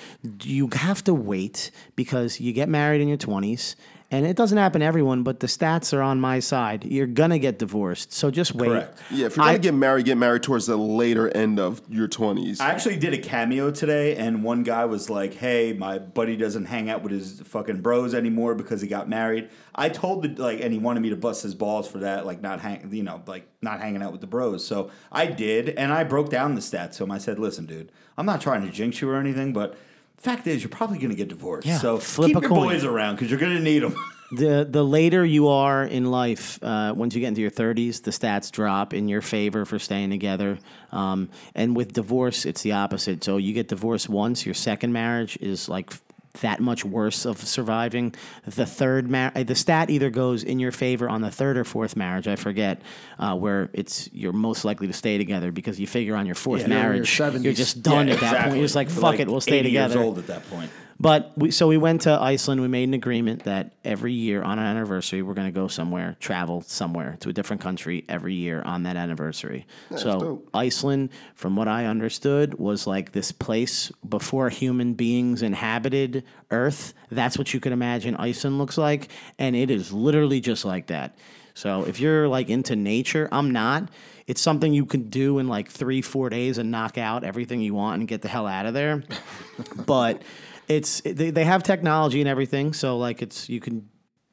You 0.43 0.69
have 0.73 1.03
to 1.05 1.13
wait 1.13 1.71
because 1.95 2.39
you 2.39 2.53
get 2.53 2.69
married 2.69 3.01
in 3.01 3.07
your 3.07 3.17
20s 3.17 3.75
and 4.09 4.25
it 4.25 4.37
doesn't 4.37 4.57
happen 4.57 4.79
to 4.81 4.85
everyone, 4.87 5.23
but 5.23 5.41
the 5.41 5.47
stats 5.47 5.93
are 5.95 6.01
on 6.01 6.21
my 6.21 6.39
side. 6.39 6.85
You're 6.85 7.07
gonna 7.07 7.39
get 7.39 7.59
divorced, 7.59 8.13
so 8.13 8.31
just 8.31 8.55
wait. 8.55 8.67
Correct. 8.69 8.99
Yeah, 9.11 9.25
if 9.27 9.35
you're 9.35 9.43
I- 9.45 9.49
gonna 9.49 9.59
get 9.59 9.73
married, 9.73 10.05
get 10.05 10.17
married 10.17 10.43
towards 10.43 10.65
the 10.65 10.77
later 10.77 11.27
end 11.35 11.59
of 11.59 11.81
your 11.89 12.07
twenties. 12.07 12.61
I 12.61 12.69
actually 12.69 12.97
did 12.97 13.13
a 13.13 13.17
cameo 13.17 13.69
today, 13.71 14.15
and 14.15 14.43
one 14.43 14.63
guy 14.63 14.85
was 14.85 15.09
like, 15.09 15.33
"Hey, 15.33 15.73
my 15.73 15.99
buddy 15.99 16.37
doesn't 16.37 16.65
hang 16.65 16.89
out 16.89 17.03
with 17.03 17.11
his 17.11 17.41
fucking 17.41 17.81
bros 17.81 18.13
anymore 18.13 18.55
because 18.55 18.81
he 18.81 18.87
got 18.87 19.09
married." 19.09 19.49
I 19.75 19.89
told 19.89 20.23
the 20.23 20.41
like, 20.41 20.61
and 20.61 20.71
he 20.73 20.79
wanted 20.79 21.01
me 21.01 21.09
to 21.09 21.17
bust 21.17 21.43
his 21.43 21.53
balls 21.53 21.87
for 21.87 21.99
that, 21.99 22.25
like 22.25 22.41
not 22.41 22.61
hang, 22.61 22.87
you 22.91 23.03
know, 23.03 23.21
like 23.27 23.47
not 23.61 23.81
hanging 23.81 24.01
out 24.01 24.11
with 24.13 24.21
the 24.21 24.27
bros. 24.27 24.65
So 24.65 24.89
I 25.11 25.25
did, 25.25 25.69
and 25.69 25.91
I 25.91 26.03
broke 26.03 26.29
down 26.29 26.55
the 26.55 26.61
stats 26.61 26.93
to 26.97 27.03
him. 27.03 27.11
I 27.11 27.17
said, 27.17 27.39
"Listen, 27.39 27.65
dude, 27.65 27.91
I'm 28.17 28.25
not 28.25 28.39
trying 28.41 28.65
to 28.65 28.71
jinx 28.71 29.01
you 29.01 29.09
or 29.09 29.17
anything, 29.17 29.51
but." 29.53 29.77
Fact 30.17 30.47
is, 30.47 30.63
you're 30.63 30.69
probably 30.69 30.97
going 30.97 31.09
to 31.11 31.15
get 31.15 31.27
divorced. 31.27 31.67
Yeah, 31.67 31.77
so 31.77 31.97
flip 31.97 32.29
keep 32.29 32.37
a 32.37 32.41
your 32.41 32.49
coin. 32.49 32.67
boys 32.69 32.83
around 32.83 33.15
because 33.15 33.29
you're 33.29 33.39
going 33.39 33.55
to 33.55 33.61
need 33.63 33.79
them. 33.79 33.95
The 34.29 34.67
the 34.69 34.83
later 34.83 35.23
you 35.23 35.47
are 35.47 35.85
in 35.85 36.11
life, 36.11 36.61
uh, 36.61 36.93
once 36.93 37.15
you 37.15 37.21
get 37.21 37.29
into 37.29 37.39
your 37.39 37.49
thirties, 37.49 38.01
the 38.01 38.11
stats 38.11 38.51
drop 38.51 38.93
in 38.93 39.07
your 39.07 39.21
favor 39.21 39.63
for 39.63 39.79
staying 39.79 40.09
together. 40.09 40.59
Um, 40.91 41.29
and 41.55 41.77
with 41.77 41.93
divorce, 41.93 42.45
it's 42.45 42.61
the 42.61 42.73
opposite. 42.73 43.23
So 43.23 43.37
you 43.37 43.53
get 43.53 43.69
divorced 43.69 44.09
once, 44.09 44.45
your 44.45 44.53
second 44.53 44.91
marriage 44.91 45.37
is 45.39 45.69
like 45.69 45.93
that 46.41 46.59
much 46.59 46.83
worse 46.85 47.25
of 47.25 47.39
surviving. 47.39 48.13
The 48.45 48.65
third 48.65 49.09
mar- 49.09 49.31
uh, 49.35 49.43
the 49.43 49.55
stat 49.55 49.89
either 49.89 50.09
goes 50.09 50.43
in 50.43 50.59
your 50.59 50.71
favor 50.71 51.09
on 51.09 51.21
the 51.21 51.31
third 51.31 51.57
or 51.57 51.63
fourth 51.63 51.95
marriage, 51.95 52.27
I 52.27 52.35
forget, 52.35 52.81
uh, 53.19 53.35
where 53.35 53.69
it's 53.73 54.09
you're 54.11 54.33
most 54.33 54.65
likely 54.65 54.87
to 54.87 54.93
stay 54.93 55.17
together 55.17 55.51
because 55.51 55.79
you 55.79 55.87
figure 55.87 56.15
on 56.15 56.25
your 56.25 56.35
fourth 56.35 56.61
Yeah, 56.61 56.67
you're 56.67 56.77
marriage, 56.77 57.19
you're 57.19 57.53
just 57.53 57.81
done 57.83 58.09
at 58.09 58.19
that 58.19 58.45
point. 58.45 58.55
You're 58.57 58.65
just 58.65 58.75
like 58.75 58.89
You're 58.89 59.01
fuck 59.01 59.19
it, 59.19 59.27
we'll 59.27 59.41
stay 59.41 59.59
80 59.59 59.69
together. 59.69 59.95
Years 59.95 60.05
old 60.05 60.17
at 60.19 60.27
that 60.27 60.49
point. 60.49 60.71
But 60.99 61.31
we, 61.37 61.51
so 61.51 61.67
we 61.67 61.77
went 61.77 62.01
to 62.01 62.11
Iceland. 62.11 62.59
We 62.59 62.67
made 62.67 62.87
an 62.87 62.95
agreement 62.95 63.43
that 63.43 63.73
every 63.85 64.13
year 64.13 64.41
on 64.41 64.57
our 64.57 64.65
anniversary, 64.65 65.21
we're 65.21 65.35
going 65.35 65.47
to 65.47 65.51
go 65.51 65.67
somewhere, 65.67 66.17
travel 66.19 66.61
somewhere 66.61 67.17
to 67.19 67.29
a 67.29 67.33
different 67.33 67.61
country 67.61 68.03
every 68.09 68.33
year 68.33 68.63
on 68.63 68.83
that 68.83 68.95
anniversary. 68.95 69.67
so 69.95 70.19
dope. 70.19 70.49
Iceland, 70.53 71.09
from 71.35 71.55
what 71.55 71.67
I 71.67 71.85
understood, 71.85 72.55
was 72.55 72.87
like 72.87 73.11
this 73.11 73.31
place 73.31 73.91
before 74.07 74.49
human 74.49 74.95
beings 74.95 75.43
inhabited 75.43 76.23
Earth. 76.49 76.93
That's 77.11 77.37
what 77.37 77.53
you 77.53 77.59
could 77.59 77.73
imagine 77.73 78.15
Iceland 78.15 78.57
looks 78.57 78.77
like, 78.77 79.09
and 79.37 79.55
it 79.55 79.69
is 79.69 79.93
literally 79.93 80.41
just 80.41 80.65
like 80.65 80.87
that. 80.87 81.15
So 81.53 81.85
if 81.85 81.99
you're 81.99 82.27
like 82.27 82.49
into 82.49 82.75
nature, 82.75 83.27
I'm 83.31 83.51
not. 83.51 83.89
It's 84.27 84.41
something 84.41 84.73
you 84.73 84.85
can 84.85 85.09
do 85.09 85.39
in 85.39 85.47
like 85.47 85.69
three, 85.69 86.01
four 86.01 86.29
days 86.29 86.57
and 86.57 86.69
knock 86.69 86.97
out 86.97 87.23
everything 87.23 87.61
you 87.61 87.73
want 87.73 87.99
and 87.99 88.07
get 88.07 88.21
the 88.21 88.27
hell 88.27 88.45
out 88.45 88.65
of 88.65 88.73
there. 88.73 89.03
but 89.85 90.21
it's 90.67 91.01
they, 91.01 91.29
they 91.31 91.43
have 91.45 91.63
technology 91.63 92.19
and 92.21 92.29
everything, 92.29 92.73
so 92.73 92.97
like 92.97 93.21
it's 93.21 93.49
you 93.49 93.59
can. 93.59 93.89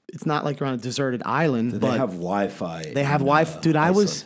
It's 0.08 0.26
not 0.26 0.44
like 0.44 0.60
you're 0.60 0.68
on 0.68 0.74
a 0.74 0.78
deserted 0.78 1.22
island, 1.26 1.72
They 1.72 1.78
but 1.78 1.98
have 1.98 2.10
Wi-Fi. 2.10 2.92
they 2.94 3.02
have 3.02 3.20
in, 3.22 3.26
Wi-Fi. 3.26 3.58
uh, 3.58 3.60
Dude, 3.60 3.74
I 3.74 3.90
was, 3.90 4.24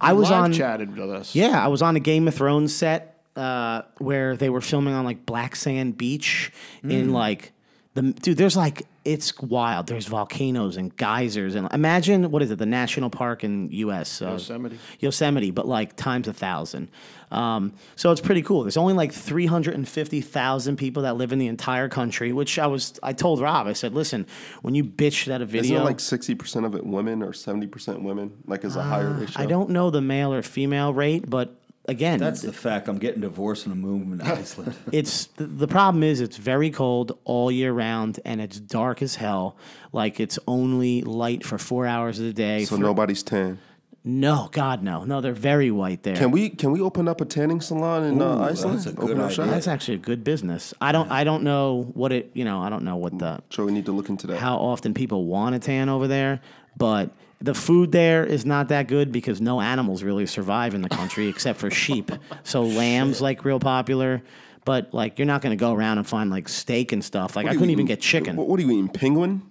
I 0.00 0.14
was 0.14 0.30
Live 0.30 0.44
on. 0.44 0.52
chatted 0.54 0.96
with 0.96 1.10
us. 1.10 1.34
Yeah, 1.34 1.62
I 1.62 1.68
was 1.68 1.82
on 1.82 1.94
a 1.94 2.00
Game 2.00 2.26
of 2.26 2.34
Thrones 2.34 2.74
set 2.74 3.20
uh, 3.36 3.82
where 3.98 4.34
they 4.34 4.48
were 4.48 4.62
filming 4.62 4.94
on 4.94 5.04
like 5.04 5.26
Black 5.26 5.54
Sand 5.54 5.98
Beach 5.98 6.52
Mm. 6.82 6.90
in 6.90 7.12
like 7.12 7.52
the 7.96 8.02
dude. 8.12 8.36
There's 8.36 8.56
like 8.56 8.86
it's 9.04 9.36
wild. 9.40 9.86
There's 9.86 10.06
volcanoes 10.06 10.76
and 10.76 10.96
geysers 10.96 11.54
and 11.54 11.68
imagine 11.72 12.30
what 12.30 12.42
is 12.42 12.50
it? 12.50 12.58
The 12.58 12.66
national 12.66 13.10
park 13.10 13.42
in 13.42 13.70
U.S. 13.70 14.20
Uh, 14.22 14.32
Yosemite. 14.32 14.78
Yosemite, 15.00 15.50
but 15.50 15.66
like 15.66 15.96
times 15.96 16.28
a 16.28 16.32
thousand. 16.32 16.88
Um, 17.30 17.72
so 17.96 18.12
it's 18.12 18.20
pretty 18.20 18.42
cool. 18.42 18.62
There's 18.62 18.76
only 18.76 18.94
like 18.94 19.12
350,000 19.12 20.76
people 20.76 21.02
that 21.02 21.16
live 21.16 21.32
in 21.32 21.38
the 21.38 21.48
entire 21.48 21.88
country, 21.88 22.32
which 22.32 22.58
I 22.58 22.66
was. 22.66 22.98
I 23.02 23.12
told 23.12 23.40
Rob. 23.40 23.66
I 23.66 23.72
said, 23.72 23.94
listen, 23.94 24.26
when 24.62 24.74
you 24.74 24.84
bitched 24.84 25.32
at 25.32 25.40
a 25.40 25.46
video, 25.46 25.62
Isn't 25.62 25.76
it 25.78 25.84
like 25.84 26.00
sixty 26.00 26.34
percent 26.34 26.66
of 26.66 26.74
it 26.74 26.84
women 26.84 27.22
or 27.22 27.32
seventy 27.32 27.66
percent 27.66 28.02
women? 28.02 28.32
Like 28.46 28.64
is 28.64 28.76
a 28.76 28.82
higher 28.82 29.10
ratio? 29.10 29.42
I 29.42 29.46
don't 29.46 29.70
know 29.70 29.90
the 29.90 30.02
male 30.02 30.32
or 30.32 30.42
female 30.42 30.92
rate, 30.92 31.28
but 31.28 31.58
again, 31.88 32.18
That's 32.18 32.42
the 32.42 32.52
fact. 32.52 32.88
I'm 32.88 32.98
getting 32.98 33.20
divorced 33.20 33.66
and 33.66 33.72
I'm 33.72 33.80
moving 33.80 34.18
to 34.18 34.24
Iceland. 34.26 34.74
it's 34.92 35.26
the, 35.26 35.46
the 35.46 35.68
problem 35.68 36.02
is 36.02 36.20
it's 36.20 36.36
very 36.36 36.70
cold 36.70 37.18
all 37.24 37.50
year 37.50 37.72
round 37.72 38.20
and 38.24 38.40
it's 38.40 38.58
dark 38.60 39.02
as 39.02 39.16
hell. 39.16 39.56
Like 39.92 40.20
it's 40.20 40.38
only 40.46 41.02
light 41.02 41.44
for 41.44 41.58
four 41.58 41.86
hours 41.86 42.18
of 42.18 42.26
the 42.26 42.32
day. 42.32 42.64
So 42.64 42.76
for- 42.76 42.82
nobody's 42.82 43.22
tan. 43.22 43.58
no, 44.04 44.48
God, 44.52 44.82
no, 44.84 45.04
no, 45.04 45.20
they're 45.20 45.32
very 45.32 45.70
white 45.70 46.02
there. 46.04 46.14
Can 46.16 46.30
we 46.30 46.48
can 46.50 46.70
we 46.70 46.80
open 46.80 47.08
up 47.08 47.20
a 47.20 47.24
tanning 47.24 47.60
salon 47.60 48.04
in 48.04 48.22
uh, 48.22 48.24
Ooh, 48.24 48.42
Iceland? 48.42 48.76
that's 48.78 48.86
a 48.86 48.92
good 48.92 49.18
up 49.18 49.30
shop? 49.32 49.40
idea. 49.44 49.54
That's 49.54 49.66
actually 49.68 49.94
a 49.94 49.98
good 49.98 50.22
business. 50.22 50.72
I 50.80 50.92
don't, 50.92 51.10
I 51.10 51.24
don't 51.24 51.42
know 51.42 51.90
what 51.94 52.12
it, 52.12 52.30
you 52.34 52.44
know, 52.44 52.60
I 52.60 52.68
don't 52.68 52.84
know 52.84 52.96
what 52.96 53.18
the 53.18 53.40
So 53.50 53.64
we 53.64 53.72
need 53.72 53.86
to 53.86 53.92
look 53.92 54.08
into 54.08 54.26
that. 54.28 54.38
how 54.38 54.56
often 54.58 54.94
people 54.94 55.24
want 55.24 55.54
a 55.56 55.58
tan 55.58 55.88
over 55.88 56.06
there, 56.06 56.40
but 56.76 57.10
the 57.40 57.54
food 57.54 57.92
there 57.92 58.24
is 58.24 58.46
not 58.46 58.68
that 58.68 58.88
good 58.88 59.12
because 59.12 59.40
no 59.40 59.60
animals 59.60 60.02
really 60.02 60.26
survive 60.26 60.74
in 60.74 60.82
the 60.82 60.88
country 60.88 61.28
except 61.36 61.58
for 61.58 61.70
sheep. 61.70 62.10
So 62.42 62.62
lamb's 62.62 63.20
like 63.20 63.44
real 63.44 63.60
popular, 63.60 64.22
but 64.64 64.92
like 64.94 65.18
you're 65.18 65.26
not 65.26 65.42
going 65.42 65.56
to 65.56 65.60
go 65.60 65.72
around 65.72 65.98
and 65.98 66.06
find 66.06 66.30
like 66.30 66.48
steak 66.48 66.92
and 66.92 67.04
stuff. 67.04 67.36
Like 67.36 67.46
I 67.46 67.48
What 67.48 67.50
are 67.50 67.54
you 67.54 67.58
couldn't 67.60 67.72
even 67.72 67.86
get 67.86 68.00
chicken. 68.00 68.36
What, 68.36 68.48
what 68.48 68.58
are 68.58 68.62
you 68.62 68.70
eating? 68.70 68.88
Penguin? 68.88 69.42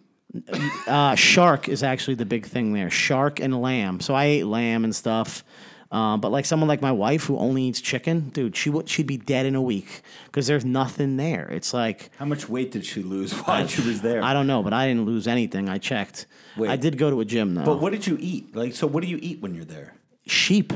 Uh, 0.88 1.16
shark 1.16 1.70
is 1.70 1.82
actually 1.84 2.16
the 2.16 2.26
big 2.26 2.46
thing 2.46 2.74
there. 2.74 2.90
Shark 2.90 3.40
and 3.40 3.62
lamb. 3.62 4.00
So 4.00 4.14
I 4.14 4.26
ate 4.26 4.46
lamb 4.46 4.84
and 4.84 4.94
stuff. 4.94 5.44
Um, 5.96 6.20
but 6.20 6.30
like 6.30 6.46
someone 6.46 6.68
like 6.68 6.82
my 6.82 6.92
wife 6.92 7.24
who 7.24 7.38
only 7.38 7.64
eats 7.64 7.80
chicken, 7.80 8.30
dude, 8.30 8.58
she 8.58 8.70
would 8.70 8.90
she'd 8.90 9.08
be 9.08 9.16
dead 9.16 9.46
in 9.46 9.56
a 9.56 9.62
week 9.62 10.02
because 10.26 10.46
there's 10.46 10.66
nothing 10.66 11.16
there. 11.16 11.48
It's 11.48 11.74
like 11.74 12.10
How 12.18 12.26
much 12.26 12.50
weight 12.50 12.72
did 12.72 12.86
she 12.86 13.02
lose 13.02 13.32
while 13.34 13.66
she 13.66 13.82
was 13.82 14.02
there? 14.02 14.22
I 14.22 14.34
don't 14.34 14.46
know, 14.46 14.62
but 14.62 14.74
I 14.74 14.88
didn't 14.88 15.06
lose 15.06 15.26
anything. 15.26 15.70
I 15.70 15.78
checked. 15.78 16.26
Wait. 16.58 16.70
I 16.70 16.76
did 16.76 16.98
go 16.98 17.10
to 17.10 17.22
a 17.22 17.26
gym 17.26 17.56
though. 17.56 17.64
But 17.64 17.80
what 17.80 17.94
did 17.94 18.06
you 18.06 18.18
eat? 18.20 18.54
Like, 18.54 18.76
so 18.76 18.88
what 18.88 19.04
do 19.04 19.08
you 19.08 19.20
eat 19.22 19.42
when 19.42 19.56
you're 19.56 19.64
there? 19.64 19.96
sheep? 20.28 20.74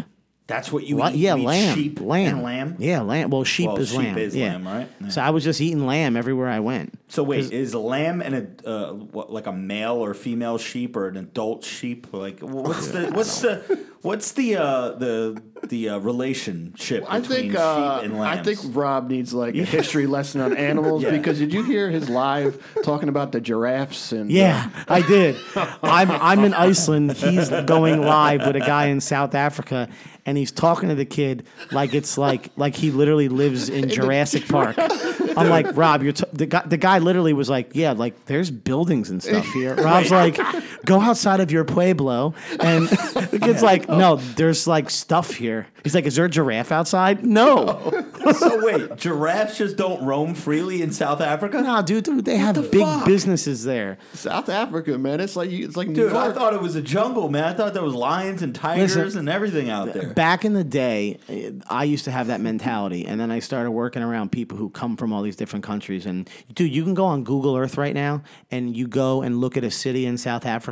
That's 0.49 0.71
what 0.71 0.83
you 0.85 0.97
What? 0.97 1.13
eat. 1.13 1.19
Yeah, 1.19 1.35
You 1.35 1.43
eat 1.43 1.45
lamb. 1.45 1.75
sheep 1.77 2.01
lamb. 2.01 2.33
and 2.35 2.43
lamb. 2.43 2.75
Yeah, 2.79 3.01
lamb. 3.01 3.29
Well, 3.29 3.43
sheep 3.43 3.67
Well, 3.67 3.77
is 3.77 3.89
sheep 3.89 3.99
lamb. 3.99 4.17
is 4.17 4.35
yeah. 4.35 4.51
lamb, 4.53 4.67
right? 4.67 4.87
Yeah. 4.99 5.09
So 5.09 5.21
I 5.21 5.29
was 5.29 5.43
just 5.43 5.61
eating 5.61 5.85
lamb 5.85 6.17
everywhere 6.17 6.47
I 6.49 6.59
went. 6.59 6.97
So 7.07 7.23
wait, 7.23 7.51
is 7.51 7.73
lamb 7.75 8.21
and 8.21 8.35
a 8.65 8.69
uh, 8.69 8.93
what, 8.93 9.31
like 9.31 9.47
a 9.47 9.51
male 9.53 9.95
or 10.03 10.13
female 10.13 10.57
sheep 10.57 10.95
or 10.95 11.07
an 11.07 11.17
adult 11.17 11.63
sheep? 11.63 12.07
Like, 12.11 12.39
what's 12.41 12.87
the 12.89 13.11
what's 13.11 13.41
the 13.41 13.79
what's 14.01 14.31
the 14.33 14.55
uh, 14.57 14.91
the 14.93 15.41
the 15.67 15.89
uh, 15.89 15.97
relationship 15.99 17.03
I 17.07 17.19
between 17.19 17.39
think 17.39 17.55
uh, 17.55 18.01
sheep 18.01 18.11
and 18.11 18.21
I 18.21 18.41
think 18.43 18.59
Rob 18.75 19.09
needs 19.09 19.33
like 19.33 19.55
a 19.55 19.63
history 19.65 20.05
lesson 20.07 20.41
on 20.41 20.55
animals 20.69 21.03
Yeah. 21.03 21.11
because 21.11 21.39
did 21.39 21.53
you 21.53 21.63
hear 21.63 21.89
his 21.89 22.09
live 22.09 22.61
talking 22.83 23.09
about 23.09 23.31
the 23.31 23.41
giraffes 23.41 24.11
and 24.11 24.29
uh, 24.29 24.33
Yeah, 24.33 24.69
I 24.87 25.01
did. 25.01 25.35
I'm 25.83 26.11
I'm 26.11 26.43
in 26.43 26.53
Iceland. 26.53 27.11
He's 27.13 27.49
going 27.49 28.01
live 28.01 28.45
with 28.45 28.55
a 28.55 28.59
guy 28.61 28.85
in 28.87 29.01
South 29.01 29.33
Africa, 29.35 29.89
and 30.29 30.37
he's 30.37 30.51
talking 30.51 30.89
to 30.89 30.95
the 30.95 31.05
kid 31.05 31.43
like 31.71 31.95
it's 31.95 32.15
like 32.15 32.51
like 32.55 32.75
he 32.75 32.91
literally 32.91 33.29
lives 33.29 33.67
in 33.67 33.89
Jurassic 33.89 34.47
Park. 34.47 34.75
I'm 34.77 35.49
like, 35.49 35.75
Rob, 35.75 36.03
you're 36.03 36.13
t-, 36.13 36.23
the 36.31 36.45
guy. 36.45 36.61
The 36.65 36.77
guy 36.77 36.99
literally 36.99 37.33
was 37.33 37.49
like, 37.49 37.71
yeah, 37.73 37.93
like 37.93 38.25
there's 38.25 38.51
buildings 38.51 39.09
and 39.09 39.23
stuff 39.23 39.45
here. 39.47 39.73
Rob's 39.83 40.11
like, 40.11 40.37
go 40.85 40.99
outside 41.01 41.39
of 41.39 41.51
your 41.51 41.63
pueblo, 41.63 42.33
and 42.59 42.87
the 42.87 43.39
kid's 43.41 43.63
like, 43.63 43.87
no, 43.89 44.15
there's 44.15 44.67
like 44.67 44.89
stuff 44.89 45.33
here. 45.33 45.67
He's 45.83 45.95
like, 45.95 46.05
is 46.05 46.15
there 46.15 46.25
a 46.25 46.29
giraffe 46.29 46.71
outside? 46.71 47.25
No, 47.25 47.79
so 48.37 48.65
wait, 48.65 48.97
giraffes 48.97 49.57
just 49.57 49.77
don't 49.77 50.03
roam 50.03 50.33
freely 50.33 50.81
in 50.81 50.91
South 50.91 51.21
Africa? 51.21 51.61
no, 51.61 51.81
dude, 51.81 52.03
dude, 52.03 52.25
they 52.25 52.37
have 52.37 52.55
the 52.55 52.61
big 52.61 52.81
fuck? 52.81 53.05
businesses 53.05 53.63
there. 53.63 53.97
South 54.13 54.49
Africa, 54.49 54.97
man. 54.97 55.19
It's 55.19 55.35
like 55.35 55.49
it's 55.51 55.77
like 55.77 55.87
New 55.87 55.95
Dude, 55.95 56.11
York. 56.11 56.29
I 56.29 56.31
thought 56.33 56.53
it 56.53 56.61
was 56.61 56.75
a 56.75 56.81
jungle, 56.81 57.29
man. 57.29 57.43
I 57.43 57.53
thought 57.53 57.73
there 57.73 57.83
was 57.83 57.95
lions 57.95 58.41
and 58.41 58.53
tigers 58.53 58.95
Listen, 58.95 59.19
and 59.19 59.29
everything 59.29 59.69
out 59.69 59.93
there. 59.93 60.13
Back 60.13 60.45
in 60.45 60.53
the 60.53 60.63
day, 60.63 61.19
eh, 61.27 61.51
I 61.69 61.83
used 61.85 62.05
to 62.05 62.11
have 62.11 62.27
that 62.27 62.41
mentality, 62.41 63.05
and 63.05 63.19
then 63.19 63.31
I 63.31 63.39
started 63.39 63.71
working 63.71 64.01
around 64.01 64.31
people 64.31 64.57
who 64.57 64.69
come 64.69 64.97
from 64.97 65.13
all 65.13 65.21
these 65.21 65.35
different 65.35 65.63
countries. 65.63 66.05
And 66.05 66.29
dude, 66.53 66.73
you 66.73 66.83
can 66.83 66.93
go 66.93 67.05
on 67.05 67.23
Google 67.23 67.55
Earth 67.55 67.77
right 67.77 67.93
now, 67.93 68.23
and 68.51 68.75
you 68.75 68.87
go 68.87 69.21
and 69.21 69.39
look 69.39 69.57
at 69.57 69.63
a 69.63 69.71
city 69.71 70.05
in 70.05 70.17
South 70.17 70.45
Africa. 70.45 70.68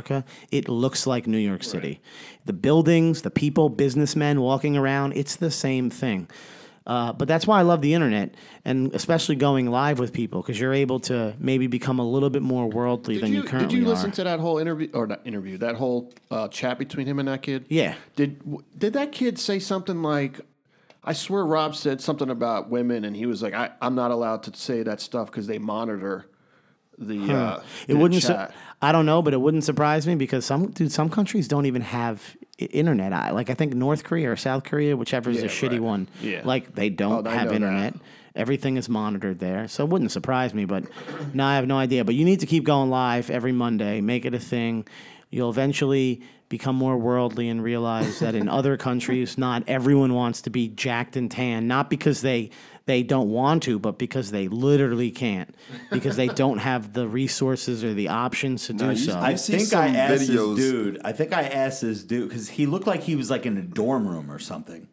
It 0.50 0.68
looks 0.68 1.06
like 1.06 1.26
New 1.26 1.38
York 1.38 1.62
City. 1.62 2.00
The 2.44 2.52
buildings, 2.52 3.22
the 3.22 3.30
people, 3.30 3.68
businessmen 3.68 4.40
walking 4.40 4.76
around. 4.76 5.12
It's 5.16 5.36
the 5.36 5.50
same 5.50 5.90
thing. 5.90 6.28
Uh, 6.86 7.12
but 7.12 7.28
that's 7.28 7.46
why 7.46 7.58
I 7.58 7.62
love 7.62 7.82
the 7.82 7.92
internet, 7.92 8.34
and 8.64 8.94
especially 8.94 9.36
going 9.36 9.70
live 9.70 9.98
with 9.98 10.10
people 10.14 10.40
because 10.40 10.58
you're 10.58 10.72
able 10.72 10.98
to 11.00 11.34
maybe 11.38 11.66
become 11.66 11.98
a 11.98 12.02
little 12.02 12.30
bit 12.30 12.40
more 12.40 12.66
worldly 12.66 13.16
Did 13.16 13.24
than 13.24 13.32
you, 13.32 13.42
you, 13.42 13.44
currently 13.44 13.74
did 13.74 13.82
you 13.82 13.84
are. 13.84 13.94
listen 13.94 14.10
to 14.12 14.24
that 14.24 14.40
whole 14.40 14.56
interview 14.56 14.88
or 14.94 15.06
not 15.06 15.20
interview? 15.26 15.58
That 15.58 15.74
whole 15.74 16.10
uh, 16.30 16.48
chat 16.48 16.78
between 16.78 17.06
him 17.06 17.18
and 17.18 17.28
that 17.28 17.42
kid. 17.42 17.66
Yeah. 17.68 17.94
Did 18.16 18.38
w- 18.38 18.64
did 18.76 18.94
that 18.94 19.12
kid 19.12 19.38
say 19.38 19.58
something 19.58 20.00
like? 20.02 20.40
I 21.04 21.12
swear 21.12 21.44
Rob 21.44 21.76
said 21.76 22.00
something 22.00 22.30
about 22.30 22.70
women, 22.70 23.04
and 23.04 23.14
he 23.14 23.26
was 23.26 23.42
like, 23.42 23.52
I, 23.52 23.70
"I'm 23.82 23.94
not 23.94 24.10
allowed 24.10 24.42
to 24.44 24.56
say 24.56 24.82
that 24.82 25.02
stuff 25.02 25.26
because 25.30 25.46
they 25.46 25.58
monitor 25.58 26.26
the." 26.98 27.32
Uh, 27.32 27.60
It 27.86 27.94
the 27.94 27.96
wouldn't. 27.96 28.22
Su- 28.22 28.36
I 28.80 28.92
don't 28.92 29.06
know, 29.06 29.22
but 29.22 29.34
it 29.34 29.40
wouldn't 29.40 29.64
surprise 29.64 30.06
me 30.06 30.14
because 30.14 30.44
some 30.44 30.70
dude, 30.70 30.92
some 30.92 31.08
countries 31.08 31.48
don't 31.48 31.66
even 31.66 31.82
have 31.82 32.36
internet. 32.58 33.12
I 33.12 33.30
like 33.30 33.50
I 33.50 33.54
think 33.54 33.74
North 33.74 34.04
Korea 34.04 34.30
or 34.32 34.36
South 34.36 34.64
Korea, 34.64 34.96
whichever 34.96 35.30
is 35.30 35.38
Yeah, 35.42 35.48
shitty 35.48 35.72
right. 35.72 35.82
one. 35.82 36.08
Yeah. 36.22 36.42
Like 36.44 36.74
they 36.74 36.88
don't 36.90 37.26
Oh, 37.26 37.30
have 37.30 37.44
know 37.44 37.50
that. 37.50 37.54
internet. 37.56 37.94
Everything 38.36 38.76
is 38.76 38.88
monitored 38.88 39.40
there, 39.40 39.66
so 39.66 39.82
it 39.84 39.90
wouldn't 39.90 40.12
surprise 40.12 40.54
me. 40.54 40.64
But 40.64 40.84
no, 41.34 41.44
I 41.44 41.56
have 41.56 41.66
no 41.66 41.76
idea. 41.76 42.04
But 42.04 42.14
you 42.14 42.24
need 42.24 42.38
to 42.40 42.46
keep 42.46 42.62
going 42.64 42.88
live 42.88 43.30
every 43.30 43.50
Monday. 43.52 44.00
Make 44.00 44.24
it 44.24 44.34
a 44.34 44.38
thing. 44.38 44.86
You'll 45.30 45.50
eventually 45.50 46.20
become 46.48 46.76
more 46.76 46.96
worldly 46.96 47.48
and 47.48 47.62
realize 47.62 48.20
that 48.20 48.34
in 48.36 48.48
other 48.48 48.76
countries, 48.76 49.36
not 49.36 49.64
everyone 49.66 50.14
wants 50.14 50.40
to 50.42 50.50
be 50.50 50.68
jacked 50.68 51.16
and 51.16 51.28
tan. 51.30 51.66
Not 51.66 51.90
because 51.90 52.20
they 52.22 52.50
they 52.88 53.04
don't 53.04 53.30
want 53.30 53.62
to, 53.64 53.78
but 53.78 53.98
because 53.98 54.32
they 54.32 54.48
literally 54.48 55.12
can't, 55.12 55.54
because 55.92 56.16
they 56.16 56.26
don't 56.42 56.58
have 56.58 56.92
the 56.92 57.06
resources 57.06 57.84
or 57.84 57.94
the 57.94 58.08
options 58.08 58.66
to 58.66 58.72
do 58.72 58.90
you- 58.90 58.96
so. 58.96 59.12
I 59.16 59.28
I've 59.28 59.40
seen 59.40 59.60
think 59.60 59.72
I 59.74 59.88
asked 59.88 60.24
videos- 60.28 60.56
this 60.56 60.64
dude. 60.72 61.00
I 61.04 61.12
think 61.12 61.32
I 61.32 61.42
asked 61.42 61.82
this 61.82 62.02
dude 62.02 62.28
because 62.28 62.48
he 62.48 62.66
looked 62.66 62.86
like 62.88 63.02
he 63.02 63.14
was 63.14 63.30
like 63.30 63.46
in 63.46 63.56
a 63.56 63.62
dorm 63.62 64.08
room 64.08 64.30
or 64.30 64.40
something. 64.40 64.88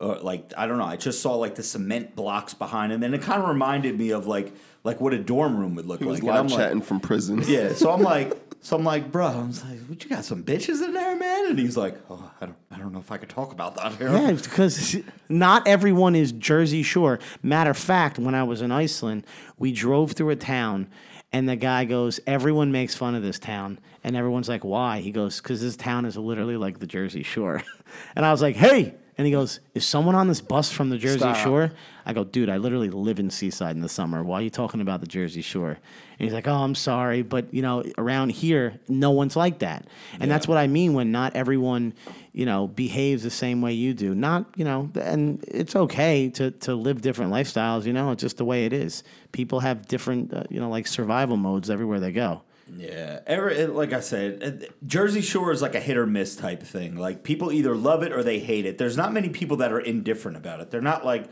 Or 0.00 0.16
like 0.18 0.52
I 0.56 0.66
don't 0.68 0.78
know. 0.78 0.84
I 0.84 0.94
just 0.96 1.20
saw 1.22 1.34
like 1.34 1.56
the 1.56 1.62
cement 1.64 2.14
blocks 2.14 2.54
behind 2.54 2.92
him, 2.92 3.02
and 3.02 3.14
it 3.16 3.22
kind 3.22 3.42
of 3.42 3.48
reminded 3.48 3.98
me 3.98 4.10
of 4.10 4.28
like 4.28 4.52
like 4.84 5.00
what 5.00 5.12
a 5.12 5.18
dorm 5.18 5.58
room 5.58 5.74
would 5.74 5.86
look 5.86 5.98
He 5.98 6.04
was 6.06 6.22
like. 6.22 6.28
And 6.28 6.38
I'm 6.38 6.44
live 6.46 6.52
like- 6.52 6.60
chatting 6.60 6.82
from 6.82 7.00
prison. 7.00 7.42
yeah. 7.46 7.72
So 7.72 7.90
I'm 7.90 8.02
like, 8.02 8.32
so 8.60 8.76
I'm 8.76 8.84
like, 8.84 9.12
bro, 9.12 9.26
I'm 9.26 9.50
like, 9.50 9.80
what 9.86 10.02
you 10.02 10.10
got 10.10 10.24
some 10.24 10.42
bitches 10.42 10.82
in 10.82 10.92
there, 10.92 11.16
man? 11.16 11.46
And 11.50 11.58
he's 11.58 11.76
like, 11.76 11.96
oh, 12.10 12.30
I 12.40 12.46
don't, 12.46 12.56
I 12.70 12.78
don't 12.78 12.92
know 12.92 12.98
if 12.98 13.12
I 13.12 13.16
could 13.16 13.28
talk 13.28 13.52
about 13.52 13.76
that 13.76 13.94
here. 13.94 14.10
Yeah, 14.10 14.32
because 14.32 14.96
not 15.28 15.66
everyone 15.68 16.14
is 16.14 16.32
Jersey 16.32 16.82
Shore. 16.82 17.20
Matter 17.42 17.70
of 17.70 17.78
fact, 17.78 18.18
when 18.18 18.34
I 18.34 18.42
was 18.42 18.60
in 18.60 18.72
Iceland, 18.72 19.24
we 19.58 19.72
drove 19.72 20.12
through 20.12 20.30
a 20.30 20.36
town, 20.36 20.88
and 21.32 21.48
the 21.48 21.56
guy 21.56 21.84
goes, 21.84 22.20
"Everyone 22.26 22.72
makes 22.72 22.94
fun 22.94 23.14
of 23.14 23.22
this 23.22 23.38
town," 23.38 23.78
and 24.02 24.16
everyone's 24.16 24.48
like, 24.48 24.64
"Why?" 24.64 25.00
He 25.00 25.12
goes, 25.12 25.40
"Because 25.40 25.60
this 25.60 25.76
town 25.76 26.04
is 26.04 26.16
literally 26.16 26.56
like 26.56 26.80
the 26.80 26.86
Jersey 26.86 27.22
Shore," 27.22 27.62
and 28.16 28.26
I 28.26 28.32
was 28.32 28.42
like, 28.42 28.56
"Hey." 28.56 28.94
And 29.18 29.26
he 29.26 29.32
goes, 29.32 29.58
"Is 29.74 29.84
someone 29.84 30.14
on 30.14 30.28
this 30.28 30.40
bus 30.40 30.70
from 30.70 30.90
the 30.90 30.96
Jersey 30.96 31.18
Stop. 31.18 31.36
Shore?" 31.36 31.72
I 32.06 32.12
go, 32.12 32.22
"Dude, 32.22 32.48
I 32.48 32.56
literally 32.56 32.88
live 32.88 33.18
in 33.18 33.30
Seaside 33.30 33.74
in 33.74 33.82
the 33.82 33.88
summer. 33.88 34.22
Why 34.22 34.38
are 34.38 34.42
you 34.42 34.50
talking 34.50 34.80
about 34.80 35.00
the 35.00 35.08
Jersey 35.08 35.42
Shore?" 35.42 35.70
And 35.70 36.24
he's 36.24 36.32
like, 36.32 36.46
"Oh, 36.46 36.54
I'm 36.54 36.76
sorry, 36.76 37.22
but 37.22 37.52
you 37.52 37.60
know, 37.60 37.82
around 37.98 38.30
here, 38.30 38.78
no 38.88 39.10
one's 39.10 39.34
like 39.34 39.58
that." 39.58 39.86
And 40.20 40.30
that's 40.30 40.46
what 40.46 40.56
I 40.56 40.68
mean 40.68 40.94
when 40.94 41.10
not 41.10 41.34
everyone, 41.34 41.94
you 42.32 42.46
know, 42.46 42.68
behaves 42.68 43.24
the 43.24 43.30
same 43.30 43.60
way 43.60 43.72
you 43.72 43.92
do. 43.92 44.14
Not, 44.14 44.46
you 44.54 44.64
know, 44.64 44.88
and 44.94 45.44
it's 45.48 45.74
okay 45.74 46.30
to 46.30 46.52
to 46.52 46.76
live 46.76 47.00
different 47.02 47.32
lifestyles. 47.32 47.86
You 47.86 47.92
know, 47.92 48.12
it's 48.12 48.22
just 48.22 48.36
the 48.36 48.44
way 48.44 48.66
it 48.66 48.72
is. 48.72 49.02
People 49.32 49.58
have 49.60 49.88
different, 49.88 50.32
uh, 50.32 50.44
you 50.48 50.60
know, 50.60 50.70
like 50.70 50.86
survival 50.86 51.36
modes 51.36 51.70
everywhere 51.70 51.98
they 51.98 52.12
go. 52.12 52.42
Yeah, 52.76 53.20
every, 53.26 53.66
like 53.66 53.92
I 53.92 54.00
said, 54.00 54.68
Jersey 54.86 55.20
Shore 55.20 55.52
is 55.52 55.62
like 55.62 55.74
a 55.74 55.80
hit 55.80 55.96
or 55.96 56.06
miss 56.06 56.36
type 56.36 56.62
thing. 56.62 56.96
Like 56.96 57.22
people 57.22 57.52
either 57.52 57.74
love 57.74 58.02
it 58.02 58.12
or 58.12 58.22
they 58.22 58.38
hate 58.38 58.66
it. 58.66 58.78
There's 58.78 58.96
not 58.96 59.12
many 59.12 59.28
people 59.28 59.58
that 59.58 59.72
are 59.72 59.80
indifferent 59.80 60.36
about 60.36 60.60
it. 60.60 60.70
They're 60.70 60.80
not 60.80 61.04
like, 61.04 61.24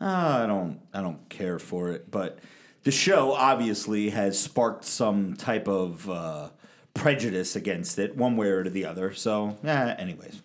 oh, 0.00 0.06
I 0.06 0.46
don't, 0.46 0.80
I 0.94 1.02
don't 1.02 1.28
care 1.28 1.58
for 1.58 1.90
it. 1.90 2.10
But 2.10 2.38
the 2.84 2.92
show 2.92 3.32
obviously 3.32 4.10
has 4.10 4.38
sparked 4.38 4.84
some 4.84 5.34
type 5.34 5.68
of 5.68 6.08
uh, 6.08 6.50
prejudice 6.94 7.56
against 7.56 7.98
it, 7.98 8.16
one 8.16 8.36
way 8.36 8.48
or 8.48 8.68
the 8.68 8.84
other. 8.84 9.12
So, 9.12 9.58
yeah. 9.64 9.94
Anyways, 9.98 10.42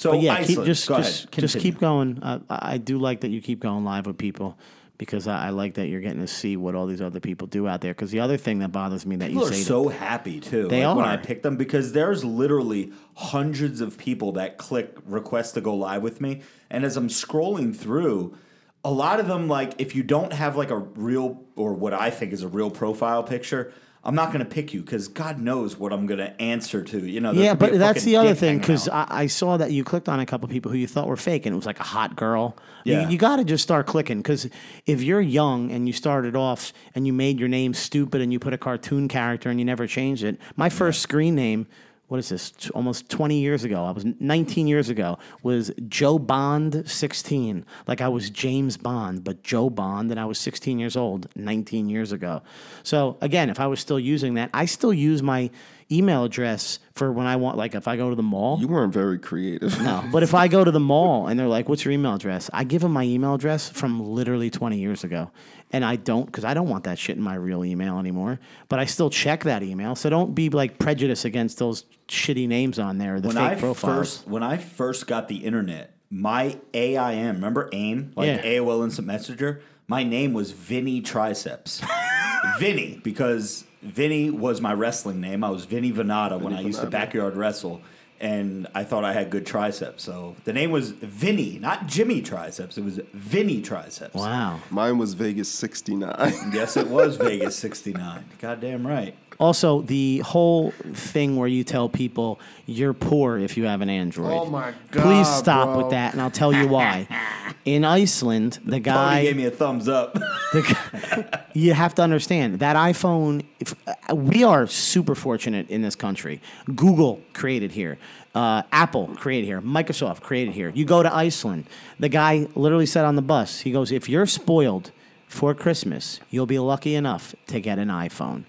so 0.00 0.12
But 0.12 0.22
yeah, 0.22 0.42
keep, 0.42 0.64
just 0.64 0.88
just 0.88 1.30
just 1.30 1.58
keep 1.58 1.78
going. 1.78 2.22
Uh, 2.22 2.38
I 2.48 2.74
I 2.74 2.78
do 2.78 2.98
like 2.98 3.20
that 3.20 3.28
you 3.28 3.42
keep 3.42 3.60
going 3.60 3.84
live 3.84 4.06
with 4.06 4.16
people 4.16 4.58
because 5.00 5.26
I, 5.26 5.46
I 5.46 5.48
like 5.48 5.74
that 5.74 5.86
you're 5.86 6.02
getting 6.02 6.20
to 6.20 6.26
see 6.26 6.58
what 6.58 6.74
all 6.74 6.86
these 6.86 7.00
other 7.00 7.20
people 7.20 7.46
do 7.46 7.66
out 7.66 7.80
there. 7.80 7.94
Because 7.94 8.10
the 8.10 8.20
other 8.20 8.36
thing 8.36 8.58
that 8.58 8.70
bothers 8.70 9.06
me 9.06 9.16
that 9.16 9.28
People 9.28 9.44
you 9.44 9.48
are 9.48 9.54
say 9.54 9.62
so 9.62 9.88
happy 9.88 10.40
too. 10.40 10.68
They 10.68 10.86
like 10.86 10.94
when 10.94 11.06
I 11.06 11.16
pick 11.16 11.42
them 11.42 11.56
because 11.56 11.94
there's 11.94 12.22
literally 12.22 12.92
hundreds 13.14 13.80
of 13.80 13.96
people 13.96 14.32
that 14.32 14.58
click 14.58 14.94
request 15.06 15.54
to 15.54 15.62
go 15.62 15.74
live 15.74 16.02
with 16.02 16.20
me, 16.20 16.42
and 16.68 16.84
as 16.84 16.98
I'm 16.98 17.08
scrolling 17.08 17.74
through, 17.74 18.36
a 18.84 18.90
lot 18.90 19.20
of 19.20 19.26
them 19.26 19.48
like 19.48 19.72
if 19.78 19.94
you 19.94 20.02
don't 20.02 20.34
have 20.34 20.54
like 20.54 20.70
a 20.70 20.76
real 20.76 21.44
or 21.56 21.72
what 21.72 21.94
I 21.94 22.10
think 22.10 22.34
is 22.34 22.42
a 22.42 22.48
real 22.48 22.70
profile 22.70 23.22
picture. 23.22 23.72
I'm 24.02 24.14
not 24.14 24.28
going 24.28 24.38
to 24.38 24.50
pick 24.50 24.72
you 24.72 24.80
because 24.80 25.08
God 25.08 25.38
knows 25.38 25.76
what 25.76 25.92
I'm 25.92 26.06
going 26.06 26.20
to 26.20 26.40
answer 26.40 26.82
to. 26.82 27.06
You 27.06 27.20
know, 27.20 27.32
Yeah, 27.32 27.54
but 27.54 27.78
that's 27.78 28.02
the 28.02 28.16
other 28.16 28.34
thing 28.34 28.58
because. 28.58 28.88
I, 28.88 29.06
I 29.10 29.26
saw 29.26 29.56
that 29.58 29.72
you 29.72 29.84
clicked 29.84 30.08
on 30.08 30.20
a 30.20 30.26
couple 30.26 30.48
people 30.48 30.70
who 30.70 30.78
you 30.78 30.86
thought 30.86 31.06
were 31.06 31.16
fake, 31.16 31.44
and 31.44 31.52
it 31.52 31.56
was 31.56 31.66
like 31.66 31.80
a 31.80 31.84
hot 31.84 32.16
girl. 32.16 32.56
Yeah. 32.84 33.02
you, 33.02 33.10
you 33.10 33.18
got 33.18 33.36
to 33.36 33.44
just 33.44 33.62
start 33.62 33.86
clicking 33.86 34.18
because 34.18 34.48
if 34.86 35.02
you're 35.02 35.20
young 35.20 35.70
and 35.70 35.86
you 35.86 35.92
started 35.92 36.34
off 36.34 36.72
and 36.94 37.06
you 37.06 37.12
made 37.12 37.38
your 37.38 37.48
name 37.48 37.74
stupid 37.74 38.22
and 38.22 38.32
you 38.32 38.38
put 38.38 38.54
a 38.54 38.58
cartoon 38.58 39.06
character 39.06 39.50
and 39.50 39.58
you 39.58 39.66
never 39.66 39.86
changed 39.86 40.24
it. 40.24 40.38
My 40.56 40.70
first 40.70 41.02
screen 41.02 41.34
name. 41.34 41.66
What 42.10 42.18
is 42.18 42.28
this? 42.28 42.50
T- 42.50 42.70
Almost 42.70 43.08
20 43.08 43.38
years 43.38 43.62
ago. 43.62 43.84
I 43.84 43.92
was 43.92 44.04
19 44.18 44.66
years 44.66 44.88
ago. 44.88 45.16
Was 45.44 45.70
Joe 45.86 46.18
Bond 46.18 46.82
16? 46.84 47.64
Like 47.86 48.00
I 48.00 48.08
was 48.08 48.30
James 48.30 48.76
Bond, 48.76 49.22
but 49.22 49.44
Joe 49.44 49.70
Bond, 49.70 50.10
and 50.10 50.18
I 50.18 50.24
was 50.24 50.36
16 50.40 50.80
years 50.80 50.96
old 50.96 51.28
19 51.36 51.88
years 51.88 52.10
ago. 52.10 52.42
So 52.82 53.16
again, 53.20 53.48
if 53.48 53.60
I 53.60 53.68
was 53.68 53.78
still 53.78 54.00
using 54.00 54.34
that, 54.34 54.50
I 54.52 54.64
still 54.64 54.92
use 54.92 55.22
my 55.22 55.50
email 55.92 56.24
address 56.24 56.78
for 56.94 57.10
when 57.12 57.26
I 57.26 57.36
want, 57.36 57.56
like 57.56 57.74
if 57.74 57.88
I 57.88 57.96
go 57.96 58.10
to 58.10 58.16
the 58.16 58.22
mall. 58.22 58.58
You 58.60 58.68
weren't 58.68 58.92
very 58.92 59.18
creative. 59.18 59.80
No, 59.82 60.04
but 60.12 60.22
if 60.22 60.34
I 60.34 60.48
go 60.48 60.62
to 60.64 60.70
the 60.70 60.80
mall 60.80 61.26
and 61.26 61.38
they're 61.38 61.48
like, 61.48 61.68
"What's 61.68 61.84
your 61.84 61.92
email 61.92 62.14
address?" 62.14 62.48
I 62.52 62.64
give 62.64 62.82
them 62.82 62.92
my 62.92 63.04
email 63.04 63.34
address 63.34 63.68
from 63.68 64.00
literally 64.00 64.50
20 64.50 64.78
years 64.78 65.04
ago, 65.04 65.30
and 65.72 65.84
I 65.84 65.96
don't 65.96 66.26
because 66.26 66.44
I 66.44 66.54
don't 66.54 66.68
want 66.68 66.84
that 66.84 66.98
shit 66.98 67.16
in 67.16 67.22
my 67.22 67.34
real 67.34 67.64
email 67.64 67.98
anymore. 67.98 68.38
But 68.68 68.78
I 68.78 68.84
still 68.84 69.10
check 69.10 69.44
that 69.44 69.62
email, 69.62 69.94
so 69.94 70.10
don't 70.10 70.34
be 70.34 70.48
like 70.50 70.78
prejudiced 70.78 71.24
against 71.24 71.58
those 71.58 71.84
shitty 72.08 72.46
names 72.48 72.78
on 72.78 72.98
there, 72.98 73.20
the 73.20 73.28
when 73.28 73.36
fake 73.36 73.44
I 73.44 73.54
profiles. 73.60 73.96
first 74.18 74.28
when 74.28 74.42
I 74.42 74.56
first 74.58 75.06
got 75.06 75.28
the 75.28 75.36
internet, 75.38 75.94
my 76.10 76.56
AIM, 76.74 77.36
remember 77.36 77.68
AIM, 77.72 78.12
like 78.16 78.26
Yeah. 78.26 78.42
AOL 78.42 78.84
Instant 78.84 79.06
Messenger. 79.06 79.60
My 79.88 80.04
name 80.04 80.32
was 80.34 80.52
Vinny 80.52 81.00
Triceps, 81.00 81.82
Vinny, 82.60 83.00
because 83.02 83.64
Vinny 83.82 84.30
was 84.30 84.60
my 84.60 84.72
wrestling 84.74 85.20
name. 85.20 85.42
I 85.42 85.50
was 85.50 85.64
Vinny 85.64 85.92
Venata 85.92 86.40
when 86.40 86.52
I 86.52 86.60
used 86.60 86.80
to 86.80 86.86
backyard 86.86 87.36
wrestle, 87.36 87.80
and 88.20 88.66
I 88.74 88.84
thought 88.84 89.04
I 89.04 89.12
had 89.14 89.30
good 89.30 89.46
triceps. 89.46 90.02
So 90.02 90.36
the 90.44 90.52
name 90.52 90.70
was 90.70 90.90
Vinny, 90.90 91.58
not 91.58 91.86
Jimmy 91.86 92.20
Triceps. 92.20 92.76
It 92.76 92.84
was 92.84 93.00
Vinny 93.14 93.62
Triceps. 93.62 94.14
wow. 94.14 94.60
Mine 94.70 94.98
was 94.98 95.14
Vegas 95.14 95.48
69. 95.48 96.50
Yes, 96.52 96.76
it 96.76 96.88
was 96.88 97.16
Vegas 97.28 97.56
'69. 97.56 98.24
Goddamn 98.38 98.86
right. 98.86 99.14
Also, 99.40 99.80
the 99.80 100.18
whole 100.18 100.70
thing 100.92 101.34
where 101.34 101.48
you 101.48 101.64
tell 101.64 101.88
people 101.88 102.38
you're 102.66 102.92
poor 102.92 103.38
if 103.38 103.56
you 103.56 103.64
have 103.64 103.80
an 103.80 103.88
Android. 103.88 104.32
Oh 104.32 104.44
my 104.44 104.74
god! 104.90 105.02
Please 105.02 105.26
stop 105.26 105.68
bro. 105.68 105.78
with 105.78 105.90
that, 105.92 106.12
and 106.12 106.20
I'll 106.20 106.30
tell 106.30 106.52
you 106.52 106.68
why. 106.68 107.08
In 107.64 107.82
Iceland, 107.84 108.58
the 108.64 108.72
Tony 108.72 108.80
guy 108.80 109.22
gave 109.22 109.36
me 109.36 109.46
a 109.46 109.50
thumbs 109.50 109.88
up. 109.88 110.16
The- 110.52 111.40
you 111.54 111.74
have 111.74 111.94
to 111.94 112.02
understand 112.02 112.58
that 112.58 112.74
iPhone. 112.74 113.44
If, 113.60 113.74
uh, 113.86 114.14
we 114.14 114.42
are 114.42 114.66
super 114.66 115.14
fortunate 115.14 115.70
in 115.70 115.80
this 115.80 115.94
country. 115.94 116.40
Google 116.74 117.22
created 117.32 117.70
here, 117.70 117.98
uh, 118.34 118.62
Apple 118.72 119.14
created 119.14 119.46
here, 119.46 119.60
Microsoft 119.60 120.22
created 120.22 120.54
here. 120.54 120.70
You 120.74 120.84
go 120.84 121.02
to 121.02 121.14
Iceland. 121.14 121.66
The 122.00 122.08
guy 122.08 122.48
literally 122.56 122.86
said 122.86 123.04
on 123.04 123.14
the 123.14 123.22
bus, 123.22 123.60
he 123.60 123.70
goes, 123.70 123.90
"If 123.92 124.08
you're 124.08 124.26
spoiled 124.26 124.90
for 125.28 125.54
Christmas, 125.54 126.20
you'll 126.30 126.46
be 126.46 126.58
lucky 126.58 126.94
enough 126.94 127.34
to 127.46 127.60
get 127.60 127.78
an 127.78 127.88
iPhone." 127.88 128.44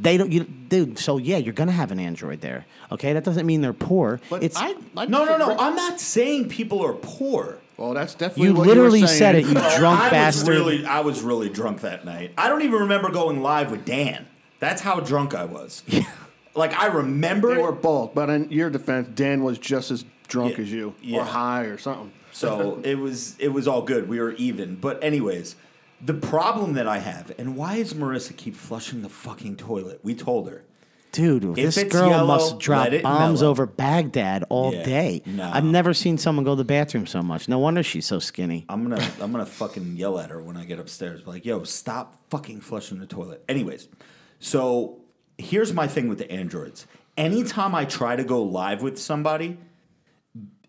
They 0.00 0.16
don't, 0.16 0.32
you, 0.32 0.44
dude. 0.44 0.98
So 0.98 1.18
yeah, 1.18 1.36
you're 1.36 1.52
gonna 1.52 1.72
have 1.72 1.92
an 1.92 2.00
Android 2.00 2.40
there. 2.40 2.64
Okay, 2.90 3.12
that 3.12 3.22
doesn't 3.24 3.44
mean 3.44 3.60
they're 3.60 3.72
poor. 3.72 4.20
But 4.30 4.42
it's 4.42 4.56
I, 4.56 4.74
I 4.96 5.06
no, 5.06 5.24
no, 5.24 5.36
no. 5.36 5.56
I'm 5.58 5.76
not 5.76 6.00
saying 6.00 6.48
people 6.48 6.82
are 6.84 6.94
poor. 6.94 7.58
Well, 7.76 7.94
that's 7.94 8.14
definitely 8.14 8.48
you 8.48 8.54
what 8.54 8.66
literally 8.66 9.00
you 9.00 9.04
were 9.04 9.08
said 9.08 9.34
it, 9.34 9.46
you 9.46 9.52
drunk 9.78 10.00
I 10.00 10.10
bastard. 10.10 10.48
Was 10.48 10.58
really, 10.58 10.86
I 10.86 11.00
was 11.00 11.22
really 11.22 11.48
drunk 11.48 11.82
that 11.82 12.04
night. 12.04 12.32
I 12.38 12.48
don't 12.48 12.62
even 12.62 12.80
remember 12.80 13.10
going 13.10 13.42
live 13.42 13.70
with 13.70 13.84
Dan. 13.84 14.26
That's 14.58 14.80
how 14.82 15.00
drunk 15.00 15.34
I 15.34 15.44
was. 15.44 15.82
like 16.54 16.78
I 16.78 16.86
remember. 16.86 17.54
They 17.54 17.62
were 17.62 17.72
both, 17.72 18.14
but 18.14 18.30
in 18.30 18.50
your 18.50 18.70
defense, 18.70 19.08
Dan 19.14 19.42
was 19.42 19.58
just 19.58 19.90
as 19.90 20.04
drunk 20.28 20.56
Yeah, 20.56 20.62
as 20.62 20.72
you, 20.72 20.94
yeah. 21.02 21.18
or 21.20 21.24
high, 21.24 21.62
or 21.64 21.78
something. 21.78 22.12
so 22.32 22.80
it 22.84 22.96
was 22.96 23.36
it 23.38 23.48
was 23.48 23.66
all 23.68 23.82
good. 23.82 24.08
We 24.08 24.18
were 24.20 24.32
even. 24.32 24.76
But 24.76 25.02
anyways, 25.02 25.56
the 26.04 26.14
problem 26.14 26.74
that 26.74 26.86
I 26.88 26.98
have, 26.98 27.32
and 27.38 27.56
why 27.56 27.76
does 27.78 27.94
Marissa 27.94 28.36
keep 28.36 28.54
flushing 28.54 29.02
the 29.02 29.08
fucking 29.08 29.56
toilet? 29.56 30.00
We 30.02 30.14
told 30.14 30.48
her. 30.48 30.64
Dude, 31.12 31.56
this 31.56 31.76
it's 31.76 31.92
girl 31.92 32.08
yellow, 32.10 32.26
must 32.28 32.60
drop 32.60 32.84
let 32.84 32.94
it 32.94 33.02
bombs 33.02 33.40
mellow. 33.40 33.50
over 33.50 33.66
Baghdad 33.66 34.44
all 34.48 34.72
Yeah, 34.72 34.84
day. 34.84 35.22
no. 35.26 35.50
I've 35.52 35.64
never 35.64 35.92
seen 35.92 36.18
someone 36.18 36.44
go 36.44 36.52
to 36.52 36.56
the 36.56 36.64
bathroom 36.64 37.04
so 37.08 37.20
much. 37.20 37.48
No 37.48 37.58
wonder 37.58 37.82
she's 37.82 38.06
so 38.06 38.20
skinny. 38.20 38.64
I'm 38.68 38.88
gonna 38.88 39.04
I'm 39.20 39.32
gonna 39.32 39.44
fucking 39.44 39.96
yell 39.96 40.20
at 40.20 40.30
her 40.30 40.40
when 40.40 40.56
I 40.56 40.64
get 40.64 40.78
upstairs. 40.78 41.26
Like, 41.26 41.44
yo, 41.44 41.64
stop 41.64 42.16
fucking 42.30 42.60
flushing 42.60 43.00
the 43.00 43.06
toilet. 43.06 43.42
Anyways, 43.48 43.88
so 44.38 45.00
here's 45.36 45.72
my 45.72 45.88
thing 45.88 46.08
with 46.08 46.18
the 46.18 46.30
androids. 46.30 46.86
Anytime 47.16 47.74
I 47.74 47.86
try 47.86 48.14
to 48.14 48.22
go 48.24 48.42
live 48.44 48.80
with 48.80 48.96
somebody, 48.96 49.58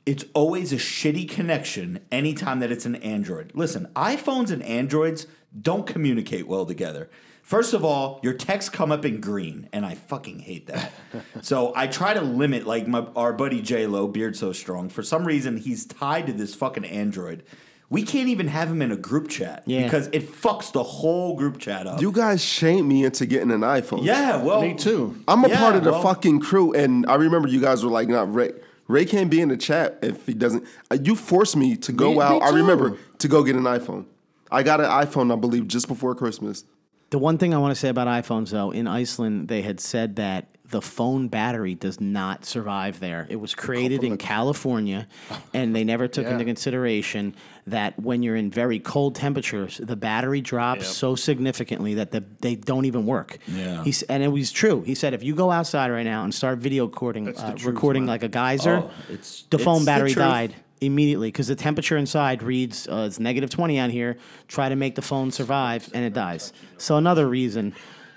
it's 0.06 0.26
always 0.34 0.74
a 0.74 0.78
shitty 0.78 1.30
connection 1.30 2.00
anytime 2.12 2.60
that 2.60 2.72
it's 2.72 2.86
an 2.86 2.96
Android. 2.98 3.52
Listen, 3.54 3.88
iPhones 3.96 4.52
and 4.52 4.64
Androids 4.64 5.28
don't 5.60 5.86
communicate 5.86 6.48
well 6.48 6.66
together. 6.66 7.10
First 7.44 7.74
of 7.74 7.84
all, 7.84 8.20
your 8.24 8.34
texts 8.34 8.70
come 8.70 8.92
up 8.92 9.04
in 9.04 9.20
green, 9.20 9.68
and 9.74 9.86
I 9.86 9.96
fucking 9.96 10.40
hate 10.40 10.68
that. 10.68 10.92
so 11.42 11.74
I 11.76 11.88
try 11.88 12.14
to 12.14 12.22
limit, 12.22 12.66
like 12.66 12.88
my 12.88 13.00
our 13.16 13.34
buddy 13.34 13.62
J 13.62 13.88
Lo, 13.88 14.08
Beard 14.08 14.36
So 14.38 14.54
Strong. 14.54 14.90
For 14.90 15.04
some 15.04 15.26
reason, 15.26 15.58
he's 15.58 15.86
tied 15.86 16.28
to 16.28 16.34
this 16.34 16.56
fucking 16.56 16.86
Android. 16.86 17.44
We 17.90 18.04
can't 18.04 18.30
even 18.30 18.48
have 18.48 18.70
him 18.70 18.82
in 18.82 18.90
a 18.94 18.96
group 18.96 19.28
chat 19.28 19.64
Yeah. 19.66 19.84
because 19.84 20.08
it 20.14 20.32
fucks 20.32 20.72
the 20.72 20.82
whole 20.84 21.36
group 21.36 21.60
chat 21.60 21.88
up. 21.88 22.00
You 22.00 22.14
guys 22.14 22.42
shamed 22.42 22.88
me 22.88 23.04
into 23.04 23.26
getting 23.26 23.52
an 23.52 23.62
iPhone. 23.62 24.04
yeah, 24.06 24.38
well, 24.42 24.62
Me 24.62 24.74
too. 24.76 25.22
I'm 25.28 25.44
a 25.44 25.50
Yeah, 25.50 25.60
part 25.60 25.76
of 25.76 25.84
the 25.84 25.92
well- 25.92 26.02
fucking 26.04 26.40
crew, 26.40 26.72
and 26.74 27.06
I 27.08 27.16
remember 27.16 27.50
you 27.50 27.60
guys 27.60 27.84
were 27.84 27.92
like, 27.92 28.08
"Not 28.08 28.34
Ray. 28.34 28.52
Ray 28.92 29.06
can't 29.06 29.30
be 29.30 29.42
in 29.42 29.50
the 29.50 29.58
chat 29.58 29.98
if 30.02 30.26
he 30.26 30.34
doesn't." 30.34 30.64
Uh, 30.92 30.98
You 31.02 31.16
forced 31.16 31.56
me 31.56 31.76
to 31.78 31.92
go 31.92 32.10
Me- 32.12 32.16
me 32.18 32.22
out. 32.22 32.42
I 32.44 32.50
remember 32.50 32.98
to 33.20 33.28
go 33.28 33.44
get 33.44 33.56
an 33.56 33.64
iPhone. 33.64 34.06
I 34.52 34.64
got 34.64 34.80
an 34.82 34.88
iPhone, 34.88 35.32
I 35.32 35.38
believe, 35.38 35.68
just 35.68 35.88
before 35.88 36.14
Christmas. 36.14 36.66
The 37.10 37.18
one 37.20 37.38
thing 37.38 37.54
I 37.54 37.58
want 37.58 37.72
to 37.74 37.80
say 37.80 37.90
about 37.90 38.08
iPhones, 38.08 38.52
though, 38.52 38.72
in 38.72 38.88
Iceland, 38.88 39.48
they 39.48 39.62
had 39.62 39.80
said 39.80 40.16
that 40.18 40.48
the 40.72 40.82
phone 40.82 41.28
battery 41.28 41.76
does 41.76 42.00
not 42.02 42.46
survive 42.46 43.00
there. 43.00 43.28
It 43.30 43.36
was 43.36 43.54
created 43.54 44.04
in 44.04 44.18
California, 44.18 45.08
and 45.54 45.76
they 45.76 45.84
never 45.84 46.08
took 46.08 46.26
Yeah. 46.26 46.32
into 46.32 46.46
consideration 46.46 47.36
that 47.68 48.00
when 48.00 48.24
you're 48.24 48.36
in 48.36 48.50
very 48.50 48.80
cold 48.80 49.16
temperatures, 49.16 49.80
the 49.84 49.96
battery 49.96 50.42
drops 50.42 50.88
so 50.88 51.16
significantly 51.16 51.94
that 51.96 52.12
the, 52.12 52.24
they 52.40 52.56
don't 52.56 52.86
even 52.86 53.06
work. 53.06 53.38
Yeah. 53.48 53.84
He's, 53.84 54.02
and 54.04 54.24
it 54.24 54.30
was 54.30 54.52
true. 54.52 54.82
He 54.82 54.96
said 54.96 55.14
if 55.14 55.22
you 55.24 55.36
go 55.36 55.52
outside 55.52 55.92
right 55.92 56.04
now 56.04 56.24
and 56.24 56.34
start 56.34 56.58
video 56.60 56.86
recording, 56.86 57.28
uh, 57.28 57.50
truth, 57.52 57.66
recording 57.66 58.04
man. 58.04 58.10
like 58.10 58.24
a 58.24 58.30
geyser, 58.30 58.78
Oh, 58.78 58.92
it's- 59.10 59.44
the 59.50 59.58
it's 59.58 59.64
phone 59.64 59.86
battery 59.86 60.14
truth. 60.14 60.26
died 60.26 60.56
immediately 60.80 61.28
because 61.28 61.48
the 61.48 61.56
temperature 61.56 61.96
inside 61.98 62.42
reads 62.42 62.88
uh, 62.88 63.04
it's 63.08 63.20
negative 63.20 63.52
20 63.52 63.80
on 63.80 63.92
here 63.92 64.18
try 64.48 64.68
to 64.68 64.76
make 64.76 64.96
the 64.96 65.02
phone 65.04 65.30
survive 65.30 65.88
and 65.94 66.04
it 66.04 66.12
dies 66.12 66.54
so 66.80 66.98
another 66.98 67.30
reason 67.30 67.72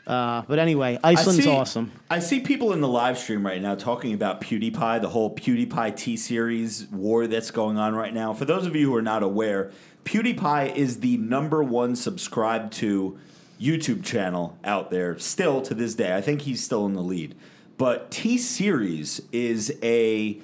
uh, 0.06 0.42
but 0.46 0.58
anyway 0.58 0.98
I 1.02 1.12
iceland's 1.12 1.44
see- 1.44 1.50
awesome 1.50 1.92
I 2.10 2.18
see 2.18 2.40
people 2.40 2.72
in 2.72 2.80
the 2.80 2.88
live 2.88 3.18
stream 3.18 3.44
right 3.44 3.60
now 3.60 3.74
talking 3.74 4.12
about 4.14 4.40
PewDiePie, 4.40 5.00
the 5.00 5.08
whole 5.08 5.34
PewDiePie 5.34 5.96
T 5.96 6.16
Series 6.16 6.86
war 6.86 7.26
that's 7.26 7.50
going 7.50 7.76
on 7.78 7.94
right 7.94 8.14
now. 8.14 8.32
For 8.34 8.44
those 8.44 8.66
of 8.66 8.76
you 8.76 8.90
who 8.90 8.96
are 8.96 9.02
not 9.02 9.22
aware, 9.22 9.72
PewDiePie 10.04 10.74
is 10.76 11.00
the 11.00 11.16
number 11.16 11.62
one 11.62 11.96
subscribed 11.96 12.72
to 12.74 13.18
YouTube 13.60 14.04
channel 14.04 14.58
out 14.64 14.90
there 14.90 15.18
still 15.18 15.62
to 15.62 15.74
this 15.74 15.94
day. 15.94 16.14
I 16.14 16.20
think 16.20 16.42
he's 16.42 16.62
still 16.62 16.86
in 16.86 16.92
the 16.92 17.02
lead. 17.02 17.34
But 17.78 18.10
T 18.10 18.38
Series 18.38 19.22
is 19.32 19.76
a 19.82 20.38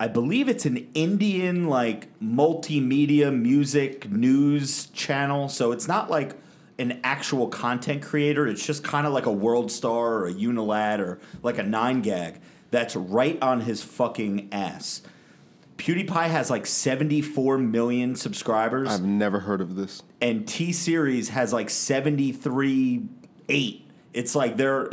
I 0.00 0.08
believe 0.08 0.48
it's 0.48 0.66
an 0.66 0.88
Indian 0.94 1.68
like 1.68 2.08
multimedia 2.20 3.32
music 3.32 4.10
news 4.10 4.86
channel. 4.86 5.48
So 5.48 5.70
it's 5.70 5.86
not 5.86 6.10
like 6.10 6.34
an 6.78 7.00
actual 7.04 7.48
content 7.48 8.02
creator. 8.02 8.46
It's 8.46 8.64
just 8.64 8.82
kind 8.82 9.06
of 9.06 9.12
like 9.12 9.26
a 9.26 9.32
World 9.32 9.70
Star 9.70 10.14
or 10.14 10.26
a 10.26 10.32
Unilad 10.32 10.98
or 10.98 11.20
like 11.42 11.58
a 11.58 11.62
Nine 11.62 12.00
Gag 12.02 12.40
that's 12.70 12.96
right 12.96 13.40
on 13.42 13.60
his 13.60 13.82
fucking 13.82 14.48
ass. 14.52 15.02
PewDiePie 15.78 16.28
has 16.28 16.50
like 16.50 16.66
74 16.66 17.58
million 17.58 18.14
subscribers 18.14 18.88
I've 18.88 19.04
never 19.04 19.40
heard 19.40 19.60
of 19.60 19.74
this. 19.74 20.02
and 20.20 20.46
T 20.46 20.72
Series 20.72 21.30
has 21.30 21.52
like 21.52 21.68
73 21.68 23.02
8. 23.48 23.90
It's 24.12 24.34
like 24.34 24.56
they're 24.56 24.90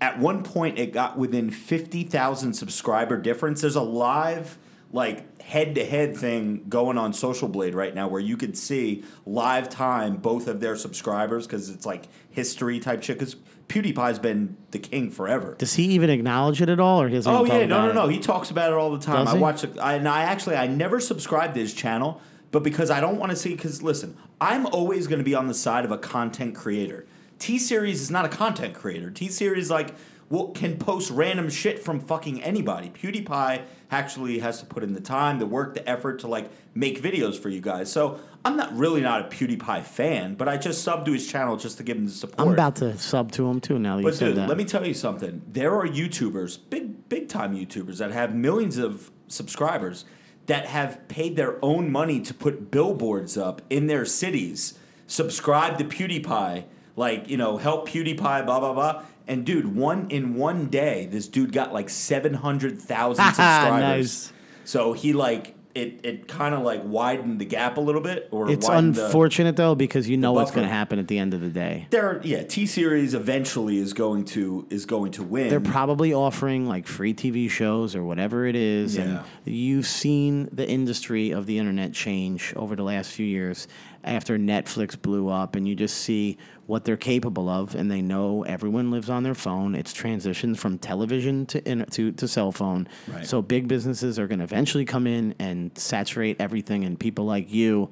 at 0.00 0.18
one 0.18 0.42
point 0.42 0.78
it 0.78 0.92
got 0.92 1.16
within 1.18 1.50
50,000 1.50 2.54
subscriber 2.54 3.18
difference. 3.18 3.60
There's 3.60 3.76
a 3.76 3.82
live 3.82 4.58
like 4.90 5.31
head 5.42 5.74
to 5.74 5.84
head 5.84 6.16
thing 6.16 6.64
going 6.68 6.96
on 6.96 7.12
Social 7.12 7.48
Blade 7.48 7.74
right 7.74 7.94
now 7.94 8.08
where 8.08 8.20
you 8.20 8.36
could 8.36 8.56
see 8.56 9.04
live 9.26 9.68
time 9.68 10.16
both 10.16 10.48
of 10.48 10.60
their 10.60 10.76
subscribers 10.76 11.46
because 11.46 11.68
it's 11.68 11.84
like 11.84 12.04
history 12.30 12.80
type 12.80 13.02
shit. 13.02 13.18
Because 13.18 13.36
PewDiePie's 13.68 14.18
been 14.18 14.56
the 14.70 14.78
king 14.78 15.10
forever. 15.10 15.54
does 15.58 15.74
he 15.74 15.84
even 15.84 16.10
acknowledge 16.10 16.60
it 16.60 16.68
at 16.68 16.78
all 16.80 17.02
or 17.02 17.08
he 17.08 17.14
doesn't 17.14 17.32
Oh 17.32 17.44
yeah, 17.44 17.64
no, 17.64 17.76
about 17.76 17.84
no, 17.84 17.90
it? 17.90 17.94
no. 17.94 18.08
He 18.08 18.18
talks 18.18 18.50
about 18.50 18.72
it 18.72 18.76
all 18.76 18.90
the 18.92 19.04
time. 19.04 19.24
Does 19.24 19.34
I 19.34 19.38
watch 19.38 19.64
it, 19.64 19.78
I, 19.78 19.94
and 19.94 20.08
I 20.08 20.22
actually 20.22 20.56
I 20.56 20.66
never 20.66 21.00
subscribed 21.00 21.54
to 21.54 21.60
his 21.60 21.74
channel, 21.74 22.20
but 22.50 22.62
because 22.62 22.90
I 22.90 23.00
don't 23.00 23.18
want 23.18 23.30
to 23.30 23.36
see. 23.36 23.50
Because 23.54 23.82
listen, 23.82 24.16
I'm 24.40 24.66
always 24.66 25.06
going 25.06 25.18
to 25.20 25.24
be 25.24 25.34
on 25.34 25.48
the 25.48 25.54
side 25.54 25.84
of 25.84 25.90
a 25.90 25.98
content 25.98 26.54
creator. 26.54 27.06
T 27.38 27.58
Series 27.58 28.00
is 28.00 28.10
not 28.10 28.24
a 28.24 28.28
content 28.28 28.74
creator. 28.74 29.10
T 29.10 29.28
Series 29.28 29.70
like 29.70 29.94
will 30.32 30.48
can 30.48 30.78
post 30.78 31.10
random 31.10 31.50
shit 31.50 31.78
from 31.78 32.00
fucking 32.00 32.42
anybody. 32.42 32.88
PewDiePie 32.88 33.62
actually 33.90 34.38
has 34.38 34.60
to 34.60 34.64
put 34.64 34.82
in 34.82 34.94
the 34.94 35.00
time, 35.00 35.38
the 35.38 35.44
work, 35.44 35.74
the 35.74 35.86
effort 35.86 36.20
to 36.20 36.26
like 36.26 36.50
make 36.74 37.02
videos 37.02 37.38
for 37.38 37.50
you 37.50 37.60
guys. 37.60 37.92
So 37.92 38.18
I'm 38.42 38.56
not 38.56 38.74
really 38.74 39.02
not 39.02 39.20
a 39.20 39.24
PewDiePie 39.28 39.82
fan, 39.82 40.34
but 40.34 40.48
I 40.48 40.56
just 40.56 40.82
sub 40.82 41.04
to 41.04 41.12
his 41.12 41.30
channel 41.30 41.58
just 41.58 41.76
to 41.76 41.82
give 41.82 41.98
him 41.98 42.06
the 42.06 42.10
support. 42.10 42.48
i'm 42.48 42.54
about 42.54 42.76
to 42.76 42.96
sub 42.96 43.30
to 43.32 43.46
him 43.46 43.60
too 43.60 43.78
now 43.78 43.96
that 43.96 44.02
you 44.02 44.08
But 44.08 44.14
said 44.14 44.28
dude, 44.28 44.36
that 44.36 44.48
let 44.48 44.56
me 44.56 44.64
tell 44.64 44.86
you 44.86 44.94
something. 44.94 45.42
There 45.46 45.76
are 45.76 45.86
YouTubers, 45.86 46.58
big 46.70 47.10
big 47.10 47.28
time 47.28 47.54
YouTubers 47.54 47.98
that 47.98 48.10
have 48.10 48.34
millions 48.34 48.78
of 48.78 49.10
subscribers 49.28 50.06
that 50.46 50.64
have 50.64 51.06
paid 51.08 51.36
their 51.36 51.62
own 51.62 51.92
money 51.92 52.20
to 52.22 52.32
put 52.32 52.70
billboards 52.70 53.36
up 53.36 53.60
in 53.68 53.86
their 53.86 54.06
cities. 54.06 54.78
Subscribe 55.06 55.76
to 55.76 55.84
PewDiePie, 55.84 56.64
like, 56.96 57.28
you 57.28 57.36
know, 57.36 57.58
help 57.58 57.86
PewDiePie, 57.86 58.46
blah 58.46 58.60
blah 58.60 58.72
blah. 58.72 59.02
And 59.26 59.44
dude, 59.46 59.76
one 59.76 60.10
in 60.10 60.34
one 60.34 60.66
day, 60.66 61.06
this 61.10 61.28
dude 61.28 61.52
got 61.52 61.72
like 61.72 61.90
700,000 61.90 62.86
ah, 63.24 63.28
subscribers. 63.28 63.80
Nice. 63.80 64.32
So 64.64 64.92
he 64.92 65.12
like 65.12 65.56
it 65.74 66.00
it 66.04 66.28
kind 66.28 66.54
of 66.54 66.62
like 66.62 66.82
widened 66.84 67.40
the 67.40 67.44
gap 67.44 67.76
a 67.76 67.80
little 67.80 68.00
bit 68.00 68.28
or 68.30 68.50
it's 68.50 68.68
widened 68.68 68.94
the- 68.94 69.06
unfortunate 69.06 69.56
though 69.56 69.74
because 69.74 70.08
you 70.08 70.16
know 70.16 70.32
what's 70.32 70.50
going 70.50 70.66
to 70.66 70.72
happen 70.72 70.98
at 70.98 71.08
the 71.08 71.18
end 71.18 71.34
of 71.34 71.40
the 71.40 71.48
day 71.48 71.86
there 71.90 72.20
yeah, 72.24 72.42
T 72.42 72.66
series 72.66 73.14
eventually 73.14 73.78
is 73.78 73.92
going 73.92 74.24
to 74.26 74.66
is 74.70 74.86
going 74.86 75.12
to 75.12 75.22
win. 75.22 75.48
they're 75.48 75.60
probably 75.60 76.12
offering 76.12 76.66
like 76.66 76.86
free 76.86 77.14
TV 77.14 77.48
shows 77.48 77.96
or 77.96 78.04
whatever 78.04 78.46
it 78.46 78.56
is. 78.56 78.96
Yeah. 78.96 79.02
And 79.02 79.24
you've 79.44 79.86
seen 79.86 80.48
the 80.52 80.68
industry 80.68 81.30
of 81.30 81.46
the 81.46 81.58
internet 81.58 81.92
change 81.92 82.52
over 82.56 82.76
the 82.76 82.82
last 82.82 83.10
few 83.10 83.26
years 83.26 83.66
after 84.04 84.38
Netflix 84.38 85.00
blew 85.00 85.28
up, 85.28 85.54
and 85.56 85.66
you 85.68 85.74
just 85.74 85.98
see 85.98 86.36
what 86.66 86.84
they're 86.84 86.96
capable 86.96 87.48
of, 87.48 87.74
and 87.74 87.90
they 87.90 88.02
know 88.02 88.42
everyone 88.44 88.90
lives 88.90 89.10
on 89.10 89.22
their 89.22 89.34
phone. 89.34 89.74
It's 89.74 89.92
transitions 89.92 90.58
from 90.58 90.78
television 90.78 91.46
to 91.46 91.68
in, 91.68 91.84
to, 91.86 92.12
to 92.12 92.28
cell 92.28 92.52
phone. 92.52 92.88
Right. 93.08 93.26
So 93.26 93.42
big 93.42 93.68
businesses 93.68 94.18
are 94.18 94.26
going 94.26 94.38
to 94.38 94.44
eventually 94.44 94.84
come 94.84 95.06
in 95.06 95.34
and 95.38 95.76
saturate 95.76 96.40
everything, 96.40 96.84
and 96.84 96.98
people 96.98 97.24
like 97.24 97.52
you 97.52 97.90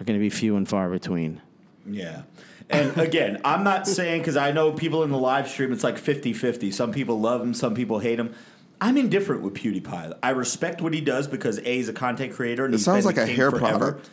are 0.00 0.04
going 0.04 0.18
to 0.18 0.22
be 0.22 0.30
few 0.30 0.56
and 0.56 0.68
far 0.68 0.90
between. 0.90 1.40
Yeah. 1.86 2.22
And 2.70 2.96
again, 2.98 3.40
I'm 3.44 3.64
not 3.64 3.86
saying 3.86 4.20
because 4.20 4.36
I 4.36 4.52
know 4.52 4.72
people 4.72 5.02
in 5.02 5.10
the 5.10 5.18
live 5.18 5.48
stream, 5.48 5.72
it's 5.72 5.84
like 5.84 5.98
50 5.98 6.32
50. 6.32 6.70
Some 6.70 6.92
people 6.92 7.18
love 7.20 7.40
him, 7.40 7.54
some 7.54 7.74
people 7.74 7.98
hate 7.98 8.20
him. 8.20 8.34
I'm 8.80 8.96
indifferent 8.96 9.42
with 9.42 9.54
PewDiePie. 9.54 10.18
I 10.22 10.30
respect 10.30 10.80
what 10.80 10.94
he 10.94 11.00
does 11.00 11.26
because 11.26 11.58
A, 11.58 11.62
he's 11.64 11.88
a 11.88 11.92
content 11.92 12.32
creator. 12.34 12.64
And 12.64 12.72
It 12.72 12.76
he's 12.76 12.84
sounds 12.84 13.04
been 13.04 13.16
like 13.16 13.24
a 13.24 13.26
king 13.26 13.34
hair 13.34 13.50
forever. 13.50 13.78
product. 13.78 14.10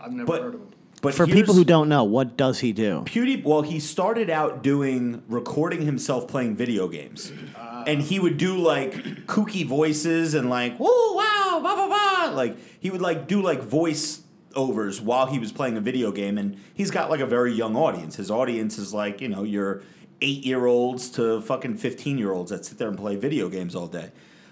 I've 0.00 0.12
never 0.12 0.26
But, 0.26 0.42
heard 0.42 0.54
of 0.54 0.60
him. 0.60 0.68
But 1.00 1.14
For 1.14 1.26
people 1.26 1.54
who 1.54 1.64
don't 1.64 1.88
know, 1.88 2.04
what 2.04 2.36
does 2.36 2.60
he 2.60 2.72
do? 2.72 3.02
Pewdie, 3.06 3.42
well, 3.44 3.62
he 3.62 3.78
started 3.78 4.30
out 4.30 4.62
doing 4.62 5.22
recording 5.28 5.82
himself 5.82 6.26
playing 6.26 6.56
video 6.56 6.88
games, 6.88 7.32
uh. 7.56 7.84
and 7.86 8.02
he 8.02 8.18
would 8.18 8.36
do 8.36 8.56
like 8.56 8.92
kooky 9.26 9.64
voices 9.64 10.34
and 10.34 10.50
like 10.50 10.76
whoa 10.78 11.14
wow 11.14 11.60
blah 11.60 11.74
blah 11.74 11.86
blah. 11.86 12.36
Like 12.36 12.56
he 12.80 12.90
would 12.90 13.00
like 13.00 13.28
do 13.28 13.40
like 13.42 13.62
voice 13.62 14.22
overs 14.54 15.00
while 15.00 15.26
he 15.26 15.38
was 15.38 15.52
playing 15.52 15.76
a 15.76 15.80
video 15.80 16.10
game, 16.10 16.38
and 16.38 16.58
he's 16.74 16.90
got 16.90 17.10
like 17.10 17.20
a 17.20 17.26
very 17.26 17.52
young 17.52 17.76
audience. 17.76 18.16
His 18.16 18.30
audience 18.30 18.78
is 18.78 18.92
like 18.92 19.20
you 19.20 19.28
know 19.28 19.44
your 19.44 19.82
eight 20.20 20.44
year 20.44 20.66
olds 20.66 21.10
to 21.10 21.40
fucking 21.42 21.76
fifteen 21.76 22.18
year 22.18 22.32
olds 22.32 22.50
that 22.50 22.64
sit 22.64 22.78
there 22.78 22.88
and 22.88 22.98
play 22.98 23.16
video 23.16 23.48
games 23.48 23.74
all 23.76 23.86
day. 23.86 24.10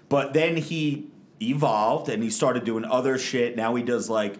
But 0.09 0.33
then 0.33 0.55
he 0.57 1.09
evolved 1.41 2.09
and 2.09 2.23
he 2.23 2.29
started 2.29 2.63
doing 2.63 2.85
other 2.85 3.17
shit. 3.17 3.55
Now 3.55 3.75
he 3.75 3.83
does 3.83 4.09
like 4.09 4.35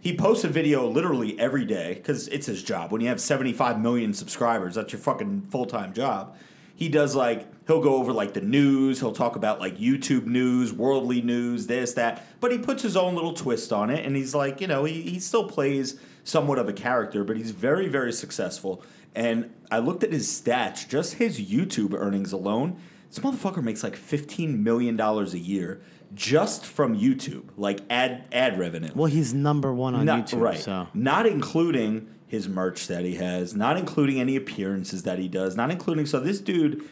he 0.00 0.16
posts 0.16 0.44
a 0.44 0.48
video 0.48 0.88
literally 0.88 1.38
every 1.38 1.64
day 1.64 1.94
because 1.94 2.28
it's 2.28 2.46
his 2.46 2.62
job. 2.62 2.92
When 2.92 3.00
you 3.00 3.08
have 3.08 3.20
75 3.20 3.80
million 3.80 4.14
subscribers, 4.14 4.76
that's 4.76 4.92
your 4.92 5.00
fucking 5.00 5.42
full 5.50 5.66
time 5.66 5.92
job. 5.92 6.36
He 6.74 6.88
does 6.88 7.16
like, 7.16 7.48
he'll 7.66 7.82
go 7.82 7.96
over 7.96 8.12
like 8.12 8.34
the 8.34 8.40
news, 8.40 9.00
he'll 9.00 9.12
talk 9.12 9.34
about 9.34 9.58
like 9.58 9.78
YouTube 9.78 10.26
news, 10.26 10.72
worldly 10.72 11.20
news, 11.20 11.66
this, 11.66 11.94
that, 11.94 12.24
but 12.40 12.52
he 12.52 12.58
puts 12.58 12.84
his 12.84 12.96
own 12.96 13.16
little 13.16 13.32
twist 13.32 13.72
on 13.72 13.90
it. 13.90 14.06
And 14.06 14.14
he's 14.14 14.32
like, 14.32 14.60
you 14.60 14.68
know, 14.68 14.84
he, 14.84 15.02
he 15.02 15.18
still 15.18 15.48
plays 15.48 15.98
somewhat 16.22 16.60
of 16.60 16.68
a 16.68 16.72
character, 16.72 17.24
but 17.24 17.36
he's 17.36 17.50
very, 17.50 17.88
very 17.88 18.12
successful. 18.12 18.80
And 19.16 19.52
I 19.72 19.80
looked 19.80 20.04
at 20.04 20.12
his 20.12 20.28
stats, 20.28 20.88
just 20.88 21.14
his 21.14 21.40
YouTube 21.40 21.92
earnings 21.98 22.32
alone. 22.32 22.80
This 23.10 23.18
motherfucker 23.18 23.62
makes 23.62 23.82
like 23.82 23.96
$15 23.96 24.60
million 24.60 25.00
a 25.00 25.24
year 25.24 25.80
just 26.14 26.64
from 26.64 26.98
YouTube, 26.98 27.44
like 27.56 27.80
ad 27.90 28.24
ad 28.32 28.58
revenue. 28.58 28.90
Well, 28.94 29.06
he's 29.10 29.34
number 29.34 29.72
one 29.74 29.94
on 29.94 30.04
Not, 30.04 30.26
YouTube. 30.26 30.40
right. 30.40 30.58
So 30.58 30.88
Not 30.94 31.26
including 31.26 32.08
his 32.26 32.48
merch 32.48 32.86
that 32.88 33.04
he 33.04 33.14
has, 33.16 33.54
not 33.54 33.76
including 33.76 34.20
any 34.20 34.36
appearances 34.36 35.02
that 35.04 35.18
he 35.18 35.28
does, 35.28 35.56
not 35.56 35.70
including. 35.70 36.06
So 36.06 36.20
this 36.20 36.40
dude 36.40 36.84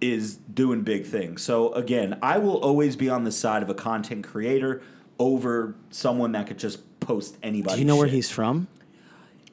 is 0.00 0.36
doing 0.36 0.82
big 0.82 1.06
things. 1.06 1.42
So 1.42 1.72
again, 1.74 2.18
I 2.22 2.38
will 2.38 2.58
always 2.58 2.96
be 2.96 3.08
on 3.08 3.24
the 3.24 3.32
side 3.32 3.62
of 3.62 3.70
a 3.70 3.74
content 3.74 4.24
creator 4.26 4.82
over 5.18 5.74
someone 5.90 6.32
that 6.32 6.46
could 6.46 6.58
just 6.58 7.00
post 7.00 7.36
anybody. 7.42 7.76
do 7.76 7.80
you 7.80 7.86
know 7.86 7.96
where 7.96 8.06
he's 8.08 8.30
from? 8.30 8.68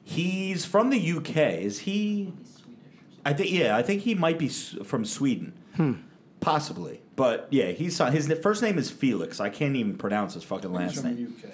He's 0.04 0.64
from 0.64 0.90
the 0.90 1.12
UK. 1.12 1.36
Is 1.36 1.80
he? 1.80 2.32
I 3.24 3.32
think 3.32 3.52
yeah. 3.52 3.76
I 3.76 3.82
think 3.82 4.02
he 4.02 4.14
might 4.14 4.38
be 4.38 4.48
from 4.48 5.04
Sweden. 5.04 5.52
Hmm. 5.76 5.92
Possibly, 6.40 7.02
but 7.16 7.48
yeah, 7.50 7.66
he's 7.72 7.98
his 7.98 8.32
first 8.42 8.62
name 8.62 8.78
is 8.78 8.90
Felix. 8.90 9.40
I 9.40 9.50
can't 9.50 9.76
even 9.76 9.96
pronounce 9.98 10.34
his 10.34 10.42
fucking 10.42 10.72
last 10.72 10.94
From 10.96 11.02
the 11.14 11.20
name. 11.20 11.36
UK. 11.44 11.50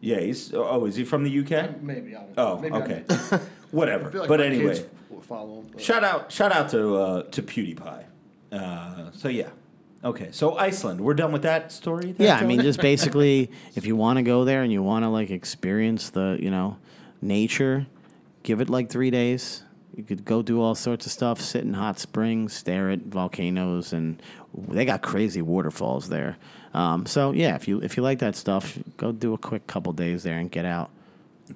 Yeah, 0.00 0.20
he's. 0.20 0.52
Oh, 0.54 0.84
is 0.86 0.94
he 0.96 1.04
from 1.04 1.24
the 1.24 1.38
UK? 1.40 1.80
Maybe. 1.82 2.14
I 2.16 2.20
don't 2.22 2.34
Oh, 2.38 2.58
maybe 2.58 2.74
I- 2.74 2.80
okay. 2.80 3.04
Whatever. 3.72 4.10
I 4.14 4.18
like 4.20 4.28
but 4.28 4.40
anyway, 4.40 4.84
follow 5.22 5.60
him. 5.60 5.68
but- 5.72 5.80
shout 5.80 6.04
out, 6.04 6.30
shout 6.30 6.52
out 6.52 6.68
to 6.70 6.96
uh, 6.96 7.22
to 7.24 7.42
PewDiePie. 7.42 8.04
Uh, 8.52 9.10
so 9.12 9.28
yeah, 9.28 9.48
okay. 10.04 10.28
So 10.30 10.56
Iceland, 10.56 11.00
we're 11.00 11.14
done 11.14 11.32
with 11.32 11.42
that 11.42 11.72
story. 11.72 12.12
there, 12.12 12.26
Yeah, 12.28 12.36
I 12.36 12.44
mean, 12.44 12.60
just 12.60 12.80
basically, 12.80 13.50
if 13.74 13.86
you 13.86 13.96
want 13.96 14.18
to 14.18 14.22
go 14.22 14.44
there 14.44 14.62
and 14.62 14.70
you 14.72 14.82
want 14.82 15.04
to 15.04 15.08
like 15.08 15.30
experience 15.30 16.10
the, 16.10 16.36
you 16.40 16.50
know, 16.50 16.76
nature, 17.20 17.86
give 18.42 18.60
it 18.60 18.68
like 18.70 18.88
three 18.90 19.10
days. 19.10 19.61
You 19.94 20.04
could 20.04 20.24
go 20.24 20.42
do 20.42 20.60
all 20.62 20.74
sorts 20.74 21.04
of 21.06 21.12
stuff, 21.12 21.40
sit 21.40 21.64
in 21.64 21.74
hot 21.74 21.98
springs, 21.98 22.54
stare 22.54 22.90
at 22.90 23.00
volcanoes, 23.00 23.92
and 23.92 24.22
they 24.68 24.84
got 24.84 25.02
crazy 25.02 25.42
waterfalls 25.42 26.08
there. 26.08 26.38
Um, 26.74 27.04
so 27.04 27.32
yeah, 27.32 27.54
if 27.56 27.68
you 27.68 27.80
if 27.82 27.96
you 27.96 28.02
like 28.02 28.20
that 28.20 28.34
stuff, 28.34 28.78
go 28.96 29.12
do 29.12 29.34
a 29.34 29.38
quick 29.38 29.66
couple 29.66 29.92
days 29.92 30.22
there 30.22 30.38
and 30.38 30.50
get 30.50 30.64
out. 30.64 30.90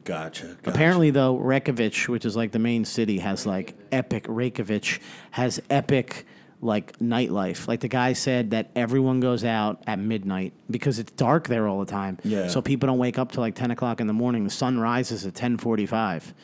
gotcha, 0.05 0.47
gotcha. 0.47 0.71
Apparently, 0.71 1.11
though, 1.11 1.37
Reykjavik, 1.37 1.97
which 2.09 2.25
is 2.25 2.37
like 2.37 2.53
the 2.53 2.59
main 2.59 2.85
city, 2.85 3.19
has 3.19 3.47
like 3.47 3.75
epic. 3.93 4.27
Reykjavik 4.29 5.01
has 5.31 5.61
epic 5.71 6.27
like 6.61 6.99
nightlife. 6.99 7.69
Like 7.69 7.81
the 7.81 7.89
guy 7.89 8.13
said 8.13 8.51
that 8.51 8.71
everyone 8.75 9.21
goes 9.21 9.45
out 9.45 9.83
at 9.87 9.99
midnight 9.99 10.53
because 10.71 10.99
it's 10.99 11.13
dark 11.13 11.49
there 11.49 11.67
all 11.69 11.81
the 11.81 11.91
time. 11.91 12.19
Yeah. 12.25 12.49
So 12.49 12.61
people 12.61 12.87
don't 12.87 12.99
wake 12.99 13.19
up 13.19 13.33
till 13.33 13.43
like 13.43 13.55
ten 13.55 13.71
o'clock 13.71 14.01
in 14.01 14.07
the 14.07 14.13
morning. 14.13 14.45
The 14.45 14.51
sun 14.51 14.79
rises 14.79 15.25
at 15.27 15.35
ten 15.35 15.57
forty-five, 15.57 16.35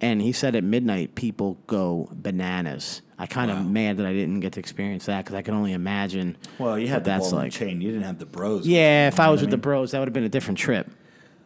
and 0.00 0.20
he 0.20 0.32
said 0.32 0.54
at 0.54 0.64
midnight 0.64 1.14
people 1.14 1.58
go 1.66 2.08
bananas. 2.12 3.02
I 3.18 3.26
kind 3.26 3.50
of 3.50 3.64
mad 3.64 3.96
that 3.96 4.06
I 4.06 4.12
didn't 4.12 4.40
get 4.40 4.52
to 4.54 4.60
experience 4.60 5.06
that 5.06 5.24
because 5.24 5.34
I 5.34 5.42
can 5.42 5.54
only 5.54 5.72
imagine. 5.72 6.36
Well, 6.58 6.78
you 6.78 6.88
had 6.88 7.04
the 7.04 7.10
that's 7.10 7.32
like. 7.32 7.50
chain. 7.52 7.80
You 7.80 7.90
didn't 7.90 8.04
have 8.04 8.18
the 8.18 8.26
bros. 8.26 8.66
Yeah, 8.66 9.08
if 9.08 9.18
I 9.18 9.30
was 9.30 9.40
with 9.40 9.50
the 9.50 9.56
mean? 9.56 9.62
bros, 9.62 9.92
that 9.92 9.98
would 10.00 10.08
have 10.08 10.12
been 10.12 10.24
a 10.24 10.28
different 10.28 10.58
trip. 10.58 10.90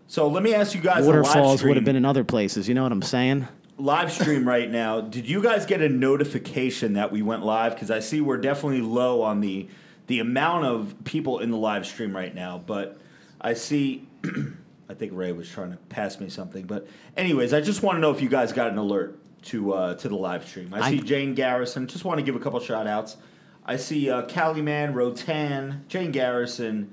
So 0.09 0.27
let 0.27 0.43
me 0.43 0.53
ask 0.55 0.75
you 0.75 0.81
guys. 0.81 1.07
Waterfalls 1.07 1.63
would 1.63 1.77
have 1.77 1.85
been 1.85 1.97
in 1.97 2.05
other 2.05 2.25
places. 2.25 2.69
You 2.69 2.75
know 2.75 2.83
what 2.83 2.93
I'm 2.93 3.03
saying? 3.03 3.47
live 3.81 4.13
stream 4.13 4.47
right 4.47 4.71
now. 4.71 5.01
Did 5.01 5.29
you 5.29 5.43
guys 5.43 5.67
get 5.67 5.81
a 5.81 5.89
notification 5.89 6.95
that 6.95 7.11
we 7.11 7.23
went 7.23 7.45
live? 7.45 7.75
Because 7.75 7.91
I 7.91 8.01
see 8.01 8.21
we're 8.21 8.37
definitely 8.37 8.83
low 8.83 9.23
on 9.23 9.41
the 9.41 9.69
the 10.07 10.21
amount 10.21 10.67
of 10.67 10.95
people 11.05 11.39
in 11.39 11.51
the 11.51 11.57
live 11.57 11.87
stream 11.87 12.15
right 12.15 12.35
now. 12.35 12.63
But 12.65 12.99
I 13.41 13.55
see, 13.55 14.09
I 14.91 14.95
think 14.95 15.13
Ray 15.15 15.31
was 15.31 15.49
trying 15.49 15.71
to 15.71 15.77
pass 15.77 16.19
me 16.19 16.29
something. 16.29 16.67
But 16.67 16.89
anyways, 17.17 17.55
I 17.55 17.61
just 17.61 17.81
want 17.81 17.97
to 17.97 18.01
know 18.01 18.11
if 18.11 18.21
you 18.21 18.29
guys 18.29 18.53
got 18.53 18.73
an 18.73 18.79
alert 18.79 19.21
to 19.45 19.73
uh, 19.73 19.95
to 19.95 20.09
the 20.09 20.17
live 20.17 20.45
stream. 20.47 20.75
I, 20.75 20.81
I- 20.81 20.91
see 20.91 21.01
Jane 21.01 21.35
Garrison. 21.35 21.87
Just 21.87 22.05
want 22.05 22.19
to 22.19 22.25
give 22.25 22.35
a 22.35 22.41
couple 22.41 22.59
shout 22.59 22.89
outs. 22.89 23.17
I 23.65 23.77
see 23.77 24.11
uh, 24.11 24.23
Cali 24.23 24.63
Man, 24.63 24.93
Rotan, 24.93 25.85
Jane 25.87 26.11
Garrison. 26.11 26.93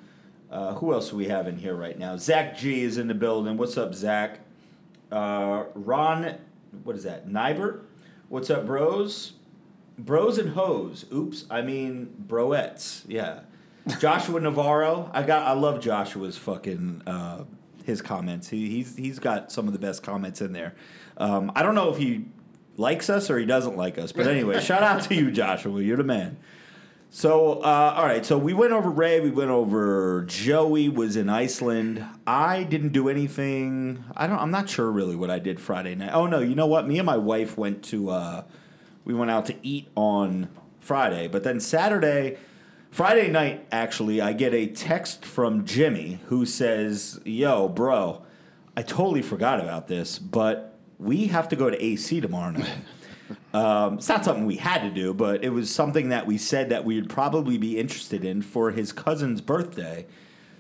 Uh, 0.52 0.76
who 0.76 0.94
else 0.94 1.10
do 1.10 1.16
we 1.16 1.26
have 1.28 1.48
in 1.48 1.58
here 1.58 1.74
right 1.74 1.98
now? 1.98 2.18
Zach 2.18 2.56
G 2.56 2.84
is 2.84 3.00
in 3.00 3.08
the 3.08 3.16
building. 3.16 3.58
What's 3.58 3.78
up, 3.78 3.96
Zach? 3.96 4.42
Uh, 5.12 5.64
Ron, 5.74 6.36
what 6.84 6.96
is 6.96 7.04
that? 7.04 7.28
Nybert? 7.28 7.82
What's 8.30 8.52
up, 8.52 8.68
bros? 8.68 9.34
Bros 9.98 10.38
and 10.38 10.52
hoes. 10.52 11.06
Oops, 11.12 11.46
I 11.50 11.64
mean 11.64 12.14
broettes. 12.28 13.06
Yeah. 13.08 13.40
Joshua 14.00 14.40
Navarro. 14.40 15.10
I 15.16 15.24
got. 15.24 15.48
I 15.48 15.54
love 15.54 15.80
Joshua's 15.82 16.38
fucking 16.38 17.02
uh, 17.08 17.46
his 17.88 18.02
comments. 18.02 18.50
He, 18.50 18.70
he's 18.70 18.98
he's 18.98 19.18
got 19.18 19.50
some 19.50 19.66
of 19.66 19.74
the 19.74 19.80
best 19.80 20.04
comments 20.04 20.42
in 20.42 20.52
there. 20.52 20.76
Um, 21.16 21.54
I 21.56 21.64
don't 21.64 21.74
know 21.74 21.90
if 21.90 21.98
he 21.98 22.26
likes 22.76 23.10
us 23.10 23.32
or 23.32 23.40
he 23.40 23.46
doesn't 23.46 23.78
like 23.78 23.98
us, 23.98 24.12
but 24.12 24.28
anyway, 24.36 24.60
shout 24.60 24.84
out 24.84 25.02
to 25.04 25.16
you, 25.16 25.32
Joshua. 25.32 25.82
You're 25.82 25.98
the 25.98 26.04
man. 26.04 26.38
So, 27.10 27.62
uh, 27.64 27.94
all 27.96 28.06
right. 28.06 28.26
So 28.26 28.38
we 28.38 28.54
went 28.54 28.74
over 28.74 28.90
Ray. 28.90 29.22
We 29.22 29.32
went 29.32 29.50
over 29.50 30.26
Joey. 30.28 30.90
Was 30.90 31.16
in 31.16 31.30
Iceland. 31.30 32.06
I 32.28 32.64
didn't 32.64 32.92
do 32.92 33.08
anything. 33.08 34.04
I 34.16 34.28
don't. 34.28 34.38
I'm 34.38 34.52
not 34.52 34.70
sure 34.70 34.92
really 34.92 35.16
what 35.16 35.32
I 35.32 35.40
did 35.40 35.62
Friday 35.62 35.96
night. 35.96 36.12
Oh 36.14 36.28
no. 36.28 36.40
You 36.40 36.56
know 36.56 36.68
what? 36.68 36.86
Me 36.86 37.00
and 37.00 37.06
my 37.06 37.18
wife 37.18 37.58
went 37.58 37.84
to. 37.86 38.10
Uh, 38.10 38.44
we 39.06 39.14
went 39.14 39.32
out 39.32 39.46
to 39.46 39.56
eat 39.66 39.88
on 39.96 40.50
Friday, 40.82 41.30
but 41.30 41.44
then 41.46 41.62
Saturday, 41.62 42.38
Friday 42.92 43.30
night 43.30 43.68
actually, 43.72 44.22
I 44.22 44.34
get 44.34 44.54
a 44.54 44.68
text 44.68 45.26
from 45.26 45.66
Jimmy 45.66 46.20
who 46.28 46.46
says, 46.46 47.20
"Yo, 47.26 47.68
bro, 47.68 48.24
I 48.76 48.82
totally 48.82 49.22
forgot 49.22 49.60
about 49.60 49.88
this, 49.88 50.18
but 50.20 50.76
we 50.98 51.28
have 51.28 51.50
to 51.50 51.56
go 51.56 51.70
to 51.70 51.84
AC 51.84 52.20
tomorrow 52.22 52.52
night." 52.52 52.70
Um, 53.54 53.96
it's 53.96 54.08
not 54.08 54.24
something 54.24 54.46
we 54.46 54.56
had 54.56 54.84
to 54.84 54.90
do, 54.90 55.14
but 55.14 55.44
it 55.44 55.50
was 55.50 55.74
something 55.74 56.10
that 56.10 56.26
we 56.26 56.38
said 56.38 56.70
that 56.70 56.86
we 56.86 56.96
would 56.96 57.10
probably 57.10 57.58
be 57.58 57.78
interested 57.78 58.24
in 58.24 58.42
for 58.42 58.72
his 58.72 58.94
cousin's 58.94 59.42
birthday. 59.42 60.06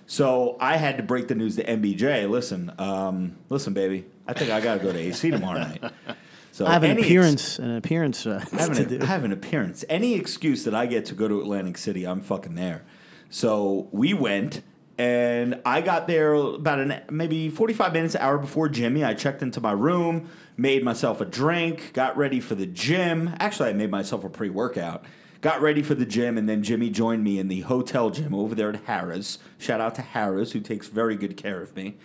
So 0.05 0.57
I 0.59 0.75
had 0.77 0.97
to 0.97 1.03
break 1.03 1.27
the 1.27 1.35
news 1.35 1.55
to 1.57 1.63
MBJ. 1.63 2.29
Listen, 2.29 2.73
um, 2.77 3.37
listen, 3.49 3.73
baby, 3.73 4.05
I 4.27 4.33
think 4.33 4.51
I 4.51 4.59
got 4.59 4.79
to 4.79 4.83
go 4.83 4.91
to 4.91 4.99
AC 4.99 5.31
tomorrow 5.31 5.59
night. 5.59 5.81
So 6.57 6.65
I 6.65 6.71
have 6.71 6.81
an 6.81 6.89
any 6.89 7.01
ex- 7.01 7.07
appearance, 7.07 7.59
an 7.59 7.75
appearance 7.75 8.25
uh, 8.25 8.43
I 8.51 8.61
have, 8.61 8.79
an. 8.79 9.01
I 9.03 9.05
have 9.05 9.23
an 9.23 9.31
appearance. 9.31 9.85
Any 9.89 10.15
excuse 10.15 10.63
that 10.63 10.73
I 10.73 10.87
get 10.87 11.05
to 11.05 11.13
go 11.13 11.27
to 11.27 11.39
Atlantic 11.39 11.77
City, 11.77 12.03
I'm 12.05 12.19
fucking 12.19 12.55
there. 12.55 12.83
So 13.29 13.87
we 13.91 14.15
went, 14.15 14.63
and 14.97 15.61
I 15.67 15.81
got 15.81 16.07
there 16.07 16.33
about 16.33 16.79
an 16.79 16.99
maybe 17.11 17.51
45 17.51 17.93
minutes, 17.93 18.15
an 18.15 18.21
hour 18.21 18.39
before 18.39 18.69
Jimmy. 18.69 19.03
I 19.03 19.13
checked 19.13 19.43
into 19.43 19.61
my 19.61 19.71
room, 19.71 20.31
made 20.57 20.83
myself 20.83 21.21
a 21.21 21.25
drink, 21.25 21.93
got 21.93 22.17
ready 22.17 22.39
for 22.39 22.55
the 22.55 22.65
gym. 22.65 23.35
Actually, 23.39 23.69
I 23.69 23.73
made 23.73 23.91
myself 23.91 24.23
a 24.23 24.29
pre 24.29 24.49
workout. 24.49 25.05
Got 25.41 25.61
ready 25.61 25.83
for 25.83 25.93
the 25.93 26.07
gym, 26.07 26.39
and 26.39 26.49
then 26.49 26.63
Jimmy 26.63 26.89
joined 26.89 27.23
me 27.23 27.37
in 27.37 27.49
the 27.49 27.61
hotel 27.61 28.09
gym 28.09 28.33
over 28.33 28.55
there 28.55 28.69
at 28.69 28.83
Harrah's. 28.87 29.37
Shout 29.59 29.79
out 29.79 29.93
to 29.93 30.01
Harrah's, 30.01 30.53
who 30.53 30.59
takes 30.59 30.87
very 30.87 31.15
good 31.17 31.37
care 31.37 31.61
of 31.61 31.75
me. 31.75 31.97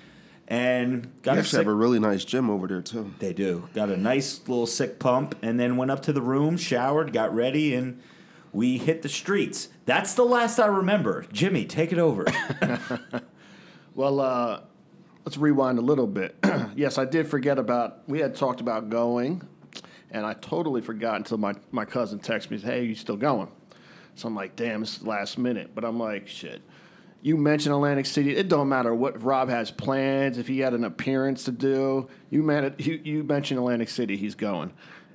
And 0.49 1.11
got 1.22 1.32
You 1.32 1.36
a 1.36 1.40
actually 1.40 1.51
sick- 1.51 1.59
have 1.66 1.72
a 1.72 1.74
really 1.74 1.99
nice 1.99 2.24
gym 2.24 2.51
over 2.51 2.66
there 2.66 2.82
too. 2.82 3.14
they 3.20 3.32
do. 3.32 3.68
Got 3.74 3.88
a 3.90 3.97
nice 3.97 4.40
little 4.49 4.66
sick 4.66 4.99
pump, 4.99 5.34
and 5.43 5.59
then 5.59 5.76
went 5.76 5.90
up 5.90 6.03
to 6.03 6.12
the 6.12 6.20
room, 6.22 6.57
showered, 6.57 7.12
got 7.12 7.34
ready, 7.34 7.74
and 7.74 8.01
we 8.53 8.76
hit 8.76 9.01
the 9.03 9.09
streets. 9.09 9.68
That's 9.86 10.12
the 10.14 10.24
last 10.24 10.59
I 10.59 10.66
remember. 10.66 11.24
Jimmy, 11.32 11.64
take 11.64 11.93
it 11.93 11.99
over. 11.99 12.26
Well, 13.95 14.20
uh, 14.20 14.61
let's 15.24 15.36
rewind 15.36 15.78
a 15.78 15.82
little 15.82 16.07
bit. 16.07 16.34
yes, 16.76 16.97
I 16.97 17.05
did 17.05 17.28
forget 17.28 17.59
about. 17.59 18.09
We 18.09 18.20
had 18.20 18.34
talked 18.34 18.61
about 18.62 18.88
going, 18.88 19.43
and 20.11 20.24
I 20.24 20.32
totally 20.34 20.80
forgot 20.80 21.16
until 21.16 21.36
my 21.38 21.55
my 21.72 21.84
cousin 21.84 22.18
texted 22.18 22.51
me. 22.53 22.59
Hey, 22.59 22.84
you 22.84 22.95
still 22.95 23.18
going? 23.18 23.49
So 24.14 24.28
I'm 24.28 24.34
like, 24.34 24.57
damn, 24.57 24.82
it's 24.82 25.03
last 25.03 25.36
minute. 25.36 25.72
But 25.74 25.84
I'm 25.84 25.99
like, 25.99 26.26
shit. 26.26 26.62
You 27.25 27.37
mentioned 27.37 27.73
Atlantic 27.73 28.07
City. 28.07 28.35
It 28.37 28.49
don't 28.49 28.68
matter 28.68 28.93
what 28.93 29.23
Rob 29.23 29.49
has 29.49 29.70
plans. 29.70 30.39
If 30.39 30.49
he 30.49 30.59
had 30.59 30.75
an 30.75 30.83
appearance 30.83 31.45
to 31.45 31.53
do, 31.53 32.09
you 32.31 32.43
man, 32.43 32.75
you, 32.79 33.01
you 33.05 33.23
mentioned 33.23 33.59
Atlantic 33.59 33.89
City. 33.91 34.16
He's 34.16 34.35
going, 34.35 34.73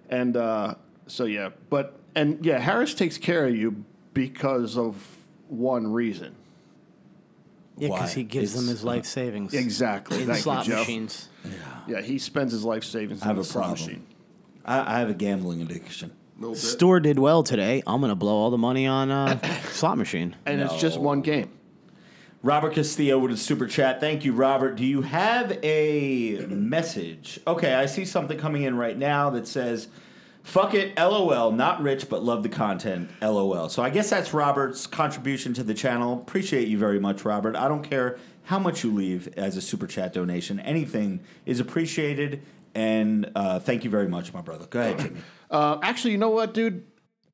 and 0.09 0.37
uh, 0.37 0.75
so 1.07 1.25
yeah. 1.25 1.49
But 1.69 1.99
and 2.15 2.45
yeah, 2.45 2.61
Harrah's 2.63 2.95
takes 2.95 3.17
care 3.17 3.45
of 3.45 3.55
you 3.57 3.83
because 4.13 4.77
of 4.77 5.05
one 5.49 5.91
reason. 5.91 6.33
yeah, 7.77 7.89
because 7.89 8.13
he 8.13 8.23
gives 8.23 8.53
them 8.53 8.67
his 8.67 8.85
life 8.85 9.05
savings. 9.05 9.53
Exactly. 9.53 10.21
In 10.21 10.27
Thank 10.27 10.39
slot 10.39 10.65
Joe. 10.65 10.77
machines. 10.79 11.27
Yeah, 11.43 11.51
yeah, 11.87 12.01
he 12.01 12.19
spends 12.19 12.53
his 12.53 12.63
life 12.63 12.85
savings 12.85 13.21
I 13.21 13.29
on 13.29 13.35
have 13.35 13.37
a 13.39 13.43
slot 13.43 13.65
problem. 13.65 13.85
machine. 13.85 14.07
I, 14.63 14.95
I 14.95 14.99
have 14.99 15.09
a 15.09 15.13
gambling 15.13 15.61
addiction. 15.61 16.13
No. 16.39 16.53
Store 16.53 16.99
did 17.01 17.19
well 17.19 17.43
today. 17.43 17.83
I'm 17.85 17.99
gonna 17.99 18.15
blow 18.15 18.35
all 18.35 18.49
the 18.49 18.57
money 18.57 18.87
on 18.87 19.11
a 19.11 19.41
slot 19.71 19.97
machine. 19.97 20.37
And 20.45 20.61
it's 20.61 20.79
just 20.79 20.99
one 20.99 21.21
game. 21.21 21.51
Robert 22.47 22.75
Castillo 22.75 23.19
with 23.19 23.31
a 23.31 23.35
super 23.35 23.67
chat. 23.67 23.99
Thank 23.99 24.23
you, 24.23 24.31
Robert. 24.31 24.77
Do 24.77 24.85
you 24.85 25.01
have 25.01 25.59
a 25.63 26.45
message? 26.47 27.41
Okay, 27.45 27.73
I 27.73 27.87
see 27.87 28.05
something 28.05 28.37
coming 28.37 28.63
in 28.63 28.77
right 28.77 28.97
now 28.97 29.29
that 29.31 29.45
says, 29.49 29.89
Fuck 30.43 30.73
it, 30.73 30.97
LOL. 30.97 31.51
Not 31.51 31.81
rich, 31.81 32.07
but 32.07 32.23
love 32.23 32.43
the 32.43 32.49
content, 32.49 33.09
LOL. 33.21 33.67
So 33.67 33.83
I 33.83 33.89
guess 33.89 34.09
that's 34.09 34.33
Robert's 34.33 34.87
contribution 34.87 35.53
to 35.55 35.63
the 35.63 35.73
channel. 35.73 36.13
Appreciate 36.13 36.69
you 36.69 36.77
very 36.77 37.01
much, 37.01 37.25
Robert. 37.25 37.57
I 37.57 37.67
don't 37.67 37.83
care 37.83 38.17
how 38.43 38.59
much 38.59 38.81
you 38.81 38.93
leave 38.93 39.27
as 39.35 39.57
a 39.57 39.61
super 39.61 39.85
chat 39.85 40.13
donation. 40.13 40.61
Anything 40.61 41.19
is 41.45 41.59
appreciated. 41.59 42.43
And 42.73 43.29
uh, 43.35 43.59
thank 43.59 43.83
you 43.83 43.89
very 43.89 44.07
much, 44.07 44.33
my 44.33 44.39
brother. 44.39 44.67
Go 44.67 44.79
ahead, 44.79 44.99
Jimmy. 44.99 45.19
Uh, 45.51 45.79
actually, 45.81 46.11
you 46.11 46.17
know 46.17 46.29
what, 46.29 46.53
dude? 46.53 46.85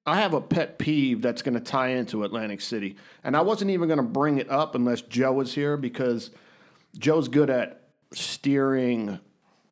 I 0.05 0.17
have 0.17 0.33
a 0.33 0.41
pet 0.41 0.77
peeve 0.77 1.21
that's 1.21 1.41
going 1.41 1.53
to 1.53 1.61
tie 1.61 1.89
into 1.89 2.23
Atlantic 2.23 2.59
City. 2.61 2.97
And 3.23 3.37
I 3.37 3.41
wasn't 3.41 3.71
even 3.71 3.87
going 3.87 3.97
to 3.97 4.03
bring 4.03 4.37
it 4.37 4.49
up 4.49 4.75
unless 4.75 5.01
Joe 5.01 5.33
was 5.33 5.53
here 5.53 5.77
because 5.77 6.31
Joe's 6.97 7.29
good 7.29 7.49
at 7.49 7.83
steering 8.11 9.19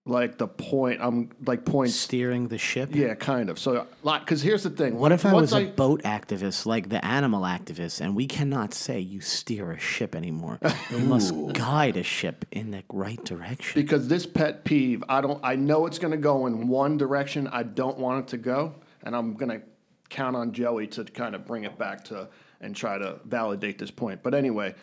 like 0.05 0.37
the 0.37 0.47
point. 0.47 0.99
I'm 1.01 1.29
like 1.45 1.65
points. 1.65 1.95
Steering 1.95 2.47
the 2.47 2.57
ship. 2.57 2.89
Yeah, 2.93 3.13
kind 3.13 3.49
of. 3.49 3.59
So, 3.59 3.85
like, 4.03 4.21
because 4.21 4.41
here's 4.41 4.63
the 4.63 4.69
thing. 4.69 4.97
What 4.97 5.11
if 5.11 5.25
I 5.25 5.33
was 5.33 5.53
a 5.53 5.67
boat 5.67 6.01
activist, 6.03 6.65
like 6.65 6.89
the 6.89 7.03
animal 7.05 7.41
activist, 7.41 8.01
and 8.01 8.15
we 8.15 8.25
cannot 8.25 8.73
say 8.73 8.99
you 8.99 9.21
steer 9.21 9.71
a 9.71 9.79
ship 9.79 10.15
anymore? 10.15 10.59
You 10.91 10.99
must 10.99 11.33
guide 11.53 11.95
a 11.95 12.03
ship 12.03 12.43
in 12.51 12.71
the 12.71 12.83
right 12.91 13.23
direction. 13.23 13.81
because 13.81 14.09
this 14.09 14.25
pet 14.25 14.65
peeve, 14.65 15.03
I 15.07 15.21
don't. 15.21 15.39
I 15.43 15.55
know 15.55 15.85
it's 15.85 15.99
going 15.99 16.11
to 16.11 16.17
go 16.17 16.47
in 16.47 16.67
one 16.67 16.97
direction. 16.97 17.47
I 17.47 17.63
don't 17.63 17.97
want 17.97 18.25
it 18.25 18.27
to 18.29 18.37
go, 18.37 18.75
and 19.03 19.15
I'm 19.15 19.35
going 19.35 19.59
to 19.59 19.65
count 20.11 20.35
on 20.35 20.51
Joey 20.51 20.87
to 20.87 21.03
kind 21.03 21.33
of 21.33 21.45
bring 21.45 21.63
it 21.63 21.77
back 21.77 22.03
to 22.05 22.27
and 22.59 22.75
try 22.75 22.97
to 22.97 23.19
validate 23.25 23.79
this 23.79 23.89
point. 23.89 24.21
But 24.21 24.35
anyway, 24.35 24.75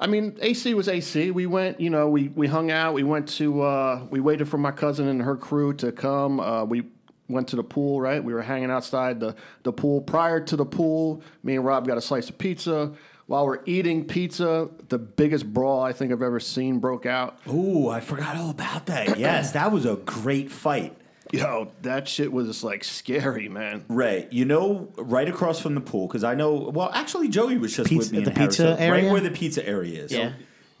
I 0.00 0.06
mean, 0.06 0.36
AC 0.40 0.74
was 0.74 0.88
AC. 0.88 1.30
We 1.30 1.46
went, 1.46 1.78
you 1.80 1.90
know, 1.90 2.08
we, 2.08 2.28
we 2.28 2.48
hung 2.48 2.70
out. 2.70 2.94
We 2.94 3.02
went 3.04 3.28
to, 3.28 3.62
uh, 3.62 4.06
we 4.10 4.18
waited 4.18 4.48
for 4.48 4.58
my 4.58 4.72
cousin 4.72 5.06
and 5.06 5.22
her 5.22 5.36
crew 5.36 5.74
to 5.74 5.92
come. 5.92 6.40
Uh, 6.40 6.64
we 6.64 6.84
went 7.28 7.48
to 7.48 7.56
the 7.56 7.62
pool, 7.62 8.00
right? 8.00 8.24
We 8.24 8.32
were 8.32 8.42
hanging 8.42 8.70
outside 8.70 9.20
the, 9.20 9.36
the 9.62 9.72
pool. 9.72 10.00
Prior 10.00 10.40
to 10.40 10.56
the 10.56 10.64
pool, 10.64 11.22
me 11.42 11.56
and 11.56 11.64
Rob 11.64 11.86
got 11.86 11.98
a 11.98 12.00
slice 12.00 12.28
of 12.28 12.38
pizza. 12.38 12.92
While 13.26 13.46
we're 13.46 13.60
eating 13.64 14.06
pizza, 14.06 14.70
the 14.88 14.98
biggest 14.98 15.52
brawl 15.52 15.82
I 15.82 15.92
think 15.92 16.10
I've 16.10 16.22
ever 16.22 16.40
seen 16.40 16.80
broke 16.80 17.06
out. 17.06 17.38
Ooh, 17.46 17.88
I 17.88 18.00
forgot 18.00 18.36
all 18.36 18.50
about 18.50 18.86
that. 18.86 19.18
Yes, 19.18 19.52
that 19.52 19.70
was 19.70 19.86
a 19.86 19.94
great 19.96 20.50
fight. 20.50 20.96
Yo, 21.32 21.70
that 21.82 22.08
shit 22.08 22.32
was 22.32 22.62
like 22.64 22.82
scary, 22.84 23.48
man. 23.48 23.84
Right. 23.88 24.32
you 24.32 24.44
know, 24.44 24.88
right 24.96 25.28
across 25.28 25.60
from 25.60 25.74
the 25.74 25.80
pool, 25.80 26.06
because 26.06 26.24
I 26.24 26.34
know. 26.34 26.54
Well, 26.74 26.90
actually, 26.92 27.28
Joey 27.28 27.58
was 27.58 27.74
just 27.76 27.88
Pizza- 27.88 27.98
with 27.98 28.12
me 28.12 28.24
the 28.24 28.30
in 28.30 28.36
pizza 28.36 28.62
Harrison, 28.64 28.82
area? 28.82 29.02
right 29.04 29.12
where 29.12 29.20
the 29.20 29.30
pizza 29.30 29.66
area 29.66 30.02
is. 30.04 30.12
Yeah. 30.12 30.32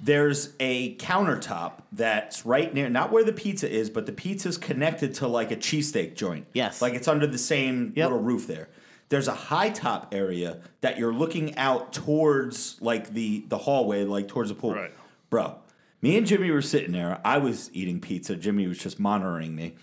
There's 0.02 0.54
a 0.60 0.96
countertop 0.96 1.82
that's 1.92 2.46
right 2.46 2.72
near, 2.72 2.88
not 2.88 3.12
where 3.12 3.22
the 3.22 3.34
pizza 3.34 3.70
is, 3.70 3.90
but 3.90 4.06
the 4.06 4.12
pizza's 4.12 4.56
connected 4.56 5.14
to 5.16 5.28
like 5.28 5.50
a 5.50 5.56
cheesesteak 5.56 6.14
joint. 6.16 6.46
Yes. 6.54 6.80
like 6.80 6.94
it's 6.94 7.06
under 7.08 7.26
the 7.26 7.36
same 7.38 7.92
Yep. 7.94 8.10
little 8.10 8.22
roof 8.24 8.46
there. 8.46 8.68
There's 9.10 9.28
a 9.28 9.34
high 9.34 9.68
top 9.70 10.14
area 10.14 10.58
that 10.80 10.98
you're 10.98 11.12
looking 11.12 11.54
out 11.56 11.92
towards, 11.92 12.80
like 12.80 13.12
the 13.12 13.44
the 13.48 13.58
hallway, 13.58 14.04
like 14.04 14.28
towards 14.28 14.48
the 14.50 14.54
pool. 14.54 14.74
Right. 14.74 14.92
Bro, 15.28 15.56
me 16.00 16.16
and 16.16 16.26
Jimmy 16.26 16.50
were 16.50 16.62
sitting 16.62 16.92
there. 16.92 17.20
I 17.24 17.36
was 17.38 17.70
eating 17.74 18.00
pizza. 18.00 18.36
Jimmy 18.36 18.66
was 18.68 18.78
just 18.78 18.98
monitoring 19.00 19.54
me, 19.54 19.74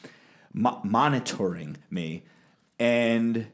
mo- 0.57 0.81
monitoring 0.83 1.77
me, 1.89 2.23
and 2.79 3.47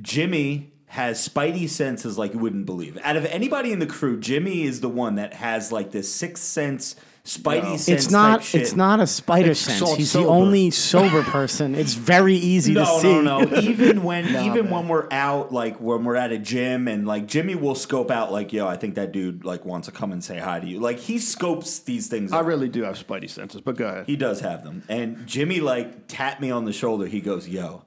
Jimmy 0.00 0.72
has 0.86 1.26
spidey 1.26 1.68
senses 1.68 2.16
like 2.16 2.32
you 2.32 2.38
wouldn't 2.38 2.66
believe. 2.66 2.98
Out 3.02 3.16
of 3.16 3.24
anybody 3.26 3.72
in 3.72 3.78
the 3.78 3.86
crew, 3.86 4.18
Jimmy 4.18 4.62
is 4.62 4.80
the 4.80 4.88
one 4.88 5.16
that 5.16 5.34
has 5.34 5.70
like 5.70 5.90
this 5.90 6.12
sixth 6.12 6.44
sense, 6.44 6.96
spidey 7.28 7.62
No. 7.62 7.76
sense. 7.76 7.88
It's 7.88 8.10
not. 8.10 8.38
type 8.40 8.46
shit. 8.46 8.62
It's 8.62 8.74
not 8.74 9.00
a 9.00 9.06
spider 9.06 9.50
It's 9.50 9.60
sense. 9.60 9.78
salt 9.78 9.98
He's 9.98 10.10
sober. 10.12 10.24
the 10.26 10.30
only 10.32 10.70
sober 10.92 11.22
person. 11.22 11.74
It's 11.74 11.92
very 11.94 12.34
easy 12.34 12.72
to 12.74 12.86
see. 12.86 13.20
no, 13.20 13.40
no. 13.42 13.56
Even 13.58 14.02
when, 14.02 14.24
even 14.46 14.64
man. 14.64 14.70
when 14.70 14.88
we're 14.88 15.06
out, 15.10 15.52
like 15.52 15.76
when 15.78 16.04
we're 16.04 16.16
at 16.16 16.32
a 16.32 16.38
gym, 16.38 16.88
and 16.88 17.06
like 17.06 17.26
Jimmy 17.26 17.54
will 17.54 17.74
scope 17.74 18.10
out, 18.10 18.32
like, 18.32 18.52
yo, 18.52 18.66
I 18.66 18.76
think 18.76 18.94
that 18.94 19.12
dude 19.12 19.44
like 19.44 19.64
wants 19.66 19.86
to 19.88 19.92
come 19.92 20.10
and 20.10 20.24
say 20.24 20.38
hi 20.38 20.58
to 20.58 20.66
you. 20.66 20.80
Like 20.80 20.98
he 20.98 21.18
scopes 21.18 21.80
these 21.80 22.06
things. 22.08 22.32
I 22.32 22.38
out. 22.38 22.46
really 22.46 22.68
do 22.68 22.82
have 22.84 22.96
spidey 22.98 23.28
senses, 23.28 23.60
but 23.60 23.76
go 23.76 23.86
ahead. 23.86 24.06
He 24.06 24.16
does 24.16 24.40
have 24.40 24.64
them. 24.64 24.82
And 24.88 25.26
Jimmy 25.26 25.60
like 25.60 26.08
tapped 26.08 26.40
me 26.40 26.50
on 26.50 26.64
the 26.64 26.72
shoulder. 26.72 27.06
He 27.06 27.20
goes, 27.20 27.46
"Yo, 27.46 27.84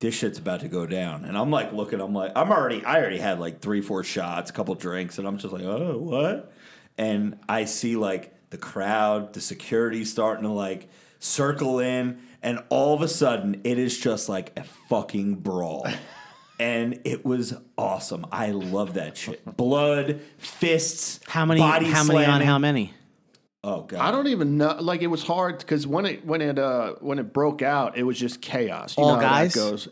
this 0.00 0.14
shit's 0.14 0.38
about 0.38 0.60
to 0.60 0.68
go 0.68 0.84
down." 0.84 1.24
And 1.24 1.38
I'm 1.38 1.50
like 1.50 1.72
looking. 1.72 2.00
I'm 2.00 2.12
like, 2.14 2.32
I'm 2.36 2.50
already. 2.50 2.84
I 2.84 2.98
already 2.98 3.18
had 3.18 3.40
like 3.40 3.60
three, 3.60 3.80
four 3.80 4.04
shots, 4.04 4.50
a 4.50 4.52
couple 4.52 4.74
drinks, 4.74 5.16
and 5.18 5.26
I'm 5.26 5.38
just 5.38 5.52
like, 5.54 5.62
"Oh, 5.64 5.96
what?" 5.98 6.52
And 6.98 7.38
I 7.48 7.64
see 7.64 7.96
like 7.96 8.31
the 8.52 8.58
crowd, 8.58 9.32
the 9.32 9.40
security 9.40 10.04
starting 10.04 10.44
to 10.44 10.50
like 10.50 10.88
circle 11.18 11.80
in, 11.80 12.20
and 12.42 12.62
all 12.68 12.94
of 12.94 13.02
a 13.02 13.08
sudden, 13.08 13.60
it 13.64 13.78
is 13.78 13.98
just 13.98 14.28
like 14.28 14.52
a 14.56 14.62
fucking 14.88 15.34
brawl. 15.36 15.86
And 16.60 17.00
it 17.04 17.24
was 17.24 17.54
awesome. 17.76 18.24
I 18.30 18.52
love 18.52 18.94
that 18.94 19.16
shit. 19.16 19.44
Blood, 19.56 20.20
fists, 20.38 21.18
How 21.26 21.44
many? 21.44 21.58
Body 21.58 21.86
how 21.86 22.04
many 22.04 22.24
on 22.24 22.40
how 22.40 22.58
many? 22.58 22.94
Oh 23.64 23.80
god! 23.82 24.00
I 24.00 24.12
don't 24.12 24.28
even 24.28 24.58
know. 24.58 24.76
Like 24.80 25.02
it 25.02 25.08
was 25.08 25.24
hard 25.24 25.58
because 25.58 25.88
when 25.88 26.06
it 26.06 26.24
when 26.24 26.40
it 26.40 26.60
uh 26.60 26.92
when 27.00 27.18
it 27.18 27.32
broke 27.32 27.62
out, 27.62 27.96
it 27.98 28.04
was 28.04 28.16
just 28.16 28.40
chaos. 28.40 28.96
You 28.96 29.02
All 29.02 29.08
know 29.14 29.14
how 29.16 29.20
that 29.22 29.28
guys? 29.44 29.54
goes. 29.56 29.88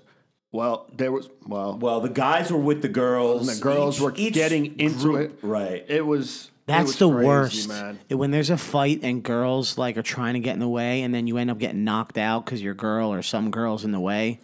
Well, 0.53 0.87
there 0.97 1.11
was 1.11 1.29
well, 1.45 1.77
Well, 1.77 2.01
the 2.03 2.09
guys 2.09 2.53
were 2.53 2.59
with 2.59 2.83
the 2.83 2.89
girls. 2.89 3.49
And 3.49 3.59
the 3.59 3.63
girls 3.63 3.97
Each- 3.97 4.03
were 4.03 4.15
each 4.17 4.35
getting 4.35 4.79
into 4.79 4.99
group- 4.99 5.31
it. 5.33 5.39
Right. 5.45 5.85
It 5.89 6.07
was. 6.07 6.50
That's 6.71 6.97
the 6.97 7.11
crazy, 7.11 7.27
worst. 7.27 7.69
man. 7.69 7.99
When 8.09 8.31
there's 8.31 8.51
a 8.51 8.57
fight 8.57 9.01
and 9.03 9.23
girls 9.23 9.79
like 9.79 9.97
are 9.97 10.03
trying 10.03 10.35
to 10.35 10.41
get 10.41 10.55
in 10.55 10.61
the 10.61 10.69
way, 10.69 11.03
and 11.03 11.15
then 11.15 11.27
you 11.27 11.39
end 11.39 11.51
up 11.51 11.59
getting 11.59 11.85
knocked 11.85 12.19
out 12.19 12.45
because 12.45 12.63
your 12.63 12.75
girl 12.75 13.13
or 13.13 13.23
some 13.23 13.51
girls 13.51 13.85
in 13.85 13.93
the 13.93 14.01
way. 14.01 14.41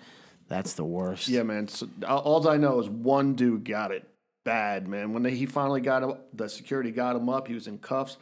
That's 0.48 0.74
the 0.74 0.84
worst. 0.84 1.28
Yeah, 1.28 1.42
man. 1.42 1.66
So, 1.68 1.88
all 2.06 2.20
all 2.20 2.48
I 2.48 2.56
know 2.56 2.78
is 2.78 2.88
one 2.88 3.34
dude 3.34 3.64
got 3.64 3.90
it 3.90 4.08
bad, 4.44 4.86
man. 4.86 5.12
When 5.12 5.22
they, 5.24 5.34
he 5.34 5.44
finally 5.44 5.80
got 5.80 6.02
him, 6.02 6.14
the 6.32 6.48
security 6.48 6.92
got 6.92 7.16
him 7.16 7.28
up. 7.28 7.48
He 7.48 7.54
was 7.54 7.66
in 7.66 7.78
cuffs. 7.78 8.16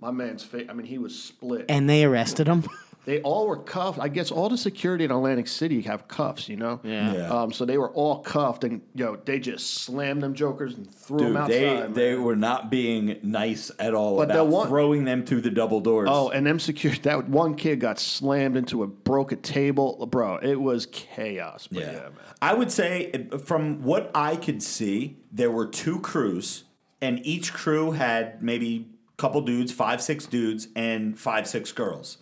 My 0.00 0.10
man's 0.10 0.44
face. 0.44 0.66
I 0.68 0.72
mean, 0.74 0.86
he 0.86 0.98
was 0.98 1.20
split. 1.20 1.66
And 1.68 1.88
they 1.88 2.04
arrested 2.04 2.46
him. 2.48 2.64
They 3.08 3.22
all 3.22 3.46
were 3.46 3.56
cuffed. 3.56 3.98
I 3.98 4.08
guess 4.08 4.30
all 4.30 4.50
the 4.50 4.58
security 4.58 5.02
in 5.02 5.10
Atlantic 5.10 5.48
City 5.48 5.80
have 5.80 6.08
cuffs, 6.08 6.46
you 6.46 6.56
know? 6.56 6.78
Yeah. 6.84 7.14
Yeah. 7.14 7.28
Um, 7.30 7.50
so 7.54 7.64
they 7.64 7.78
were 7.78 7.88
all 7.92 8.18
cuffed, 8.18 8.64
and 8.64 8.82
yo, 8.94 9.16
they 9.16 9.38
just 9.40 9.78
slammed 9.78 10.22
them 10.22 10.34
jokers 10.34 10.74
and 10.74 10.92
threw 10.94 11.16
them 11.20 11.28
Dude, 11.28 11.36
outside. 11.38 11.50
they 11.54 11.64
man. 11.74 11.92
they 11.94 12.14
were 12.16 12.36
not 12.36 12.70
being 12.70 13.18
nice 13.22 13.70
at 13.78 13.94
all 13.94 14.18
But 14.18 14.30
about 14.30 14.48
one- 14.48 14.68
throwing 14.68 15.04
them 15.06 15.24
through 15.24 15.40
the 15.40 15.50
double 15.50 15.80
doors. 15.80 16.06
oh, 16.12 16.28
and 16.28 16.46
them 16.46 16.58
security. 16.60 17.00
That 17.08 17.30
one 17.30 17.54
kid 17.54 17.80
got 17.80 17.98
slammed 17.98 18.58
into 18.58 18.82
a 18.82 18.86
broke 18.86 19.32
a 19.32 19.36
table, 19.36 20.04
bro. 20.04 20.36
It 20.36 20.60
was 20.60 20.84
chaos. 20.84 21.66
But 21.66 21.80
yeah, 21.80 21.92
yeah. 21.92 21.98
man. 22.00 22.12
I 22.42 22.52
would 22.52 22.70
say 22.70 23.26
from 23.42 23.82
what 23.84 24.10
I 24.14 24.36
could 24.36 24.62
see, 24.62 25.16
there 25.32 25.50
were 25.50 25.66
two 25.66 25.98
crews, 26.00 26.64
and 27.00 27.24
each 27.24 27.54
crew 27.54 27.92
had 27.92 28.42
maybe 28.42 28.86
a 29.14 29.16
couple 29.16 29.40
dudes, 29.40 29.72
five, 29.72 30.02
six 30.02 30.26
dudes, 30.26 30.68
and 30.76 31.18
five, 31.18 31.48
six 31.48 31.72
girls. 31.72 32.18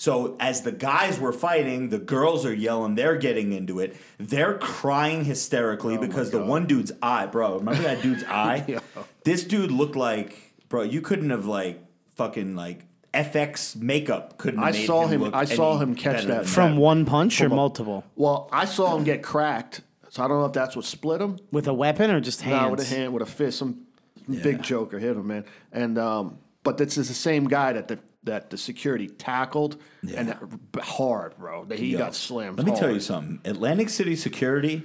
So 0.00 0.36
as 0.38 0.62
the 0.62 0.70
guys 0.72 1.18
were 1.18 1.32
fighting, 1.32 1.88
the 1.88 1.98
girls 1.98 2.46
are 2.46 2.54
yelling, 2.54 2.94
they're 2.94 3.16
getting 3.18 3.52
into 3.52 3.80
it. 3.80 3.96
They're 4.16 4.56
crying 4.56 5.24
hysterically 5.24 5.98
because 5.98 6.30
the 6.30 6.42
one 6.42 6.66
dude's 6.66 6.92
eye, 7.02 7.26
bro, 7.26 7.58
remember 7.58 7.82
that 7.82 8.00
dude's 8.00 8.22
eye? 8.28 8.78
This 9.24 9.42
dude 9.44 9.72
looked 9.72 9.96
like, 9.96 10.54
bro, 10.68 10.82
you 10.82 11.00
couldn't 11.00 11.30
have 11.30 11.46
like 11.46 11.82
fucking 12.14 12.54
like 12.54 12.84
FX 13.12 13.74
makeup 13.74 14.38
couldn't 14.38 14.60
have 14.60 14.68
I 14.68 14.78
made 14.78 14.86
saw 14.86 15.02
him 15.06 15.10
him- 15.10 15.20
look 15.22 15.34
I 15.34 15.44
saw 15.46 15.78
him 15.78 15.94
catch 15.96 16.24
that 16.26 16.46
From 16.46 16.74
Yeah. 16.74 16.78
one 16.78 17.04
punch 17.04 17.40
or 17.40 17.48
multiple? 17.48 18.04
Well, 18.14 18.48
I 18.52 18.66
saw 18.66 18.96
him 18.96 19.02
get 19.02 19.22
cracked, 19.24 19.80
so 20.10 20.22
I 20.22 20.28
don't 20.28 20.38
know 20.38 20.46
if 20.46 20.52
that's 20.52 20.76
what 20.76 20.84
split 20.84 21.20
him. 21.20 21.38
With 21.50 21.66
a 21.66 21.74
weapon 21.74 22.10
or 22.12 22.20
just 22.20 22.42
hands? 22.42 22.62
No, 22.62 22.70
with 22.70 22.80
a 22.80 22.84
hand, 22.84 23.12
with 23.12 23.22
a 23.22 23.26
fist, 23.26 23.58
some 23.58 23.80
big 24.28 24.62
joker 24.62 24.98
hit 25.00 25.16
him, 25.16 25.26
man. 25.26 25.44
And 25.72 25.98
um, 25.98 26.38
but 26.62 26.78
this 26.78 26.96
is 26.98 27.08
the 27.08 27.14
same 27.14 27.48
guy 27.48 27.72
that 27.72 27.88
the 27.88 27.98
that 28.24 28.50
the 28.50 28.58
security 28.58 29.08
tackled 29.08 29.76
and 30.14 30.28
that, 30.28 30.38
hard, 30.82 31.36
bro. 31.38 31.64
That 31.64 31.78
he 31.78 31.92
Yo, 31.92 31.98
got 31.98 32.14
slammed. 32.14 32.58
Let 32.58 32.66
me 32.66 32.74
tell 32.76 32.90
you 32.92 33.00
something. 33.00 33.40
Atlantic 33.44 33.88
City 33.88 34.16
Security, 34.16 34.82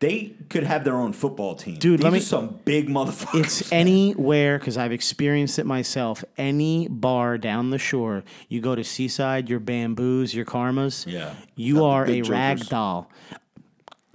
they 0.00 0.32
could 0.48 0.64
have 0.64 0.84
their 0.84 0.96
own 0.96 1.12
football 1.12 1.54
team. 1.54 1.76
Dude, 1.76 1.98
These 2.00 2.04
let 2.04 2.12
me- 2.12 2.18
are 2.18 2.22
some 2.22 2.58
big 2.64 2.88
motherfuckers. 2.88 3.40
It's 3.40 3.72
anywhere 3.72 4.58
because 4.58 4.76
I've 4.76 4.92
experienced 4.92 5.58
it 5.58 5.66
myself. 5.66 6.24
Any 6.36 6.88
bar 6.88 7.38
down 7.38 7.70
the 7.70 7.78
shore, 7.78 8.24
you 8.48 8.60
go 8.60 8.74
to 8.74 8.82
Seaside, 8.84 9.48
your 9.48 9.60
bamboos, 9.60 10.34
your 10.34 10.44
karmas. 10.44 11.06
Yeah. 11.10 11.34
you 11.54 11.84
are 11.84 12.04
a 12.04 12.06
big 12.06 12.28
rag 12.28 12.58
jokers. 12.58 12.68
doll. 12.68 13.10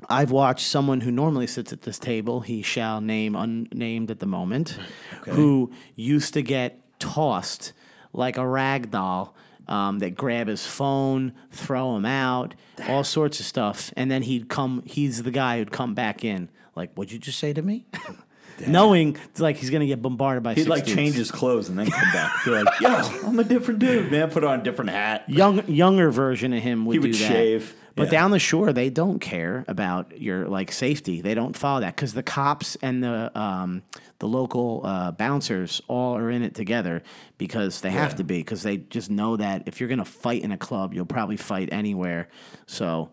I've 0.07 0.29
watched 0.29 0.67
someone 0.67 1.01
who 1.01 1.09
normally 1.09 1.47
sits 1.47 1.73
at 1.73 1.81
this 1.81 1.97
table. 1.97 2.41
He 2.41 2.61
shall 2.61 3.01
name 3.01 3.35
unnamed 3.35 4.11
at 4.11 4.19
the 4.19 4.27
moment, 4.27 4.77
who 5.23 5.71
used 5.95 6.33
to 6.35 6.43
get 6.43 6.79
tossed 6.99 7.73
like 8.15 8.37
a 8.37 8.47
rag 8.47 8.91
doll. 8.91 9.35
Um, 9.67 9.97
that 9.97 10.11
grab 10.13 10.47
his 10.47 10.63
phone, 10.63 11.33
throw 11.49 11.95
him 11.95 12.05
out, 12.05 12.53
all 12.87 13.03
sorts 13.03 13.39
of 13.39 13.47
stuff, 13.47 13.91
and 13.97 14.11
then 14.11 14.21
he'd 14.21 14.47
come. 14.47 14.83
He's 14.85 15.23
the 15.23 15.31
guy 15.31 15.57
who'd 15.57 15.71
come 15.71 15.95
back 15.95 16.23
in. 16.23 16.49
Like, 16.75 16.93
what'd 16.93 17.11
you 17.11 17.17
just 17.17 17.39
say 17.39 17.51
to 17.51 17.63
me? 17.63 17.87
Knowing 18.67 19.17
like 19.37 19.57
he's 19.57 19.69
gonna 19.69 19.85
get 19.85 20.01
bombarded 20.01 20.43
by. 20.43 20.53
He'd 20.53 20.61
six 20.61 20.69
like 20.69 20.85
dudes. 20.85 20.95
change 20.95 21.15
his 21.15 21.31
clothes 21.31 21.69
and 21.69 21.77
then 21.77 21.89
come 21.89 22.11
back. 22.13 22.31
Be 22.45 22.51
like, 22.51 22.79
yo, 22.79 22.89
I'm 23.27 23.37
a 23.39 23.43
different 23.43 23.79
dude, 23.79 24.11
man. 24.11 24.29
Put 24.31 24.43
on 24.43 24.59
a 24.61 24.63
different 24.63 24.91
hat. 24.91 25.29
young 25.29 25.67
younger 25.67 26.09
version 26.11 26.53
of 26.53 26.61
him 26.63 26.85
would 26.85 26.93
He 26.93 26.99
do 26.99 27.07
would 27.07 27.13
that. 27.15 27.17
shave. 27.17 27.75
But 27.95 28.05
Yeah. 28.05 28.11
down 28.19 28.31
the 28.31 28.39
shore, 28.39 28.73
they 28.73 28.89
don't 28.89 29.19
care 29.19 29.63
about 29.69 30.19
your 30.19 30.47
like 30.49 30.71
safety. 30.71 31.21
They 31.21 31.33
don't 31.33 31.55
follow 31.55 31.79
that 31.81 31.95
because 31.95 32.13
the 32.13 32.23
cops 32.23 32.75
and 32.81 33.01
the 33.03 33.31
um, 33.39 33.83
the 34.19 34.27
local 34.27 34.81
uh, 34.83 35.11
bouncers 35.11 35.81
all 35.87 36.17
are 36.17 36.29
in 36.29 36.41
it 36.43 36.55
together 36.55 37.03
because 37.37 37.81
they 37.81 37.91
have 37.91 38.15
to 38.15 38.23
be 38.25 38.37
because 38.39 38.63
they 38.63 38.77
just 38.77 39.09
know 39.09 39.37
that 39.37 39.63
if 39.65 39.79
you're 39.79 39.87
gonna 39.89 40.03
fight 40.05 40.43
in 40.43 40.51
a 40.51 40.57
club, 40.57 40.93
you'll 40.93 41.05
probably 41.05 41.37
fight 41.37 41.69
anywhere. 41.71 42.27
So 42.67 43.11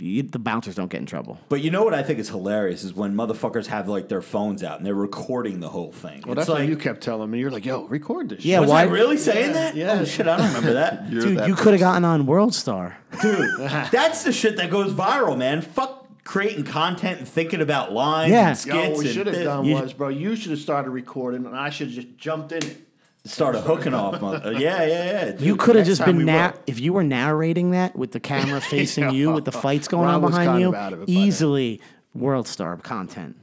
you, 0.00 0.22
the 0.22 0.38
bouncers 0.38 0.74
don't 0.74 0.90
get 0.90 1.00
in 1.00 1.06
trouble. 1.06 1.38
But 1.48 1.60
you 1.62 1.70
know 1.70 1.82
what 1.84 1.94
I 1.94 2.02
think 2.02 2.18
is 2.18 2.28
hilarious 2.28 2.84
is 2.84 2.94
when 2.94 3.14
motherfuckers 3.14 3.66
have 3.66 3.88
like 3.88 4.08
their 4.08 4.22
phones 4.22 4.62
out 4.62 4.78
and 4.78 4.86
they're 4.86 4.94
recording 4.94 5.60
the 5.60 5.68
whole 5.68 5.92
thing. 5.92 6.22
Well, 6.26 6.32
it's 6.32 6.40
that's 6.40 6.48
like, 6.48 6.60
what 6.60 6.68
you 6.68 6.76
kept 6.76 7.02
telling 7.02 7.30
me. 7.30 7.38
You're 7.38 7.50
like, 7.50 7.64
yo, 7.64 7.84
record 7.84 8.30
this. 8.30 8.44
Yeah, 8.44 8.56
shit. 8.56 8.60
was 8.62 8.70
why- 8.70 8.80
I 8.82 8.84
really 8.84 9.16
saying 9.16 9.52
that? 9.54 9.74
Yeah. 9.76 9.98
Oh 10.00 10.04
shit, 10.04 10.26
I 10.26 10.36
don't 10.36 10.48
remember 10.48 10.72
that. 10.74 11.10
Dude, 11.10 11.38
that 11.38 11.48
you 11.48 11.54
could 11.54 11.72
have 11.72 11.80
gotten 11.80 12.04
on 12.04 12.26
World 12.26 12.54
Star. 12.54 12.98
Dude, 13.22 13.58
that's 13.90 14.24
the 14.24 14.32
shit 14.32 14.56
that 14.56 14.70
goes 14.70 14.92
viral, 14.92 15.36
man. 15.36 15.60
Fuck 15.62 15.98
creating 16.24 16.64
content 16.64 17.18
and 17.18 17.26
thinking 17.28 17.60
about 17.60 17.92
lines 17.92 18.30
Yeah. 18.30 18.48
and 18.50 18.58
skits. 18.58 18.74
Yo, 18.76 18.90
what 18.90 18.98
we 18.98 19.12
should 19.12 19.26
have 19.26 19.42
done 19.42 19.68
was, 19.70 19.92
bro, 19.92 20.08
you 20.08 20.36
should 20.36 20.50
have 20.52 20.60
started 20.60 20.90
recording, 20.90 21.44
and 21.44 21.56
I 21.56 21.70
should 21.70 21.88
have 21.88 21.96
just 21.96 22.16
jumped 22.18 22.52
in 22.52 22.58
it. 22.64 22.76
Started 23.24 23.60
hooking 23.60 23.94
off. 23.94 24.20
mother- 24.20 24.52
yeah, 24.52 24.84
yeah, 24.84 25.04
yeah. 25.04 25.24
Dude, 25.32 25.40
You 25.42 25.56
could 25.56 25.76
have 25.76 25.86
just 25.86 26.04
been 26.04 26.18
we 26.18 26.24
na- 26.24 26.52
will. 26.52 26.58
if 26.66 26.80
you 26.80 26.92
were 26.92 27.04
narrating 27.04 27.72
that 27.72 27.94
with 27.96 28.12
the 28.12 28.20
camera 28.20 28.60
facing 28.76 29.10
you 29.10 29.30
with 29.32 29.44
the 29.44 29.52
fights 29.52 29.88
going 29.88 30.08
on 30.08 30.20
behind 30.20 30.60
you. 30.60 30.74
it. 30.74 31.08
Easily 31.08 31.80
World 32.14 32.48
Star 32.48 32.76
content. 32.76 33.36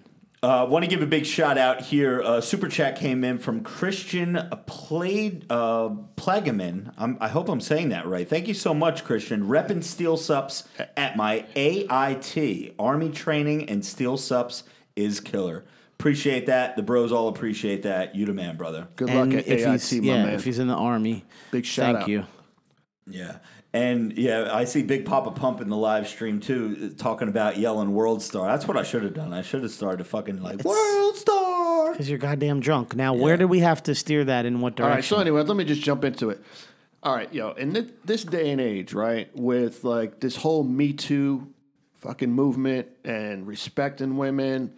Uh, 0.44 0.66
Want 0.70 0.84
to 0.86 0.90
give 0.90 1.02
a 1.02 1.08
big 1.08 1.26
shout 1.26 1.58
out 1.58 1.82
here. 1.82 2.22
Uh, 2.22 2.40
Super 2.40 2.68
chat 2.68 2.96
came 2.96 3.24
in 3.24 3.40
from 3.40 3.62
Christian 3.64 4.40
Played 4.68 5.46
uh, 5.50 5.90
Plagaman. 6.16 6.94
I'm, 6.98 7.18
I 7.20 7.28
hope 7.28 7.50
I'm 7.50 7.60
saying 7.60 7.90
that 7.90 8.06
right. 8.06 8.28
Thank 8.30 8.48
you 8.48 8.54
so 8.54 8.72
much, 8.74 9.04
Christian. 9.04 9.48
Reppin' 9.48 9.84
Steel 9.84 10.16
Sups 10.16 10.68
at 10.96 11.18
my 11.18 11.44
AIT. 11.56 12.76
Army 12.78 13.10
training 13.10 13.68
and 13.70 13.84
Steel 13.84 14.16
Sups 14.18 14.62
is 14.96 15.20
killer. 15.20 15.66
Appreciate 16.00 16.46
that. 16.46 16.76
The 16.76 16.84
bros 16.84 17.12
all 17.12 17.28
appreciate 17.28 17.84
that. 17.84 18.16
You 18.16 18.26
the 18.26 18.34
man, 18.34 18.56
brother. 18.56 18.88
Good 18.96 19.10
And 19.10 19.34
luck 19.34 19.40
at 19.42 19.48
if 19.48 19.66
AIT, 19.66 19.72
he's 19.72 19.94
my 19.94 20.08
yeah, 20.08 20.26
man. 20.26 20.34
if 20.36 20.44
he's 20.44 20.60
in 20.60 20.68
the 20.68 20.76
army, 20.76 21.26
Big 21.52 21.66
shout 21.66 21.90
out. 21.90 21.92
thank 21.94 22.04
out. 22.04 22.10
you. 22.10 22.26
Yeah. 23.08 23.38
And 23.74 24.18
yeah, 24.18 24.50
I 24.54 24.66
see 24.66 24.84
Big 24.84 25.06
Papa 25.06 25.32
Pump 25.32 25.60
in 25.60 25.70
the 25.70 25.76
live 25.78 26.08
stream 26.08 26.40
too, 26.40 26.92
talking 26.98 27.28
about 27.28 27.58
yelling 27.58 27.94
World 27.94 28.22
Star. 28.22 28.48
That's 28.48 28.68
what 28.68 28.78
I 28.78 28.84
should 28.84 29.04
have 29.04 29.14
done. 29.14 29.34
I 29.34 29.42
should 29.42 29.62
have 29.64 29.72
started 29.72 29.98
to 29.98 30.04
fucking 30.04 30.42
like 30.42 30.64
World 30.64 31.16
Star. 31.16 31.92
Because 31.92 32.10
you're 32.10 32.18
goddamn 32.20 32.60
drunk. 32.60 32.96
Now, 32.96 33.14
where 33.14 33.38
do 33.38 33.48
we 33.48 33.60
have 33.60 33.84
to 33.84 33.96
steer 33.96 34.24
that 34.26 34.46
in 34.46 34.62
what 34.62 34.76
direction? 34.76 34.96
right. 34.96 35.04
So 35.04 35.18
anyway, 35.18 35.44
let 35.44 35.58
me 35.58 35.64
just 35.66 35.82
jump 35.82 36.04
into 36.06 36.30
it. 36.30 36.42
All 37.04 37.16
right, 37.16 37.32
yo, 37.34 37.52
in 37.52 37.74
thi- 37.74 37.92
this 38.06 38.24
day 38.24 38.52
and 38.52 38.60
age, 38.62 38.94
right, 38.94 39.30
with 39.36 39.84
like 39.84 40.20
this 40.20 40.36
whole 40.36 40.64
Me 40.64 40.94
Too 40.94 41.48
fucking 41.96 42.32
movement 42.32 42.88
and 43.04 43.46
respecting 43.48 44.18
women, 44.18 44.74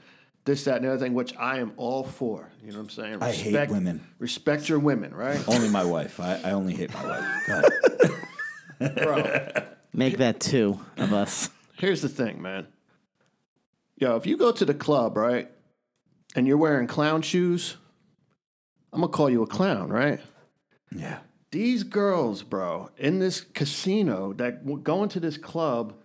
this, 0.45 0.63
that, 0.65 0.77
and 0.77 0.85
the 0.85 0.89
other 0.93 0.99
thing, 0.99 1.13
which 1.13 1.35
I 1.37 1.59
am 1.59 1.73
all 1.77 2.03
for. 2.03 2.49
You 2.63 2.71
know 2.71 2.77
what 2.79 2.83
I'm 2.85 2.89
saying? 2.89 3.17
I 3.21 3.31
hate 3.31 3.69
women. 3.69 4.01
Respect 4.19 4.67
your 4.69 4.79
women, 4.79 5.13
right? 5.13 5.41
Only 5.47 5.69
my 5.69 5.83
wife. 5.83 6.19
I, 6.19 6.39
I 6.43 6.51
only 6.51 6.73
hate 6.73 6.93
my 6.93 7.05
wife. 7.05 7.25
Go 7.47 7.61
ahead. 8.79 8.95
Bro, 9.03 9.63
Make 9.93 10.17
that 10.19 10.39
two 10.39 10.79
of 10.97 11.13
us. 11.13 11.49
here's 11.77 12.01
the 12.01 12.09
thing, 12.09 12.41
man. 12.41 12.67
Yo, 13.97 14.15
if 14.15 14.25
you 14.25 14.37
go 14.37 14.51
to 14.53 14.63
the 14.63 14.73
club, 14.73 15.17
right, 15.17 15.51
and 16.35 16.47
you're 16.47 16.57
wearing 16.57 16.87
clown 16.87 17.21
shoes, 17.21 17.75
I'm 18.93 19.01
gonna 19.01 19.11
call 19.11 19.29
you 19.29 19.43
a 19.43 19.47
clown, 19.47 19.89
right? 19.89 20.21
Yeah. 20.95 21.19
These 21.51 21.83
girls, 21.83 22.41
bro, 22.43 22.89
in 22.97 23.19
this 23.19 23.41
casino 23.41 24.33
that 24.33 24.65
w- 24.65 24.81
go 24.81 25.03
into 25.03 25.19
this 25.19 25.37
club, 25.37 25.95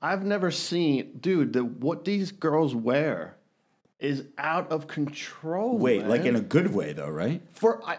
I've 0.00 0.24
never 0.24 0.50
seen, 0.50 1.18
dude. 1.20 1.52
The 1.52 1.64
what 1.64 2.04
these 2.04 2.32
girls 2.32 2.74
wear 2.74 3.36
is 4.04 4.24
out 4.38 4.70
of 4.70 4.86
control. 4.86 5.78
Wait, 5.78 6.06
like 6.06 6.24
in 6.24 6.36
a 6.36 6.40
good 6.40 6.72
way 6.74 6.92
though, 6.92 7.08
right? 7.10 7.40
for 7.52 7.82
I, 7.84 7.98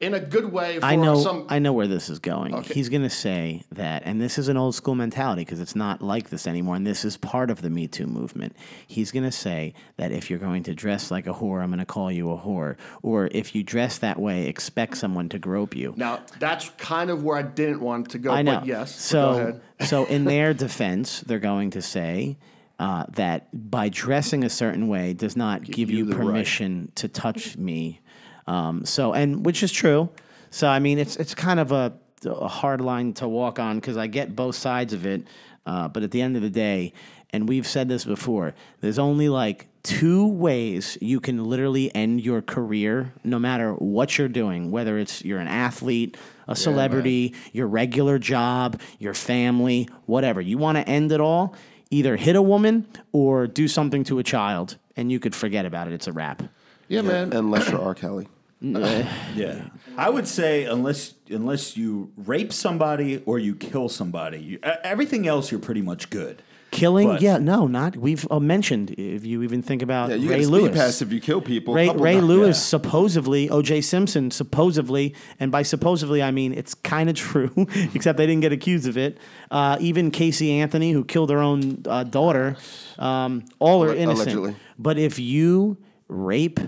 in 0.00 0.14
a 0.14 0.20
good 0.20 0.50
way. 0.52 0.80
For 0.80 0.84
I 0.84 0.96
know. 0.96 1.22
some. 1.22 1.46
I 1.48 1.60
know 1.60 1.72
where 1.72 1.86
this 1.86 2.08
is 2.10 2.18
going. 2.18 2.52
Okay. 2.56 2.74
He's 2.74 2.88
going 2.88 3.02
to 3.04 3.10
say 3.10 3.62
that, 3.70 4.02
and 4.04 4.20
this 4.20 4.36
is 4.36 4.48
an 4.48 4.56
old 4.56 4.74
school 4.74 4.96
mentality 4.96 5.42
because 5.44 5.60
it's 5.60 5.76
not 5.76 6.02
like 6.02 6.28
this 6.28 6.48
anymore. 6.48 6.74
And 6.74 6.84
this 6.84 7.04
is 7.04 7.16
part 7.16 7.50
of 7.50 7.62
the 7.62 7.70
Me 7.70 7.86
Too 7.86 8.08
movement. 8.08 8.56
He's 8.88 9.12
going 9.12 9.22
to 9.22 9.30
say 9.30 9.74
that 9.98 10.10
if 10.10 10.28
you're 10.28 10.40
going 10.40 10.64
to 10.64 10.74
dress 10.74 11.12
like 11.12 11.28
a 11.28 11.32
whore, 11.32 11.62
I'm 11.62 11.68
going 11.68 11.78
to 11.78 11.84
call 11.86 12.10
you 12.10 12.32
a 12.32 12.36
whore, 12.36 12.76
or 13.02 13.28
if 13.30 13.54
you 13.54 13.62
dress 13.62 13.98
that 13.98 14.18
way, 14.18 14.48
expect 14.48 14.96
someone 14.96 15.28
to 15.28 15.38
grope 15.38 15.76
you. 15.76 15.94
now 15.96 16.18
that's 16.40 16.70
kind 16.78 17.08
of 17.08 17.22
where 17.22 17.36
I 17.38 17.42
didn't 17.42 17.80
want 17.80 18.10
to 18.10 18.18
go. 18.18 18.32
I 18.32 18.42
know. 18.42 18.58
But 18.58 18.66
yes. 18.66 19.12
but 19.12 19.16
go 19.18 19.32
So, 19.34 19.38
ahead. 19.40 19.60
so 19.88 20.04
in 20.06 20.24
their 20.24 20.52
defense, 20.52 21.20
they're 21.20 21.38
going 21.38 21.70
to 21.70 21.82
say 21.82 22.38
uh, 22.82 23.04
that 23.10 23.46
by 23.70 23.88
dressing 23.88 24.42
a 24.42 24.50
certain 24.50 24.88
way 24.88 25.12
does 25.12 25.36
not 25.36 25.62
give 25.62 25.88
you, 25.88 25.98
you 25.98 26.04
the 26.04 26.16
right. 26.16 26.26
permission 26.26 26.90
to 26.96 27.06
touch 27.06 27.56
me. 27.56 28.00
Um, 28.48 28.84
so, 28.84 29.12
and 29.12 29.46
which 29.46 29.62
is 29.62 29.70
true. 29.70 30.10
So, 30.50 30.66
I 30.66 30.80
mean, 30.80 30.98
it's 30.98 31.14
it's 31.16 31.32
kind 31.32 31.60
of 31.60 31.70
a, 31.70 31.92
a 32.26 32.48
hard 32.48 32.80
line 32.80 33.12
to 33.14 33.28
walk 33.28 33.60
on 33.60 33.76
because 33.76 33.96
I 33.96 34.08
get 34.08 34.34
both 34.34 34.56
sides 34.56 34.92
of 34.92 35.06
it. 35.06 35.22
Uh, 35.64 35.86
but 35.86 36.02
at 36.02 36.10
the 36.10 36.20
end 36.20 36.34
of 36.34 36.42
the 36.42 36.50
day, 36.50 36.92
and 37.30 37.48
we've 37.48 37.68
said 37.68 37.88
this 37.88 38.04
before, 38.04 38.52
there's 38.80 38.98
only 38.98 39.28
like 39.28 39.68
two 39.84 40.26
ways 40.26 40.98
you 41.00 41.20
can 41.20 41.44
literally 41.44 41.94
end 41.94 42.20
your 42.20 42.42
career, 42.42 43.12
no 43.22 43.38
matter 43.38 43.74
what 43.74 44.18
you're 44.18 44.28
doing, 44.28 44.72
whether 44.72 44.98
it's 44.98 45.24
you're 45.24 45.38
an 45.38 45.46
athlete, 45.46 46.16
a 46.48 46.56
celebrity, 46.56 47.32
your 47.52 47.68
regular 47.68 48.18
job, 48.18 48.80
your 48.98 49.14
family, 49.14 49.88
whatever. 50.06 50.40
You 50.40 50.58
want 50.58 50.78
to 50.78 50.88
end 50.88 51.12
it 51.12 51.20
all, 51.20 51.54
either 51.92 52.16
hit 52.16 52.34
a 52.34 52.42
woman 52.42 52.86
or 53.12 53.46
do 53.46 53.68
something 53.68 54.02
to 54.04 54.18
a 54.18 54.22
child, 54.24 54.78
and 54.96 55.12
you 55.12 55.20
could 55.20 55.34
forget 55.34 55.64
about 55.66 55.86
it. 55.86 55.92
It's 55.92 56.06
a 56.08 56.12
wrap. 56.12 56.42
yeah, 56.88 57.02
man. 57.02 57.32
Unless 57.32 57.70
you're 57.70 57.80
R. 57.80 57.94
Kelly. 57.94 58.26
Yeah. 58.62 59.64
I 59.96 60.08
would 60.08 60.28
say 60.28 60.64
unless 60.64 61.14
unless 61.28 61.76
you 61.76 62.12
rape 62.16 62.52
somebody 62.52 63.20
or 63.26 63.40
you 63.40 63.56
kill 63.56 63.88
somebody, 63.88 64.38
you, 64.38 64.58
everything 64.62 65.26
else 65.26 65.50
you're 65.50 65.60
pretty 65.60 65.82
much 65.82 66.10
good. 66.10 66.42
Killing, 66.72 67.06
But- 67.06 67.20
yeah, 67.22 67.36
no, 67.36 67.66
not. 67.66 67.96
We've 67.98 68.26
uh, 68.30 68.40
mentioned, 68.40 68.92
if 68.96 69.26
you 69.26 69.42
even 69.42 69.62
think 69.62 69.82
about 69.82 70.08
Yeah, 70.08 70.16
you 70.16 70.30
Ray 70.30 70.36
get 70.36 70.40
a 70.40 70.44
speed 70.46 70.52
Lewis. 70.52 70.76
pass 70.76 71.02
if 71.02 71.12
you 71.12 71.20
kill 71.20 71.42
people. 71.42 71.74
Ray, 71.74 71.90
Ray 71.90 72.14
times. 72.14 72.24
Lewis 72.26 72.56
yeah. 72.56 72.62
supposedly, 72.62 73.50
O.J. 73.50 73.82
Simpson 73.82 74.30
supposedly, 74.30 75.14
and 75.38 75.52
by 75.52 75.62
supposedly 75.62 76.22
I 76.22 76.30
mean 76.30 76.54
it's 76.54 76.72
kind 76.74 77.10
of 77.10 77.14
true, 77.14 77.52
except 77.94 78.16
they 78.16 78.26
didn't 78.26 78.40
get 78.40 78.52
accused 78.52 78.88
of 78.88 78.96
it. 78.96 79.18
Uh, 79.50 79.76
even 79.80 80.10
Casey 80.10 80.50
Anthony, 80.60 80.92
who 80.92 81.04
killed 81.04 81.28
her 81.30 81.40
own 81.40 81.82
uh, 81.86 82.04
daughter, 82.04 82.56
um, 82.98 83.44
all 83.58 83.84
are 83.84 83.94
innocent. 83.94 84.28
allegedly. 84.30 84.56
But 84.78 84.98
if 84.98 85.18
you 85.18 85.76
rape 86.08 86.58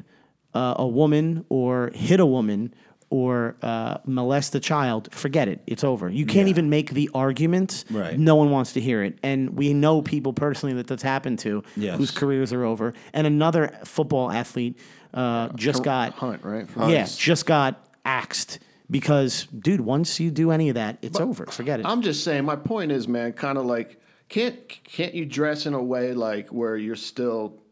uh, 0.54 0.74
a 0.76 0.86
woman 0.86 1.46
or 1.48 1.90
hit 1.94 2.20
a 2.20 2.26
woman 2.26 2.74
or 3.14 3.54
uh, 3.62 3.98
molest 4.06 4.56
a 4.56 4.60
child, 4.60 5.08
forget 5.12 5.46
it. 5.46 5.60
It's 5.68 5.84
over. 5.84 6.08
You 6.08 6.26
can't 6.26 6.48
even 6.48 6.68
make 6.68 6.90
the 6.90 7.08
argument. 7.14 7.84
Right. 7.88 8.18
No 8.18 8.34
one 8.34 8.50
wants 8.50 8.72
to 8.72 8.80
hear 8.80 9.04
it. 9.04 9.18
And 9.22 9.50
we 9.50 9.72
know 9.72 10.02
people 10.02 10.32
personally 10.32 10.74
that 10.74 10.88
that's 10.88 11.04
happened 11.04 11.38
to 11.40 11.62
Yes. 11.76 11.96
whose 11.96 12.10
careers 12.10 12.52
are 12.52 12.64
over. 12.64 12.92
And 13.12 13.24
another 13.24 13.78
football 13.84 14.32
athlete 14.32 14.80
uh, 15.12 15.50
just 15.54 15.84
got 15.84 16.14
Hunt, 16.14 16.42
right? 16.42 16.68
From- 16.68 16.90
yeah, 16.90 17.06
just 17.16 17.46
got 17.46 17.88
axed 18.04 18.58
because, 18.90 19.46
dude, 19.46 19.80
once 19.80 20.18
you 20.18 20.32
do 20.32 20.50
any 20.50 20.68
of 20.68 20.74
that, 20.74 20.98
it's 21.00 21.20
over. 21.20 21.46
Forget 21.46 21.78
it. 21.78 21.86
I'm 21.86 22.02
just 22.02 22.24
saying. 22.24 22.44
My 22.44 22.56
point 22.56 22.90
is, 22.90 23.06
man, 23.06 23.32
kind 23.32 23.58
of 23.58 23.64
like 23.64 24.00
can't 24.28 24.56
can't 24.82 25.14
you 25.14 25.24
dress 25.24 25.66
in 25.66 25.74
a 25.74 25.82
way 25.82 26.14
like 26.14 26.48
where 26.48 26.76
you're 26.76 26.96
still 26.96 27.62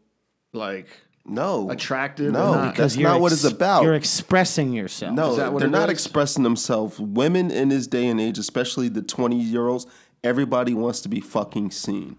like 0.53 0.87
No. 1.25 1.69
attractive? 1.69 2.31
No, 2.33 2.53
not? 2.53 2.71
because- 2.71 2.93
That's 2.93 2.97
You're 3.01 3.09
not 3.09 3.21
what 3.21 3.31
it's 3.31 3.43
about. 3.45 3.83
You're 3.83 3.93
expressing 3.95 4.73
yourself. 4.73 5.13
No, 5.15 5.31
Is 5.31 5.37
that 5.37 5.53
what 5.53 5.59
they're 5.59 5.67
it 5.69 5.71
not 5.71 5.89
is? 5.89 5.93
expressing 5.93 6.43
themselves. 6.43 6.99
Women 6.99 7.49
in 7.49 7.69
this 7.69 7.87
day 7.87 8.07
and 8.07 8.19
age, 8.19 8.37
especially 8.37 8.89
the 8.89 9.01
20 9.01 9.39
year 9.39 9.67
olds, 9.67 9.87
everybody 10.23 10.73
wants 10.73 11.01
to 11.01 11.09
be 11.09 11.21
fucking 11.21 11.71
seen. 11.71 12.17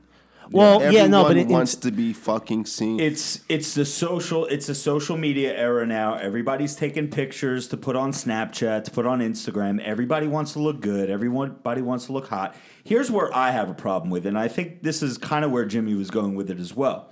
Well, 0.50 0.92
yeah, 0.92 1.06
no, 1.06 1.22
but 1.24 1.38
it- 1.38 1.48
wants 1.48 1.74
to 1.76 1.90
be 1.90 2.12
fucking 2.12 2.66
seen. 2.66 3.00
It's 3.00 3.40
it's 3.48 3.72
the 3.72 3.86
social 3.86 4.44
it's 4.44 4.68
a 4.68 4.74
social 4.74 5.16
media 5.16 5.56
era 5.56 5.86
now. 5.86 6.16
Everybody's 6.16 6.76
taking 6.76 7.08
pictures 7.08 7.66
to 7.68 7.78
put 7.78 7.96
on 7.96 8.12
Snapchat, 8.12 8.84
to 8.84 8.90
put 8.90 9.06
on 9.06 9.20
Instagram. 9.20 9.80
Everybody 9.82 10.26
wants 10.26 10.52
to 10.52 10.58
look 10.58 10.80
good. 10.82 11.08
Everybody 11.08 11.80
wants 11.80 12.06
to 12.06 12.12
look 12.12 12.28
hot. 12.28 12.54
Here's 12.84 13.10
where 13.10 13.34
I 13.34 13.52
have 13.52 13.70
a 13.70 13.74
problem 13.74 14.10
with, 14.10 14.26
it, 14.26 14.28
and 14.30 14.38
I 14.38 14.48
think 14.48 14.82
this 14.82 15.02
is 15.02 15.16
kind 15.16 15.46
of 15.46 15.50
where 15.50 15.64
Jimmy 15.64 15.94
was 15.94 16.10
going 16.10 16.34
with 16.34 16.50
it 16.50 16.60
as 16.60 16.76
well. 16.76 17.08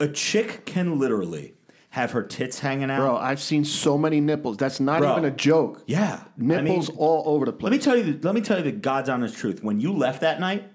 A 0.00 0.08
chick 0.08 0.64
can 0.64 0.98
literally 0.98 1.54
have 1.90 2.12
her 2.12 2.22
tits 2.22 2.60
hanging 2.60 2.90
out. 2.90 2.98
Bro, 3.00 3.16
I've 3.16 3.40
seen 3.40 3.64
so 3.64 3.98
many 3.98 4.20
nipples. 4.20 4.56
That's 4.56 4.80
not 4.80 5.00
Bro. 5.00 5.12
even 5.12 5.24
a 5.24 5.30
joke. 5.30 5.82
Yeah, 5.86 6.22
I 6.24 6.30
Nipples 6.36 6.88
mean, 6.88 6.98
all 6.98 7.22
over 7.26 7.44
the 7.44 7.52
place. 7.52 7.70
Let 7.70 7.72
me 7.72 7.82
tell 7.82 7.96
you. 7.96 8.14
The, 8.14 8.26
let 8.26 8.34
me 8.34 8.40
tell 8.40 8.58
you 8.58 8.64
the 8.64 8.72
God's 8.72 9.08
honest 9.08 9.36
truth. 9.36 9.62
When 9.62 9.80
you 9.80 9.92
left 9.92 10.20
that 10.20 10.40
night, 10.40 10.70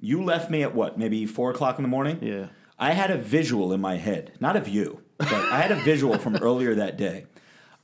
you 0.00 0.22
left 0.22 0.50
me 0.50 0.62
at 0.62 0.74
what? 0.74 0.98
Maybe 0.98 1.26
four 1.26 1.50
o'clock 1.50 1.78
in 1.78 1.82
the 1.82 1.88
morning. 1.88 2.18
Yeah. 2.22 2.46
I 2.78 2.92
had 2.92 3.10
a 3.10 3.18
visual 3.18 3.72
in 3.72 3.80
my 3.80 3.96
head, 3.96 4.32
not 4.40 4.56
of 4.56 4.68
you, 4.68 5.02
but 5.18 5.32
I 5.32 5.60
had 5.60 5.70
a 5.70 5.76
visual 5.82 6.18
from 6.18 6.36
earlier 6.42 6.74
that 6.74 6.96
day. 6.96 7.26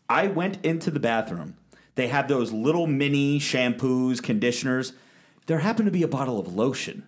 I 0.08 0.26
went 0.26 0.64
into 0.64 0.90
the 0.90 1.00
bathroom. 1.00 1.56
They 1.94 2.08
have 2.08 2.28
those 2.28 2.52
little 2.52 2.86
mini 2.86 3.38
shampoos, 3.38 4.22
conditioners. 4.22 4.92
There 5.46 5.58
happened 5.58 5.86
to 5.86 5.92
be 5.92 6.02
a 6.02 6.08
bottle 6.08 6.38
of 6.38 6.54
lotion. 6.54 7.06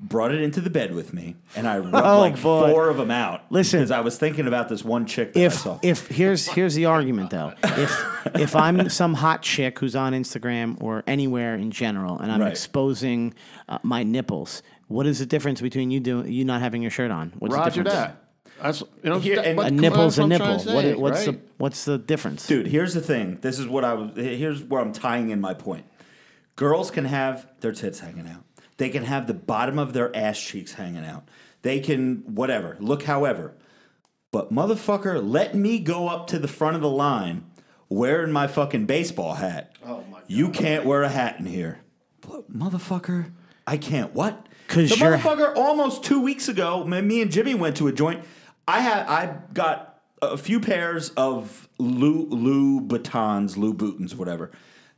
Brought 0.00 0.32
it 0.34 0.40
into 0.42 0.60
the 0.60 0.70
bed 0.70 0.92
with 0.94 1.14
me, 1.14 1.36
and 1.56 1.66
I 1.68 1.78
rubbed 1.78 1.94
Oh, 2.06 2.18
like 2.20 2.34
boy. 2.34 2.70
four 2.70 2.88
of 2.88 2.96
them 2.96 3.10
out. 3.12 3.42
Listen. 3.50 3.78
because 3.80 3.90
I 3.92 4.00
was 4.00 4.18
thinking 4.18 4.46
about 4.46 4.68
this 4.68 4.84
one 4.84 5.06
chick 5.06 5.32
that 5.32 5.40
I 5.40 5.44
if 5.44 5.54
saw. 5.54 5.78
if 5.82 6.08
here's 6.08 6.46
here's 6.48 6.74
the 6.74 6.86
argument 6.86 7.30
though 7.30 7.52
if 7.64 8.04
if 8.34 8.56
i'm 8.56 8.88
some 8.90 9.14
hot 9.14 9.40
chick 9.42 9.78
who's 9.78 9.94
on 9.96 10.12
instagram 10.12 10.82
or 10.82 11.04
anywhere 11.06 11.54
in 11.54 11.70
general 11.70 12.18
and 12.18 12.32
i'm 12.32 12.40
Right. 12.40 12.50
exposing 12.50 13.34
uh, 13.68 13.78
my 13.82 14.02
nipples 14.02 14.62
what 14.88 15.06
is 15.06 15.20
the 15.20 15.26
difference 15.26 15.60
between 15.60 15.90
you 15.90 16.00
doing 16.00 16.30
you 16.30 16.44
not 16.44 16.60
having 16.60 16.82
your 16.82 16.90
shirt 16.90 17.10
on 17.12 17.32
what's 17.38 17.54
Roger 17.54 17.82
the 17.82 17.90
difference 17.90 17.94
that. 17.94 18.20
That's 18.62 18.80
you 19.02 19.10
know. 19.10 19.18
Here- 19.20 19.36
that- 19.36 19.46
and- 19.46 19.56
but 19.56 19.66
a 19.68 19.70
nipple's 19.70 20.18
a 20.18 20.26
nipple 20.26 20.58
trying 20.58 20.64
to 20.66 20.74
what 20.74 20.98
what's 20.98 21.26
right? 21.26 21.36
the 21.36 21.40
what's 21.58 21.84
the 21.84 21.98
difference 21.98 22.46
Dude, 22.46 22.66
here's 22.66 22.94
the 22.94 23.00
thing. 23.00 23.38
This 23.42 23.58
is 23.58 23.66
what 23.68 23.84
I 23.84 23.94
was. 23.94 24.10
Here's 24.16 24.62
where 24.62 24.80
I'm 24.82 24.92
tying 24.92 25.30
in 25.30 25.40
my 25.40 25.54
point. 25.54 25.84
Girls 26.56 26.90
can 26.90 27.04
have 27.04 27.46
their 27.60 27.72
tits 27.72 28.00
hanging 28.00 28.28
out. 28.28 28.42
They 28.76 28.88
can 28.88 29.04
have 29.04 29.26
the 29.26 29.34
bottom 29.34 29.78
of 29.78 29.92
their 29.92 30.14
ass 30.16 30.40
cheeks 30.40 30.74
hanging 30.74 31.04
out. 31.04 31.28
They 31.62 31.80
can 31.80 32.16
whatever 32.34 32.76
look 32.80 33.04
however. 33.04 33.54
But 34.32 34.52
motherfucker, 34.52 35.20
let 35.24 35.54
me 35.54 35.78
go 35.78 36.08
up 36.08 36.26
to 36.28 36.38
the 36.38 36.48
front 36.48 36.74
of 36.76 36.82
the 36.82 36.90
line 36.90 37.44
wearing 37.88 38.32
my 38.32 38.46
fucking 38.48 38.86
baseball 38.86 39.34
hat. 39.34 39.76
Oh 39.86 40.02
my! 40.10 40.20
You 40.26 40.50
can't 40.50 40.84
wear 40.84 41.02
a 41.02 41.08
hat 41.08 41.38
in 41.38 41.46
here, 41.46 41.80
But, 42.20 42.52
motherfucker. 42.52 43.32
I 43.66 43.76
can't 43.76 44.12
what? 44.12 44.46
'Cause 44.66 44.90
the 44.90 44.96
you're- 44.96 45.16
motherfucker 45.18 45.54
almost 45.56 46.02
two 46.04 46.20
weeks 46.20 46.48
ago, 46.48 46.84
me 46.84 47.00
me 47.00 47.22
and 47.22 47.30
Jimmy 47.30 47.54
went 47.54 47.76
to 47.76 47.86
a 47.86 47.92
joint. 47.92 48.24
I 48.66 48.80
had 48.80 49.06
I 49.06 49.36
got 49.52 50.00
a 50.20 50.36
few 50.36 50.58
pairs 50.58 51.10
of 51.10 51.68
Lou 51.78 52.26
Lou 52.26 52.80
Batons, 52.80 53.56
Lou 53.56 53.72
Boutons, 53.72 54.14
whatever. 54.16 54.50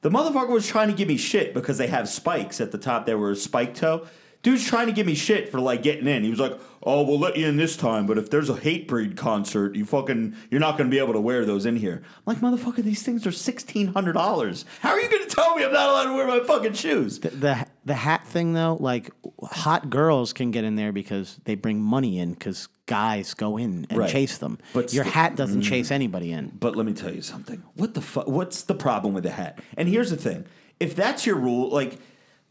The 0.06 0.12
motherfucker 0.12 0.50
was 0.50 0.68
trying 0.68 0.86
to 0.86 0.94
give 0.94 1.08
me 1.08 1.16
shit 1.16 1.52
because 1.52 1.78
they 1.78 1.88
have 1.88 2.08
spikes 2.08 2.60
at 2.60 2.70
the 2.70 2.78
top. 2.78 3.06
They 3.06 3.16
were 3.16 3.34
spike 3.34 3.74
toe. 3.74 4.06
Dude's 4.46 4.64
trying 4.64 4.86
to 4.86 4.92
give 4.92 5.08
me 5.08 5.16
shit 5.16 5.48
for 5.50 5.58
like 5.58 5.82
getting 5.82 6.06
in. 6.06 6.22
He 6.22 6.30
was 6.30 6.38
like, 6.38 6.56
"Oh, 6.84 7.02
we'll 7.02 7.18
let 7.18 7.36
you 7.36 7.48
in 7.48 7.56
this 7.56 7.76
time, 7.76 8.06
but 8.06 8.16
if 8.16 8.30
there's 8.30 8.48
a 8.48 8.54
Hatebreed 8.54 9.16
concert, 9.16 9.74
you 9.74 9.84
fucking 9.84 10.36
you're 10.52 10.60
not 10.60 10.78
going 10.78 10.88
to 10.88 10.94
be 10.94 11.00
able 11.00 11.14
to 11.14 11.20
wear 11.20 11.44
those 11.44 11.66
in 11.66 11.74
here." 11.74 12.04
I'm 12.04 12.22
like, 12.26 12.38
"Motherfucker, 12.38 12.84
these 12.84 13.02
things 13.02 13.26
are 13.26 13.32
sixteen 13.32 13.88
hundred 13.88 14.12
dollars. 14.12 14.64
How 14.82 14.90
are 14.90 15.00
you 15.00 15.10
going 15.10 15.28
to 15.28 15.34
tell 15.34 15.56
me 15.56 15.64
I'm 15.64 15.72
not 15.72 15.88
allowed 15.88 16.04
to 16.04 16.14
wear 16.14 16.28
my 16.28 16.46
fucking 16.46 16.74
shoes?" 16.74 17.18
The 17.18 17.66
the 17.84 17.94
hat 17.94 18.24
thing 18.24 18.52
though, 18.52 18.76
like 18.78 19.10
hot 19.42 19.90
girls 19.90 20.32
can 20.32 20.52
get 20.52 20.62
in 20.62 20.76
there 20.76 20.92
because 20.92 21.40
they 21.42 21.56
bring 21.56 21.80
money 21.80 22.20
in 22.20 22.34
because 22.34 22.68
guys 22.86 23.34
go 23.34 23.56
in 23.56 23.88
and 23.90 23.98
Right. 23.98 24.08
chase 24.08 24.38
them. 24.38 24.58
But 24.72 24.94
your 24.94 25.02
st- 25.02 25.14
hat 25.14 25.34
doesn't 25.34 25.62
mm. 25.62 25.68
chase 25.68 25.90
anybody 25.90 26.30
in. 26.30 26.52
But 26.60 26.76
let 26.76 26.86
me 26.86 26.92
tell 26.92 27.12
you 27.12 27.22
something. 27.22 27.64
What 27.74 27.94
the 27.94 28.00
fuck? 28.00 28.28
What's 28.28 28.62
the 28.62 28.76
problem 28.76 29.12
with 29.12 29.24
the 29.24 29.30
hat? 29.30 29.58
And 29.76 29.88
here's 29.88 30.10
the 30.10 30.16
thing: 30.16 30.44
if 30.78 30.94
that's 30.94 31.26
your 31.26 31.34
rule, 31.34 31.68
like 31.68 31.98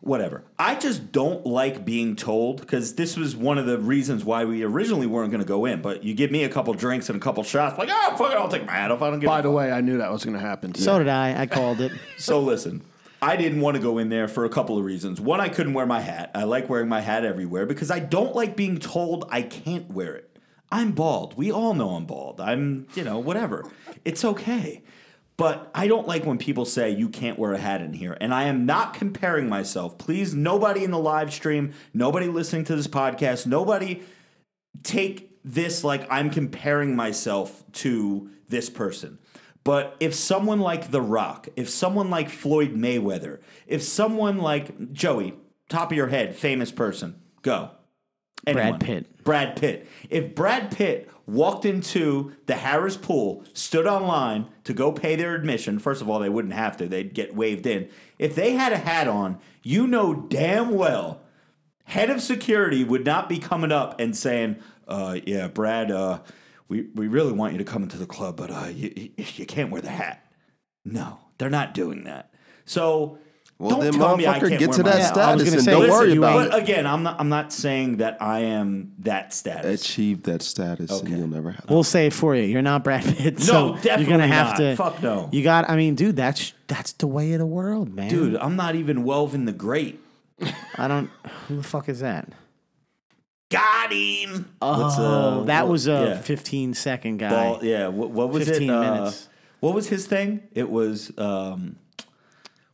whatever. 0.05 0.43
I 0.57 0.75
just 0.75 1.11
don't 1.11 1.45
like 1.45 1.83
being 1.83 2.15
told 2.15 2.61
because 2.61 2.95
this 2.95 3.17
was 3.17 3.35
one 3.35 3.57
of 3.57 3.65
the 3.65 3.77
reasons 3.79 4.23
why 4.23 4.45
we 4.45 4.63
originally 4.63 5.07
weren't 5.07 5.31
going 5.31 5.41
to 5.41 5.47
go 5.47 5.65
in. 5.65 5.81
But 5.81 6.03
you 6.03 6.13
give 6.13 6.31
me 6.31 6.43
a 6.43 6.49
couple 6.49 6.73
drinks 6.73 7.09
and 7.09 7.17
a 7.17 7.19
couple 7.19 7.43
shots, 7.43 7.77
like 7.77 7.89
oh 7.91 8.15
fuck 8.17 8.31
it, 8.31 8.37
I'll 8.37 8.47
take 8.47 8.65
my 8.65 8.73
hat 8.73 8.91
off. 8.91 9.01
I 9.01 9.09
don't 9.09 9.19
give. 9.19 9.27
By 9.27 9.39
a 9.39 9.41
the 9.41 9.49
fuck. 9.49 9.57
way, 9.57 9.71
I 9.71 9.81
knew 9.81 9.97
that 9.97 10.11
was 10.11 10.23
going 10.23 10.35
to 10.35 10.39
happen. 10.39 10.73
So 10.75 10.99
did 10.99 11.07
I. 11.07 11.41
I 11.41 11.45
called 11.47 11.81
it. 11.81 11.91
So 12.17 12.39
listen, 12.39 12.81
I 13.21 13.35
didn't 13.35 13.59
want 13.61 13.75
to 13.75 13.81
go 13.81 13.97
in 13.97 14.09
there 14.09 14.27
for 14.27 14.45
a 14.45 14.49
couple 14.49 14.77
of 14.77 14.85
reasons. 14.85 15.19
One, 15.19 15.41
I 15.41 15.49
couldn't 15.49 15.73
wear 15.73 15.85
my 15.85 15.99
hat. 16.01 16.31
I 16.33 16.43
like 16.43 16.69
wearing 16.69 16.87
my 16.87 17.01
hat 17.01 17.25
everywhere 17.25 17.65
because 17.65 17.91
I 17.91 17.99
don't 17.99 18.35
like 18.35 18.55
being 18.55 18.77
told 18.77 19.25
I 19.29 19.41
can't 19.41 19.91
wear 19.91 20.15
it. 20.15 20.37
I'm 20.71 20.91
bald. 20.93 21.37
We 21.37 21.51
all 21.51 21.73
know 21.73 21.91
I'm 21.91 22.05
bald. 22.05 22.39
I'm, 22.39 22.87
you 22.95 23.03
know, 23.03 23.19
whatever. 23.19 23.65
It's 24.03 24.23
okay. 24.23 24.83
But 25.37 25.69
I 25.75 25.87
don't 25.87 26.07
like 26.07 26.25
when 26.25 26.37
people 26.37 26.63
say 26.63 26.91
you 26.91 27.09
can't 27.09 27.37
wear 27.37 27.53
a 27.53 27.57
hat 27.57 27.81
in 27.81 27.93
here. 27.93 28.17
And 28.21 28.33
I 28.33 28.45
am 28.45 28.65
not 28.65 28.93
comparing 28.93 29.49
myself. 29.49 29.97
Please, 29.97 30.33
nobody 30.33 30.83
in 30.83 30.91
the 30.91 30.99
live 30.99 31.33
stream, 31.33 31.73
nobody 31.93 32.27
listening 32.27 32.63
to 32.65 32.75
this 32.75 32.87
podcast, 32.87 33.45
nobody 33.45 34.01
take 34.83 35.37
this 35.43 35.83
like 35.83 36.07
I'm 36.09 36.29
comparing 36.29 36.95
myself 36.95 37.63
to 37.73 38.29
this 38.47 38.69
person. 38.69 39.19
But 39.65 39.97
if 39.99 40.13
someone 40.13 40.59
like 40.59 40.91
The 40.91 41.01
Rock, 41.01 41.49
if 41.55 41.69
someone 41.69 42.09
like 42.09 42.29
Floyd 42.29 42.75
Mayweather, 42.75 43.39
if 43.67 43.81
someone 43.83 44.37
like 44.37 44.93
Joey, 44.93 45.33
top 45.69 45.91
of 45.91 45.97
your 45.97 46.07
head, 46.07 46.35
famous 46.35 46.71
person, 46.71 47.15
go. 47.41 47.71
Anyone. 48.45 48.79
Pitt. 48.79 49.23
Brad 49.23 49.55
Pitt. 49.55 49.87
If 50.09 50.35
Brad 50.35 50.69
Pitt 50.69 51.09
walked 51.27 51.65
into 51.65 52.33
the 52.45 52.53
Harrah's 52.53 52.97
pool, 52.97 53.43
stood 53.53 53.87
online 53.87 54.47
to 54.63 54.73
go 54.73 54.91
pay 54.91 55.15
their 55.15 55.35
admission, 55.35 55.79
first 55.79 56.01
of 56.01 56.09
all, 56.09 56.19
they 56.19 56.29
wouldn't 56.29 56.53
have 56.53 56.77
to, 56.77 56.87
they'd 56.87 57.13
get 57.13 57.35
waved 57.35 57.65
in. 57.65 57.89
If 58.19 58.35
they 58.35 58.53
had 58.53 58.73
a 58.73 58.77
hat 58.77 59.07
on, 59.07 59.39
you 59.63 59.87
know 59.87 60.13
damn 60.13 60.71
well 60.71 61.21
head 61.85 62.09
of 62.09 62.21
security 62.21 62.83
would 62.83 63.05
not 63.05 63.29
be 63.29 63.39
coming 63.39 63.71
up 63.71 63.99
and 63.99 64.15
saying, 64.15 64.57
uh, 64.87 65.19
"Yeah, 65.25 65.47
Brad, 65.47 65.91
uh, 65.91 66.19
we 66.67 66.87
we 66.93 67.07
really 67.07 67.31
want 67.31 67.53
you 67.53 67.59
to 67.59 67.63
come 67.63 67.83
into 67.83 67.97
the 67.97 68.05
club, 68.05 68.35
but 68.35 68.51
uh, 68.51 68.67
you, 68.73 68.91
you 68.95 69.25
you 69.35 69.45
can't 69.45 69.71
wear 69.71 69.81
the 69.81 69.89
hat." 69.89 70.25
No, 70.83 71.19
they're 71.37 71.49
not 71.49 71.73
doing 71.73 72.03
that. 72.03 72.33
So 72.65 73.17
Well, 73.57 73.69
don't 73.69 73.79
then, 73.79 73.93
tell 73.93 74.17
me 74.17 74.27
I 74.27 74.37
motherfucker, 74.37 74.49
can't 74.49 74.59
get 74.59 74.69
wear 74.69 74.77
to 74.79 74.83
my 74.83 74.89
that 74.89 74.99
hat. 74.99 75.17
I 75.17 75.35
status 75.37 75.53
and 75.53 75.61
say, 75.63 75.71
don't 75.71 75.79
listen, 75.83 75.97
worry 75.97 76.17
about 76.17 76.41
ain't- 76.41 76.51
But 76.51 76.61
again, 76.61 76.85
I'm 76.85 77.03
not. 77.03 77.19
I'm 77.21 77.29
not 77.29 77.53
saying 77.53 77.97
that 77.97 78.21
I 78.21 78.39
am 78.41 78.91
that 78.99 79.33
status. 79.33 79.81
Achieve 79.81 80.23
that 80.23 80.41
status, 80.41 80.91
Okay. 80.91 81.07
and 81.07 81.17
you'll 81.19 81.27
never 81.29 81.51
have. 81.51 81.65
We'll 81.69 81.83
say 81.83 82.07
it 82.07 82.13
for 82.13 82.35
you. 82.35 82.43
You're 82.43 82.61
not 82.61 82.83
Brad 82.83 83.03
Pitt. 83.05 83.39
So 83.39 83.53
No, 83.53 83.67
You're 83.67 83.75
definitely 83.83 84.05
gonna 84.11 84.27
have 84.27 84.47
not. 84.47 84.57
to. 84.57 84.75
Fuck 84.75 85.01
no. 85.01 85.29
You 85.31 85.41
got. 85.41 85.69
I 85.69 85.77
mean, 85.77 85.95
dude, 85.95 86.17
that's 86.17 86.51
that's 86.67 86.91
the 86.93 87.07
way 87.07 87.31
of 87.31 87.39
the 87.39 87.45
world, 87.45 87.93
man. 87.95 88.09
Dude, 88.09 88.35
I'm 88.35 88.57
not 88.57 88.75
even 88.75 89.05
Welven 89.05 89.45
the 89.45 89.53
Great. 89.53 90.01
I 90.77 90.89
don't. 90.89 91.09
Who 91.47 91.55
the 91.55 91.63
fuck 91.63 91.87
is 91.87 92.01
that? 92.01 92.27
Got 93.51 93.93
him. 93.93 94.49
What's, 94.59 94.95
Oh, 94.99 95.41
uh, 95.41 95.43
that 95.45 95.63
what- 95.65 95.71
was 95.71 95.87
a 95.87 96.15
yeah. 96.15 96.21
15 96.21 96.73
second 96.73 97.17
guy. 97.19 97.29
Ball, 97.29 97.63
yeah. 97.63 97.87
What, 97.87 98.09
what 98.11 98.29
was 98.31 98.47
15 98.49 98.69
it? 98.69 98.73
Uh, 98.73 98.81
minutes. 98.95 99.29
what 99.61 99.73
was 99.75 99.87
his 99.87 100.07
thing? 100.07 100.41
It 100.53 100.69
was. 100.69 101.11
Um, 101.17 101.77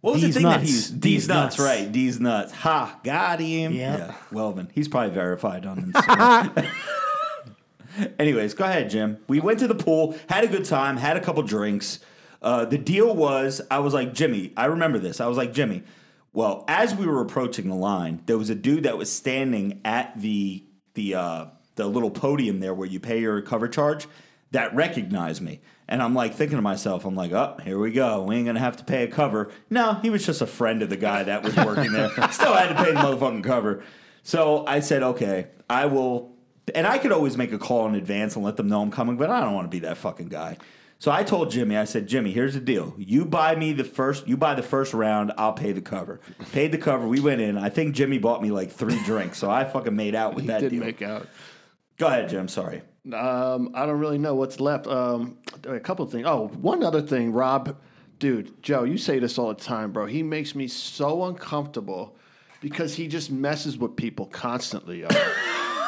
what 0.02 0.14
was 0.14 0.22
D's 0.22 0.34
the 0.36 0.40
thing 0.42 0.50
that 0.50 0.58
nuts. 0.58 0.70
he's 0.70 0.90
D's, 0.90 1.00
D's 1.00 1.28
nuts, 1.28 1.58
nuts. 1.58 1.60
right? 1.60 1.92
D's 1.92 2.20
nuts. 2.20 2.52
Ha, 2.54 3.00
got 3.04 3.40
him. 3.40 3.74
Yep. 3.74 4.00
Yeah, 4.00 4.14
Welven. 4.32 4.70
He's 4.74 4.88
probably 4.88 5.12
verified 5.12 5.66
on 5.66 5.92
Instagram. 5.94 6.68
Anyways, 8.20 8.54
go 8.54 8.64
ahead, 8.66 8.90
Jim. 8.90 9.18
We 9.28 9.40
went 9.40 9.60
to 9.60 9.68
the 9.68 9.76
pool, 9.76 10.16
had 10.30 10.44
a 10.44 10.48
good 10.48 10.66
time, 10.66 10.98
had 10.98 11.18
a 11.18 11.22
couple 11.22 11.44
drinks. 11.44 12.00
Uh, 12.42 12.66
the 12.66 12.78
deal 12.78 13.14
was, 13.16 13.62
I 13.70 13.80
was 13.80 13.94
like, 13.94 14.14
Jimmy, 14.14 14.54
I 14.58 14.66
remember 14.66 14.98
this. 14.98 15.20
I 15.22 15.28
was 15.28 15.38
like, 15.38 15.54
Jimmy, 15.54 15.84
well, 16.34 16.64
as 16.68 16.96
we 16.96 17.06
were 17.06 17.22
approaching 17.22 17.68
the 17.68 17.76
line, 17.76 18.22
there 18.26 18.38
was 18.38 18.50
a 18.50 18.56
dude 18.56 18.84
that 18.84 18.98
was 18.98 19.12
standing 19.12 19.82
at 19.84 20.20
the 20.20 20.64
the 20.94 21.16
uh, 21.16 21.46
the 21.76 21.88
little 21.88 22.10
podium 22.10 22.60
there 22.60 22.74
where 22.74 22.88
you 22.88 23.00
pay 23.00 23.20
your 23.20 23.42
cover 23.42 23.68
charge 23.68 24.08
that 24.52 24.74
recognized 24.74 25.42
me. 25.42 25.60
And 25.92 26.02
I'm 26.02 26.16
like 26.16 26.34
thinking 26.36 26.58
to 26.58 26.62
myself, 26.62 27.04
I'm 27.04 27.16
like, 27.16 27.34
oh, 27.34 27.58
here 27.66 27.78
we 27.78 27.92
go. 27.92 28.24
We 28.24 28.38
ain't 28.38 28.46
gonna 28.46 28.62
have 28.62 28.78
to 28.78 28.84
pay 28.86 29.04
a 29.04 29.08
cover. 29.08 29.52
No, 29.70 29.96
he 29.96 30.10
was 30.10 30.26
just 30.26 30.42
a 30.42 30.48
friend 30.48 30.82
of 30.82 30.90
the 30.90 30.96
guy 30.96 31.24
that 31.24 31.44
was 31.44 31.54
working 31.58 31.92
there. 31.92 32.10
Still 32.32 32.54
had 32.54 32.70
to 32.70 32.76
pay 32.76 32.94
the 32.94 32.98
motherfucking 33.00 33.44
cover. 33.44 33.84
So 34.24 34.66
I 34.66 34.80
said, 34.80 35.04
okay, 35.04 35.48
I 35.70 35.88
will 35.88 36.32
and 36.74 36.88
I 36.88 36.98
could 36.98 37.12
always 37.12 37.36
make 37.38 37.52
a 37.52 37.58
call 37.58 37.88
in 37.88 37.96
advance 37.96 38.38
and 38.38 38.46
let 38.46 38.56
them 38.56 38.70
know 38.70 38.82
I'm 38.82 38.90
coming, 38.90 39.18
but 39.18 39.30
I 39.30 39.42
don't 39.42 39.54
want 39.54 39.66
to 39.66 39.70
be 39.70 39.80
that 39.80 39.98
fucking 39.98 40.30
guy. 40.30 40.58
So 41.00 41.12
I 41.12 41.24
told 41.24 41.52
Jimmy, 41.52 41.76
I 41.76 41.84
said, 41.84 42.08
Jimmy, 42.08 42.32
here's 42.32 42.54
the 42.54 42.60
deal. 42.62 42.94
You 42.98 43.26
buy 43.26 43.56
me 43.56 43.74
the 43.74 43.84
first, 43.84 44.28
you 44.28 44.38
buy 44.38 44.54
the 44.54 44.64
first 44.64 44.94
round, 44.94 45.34
I'll 45.38 45.52
pay 45.52 45.74
the 45.74 45.82
cover. 45.82 46.22
Paid 46.54 46.72
the 46.72 46.78
cover. 46.78 47.06
We 47.08 47.20
went 47.20 47.42
in. 47.42 47.58
I 47.58 47.70
think 47.70 47.96
Jimmy 47.96 48.18
bought 48.18 48.42
me 48.42 48.52
like 48.52 48.72
three 48.72 49.04
drinks, 49.04 49.40
so 49.40 49.50
I 49.52 49.66
fucking 49.66 49.96
made 49.96 50.16
out 50.16 50.36
with 50.36 50.44
He 50.44 50.48
that 50.48 50.62
didn't 50.62 50.78
deal. 50.78 50.86
make 50.86 51.02
out. 51.02 51.28
Go 51.98 52.08
ahead, 52.08 52.30
Jim. 52.30 52.48
Sorry. 52.48 52.84
Um, 53.06 53.72
I 53.74 53.86
don't 53.86 54.00
really 54.00 54.20
know 54.20 54.36
what's 54.36 54.60
left. 54.60 54.86
Um, 54.88 55.38
a 55.66 55.80
couple 55.80 56.06
of 56.06 56.12
things. 56.12 56.26
Oh, 56.28 56.48
one 56.48 56.84
other 56.84 57.02
thing, 57.02 57.32
Rob, 57.32 57.76
dude, 58.20 58.62
Joe, 58.62 58.84
you 58.84 58.98
say 58.98 59.18
this 59.20 59.38
all 59.38 59.50
the 59.50 59.62
time, 59.62 59.92
bro. 59.92 60.06
He 60.06 60.22
makes 60.22 60.54
me 60.54 60.68
so 60.68 61.26
uncomfortable 61.26 62.16
because 62.62 62.94
he 62.94 63.08
just 63.08 63.32
messes 63.32 63.78
with 63.78 63.96
people 63.96 64.28
constantly. 64.28 65.02
yo. 65.02 65.08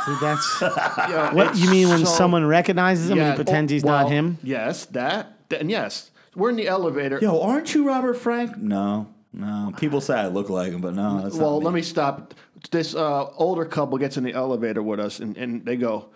Dude, 0.06 0.20
that's 0.20 0.62
Yo, 0.62 1.30
what 1.34 1.56
you 1.56 1.70
mean 1.72 1.88
when 1.88 2.00
so- 2.00 2.12
someone 2.12 2.46
recognizes 2.46 3.10
him 3.10 3.20
and 3.20 3.28
Yeah, 3.28 3.32
he 3.32 3.36
pretends 3.38 3.72
oh, 3.72 3.74
he's 3.74 3.84
well, 3.86 4.04
not 4.04 4.12
him. 4.12 4.38
Yes, 4.44 4.84
that. 4.88 5.38
And 5.58 5.72
yes, 5.72 6.12
we're 6.36 6.50
in 6.50 6.58
the 6.58 6.68
elevator. 6.68 7.20
Yo, 7.22 7.40
aren't 7.42 7.74
you 7.74 7.88
Robert 7.88 8.16
Frank? 8.16 8.58
No, 8.58 9.08
no. 9.32 9.72
People 9.78 10.02
say 10.02 10.16
I 10.16 10.28
look 10.28 10.50
like 10.50 10.74
him, 10.74 10.82
but 10.82 10.94
no. 10.94 11.22
That's 11.22 11.38
well, 11.38 11.62
not 11.62 11.64
let 11.64 11.74
me 11.74 11.82
stop. 11.82 12.34
This 12.70 12.96
uh, 12.96 13.30
older 13.36 13.64
couple 13.64 13.98
gets 13.98 14.18
in 14.18 14.26
the 14.26 14.34
elevator 14.34 14.84
with 14.84 15.00
us, 15.00 15.20
and, 15.22 15.38
and 15.38 15.66
they 15.66 15.78
go, 15.78 16.10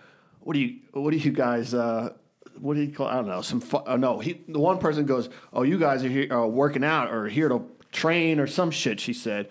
"What 0.48 0.54
do 0.54 0.60
you? 0.60 0.78
What 0.92 1.10
do 1.10 1.18
you 1.18 1.30
guys? 1.30 1.74
Uh, 1.74 2.14
what 2.58 2.72
do 2.72 2.80
you 2.80 2.90
call? 2.90 3.06
I 3.06 3.16
don't 3.16 3.26
know. 3.26 3.42
Some 3.42 3.60
fu- 3.60 3.84
uh, 3.86 3.98
no. 3.98 4.18
He 4.18 4.40
the 4.48 4.58
one 4.58 4.78
person 4.78 5.04
goes, 5.04 5.28
"Oh, 5.52 5.62
you 5.62 5.78
guys 5.78 6.02
are 6.02 6.08
here 6.08 6.32
uh, 6.32 6.46
working 6.46 6.84
out 6.84 7.12
or 7.12 7.28
here 7.28 7.50
to 7.50 7.66
train 7.92 8.40
or 8.40 8.46
some 8.46 8.70
shit." 8.70 8.98
She 8.98 9.12
said, 9.12 9.50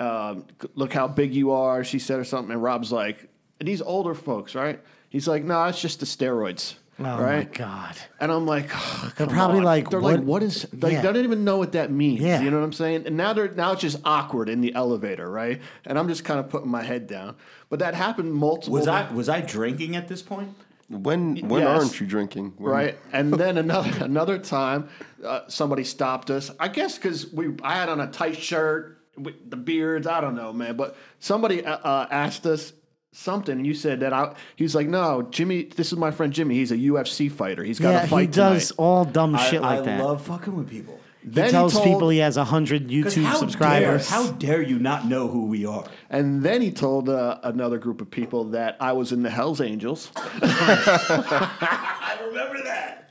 um, 0.00 0.46
"Look 0.74 0.94
how 0.94 1.06
big 1.06 1.34
you 1.34 1.50
are," 1.50 1.84
she 1.84 1.98
said, 1.98 2.18
or 2.18 2.24
something. 2.24 2.50
And 2.50 2.62
Rob's 2.62 2.90
like, 2.90 3.28
and 3.60 3.68
these 3.68 3.82
older 3.82 4.14
folks, 4.14 4.54
right? 4.54 4.80
He's 5.10 5.28
like, 5.28 5.44
"No, 5.44 5.66
it's 5.66 5.82
just 5.82 6.00
the 6.00 6.06
steroids." 6.06 6.76
Oh 7.00 7.04
right? 7.22 7.48
my 7.48 7.56
god. 7.56 7.96
And 8.18 8.32
I'm 8.32 8.44
like, 8.46 8.70
oh, 8.74 9.12
They're 9.16 9.26
probably 9.28 9.58
on. 9.58 9.64
like, 9.64 9.88
they're 9.90 10.00
what- 10.00 10.16
like, 10.16 10.24
what 10.24 10.42
is? 10.42 10.66
Like, 10.72 10.94
Yeah. 10.94 11.02
they 11.02 11.12
don't 11.12 11.24
even 11.24 11.44
know 11.44 11.56
what 11.56 11.72
that 11.72 11.92
means. 11.92 12.20
Yeah. 12.20 12.40
You 12.40 12.50
know 12.50 12.58
what 12.58 12.64
I'm 12.64 12.72
saying? 12.72 13.06
And 13.06 13.16
now 13.16 13.32
they're 13.32 13.52
now 13.52 13.72
it's 13.72 13.82
just 13.82 13.98
awkward 14.04 14.48
in 14.48 14.60
the 14.60 14.74
elevator, 14.74 15.30
right? 15.30 15.60
And 15.84 15.98
I'm 15.98 16.08
just 16.08 16.24
kind 16.24 16.40
of 16.40 16.48
putting 16.48 16.70
my 16.70 16.82
head 16.82 17.06
down. 17.06 17.36
But 17.70 17.78
that 17.80 17.94
happened 17.94 18.32
multiple. 18.34 18.72
Was 18.74 18.88
I 18.88 19.10
was 19.12 19.28
I 19.28 19.40
drinking 19.42 19.94
at 19.94 20.08
this 20.08 20.22
point? 20.22 20.50
When 20.88 21.36
when 21.48 21.62
yes. 21.62 21.68
aren't 21.82 22.00
you 22.00 22.06
drinking? 22.06 22.54
When- 22.56 22.72
right? 22.72 22.98
And 23.12 23.32
then 23.34 23.58
another 23.58 23.92
another 24.04 24.38
time, 24.38 24.88
uh, 25.24 25.42
somebody 25.48 25.84
stopped 25.84 26.30
us. 26.30 26.50
I 26.58 26.68
guess 26.68 26.96
because 26.96 27.32
we 27.32 27.54
I 27.62 27.74
had 27.74 27.88
on 27.88 28.00
a 28.00 28.08
tight 28.08 28.38
shirt 28.38 28.98
with 29.16 29.50
the 29.50 29.56
beards. 29.56 30.06
I 30.06 30.20
don't 30.20 30.34
know, 30.34 30.52
man. 30.52 30.76
But 30.76 30.96
somebody 31.20 31.64
uh, 31.64 31.76
uh, 31.76 32.06
asked 32.10 32.46
us 32.46 32.72
something, 33.12 33.56
and 33.56 33.66
you 33.66 33.74
said 33.74 34.00
that 34.00 34.12
I. 34.12 34.34
He 34.56 34.64
was 34.64 34.74
like, 34.74 34.88
"No, 34.88 35.22
Jimmy. 35.30 35.64
This 35.64 35.92
is 35.92 35.98
my 35.98 36.10
friend 36.10 36.32
Jimmy. 36.32 36.54
He's 36.56 36.72
a 36.72 36.76
UFC 36.76 37.30
fighter. 37.30 37.64
He's 37.64 37.78
got 37.78 38.04
a 38.04 38.08
fight. 38.08 38.10
Yeah, 38.10 38.16
to 38.16 38.20
he 38.20 38.26
does 38.54 38.68
tonight." 38.68 38.82
all 38.82 39.04
dumb 39.04 39.34
I, 39.34 39.50
shit 39.50 39.62
like 39.62 39.80
I 39.80 39.82
that. 39.82 40.04
love 40.04 40.22
fucking 40.26 40.54
with 40.56 40.68
people. 40.70 41.00
he 41.22 41.30
Then 41.30 41.50
tells 41.50 41.72
told- 41.72 41.84
people 41.84 42.08
he 42.10 42.18
has 42.18 42.36
hundred 42.36 42.84
'Cause 42.84 42.90
YouTube 42.92 43.24
how 43.24 43.36
subscribers. 43.36 44.08
Dare, 44.08 44.18
how 44.18 44.30
dare 44.32 44.62
you 44.62 44.78
not 44.78 45.06
know 45.06 45.28
who 45.28 45.46
we 45.46 45.66
are? 45.66 45.84
And 46.10 46.42
then 46.42 46.62
he 46.62 46.70
told 46.70 47.08
uh, 47.08 47.38
another 47.42 47.78
group 47.78 48.00
of 48.00 48.10
people 48.10 48.44
that 48.50 48.76
I 48.80 48.92
was 48.92 49.12
in 49.12 49.22
the 49.22 49.30
Hells 49.30 49.60
Angels. 49.60 50.10
I 50.16 52.18
remember 52.26 52.62
that. 52.64 53.07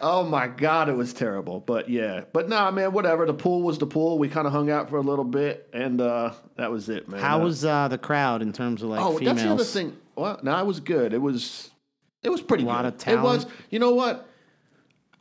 Oh 0.00 0.22
my 0.24 0.46
God, 0.46 0.88
it 0.88 0.92
was 0.96 1.12
terrible. 1.12 1.60
But 1.60 1.88
yeah, 1.88 2.24
but 2.32 2.48
nah, 2.48 2.70
man, 2.70 2.92
whatever. 2.92 3.26
The 3.26 3.34
pool 3.34 3.62
was 3.62 3.78
the 3.78 3.86
pool. 3.86 4.18
We 4.18 4.28
kind 4.28 4.46
of 4.46 4.52
hung 4.52 4.70
out 4.70 4.88
for 4.90 4.96
a 4.96 5.00
little 5.02 5.24
bit, 5.24 5.68
and 5.72 6.00
uh, 6.00 6.32
that 6.56 6.70
was 6.70 6.88
it, 6.88 7.08
man. 7.08 7.20
How 7.20 7.40
Uh, 7.40 7.44
was 7.44 7.64
uh, 7.64 7.88
the 7.88 7.98
crowd 7.98 8.42
in 8.42 8.52
terms 8.52 8.82
of 8.82 8.90
like 8.90 9.00
oh, 9.00 9.18
females? 9.18 9.36
that's 9.36 9.46
the 9.46 9.52
other 9.54 9.64
thing. 9.64 9.96
Well, 10.16 10.38
no, 10.42 10.56
it 10.58 10.66
was 10.66 10.80
good. 10.80 11.12
It 11.12 11.20
was 11.22 11.70
It 12.22 12.30
was 12.30 12.40
pretty 12.42 12.64
Lot 12.64 12.82
good. 12.84 12.94
of 13.12 13.18
It 13.18 13.20
was. 13.22 13.46
You 13.70 13.78
know 13.78 13.94
what? 13.94 14.28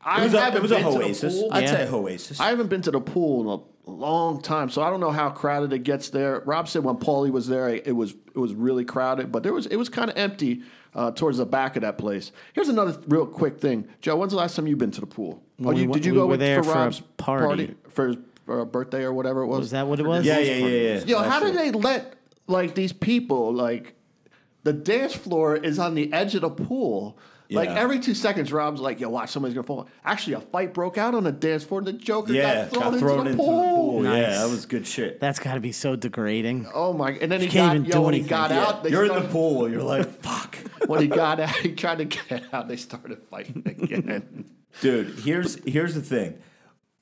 I 0.01 0.21
It 0.21 0.23
was 0.25 0.33
a, 0.35 0.39
haven't 0.41 0.57
it 0.57 0.61
was 0.61 0.71
a 0.71 0.75
been 0.75 0.85
to 0.93 0.99
the 0.99 1.05
oasis. 1.05 1.33
pool. 1.39 1.49
I'd 1.51 1.63
Yeah. 1.63 1.71
say 1.71 1.89
oasis. 1.89 2.39
I 2.39 2.49
haven't 2.49 2.67
been 2.69 2.81
to 2.83 2.91
the 2.91 3.01
pool 3.01 3.41
in 3.41 3.59
a 3.87 3.91
long 3.91 4.41
time, 4.41 4.69
so 4.69 4.81
I 4.81 4.89
don't 4.89 4.99
know 4.99 5.11
how 5.11 5.29
crowded 5.29 5.73
it 5.73 5.79
gets 5.79 6.09
there. 6.09 6.41
Rob 6.45 6.67
said 6.67 6.83
when 6.83 6.95
Paulie 6.97 7.31
was 7.31 7.47
there, 7.47 7.67
it 7.69 7.95
was 7.95 8.11
it 8.35 8.39
was 8.39 8.53
really 8.53 8.85
crowded, 8.85 9.31
but 9.31 9.43
there 9.43 9.53
was 9.53 9.65
it 9.65 9.75
was 9.75 9.89
kind 9.89 10.09
of 10.09 10.17
empty 10.17 10.61
uh, 10.97 11.11
towards 11.11 11.37
the 11.37 11.45
back 11.45 11.75
of 11.75 11.83
that 11.83 11.97
place. 11.97 12.31
Here's 12.53 12.69
another 12.69 12.99
real 13.07 13.27
quick 13.27 13.59
thing, 13.59 13.87
Joe. 14.01 14.17
When's 14.17 14.31
the 14.31 14.37
last 14.37 14.55
time 14.55 14.65
you've 14.65 14.79
been 14.79 14.91
to 14.91 15.01
the 15.01 15.07
pool? 15.07 15.41
When 15.57 15.75
oh, 15.75 15.79
you, 15.79 15.87
we 15.87 15.93
did 15.93 16.05
you 16.05 16.13
went- 16.13 16.21
go 16.21 16.25
we 16.25 16.31
with, 16.31 16.39
there 16.39 16.63
for 16.63 16.71
for 16.71 16.77
a 16.77 16.81
Rob's 16.81 16.99
party. 17.17 17.75
for 17.89 18.07
his 18.07 18.17
uh, 18.49 18.65
birthday 18.65 19.03
or 19.03 19.13
whatever 19.13 19.43
it 19.43 19.47
was? 19.47 19.59
Was 19.59 19.71
that 19.71 19.87
what 19.87 19.99
it 19.99 20.05
was? 20.07 20.25
yeah, 20.25 20.39
yeah, 20.39 20.55
yeah, 20.55 20.95
yeah. 20.95 21.05
Yo, 21.05 21.19
how 21.19 21.39
did 21.39 21.55
they 21.55 21.71
let 21.71 22.15
like 22.47 22.73
these 22.73 22.93
people 22.93 23.53
like 23.53 23.93
the 24.63 24.73
dance 24.73 25.13
floor 25.13 25.55
is 25.55 25.77
on 25.77 25.93
the 25.93 26.11
edge 26.11 26.33
of 26.33 26.41
the 26.41 26.49
pool? 26.49 27.17
Like 27.49 27.69
every 27.69 27.99
two 27.99 28.13
seconds, 28.13 28.51
Rob's 28.51 28.81
like, 28.81 28.99
"Yo, 28.99 29.09
watch, 29.09 29.29
somebody's 29.29 29.55
gonna 29.55 29.65
fall." 29.65 29.87
Actually, 30.03 30.33
a 30.33 30.41
fight 30.41 30.73
broke 30.73 30.97
out 30.97 31.15
on 31.15 31.23
the 31.23 31.31
dance 31.31 31.63
floor. 31.63 31.79
and 31.79 31.87
The 31.87 31.93
Joker 31.93 32.33
Yeah, 32.33 32.67
got 32.69 32.71
thrown, 32.73 32.93
into, 32.93 33.05
the 33.05 33.19
into 33.31 33.33
pool. 33.37 33.61
the 33.61 33.67
pool. 33.75 34.01
Nice. 34.01 34.17
Yeah, 34.21 34.29
that 34.41 34.49
was 34.49 34.65
good 34.65 34.85
shit. 34.85 35.19
That's 35.21 35.39
got 35.39 35.53
to 35.53 35.59
be 35.61 35.71
so 35.71 35.95
degrading. 35.95 36.67
Oh 36.73 36.91
my! 36.93 37.11
And 37.11 37.31
then 37.31 37.39
he 37.39 37.47
can't 37.47 37.67
got 37.69 37.75
even 37.75 37.85
yo, 37.85 37.91
do 37.93 38.01
when 38.01 38.13
he 38.15 38.19
got 38.21 38.51
Yeah. 38.51 38.65
out. 38.65 38.83
They 38.83 38.89
You're 38.89 39.05
in 39.05 39.13
the 39.23 39.29
pool. 39.29 39.69
You're 39.69 39.81
like, 39.83 40.21
fuck. 40.21 40.57
when 40.87 41.01
he 41.01 41.07
got 41.07 41.39
out. 41.39 41.55
He 41.55 41.73
tried 41.73 41.99
to 41.99 42.05
get 42.05 42.43
out. 42.53 42.67
They 42.67 42.75
started 42.77 43.23
fighting 43.23 43.63
again. 43.65 44.45
Dude, 44.81 45.19
here's 45.19 45.55
here's 45.63 45.95
the 45.95 46.01
thing. 46.01 46.37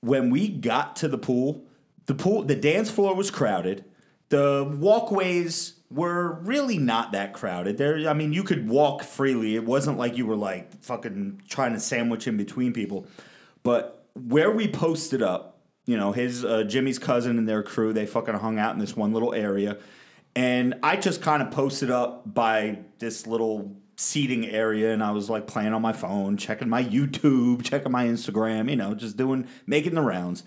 When 0.01 0.29
we 0.29 0.47
got 0.47 0.95
to 0.97 1.07
the 1.07 1.17
pool, 1.17 1.65
the 2.05 2.13
pool 2.13 2.43
the 2.43 2.55
dance 2.55 2.91
floor 2.91 3.15
was 3.15 3.31
crowded. 3.31 3.83
The 4.29 4.75
walkways 4.79 5.74
were 5.95 6.33
really 6.41 6.77
not 6.77 7.13
that 7.13 7.33
crowded. 7.33 7.77
There 7.77 8.07
I 8.07 8.13
mean, 8.13 8.33
you 8.33 8.43
could 8.43 8.67
walk 8.67 9.03
freely. 9.03 9.55
It 9.55 9.65
wasn't 9.65 9.97
like 9.97 10.17
you 10.17 10.25
were 10.25 10.35
like 10.35 10.83
fucking 10.83 11.41
trying 11.47 11.73
to 11.73 11.79
sandwich 11.79 12.27
in 12.27 12.37
between 12.37 12.73
people. 12.73 13.07
But 13.63 14.05
where 14.13 14.51
we 14.51 14.67
posted 14.67 15.21
up, 15.21 15.59
you 15.85 15.97
know, 15.97 16.11
his 16.11 16.43
uh, 16.43 16.63
Jimmy's 16.63 16.99
cousin 16.99 17.37
and 17.37 17.47
their 17.47 17.63
crew, 17.63 17.93
they 17.93 18.05
fucking 18.05 18.35
hung 18.35 18.59
out 18.59 18.73
in 18.73 18.79
this 18.79 18.95
one 18.95 19.13
little 19.13 19.33
area. 19.33 19.77
And 20.35 20.75
I 20.83 20.97
just 20.97 21.21
kind 21.21 21.41
of 21.41 21.51
posted 21.51 21.89
up 21.89 22.33
by 22.33 22.79
this 22.99 23.25
little 23.25 23.77
seating 23.95 24.45
area 24.45 24.91
and 24.91 25.01
I 25.01 25.11
was 25.11 25.29
like 25.29 25.47
playing 25.47 25.73
on 25.73 25.81
my 25.81 25.93
phone, 25.93 26.35
checking 26.35 26.67
my 26.67 26.83
YouTube, 26.83 27.63
checking 27.63 27.91
my 27.91 28.05
Instagram, 28.05 28.69
you 28.69 28.75
know, 28.75 28.93
just 28.93 29.15
doing 29.15 29.47
making 29.65 29.95
the 29.95 30.01
rounds. 30.01 30.43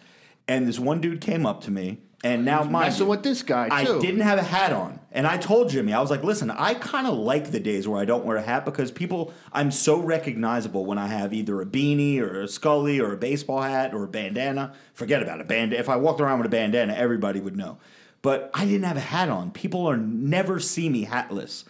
And 0.46 0.68
this 0.68 0.78
one 0.78 1.00
dude 1.00 1.22
came 1.22 1.46
up 1.46 1.62
to 1.62 1.70
me 1.70 2.02
and 2.24 2.44
now 2.44 2.64
mind 2.64 2.86
messing 2.86 3.04
you, 3.06 3.10
with 3.10 3.22
this 3.22 3.42
guy, 3.42 3.68
Too. 3.68 3.96
I 3.96 4.00
didn't 4.00 4.20
have 4.20 4.38
a 4.38 4.42
hat 4.42 4.72
on. 4.72 4.98
And 5.12 5.26
I 5.26 5.36
told 5.36 5.70
Jimmy, 5.70 5.92
I 5.92 6.00
was 6.00 6.10
like, 6.10 6.24
listen, 6.24 6.50
I 6.50 6.74
kind 6.74 7.06
of 7.06 7.14
like 7.16 7.50
the 7.52 7.60
days 7.60 7.86
where 7.86 8.00
I 8.00 8.04
don't 8.04 8.24
wear 8.24 8.36
a 8.36 8.42
hat 8.42 8.64
because 8.64 8.90
people, 8.90 9.32
I'm 9.52 9.70
so 9.70 10.00
recognizable 10.00 10.84
when 10.84 10.98
I 10.98 11.06
have 11.06 11.32
either 11.32 11.60
a 11.60 11.66
beanie 11.66 12.18
or 12.20 12.42
a 12.42 12.48
Scully 12.48 13.00
or 13.00 13.12
a 13.12 13.16
baseball 13.16 13.62
hat 13.62 13.94
or 13.94 14.04
a 14.04 14.08
bandana. 14.08 14.74
Forget 14.94 15.22
about 15.22 15.40
a 15.40 15.44
Band- 15.44 15.72
if 15.72 15.88
I 15.88 15.96
walked 15.96 16.20
around 16.20 16.38
with 16.38 16.46
a 16.46 16.50
bandana, 16.50 16.92
everybody 16.94 17.40
would 17.40 17.56
know. 17.56 17.78
But 18.20 18.50
I 18.52 18.64
didn't 18.64 18.84
have 18.84 18.96
a 18.96 19.00
hat 19.00 19.28
on. 19.28 19.52
People 19.52 19.88
are 19.88 19.96
never 19.96 20.58
see 20.58 20.88
me 20.88 21.04
hatless. 21.04 21.64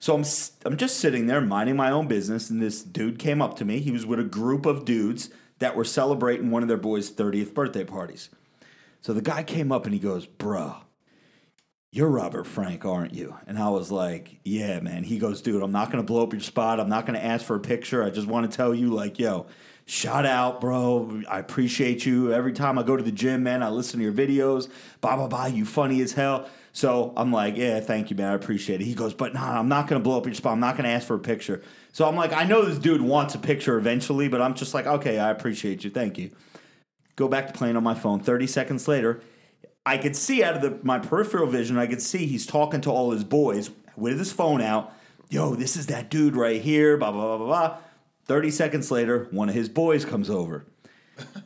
So 0.00 0.16
I'm 0.16 0.24
I'm 0.64 0.76
just 0.76 0.98
sitting 0.98 1.26
there 1.28 1.40
minding 1.40 1.76
my 1.76 1.92
own 1.92 2.08
business, 2.08 2.50
and 2.50 2.60
this 2.60 2.82
dude 2.82 3.20
came 3.20 3.40
up 3.40 3.56
to 3.58 3.64
me. 3.64 3.78
He 3.78 3.92
was 3.92 4.04
with 4.04 4.18
a 4.18 4.24
group 4.24 4.66
of 4.66 4.84
dudes 4.84 5.30
that 5.60 5.76
were 5.76 5.84
celebrating 5.84 6.50
one 6.50 6.62
of 6.62 6.68
their 6.68 6.76
boys' 6.76 7.12
30th 7.12 7.54
birthday 7.54 7.84
parties. 7.84 8.28
So 9.02 9.12
the 9.12 9.20
guy 9.20 9.42
came 9.42 9.70
up 9.70 9.84
and 9.84 9.92
he 9.92 10.00
goes, 10.00 10.26
"Bruh, 10.26 10.76
you're 11.90 12.08
Robert 12.08 12.46
Frank, 12.46 12.84
aren't 12.84 13.14
you?" 13.14 13.36
And 13.46 13.58
I 13.58 13.68
was 13.68 13.90
like, 13.90 14.40
"Yeah, 14.44 14.80
man." 14.80 15.04
He 15.04 15.18
goes, 15.18 15.42
"Dude, 15.42 15.62
I'm 15.62 15.72
not 15.72 15.90
gonna 15.90 16.02
blow 16.02 16.22
up 16.22 16.32
your 16.32 16.40
spot. 16.40 16.80
I'm 16.80 16.88
not 16.88 17.04
gonna 17.04 17.18
ask 17.18 17.44
for 17.44 17.56
a 17.56 17.60
picture. 17.60 18.02
I 18.02 18.10
just 18.10 18.26
want 18.26 18.50
to 18.50 18.56
tell 18.56 18.74
you, 18.74 18.88
like, 18.88 19.18
yo." 19.18 19.46
Shout 19.84 20.24
out, 20.24 20.60
bro. 20.60 21.22
I 21.28 21.40
appreciate 21.40 22.06
you. 22.06 22.32
Every 22.32 22.52
time 22.52 22.78
I 22.78 22.84
go 22.84 22.96
to 22.96 23.02
the 23.02 23.10
gym, 23.10 23.42
man, 23.42 23.64
I 23.64 23.68
listen 23.68 23.98
to 23.98 24.04
your 24.04 24.12
videos. 24.12 24.70
Blah, 25.00 25.16
blah, 25.16 25.26
blah. 25.26 25.46
You 25.46 25.64
funny 25.64 26.00
as 26.02 26.12
hell. 26.12 26.48
So 26.72 27.12
I'm 27.16 27.32
like, 27.32 27.56
yeah, 27.56 27.80
thank 27.80 28.08
you, 28.08 28.16
man. 28.16 28.30
I 28.30 28.34
appreciate 28.34 28.80
it. 28.80 28.84
He 28.84 28.94
goes, 28.94 29.12
but 29.12 29.34
nah, 29.34 29.58
I'm 29.58 29.68
not 29.68 29.88
going 29.88 30.00
to 30.00 30.02
blow 30.02 30.16
up 30.16 30.24
your 30.24 30.34
spot. 30.34 30.52
I'm 30.52 30.60
not 30.60 30.76
going 30.76 30.84
to 30.84 30.90
ask 30.90 31.06
for 31.06 31.16
a 31.16 31.18
picture. 31.18 31.62
So 31.92 32.08
I'm 32.08 32.16
like, 32.16 32.32
I 32.32 32.44
know 32.44 32.64
this 32.64 32.78
dude 32.78 33.02
wants 33.02 33.34
a 33.34 33.38
picture 33.38 33.76
eventually, 33.76 34.28
but 34.28 34.40
I'm 34.40 34.54
just 34.54 34.72
like, 34.72 34.86
okay, 34.86 35.18
I 35.18 35.30
appreciate 35.30 35.84
you. 35.84 35.90
Thank 35.90 36.16
you. 36.16 36.30
Go 37.16 37.28
back 37.28 37.46
to 37.46 37.52
playing 37.52 37.76
on 37.76 37.84
my 37.84 37.94
phone. 37.94 38.20
30 38.20 38.46
seconds 38.46 38.88
later, 38.88 39.20
I 39.84 39.98
could 39.98 40.16
see 40.16 40.42
out 40.42 40.56
of 40.56 40.62
the, 40.62 40.78
my 40.82 40.98
peripheral 40.98 41.46
vision, 41.46 41.76
I 41.76 41.86
could 41.86 42.02
see 42.02 42.26
he's 42.26 42.46
talking 42.46 42.80
to 42.82 42.90
all 42.90 43.10
his 43.10 43.24
boys 43.24 43.70
with 43.96 44.18
his 44.18 44.32
phone 44.32 44.60
out. 44.60 44.92
Yo, 45.28 45.54
this 45.54 45.76
is 45.76 45.86
that 45.86 46.10
dude 46.10 46.36
right 46.36 46.60
here, 46.60 46.96
blah, 46.96 47.10
blah, 47.10 47.36
blah, 47.36 47.38
blah, 47.38 47.46
blah. 47.46 47.76
30 48.26 48.50
seconds 48.50 48.90
later, 48.90 49.28
one 49.30 49.48
of 49.48 49.54
his 49.54 49.68
boys 49.68 50.04
comes 50.04 50.30
over. 50.30 50.64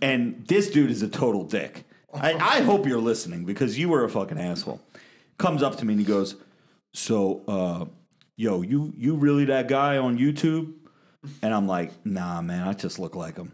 And 0.00 0.46
this 0.46 0.70
dude 0.70 0.90
is 0.90 1.02
a 1.02 1.08
total 1.08 1.42
dick. 1.44 1.84
I, 2.14 2.34
I 2.34 2.60
hope 2.62 2.86
you're 2.86 3.00
listening 3.00 3.44
because 3.44 3.78
you 3.78 3.88
were 3.88 4.04
a 4.04 4.08
fucking 4.08 4.38
asshole. 4.38 4.80
Comes 5.38 5.62
up 5.62 5.76
to 5.78 5.84
me 5.84 5.94
and 5.94 6.00
he 6.00 6.06
goes, 6.06 6.36
So, 6.94 7.42
uh, 7.48 7.84
yo, 8.36 8.62
you 8.62 8.92
you 8.96 9.16
really 9.16 9.44
that 9.46 9.68
guy 9.68 9.98
on 9.98 10.18
YouTube? 10.18 10.72
And 11.42 11.52
I'm 11.52 11.66
like, 11.66 11.92
nah, 12.04 12.40
man, 12.40 12.66
I 12.66 12.72
just 12.72 12.98
look 12.98 13.16
like 13.16 13.36
him. 13.36 13.52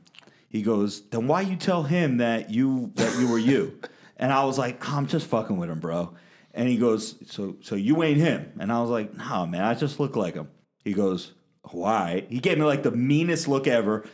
He 0.52 0.60
goes, 0.60 1.00
then 1.08 1.26
why 1.26 1.40
you 1.40 1.56
tell 1.56 1.82
him 1.82 2.18
that 2.18 2.50
you 2.50 2.92
that 2.96 3.18
you 3.18 3.26
were 3.26 3.38
you? 3.38 3.78
And 4.18 4.32
I 4.32 4.44
was 4.44 4.56
like, 4.56 4.88
I'm 4.88 5.08
just 5.08 5.26
fucking 5.26 5.56
with 5.56 5.68
him, 5.68 5.80
bro. 5.80 6.14
And 6.54 6.68
he 6.68 6.76
goes, 6.76 7.16
so 7.28 7.56
so 7.60 7.74
you 7.74 8.04
ain't 8.04 8.18
him? 8.18 8.52
And 8.60 8.70
I 8.70 8.80
was 8.80 8.88
like, 8.88 9.16
nah, 9.16 9.46
man, 9.46 9.64
I 9.64 9.74
just 9.74 9.98
look 9.98 10.14
like 10.14 10.34
him. 10.34 10.48
He 10.84 10.92
goes, 10.92 11.32
why? 11.72 12.26
He 12.28 12.38
gave 12.38 12.56
me 12.56 12.62
like 12.62 12.84
the 12.84 12.92
meanest 12.92 13.48
look 13.48 13.66
ever. 13.66 14.04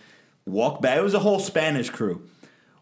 Walked 0.46 0.80
back. 0.80 0.96
It 0.96 1.02
was 1.02 1.12
a 1.12 1.18
whole 1.18 1.40
Spanish 1.40 1.90
crew. 1.90 2.22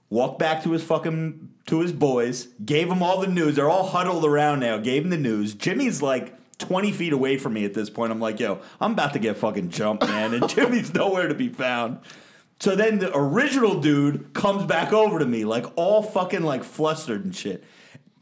Walked 0.08 0.38
back 0.38 0.62
to 0.62 0.70
his 0.70 0.84
fucking 0.84 1.48
to 1.66 1.80
his 1.80 1.90
boys. 1.90 2.46
Gave 2.64 2.88
them 2.88 3.02
all 3.02 3.20
the 3.20 3.26
news. 3.26 3.56
They're 3.56 3.70
all 3.70 3.88
huddled 3.88 4.24
around 4.24 4.60
now. 4.60 4.76
Gave 4.78 5.02
him 5.02 5.10
the 5.10 5.16
news. 5.16 5.52
Jimmy's 5.54 6.00
like 6.00 6.32
20 6.58 6.92
feet 6.92 7.12
away 7.12 7.38
from 7.38 7.54
me 7.54 7.64
at 7.64 7.74
this 7.74 7.90
point. 7.90 8.12
I'm 8.12 8.20
like, 8.20 8.38
yo, 8.38 8.60
I'm 8.80 8.92
about 8.92 9.14
to 9.14 9.18
get 9.18 9.36
fucking 9.36 9.70
jumped, 9.70 10.06
man. 10.06 10.32
And 10.32 10.48
Jimmy's 10.54 10.94
nowhere 10.94 11.26
to 11.26 11.34
be 11.34 11.48
found. 11.48 11.98
So 12.58 12.74
then 12.74 12.98
the 12.98 13.14
original 13.16 13.80
dude 13.80 14.32
comes 14.32 14.64
back 14.64 14.92
over 14.92 15.18
to 15.18 15.26
me, 15.26 15.44
like 15.44 15.66
all 15.76 16.02
fucking 16.02 16.42
like 16.42 16.64
flustered 16.64 17.24
and 17.24 17.34
shit. 17.34 17.64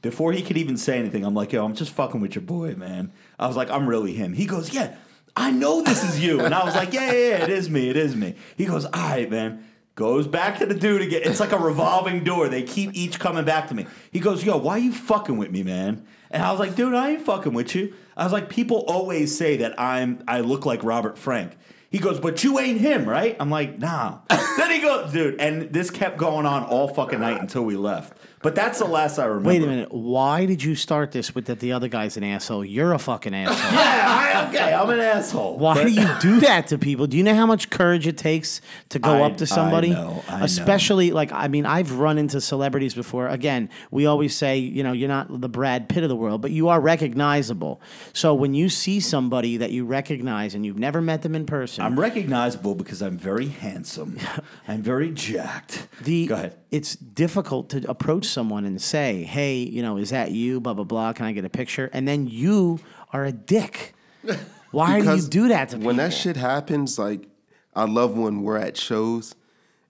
Before 0.03 0.33
he 0.33 0.43
could 0.43 0.57
even 0.57 0.77
say 0.77 0.99
anything, 0.99 1.25
I'm 1.25 1.35
like, 1.35 1.53
yo, 1.53 1.65
I'm 1.65 1.75
just 1.75 1.93
fucking 1.93 2.21
with 2.21 2.35
your 2.35 2.43
boy, 2.43 2.75
man. 2.75 3.13
I 3.39 3.47
was 3.47 3.57
like, 3.57 3.71
I'm 3.71 3.89
really 3.89 4.13
him. 4.13 4.35
He 4.35 4.45
goes, 4.45 4.75
yeah, 4.75 4.97
I 5.37 5.51
know 5.51 5.83
this 5.83 6.05
is 6.05 6.23
you. 6.23 6.41
And 6.41 6.55
I 6.55 6.65
was 6.65 6.75
like, 6.75 6.93
yeah, 6.93 7.11
yeah, 7.13 7.29
yeah, 7.29 7.45
it 7.45 7.51
is 7.51 7.71
me, 7.71 7.89
it 7.89 7.97
is 7.97 8.15
me. 8.15 8.35
He 8.57 8.67
goes, 8.67 8.85
all 8.85 8.93
right, 8.93 9.31
man. 9.31 9.65
Goes 9.95 10.27
back 10.27 10.59
to 10.59 10.67
the 10.67 10.75
dude 10.75 11.03
again. 11.03 11.23
It's 11.25 11.39
like 11.39 11.53
a 11.53 11.59
revolving 11.59 12.25
door. 12.25 12.49
They 12.49 12.65
keep 12.65 12.91
each 12.95 13.21
coming 13.21 13.45
back 13.45 13.69
to 13.69 13.75
me. 13.75 13.87
He 14.11 14.19
goes, 14.19 14.45
yo, 14.45 14.57
why 14.57 14.73
are 14.73 14.79
you 14.81 14.93
fucking 14.93 15.37
with 15.37 15.53
me, 15.53 15.63
man? 15.63 16.05
And 16.33 16.43
I 16.43 16.51
was 16.51 16.59
like, 16.59 16.75
dude, 16.75 16.95
I 16.95 17.11
ain't 17.11 17.23
fucking 17.23 17.55
with 17.55 17.77
you. 17.77 17.95
I 18.17 18.25
was 18.25 18.33
like, 18.33 18.49
people 18.49 18.79
always 18.89 19.37
say 19.39 19.57
that 19.59 19.79
I'm 19.79 20.25
I 20.27 20.41
look 20.41 20.67
like 20.67 20.83
Robert 20.83 21.17
Frank. 21.17 21.57
He 21.95 22.01
goes, 22.01 22.19
but 22.19 22.43
you 22.43 22.59
ain't 22.59 22.81
him, 22.81 23.09
right? 23.09 23.37
I'm 23.39 23.51
like, 23.51 23.79
nah. 23.79 24.19
then 24.29 24.69
he 24.73 24.81
goes, 24.81 25.13
dude, 25.13 25.41
and 25.41 25.73
this 25.73 25.93
kept 25.93 26.17
going 26.17 26.45
on 26.45 26.65
all 26.65 26.89
fucking 26.89 27.21
night 27.21 27.41
until 27.41 27.63
we 27.63 27.77
left. 27.77 28.19
But 28.45 28.55
that's 28.55 28.79
the 28.79 28.85
last 28.85 29.19
I 29.19 29.25
remember. 29.25 29.49
Wait 29.49 29.63
a 29.63 29.67
minute. 29.67 29.93
Why 29.93 30.45
did 30.47 30.63
you 30.63 30.77
start 30.77 31.11
this 31.11 31.35
with 31.35 31.47
that 31.47 31.59
the 31.61 31.73
other 31.73 31.89
guy's 31.89 32.17
an 32.17 32.23
asshole? 32.25 32.65
You're 32.65 32.93
a 32.93 32.99
fucking 32.99 33.35
asshole. 33.35 33.55
Yeah, 33.85 34.05
I, 34.07 34.49
okay, 34.49 34.75
I'm 34.75 34.91
an 34.91 35.01
asshole. 35.01 35.59
Why 35.59 35.75
But- 35.75 35.85
do 35.85 35.91
you 35.93 36.09
do 36.21 36.41
that 36.41 36.67
to 36.69 36.79
people? 36.79 37.07
Do 37.07 37.17
you 37.17 37.23
know 37.23 37.35
how 37.35 37.47
much 37.47 37.71
courage 37.71 38.07
it 38.07 38.19
takes 38.19 38.61
to 38.91 38.99
go 38.99 39.23
I- 39.23 39.27
up 39.27 39.39
to 39.39 39.47
somebody? 39.47 39.91
I 39.93 39.95
know, 39.95 40.23
I 40.29 40.39
know. 40.41 40.45
Especially 40.45 41.11
like 41.11 41.33
I 41.33 41.49
mean, 41.49 41.65
I've 41.67 41.93
run 41.93 42.19
into 42.19 42.41
celebrities 42.41 42.95
before. 42.95 43.29
Again, 43.29 43.71
we 43.91 44.07
always 44.07 44.37
say, 44.37 44.59
you 44.59 44.83
know, 44.85 44.93
you're 44.93 45.09
not 45.09 45.41
the 45.41 45.49
Brad 45.49 45.89
Pitt 45.89 46.03
of 46.03 46.09
the 46.11 46.17
world, 46.17 46.43
but 46.43 46.51
you 46.51 46.69
are 46.69 46.81
recognizable. 46.81 47.81
So 48.13 48.35
when 48.35 48.53
you 48.55 48.69
see 48.69 49.01
somebody 49.01 49.57
that 49.57 49.71
you 49.73 49.87
recognize 49.87 50.55
and 50.55 50.67
you've 50.67 50.79
never 50.79 51.01
met 51.01 51.23
them 51.23 51.35
in 51.35 51.47
person, 51.47 51.83
I'm 51.85 51.99
recognizable 51.99 52.75
because 52.75 53.01
I'm 53.01 53.17
very 53.17 53.49
handsome. 53.49 54.19
I'm 54.69 54.83
very 54.83 55.11
jacked. 55.13 55.89
the 56.03 56.27
Go 56.27 56.35
ahead. 56.35 56.57
it's 56.71 56.95
difficult 56.97 57.71
to 57.71 57.89
approach 57.89 58.27
someone 58.35 58.65
and 58.67 58.81
say, 58.83 59.23
"Hey, 59.23 59.57
you 59.59 59.81
know, 59.83 59.97
is 59.97 60.11
that 60.11 60.33
you?" 60.33 60.61
Blah 60.61 60.75
blah 60.75 60.85
blah. 60.85 61.13
Can 61.15 61.25
I 61.27 61.33
get 61.33 61.45
a 61.45 61.49
picture? 61.49 61.89
And 61.93 62.07
then 62.07 62.27
you 62.27 62.81
are 63.13 63.25
a 63.25 63.33
dick. 63.33 63.95
Why 64.73 65.01
do 65.01 65.15
you 65.17 65.23
do 65.23 65.49
that 65.49 65.69
to 65.71 65.77
people? 65.77 65.87
when 65.87 65.97
that 65.97 66.13
shit 66.13 66.37
happens, 66.37 66.99
like 66.99 67.29
I 67.75 67.85
love 67.85 68.17
when 68.17 68.43
we're 68.43 68.59
at 68.59 68.77
shows 68.77 69.35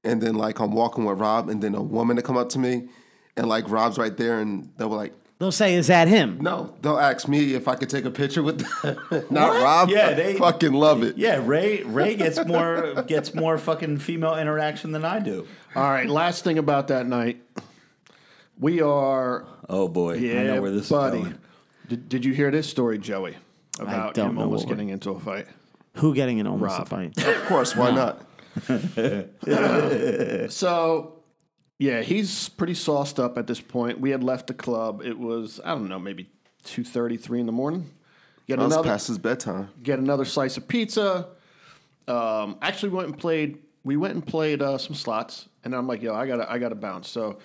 and 0.05 0.21
then 0.21 0.35
like 0.35 0.61
I'm 0.61 0.73
walking 0.73 1.05
with 1.07 1.19
Rob 1.19 1.49
and 1.49 1.63
then 1.63 1.75
a 1.75 1.83
woman 1.83 2.17
to 2.17 2.23
come 2.23 2.37
up 2.37 2.51
to 2.51 2.59
me 2.59 2.89
and 3.37 3.49
like 3.49 3.69
Rob's 3.71 3.97
right 3.97 4.15
there 4.17 4.41
and 4.41 4.71
they'll 4.77 4.91
be 4.91 4.95
like, 4.95 5.15
They'll 5.39 5.51
say, 5.53 5.75
"Is 5.75 5.87
that 5.89 6.07
him?" 6.07 6.39
no, 6.41 6.75
they'll 6.83 6.99
ask 6.99 7.27
me 7.29 7.55
if 7.55 7.67
I 7.67 7.75
could 7.77 7.89
take 7.91 8.05
a 8.05 8.11
picture 8.11 8.43
with 8.43 8.61
them. 8.61 9.25
Not 9.31 9.61
Rob. 9.63 9.89
Yeah, 9.89 10.09
I 10.11 10.15
they- 10.15 10.35
fucking 10.39 10.73
love 10.73 11.03
it. 11.03 11.17
Yeah, 11.19 11.41
Ray 11.45 11.83
Ray 11.83 12.15
gets 12.15 12.45
more 12.47 13.03
gets 13.09 13.35
more 13.35 13.57
fucking 13.59 13.99
female 13.99 14.37
interaction 14.37 14.93
than 14.93 15.05
I 15.05 15.19
do. 15.19 15.47
All 15.75 15.91
right, 15.91 16.09
last 16.09 16.45
thing 16.45 16.59
about 16.59 16.89
that 16.89 17.07
night. 17.07 17.43
We 18.59 18.81
are 18.81 19.47
Oh 19.69 19.89
boy, 19.89 20.15
yeah, 20.15 20.41
I 20.41 20.45
know 20.45 20.63
where 20.63 20.71
this 20.71 20.89
buddy. 20.89 21.19
is 21.19 21.25
going. 21.25 21.39
Did, 21.89 22.09
did 22.09 22.25
you 22.25 22.33
hear 22.33 22.51
this 22.51 22.69
story, 22.69 22.99
Joey? 22.99 23.37
About 23.81 24.15
don't 24.15 24.31
him 24.31 24.35
know 24.37 24.43
almost 24.43 24.61
what 24.67 24.69
we're- 24.69 24.77
getting 24.77 24.89
into 24.91 25.11
a 25.11 25.21
fight. 25.21 25.47
Who 25.99 26.15
getting 26.15 26.39
in 26.39 26.47
almost 26.47 26.75
a 26.75 26.79
Rob. 26.81 26.89
fight? 26.89 27.19
Of 27.25 27.45
course, 27.47 27.77
why 27.77 27.91
not? 27.93 28.27
So, 30.51 31.23
yeah, 31.79 32.03
he's 32.03 32.49
pretty 32.49 32.75
sauced 32.75 33.19
up 33.21 33.37
at 33.39 33.47
this 33.47 33.61
point. 33.61 34.01
We 34.01 34.11
had 34.11 34.23
left 34.23 34.47
the 34.49 34.55
club. 34.55 35.03
It 35.05 35.19
was 35.19 35.61
I 35.65 35.71
don't 35.71 35.89
know, 35.89 35.99
maybe 35.99 36.31
two 36.65 36.85
thirty, 36.85 37.17
three 37.17 37.41
in 37.41 37.47
the 37.47 37.53
morning. 37.53 37.91
Get 38.47 38.59
That 38.59 38.65
was 38.67 38.75
another 38.75 38.89
past 38.89 39.07
his 39.09 39.19
bedtime. 39.19 39.71
get 39.83 39.99
another 39.99 40.25
slice 40.25 40.57
of 40.57 40.69
pizza. 40.69 41.29
Um, 42.07 42.59
actually, 42.63 42.91
went 42.91 43.09
and 43.09 43.19
played. 43.19 43.59
We 43.85 43.97
went 43.97 44.15
and 44.15 44.27
played 44.27 44.63
uh, 44.63 44.79
some 44.79 44.95
slots, 44.95 45.49
and 45.65 45.75
I'm 45.75 45.87
like, 45.87 46.03
yo, 46.03 46.15
I 46.15 46.27
gotta, 46.27 46.51
I 46.51 46.59
gotta 46.59 46.75
bounce. 46.75 47.09
So 47.09 47.39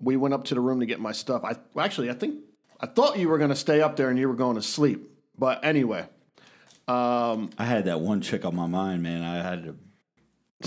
we 0.00 0.16
went 0.16 0.34
up 0.34 0.44
to 0.44 0.54
the 0.54 0.60
room 0.60 0.80
to 0.80 0.86
get 0.86 1.00
my 1.00 1.12
stuff. 1.12 1.44
I 1.44 1.56
well, 1.74 1.84
actually, 1.84 2.10
I 2.10 2.14
think 2.14 2.40
I 2.80 2.86
thought 2.86 3.18
you 3.18 3.28
were 3.28 3.38
gonna 3.38 3.56
stay 3.56 3.80
up 3.80 3.96
there 3.96 4.10
and 4.10 4.18
you 4.18 4.28
were 4.28 4.34
going 4.34 4.56
to 4.56 4.62
sleep. 4.62 5.10
But 5.38 5.64
anyway, 5.64 6.06
um, 6.88 7.50
I 7.58 7.64
had 7.64 7.86
that 7.86 8.00
one 8.00 8.20
chick 8.20 8.44
on 8.44 8.54
my 8.54 8.66
mind, 8.66 9.02
man. 9.02 9.22
I 9.22 9.42
had 9.42 9.64
to. 9.64 9.76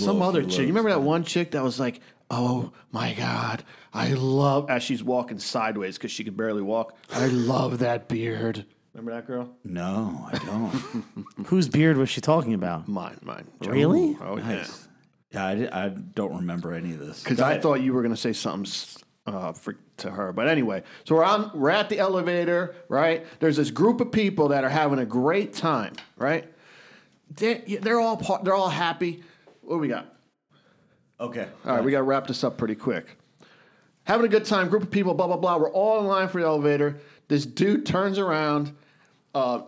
some 0.02 0.22
other 0.22 0.42
chick. 0.42 0.60
You 0.60 0.66
remember 0.68 0.90
that 0.90 1.02
one 1.02 1.24
chick 1.24 1.52
that 1.52 1.62
was 1.62 1.80
like, 1.80 2.00
"Oh 2.30 2.72
my 2.92 3.14
god, 3.14 3.64
I 3.92 4.12
love," 4.12 4.70
as 4.70 4.82
she's 4.82 5.02
walking 5.02 5.38
sideways 5.38 5.96
because 5.96 6.10
she 6.10 6.24
could 6.24 6.36
barely 6.36 6.62
walk. 6.62 6.96
I 7.12 7.26
love 7.26 7.78
that 7.80 8.08
beard. 8.08 8.66
Remember 8.92 9.12
that 9.12 9.26
girl? 9.26 9.56
No, 9.64 10.28
I 10.32 10.38
don't. 10.38 11.26
Whose 11.46 11.68
beard 11.68 11.96
was 11.96 12.10
she 12.10 12.20
talking 12.20 12.54
about? 12.54 12.88
Mine, 12.88 13.18
mine. 13.22 13.46
Really? 13.64 14.16
Oh 14.20 14.36
yeah. 14.36 14.48
nice. 14.48 14.88
Yeah, 15.32 15.46
I, 15.46 15.84
I 15.84 15.88
don't 15.90 16.38
remember 16.38 16.74
any 16.74 16.92
of 16.92 16.98
this. 16.98 17.22
Because 17.22 17.40
I 17.40 17.58
thought 17.58 17.82
you 17.82 17.92
were 17.92 18.02
going 18.02 18.14
to 18.14 18.20
say 18.20 18.32
something 18.32 18.68
uh, 19.30 19.52
for, 19.52 19.76
to 19.98 20.10
her. 20.10 20.32
But 20.32 20.48
anyway, 20.48 20.82
so 21.04 21.14
we're 21.14 21.24
on. 21.24 21.50
We're 21.54 21.70
at 21.70 21.88
the 21.88 21.98
elevator, 21.98 22.74
right? 22.88 23.24
There's 23.38 23.56
this 23.56 23.70
group 23.70 24.00
of 24.00 24.12
people 24.12 24.48
that 24.48 24.64
are 24.64 24.70
having 24.70 24.98
a 24.98 25.06
great 25.06 25.52
time, 25.54 25.94
right? 26.16 26.50
They, 27.36 27.62
yeah, 27.66 27.78
they're 27.80 28.00
all 28.00 28.16
they're 28.42 28.54
all 28.54 28.70
happy. 28.70 29.22
What 29.62 29.76
do 29.76 29.80
we 29.80 29.88
got? 29.88 30.14
Okay. 31.20 31.46
All 31.66 31.76
right, 31.76 31.84
we 31.84 31.90
got 31.90 31.98
to 31.98 32.02
wrap 32.04 32.26
this 32.26 32.42
up 32.42 32.56
pretty 32.56 32.74
quick. 32.74 33.18
Having 34.04 34.26
a 34.26 34.28
good 34.30 34.44
time, 34.46 34.68
group 34.68 34.82
of 34.82 34.90
people, 34.90 35.14
blah 35.14 35.26
blah 35.26 35.36
blah. 35.36 35.56
We're 35.58 35.70
all 35.72 36.00
in 36.00 36.06
line 36.06 36.28
for 36.28 36.40
the 36.40 36.46
elevator. 36.46 36.98
This 37.28 37.46
dude 37.46 37.86
turns 37.86 38.18
around, 38.18 38.74
uh, 39.34 39.60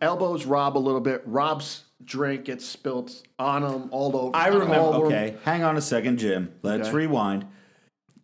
elbows 0.00 0.46
Rob 0.46 0.76
a 0.76 0.80
little 0.80 1.00
bit. 1.00 1.22
Rob's 1.26 1.84
drink 2.04 2.46
gets 2.46 2.64
spilt 2.66 3.22
on 3.38 3.62
him 3.62 3.88
all 3.92 4.16
over. 4.16 4.36
I 4.36 4.50
all 4.50 4.58
remember. 4.58 4.74
over. 4.96 5.06
Okay, 5.06 5.36
hang 5.44 5.62
on 5.62 5.76
a 5.76 5.80
second, 5.80 6.18
Jim. 6.18 6.52
Let's 6.62 6.88
Okay. 6.88 6.96
rewind. 6.96 7.46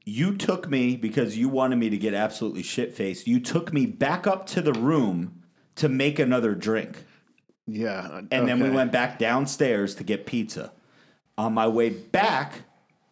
You 0.05 0.37
took 0.37 0.69
me 0.69 0.97
because 0.97 1.37
you 1.37 1.49
wanted 1.49 1.77
me 1.77 1.91
to 1.91 1.99
get 1.99 2.15
absolutely 2.15 2.63
shit 2.63 2.95
faced. 2.95 3.27
You 3.27 3.39
took 3.41 3.73
me 3.73 3.87
back 3.87 4.27
up 4.27 4.47
to 4.47 4.61
the 4.63 4.73
room 4.73 5.43
to 5.77 5.89
make 5.89 6.19
another 6.19 6.55
drink. 6.55 7.05
Yeah, 7.67 8.09
uh, 8.11 8.23
And 8.31 8.49
then 8.49 8.61
we 8.61 8.71
went 8.71 8.91
back 8.93 9.19
downstairs 9.19 9.95
to 9.97 10.05
get 10.05 10.27
pizza. 10.27 10.73
On 11.39 11.55
my 11.55 11.69
way 11.69 11.91
back, 11.91 12.63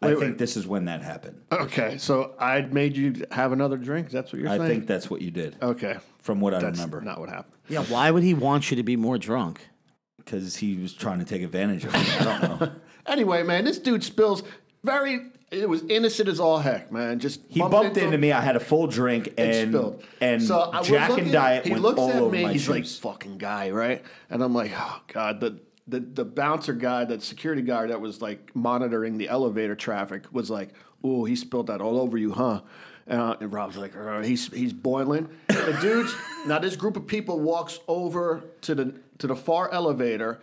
I 0.02 0.08
think 0.08 0.20
wait. 0.20 0.38
this 0.38 0.56
is 0.56 0.66
when 0.66 0.86
that 0.86 1.02
happened. 1.02 1.40
Okay, 1.52 1.98
so 1.98 2.34
I 2.38 2.62
made 2.62 2.96
you 2.96 3.24
have 3.30 3.52
another 3.52 3.76
drink. 3.76 4.10
That's 4.10 4.32
what 4.32 4.40
you're 4.40 4.48
I 4.50 4.56
saying. 4.58 4.62
I 4.62 4.68
think 4.68 4.86
that's 4.86 5.08
what 5.10 5.22
you 5.22 5.30
did, 5.30 5.56
Okay, 5.62 5.96
from 6.20 6.40
what 6.40 6.54
I 6.54 6.60
remember. 6.60 7.00
not 7.00 7.20
what 7.20 7.28
happened. 7.28 7.54
Yeah, 7.68 7.84
why 7.84 8.10
would 8.10 8.22
he 8.22 8.34
want 8.34 8.70
you 8.70 8.76
to 8.76 8.82
be 8.82 8.96
more 8.96 9.18
drunk? 9.18 9.68
Because 10.16 10.56
he 10.56 10.76
was 10.76 10.92
trying 10.92 11.20
to 11.20 11.24
take 11.24 11.42
advantage 11.42 11.84
of 11.84 11.92
me. 11.92 12.00
I 12.00 12.24
don't 12.24 12.60
know. 12.60 12.72
Anyway, 13.06 13.42
man, 13.42 13.64
this 13.64 13.78
dude 13.78 14.04
spills 14.04 14.42
very. 14.84 15.20
It 15.50 15.68
was 15.68 15.82
innocent 15.88 16.28
as 16.28 16.40
all 16.40 16.58
heck, 16.58 16.92
man. 16.92 17.18
Just 17.20 17.40
He 17.48 17.60
bumped 17.60 17.96
into 17.96 18.18
me. 18.18 18.32
I 18.32 18.40
had 18.42 18.54
a 18.56 18.60
full 18.60 18.86
drink 18.86 19.28
and 19.38 19.50
and 19.50 19.70
spilled. 19.72 20.04
and 20.20 20.42
so 20.42 20.70
Jack 20.82 21.08
looking- 21.10 21.24
and 21.24 21.32
Diet 21.32 21.64
He 21.64 21.70
went 21.70 21.82
looks 21.82 21.98
all 21.98 22.10
at 22.10 22.16
over 22.22 22.30
me. 22.36 22.42
my 22.42 22.52
He's 22.52 22.68
like, 22.68 22.84
shoes. 22.84 22.98
"Fucking 22.98 23.38
guy," 23.38 23.70
right? 23.70 24.02
And 24.28 24.42
I'm 24.42 24.54
like, 24.54 24.72
"Oh 24.76 25.00
god." 25.12 25.40
The 25.40 25.58
the 25.86 26.00
the 26.00 26.24
bouncer 26.26 26.74
guy, 26.74 27.06
that 27.06 27.22
security 27.22 27.62
guard 27.62 27.88
that 27.90 28.00
was 28.00 28.20
like 28.20 28.54
monitoring 28.54 29.16
the 29.16 29.28
elevator 29.30 29.74
traffic, 29.74 30.24
was 30.32 30.50
like, 30.50 30.70
"Oh, 31.02 31.24
he 31.24 31.34
spilled 31.34 31.68
that 31.68 31.80
all 31.80 31.98
over 31.98 32.18
you, 32.18 32.32
huh?" 32.32 32.60
Uh, 33.08 33.36
and 33.40 33.50
Rob's 33.50 33.78
like, 33.78 33.96
"Uh, 33.96 34.20
"He's 34.20 34.52
he's 34.52 34.74
boiling." 34.74 35.30
The 35.48 35.78
dude's 35.80 36.14
now. 36.46 36.58
This 36.58 36.76
group 36.76 36.96
of 36.98 37.06
people 37.06 37.40
walks 37.40 37.78
over 37.88 38.44
to 38.62 38.74
the 38.74 38.94
to 39.16 39.26
the 39.26 39.34
far 39.36 39.72
elevator. 39.72 40.40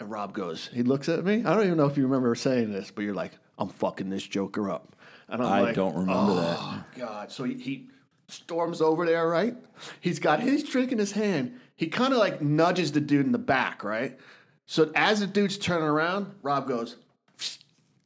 And 0.00 0.10
Rob 0.10 0.34
goes, 0.34 0.68
he 0.74 0.82
looks 0.82 1.08
at 1.08 1.24
me. 1.24 1.44
I 1.44 1.54
don't 1.54 1.64
even 1.64 1.76
know 1.78 1.86
if 1.86 1.96
you 1.96 2.02
remember 2.02 2.34
saying 2.34 2.72
this, 2.72 2.90
but 2.90 3.02
you're 3.04 3.14
like, 3.14 3.30
I'm 3.58 3.68
fucking 3.68 4.10
this 4.10 4.26
Joker 4.26 4.70
up. 4.70 4.96
And 5.28 5.42
I'm 5.42 5.52
I 5.52 5.60
like, 5.62 5.74
don't 5.74 5.94
remember 5.94 6.34
that. 6.34 6.56
Oh, 6.60 6.84
God. 6.96 7.32
So 7.32 7.44
he, 7.44 7.54
he 7.54 7.88
storms 8.28 8.80
over 8.82 9.06
there, 9.06 9.26
right? 9.28 9.56
He's 10.00 10.18
got 10.18 10.40
his 10.40 10.62
drink 10.62 10.92
in 10.92 10.98
his 10.98 11.12
hand. 11.12 11.58
He 11.76 11.88
kind 11.88 12.12
of 12.12 12.18
like 12.18 12.40
nudges 12.40 12.92
the 12.92 13.00
dude 13.00 13.26
in 13.26 13.32
the 13.32 13.38
back, 13.38 13.82
right? 13.82 14.18
So 14.66 14.90
as 14.94 15.20
the 15.20 15.26
dude's 15.26 15.58
turning 15.58 15.88
around, 15.88 16.34
Rob 16.42 16.68
goes, 16.68 16.96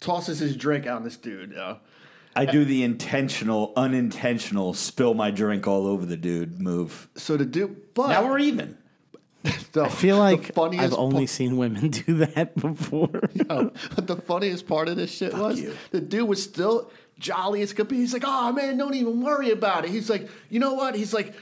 tosses 0.01 0.39
his 0.39 0.57
drink 0.57 0.87
out 0.87 0.97
on 0.99 1.05
this 1.05 1.17
dude. 1.17 1.57
Uh, 1.57 1.77
I 2.37 2.45
do 2.47 2.65
the 2.65 2.85
intentional, 2.85 3.73
unintentional, 3.77 4.73
spill 4.75 5.15
my 5.15 5.31
drink 5.33 5.67
all 5.67 5.87
over 5.89 6.07
the 6.07 6.17
dude 6.17 6.61
move. 6.61 7.09
so 7.17 7.37
the 7.37 7.45
dude, 7.45 7.95
but 7.95 8.09
Now 8.09 8.29
we're 8.29 8.39
even. 8.39 8.78
the, 9.73 9.85
I 9.85 9.89
feel 9.89 10.19
like 10.19 10.57
I've 10.59 10.95
only 10.95 11.21
part- 11.21 11.29
seen 11.29 11.57
women 11.57 11.89
do 12.07 12.19
that 12.19 12.55
before. 12.57 13.09
But 13.49 14.07
the 14.07 14.17
funniest 14.17 14.67
part 14.67 14.89
of 14.89 14.97
this 14.97 15.11
shit 15.11 15.35
was 15.35 15.61
you. 15.61 15.75
the 15.91 16.01
dude 16.01 16.29
was 16.29 16.43
still 16.43 16.91
jolly 17.19 17.63
as 17.63 17.73
could 17.73 17.89
be. 17.89 17.97
He's 17.97 18.13
like, 18.13 18.25
"Oh 18.27 18.53
man, 18.53 18.77
don't 18.77 18.95
even 18.95 19.23
worry 19.23 19.51
about 19.51 19.85
it." 19.85 19.91
He's 19.91 20.09
like, 20.11 20.29
"You 20.51 20.61
know 20.61 20.75
what?" 20.75 20.95
He's 20.95 21.13
like, 21.13 21.35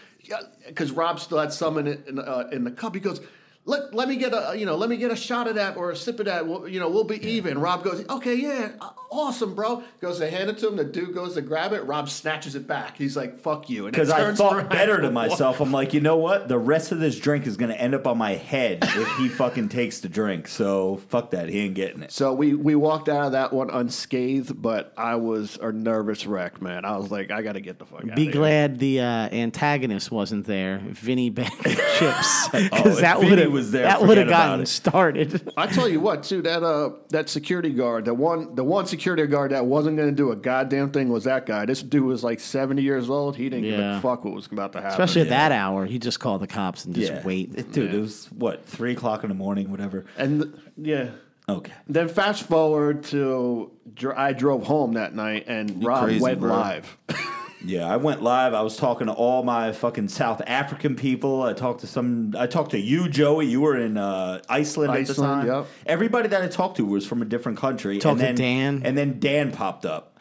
because 0.66 0.91
Rob 0.91 1.20
still 1.20 1.39
had 1.39 1.53
some 1.53 1.78
in 1.78 1.87
it, 1.87 2.07
in, 2.09 2.19
uh, 2.19 2.49
in 2.53 2.65
the 2.65 2.70
cup. 2.70 2.95
He 2.95 3.01
goes. 3.01 3.20
Let, 3.66 3.93
let 3.93 4.09
me 4.09 4.16
get 4.16 4.32
a 4.32 4.55
you 4.56 4.64
know 4.64 4.76
let 4.76 4.88
me 4.88 4.97
get 4.97 5.10
a 5.10 5.16
shot 5.16 5.48
of 5.48 5.56
that 5.56 5.76
or 5.76 5.90
a 5.90 5.97
sip 5.97 6.20
of 6.20 6.26
that 6.26 6.47
we'll, 6.47 6.68
you 6.68 6.80
know 6.80 6.88
we'll 6.88 7.05
be 7.05 7.24
even 7.26 7.59
Rob 7.59 7.82
goes 7.84 8.09
okay 8.09 8.34
yeah 8.34 8.70
uh, 8.80 8.90
awesome 9.10 9.55
bro 9.55 9.82
goes 10.01 10.18
to 10.18 10.30
hand 10.30 10.48
it 10.51 10.59
to 10.59 10.68
him 10.68 10.76
the 10.76 10.84
dude 10.84 11.14
goes 11.14 11.34
to 11.34 11.43
grab 11.43 11.72
it 11.72 11.84
Rob 11.84 12.09
snatches 12.09 12.55
it 12.55 12.66
back 12.66 12.97
he's 12.97 13.16
like 13.16 13.38
fuck 13.40 13.68
you 13.68 13.86
Because 13.86 14.10
I 14.10 14.32
thought 14.34 14.70
better 14.70 15.01
to 15.01 15.10
myself. 15.10 15.60
I'm 15.60 15.72
like, 15.72 15.94
you 15.94 16.01
know 16.01 16.16
what? 16.16 16.48
The 16.48 16.59
rest 16.59 16.93
of 16.93 16.98
this 16.98 17.18
drink 17.18 17.47
is 17.47 17.56
going 17.56 17.70
to 17.70 17.80
end 17.80 17.94
up 17.94 18.06
on 18.06 18.18
my 18.18 18.34
head 18.34 18.78
if 18.82 19.16
he 19.16 19.28
fucking 19.28 19.68
takes 19.68 20.01
the 20.01 20.09
drink. 20.09 20.48
So 20.48 20.97
fuck 21.09 21.30
that. 21.32 21.48
He 21.48 21.60
ain't 21.60 21.74
getting 21.74 22.02
it. 22.02 22.12
So 22.12 22.32
we 22.32 22.55
we 22.55 22.74
walked 22.74 23.09
out 23.09 23.26
of 23.26 23.32
that 23.32 23.52
one 23.52 23.70
unscathed, 23.70 24.60
but 24.60 24.93
I 24.97 25.16
was 25.16 25.59
a 25.60 25.72
nervous 25.72 26.26
wreck, 26.26 26.60
man. 26.62 26.84
I 26.84 26.97
was 26.97 27.10
like, 27.10 27.30
I 27.30 27.43
got 27.43 27.52
to 27.52 27.60
get 27.60 27.78
the 27.78 27.86
fuck 27.86 28.01
out. 28.01 28.06
Be 28.06 28.12
of 28.12 28.18
here. 28.18 28.32
glad 28.32 28.78
the 28.78 29.01
uh, 29.01 29.05
antagonist 29.05 30.10
wasn't 30.10 30.47
there, 30.47 30.78
Vinny 30.90 31.30
Bag 31.30 31.51
Chips, 31.98 32.48
because 32.48 32.98
Oh, 32.98 33.01
that 33.01 33.18
would 33.20 33.38
have 33.38 33.52
was 33.57 33.70
there, 33.70 33.83
that 33.85 34.03
would 34.03 34.19
have 34.19 34.28
gotten 34.28 34.66
started. 34.66 35.53
I 35.57 35.66
tell 35.66 35.89
you 35.89 36.01
what, 36.01 36.23
too 36.23 36.43
that 36.43 36.62
uh 36.62 36.91
that 37.11 37.28
security 37.28 37.70
guard, 37.70 38.05
the 38.05 38.15
one 38.15 38.55
the 38.55 38.65
one 38.65 38.87
security 38.87 39.27
guard 39.27 39.51
that 39.53 39.66
wasn't 39.66 39.97
going 39.97 40.09
to 40.09 40.15
do 40.15 40.31
a 40.33 40.37
goddamn 40.37 40.91
thing 40.91 41.09
was 41.09 41.24
that 41.24 41.47
guy. 41.47 41.65
This 41.66 41.83
dude 41.83 42.05
was 42.05 42.23
like 42.23 42.41
seventy 42.41 42.83
years 42.83 43.11
old. 43.11 43.37
He 43.37 43.49
didn't 43.49 43.65
give 43.65 43.81
a 43.81 44.01
fuck 44.01 44.24
what 44.24 44.35
was 44.35 44.47
about 44.47 44.73
to 44.73 44.81
happen. 44.81 44.93
Especially 44.93 45.23
at 45.23 45.28
that 45.31 45.53
hour, 45.53 45.87
he 45.87 45.99
just 45.99 46.20
called 46.20 46.43
the 46.43 46.47
cops 46.47 46.85
and 46.85 46.95
just 46.95 47.12
yeah. 47.12 47.23
wait. 47.24 47.55
It- 47.55 47.73
dude, 47.73 47.95
it 47.95 48.01
was 48.01 48.27
what, 48.33 48.65
three 48.65 48.93
o'clock 48.93 49.23
in 49.24 49.28
the 49.28 49.35
morning, 49.35 49.70
whatever. 49.70 50.07
and 50.16 50.43
th- 50.43 50.55
yeah. 50.77 51.11
Okay. 51.49 51.73
Then 51.87 52.09
fast 52.09 52.43
forward 52.45 53.05
to 53.05 53.70
dr- 53.95 54.16
I 54.19 54.33
drove 54.33 54.65
home 54.65 54.95
that 54.95 55.15
night 55.15 55.45
and 55.47 55.85
Rob 55.85 56.05
crazy, 56.05 56.20
went 56.20 56.41
bro. 56.41 56.51
live. 56.51 56.99
Yeah, 57.66 57.86
I 57.93 57.97
went 57.97 58.22
live. 58.22 58.55
I 58.55 58.62
was 58.62 58.76
talking 58.76 59.09
to 59.09 59.12
all 59.12 59.43
my 59.43 59.72
fucking 59.72 60.09
South 60.09 60.40
African 60.47 60.94
people. 60.97 61.43
I 61.43 61.52
talked 61.52 61.80
to 61.80 61.86
some. 61.86 62.34
I 62.38 62.47
talked 62.47 62.70
to 62.70 62.78
you, 62.78 63.09
Joey. 63.09 63.47
You 63.47 63.60
were 63.60 63.76
in 63.76 63.97
uh, 63.97 64.40
Iceland, 64.48 64.90
at 64.93 65.06
the 65.06 65.12
Iceland, 65.12 65.43
time. 65.43 65.47
yep. 65.47 65.66
Everybody 65.84 66.28
that 66.28 66.43
I 66.43 66.48
talked 66.48 66.76
to 66.78 66.86
was 66.86 67.06
from 67.06 67.22
a 67.22 67.24
different 67.24 67.59
country. 67.59 67.98
Talked 67.98 68.20
and 68.20 68.36
to 68.36 68.43
then, 68.43 68.80
Dan. 68.80 68.82
and 68.84 68.97
then 68.97 69.18
Dan 69.18 69.52
popped 69.52 69.84
up. 69.84 70.15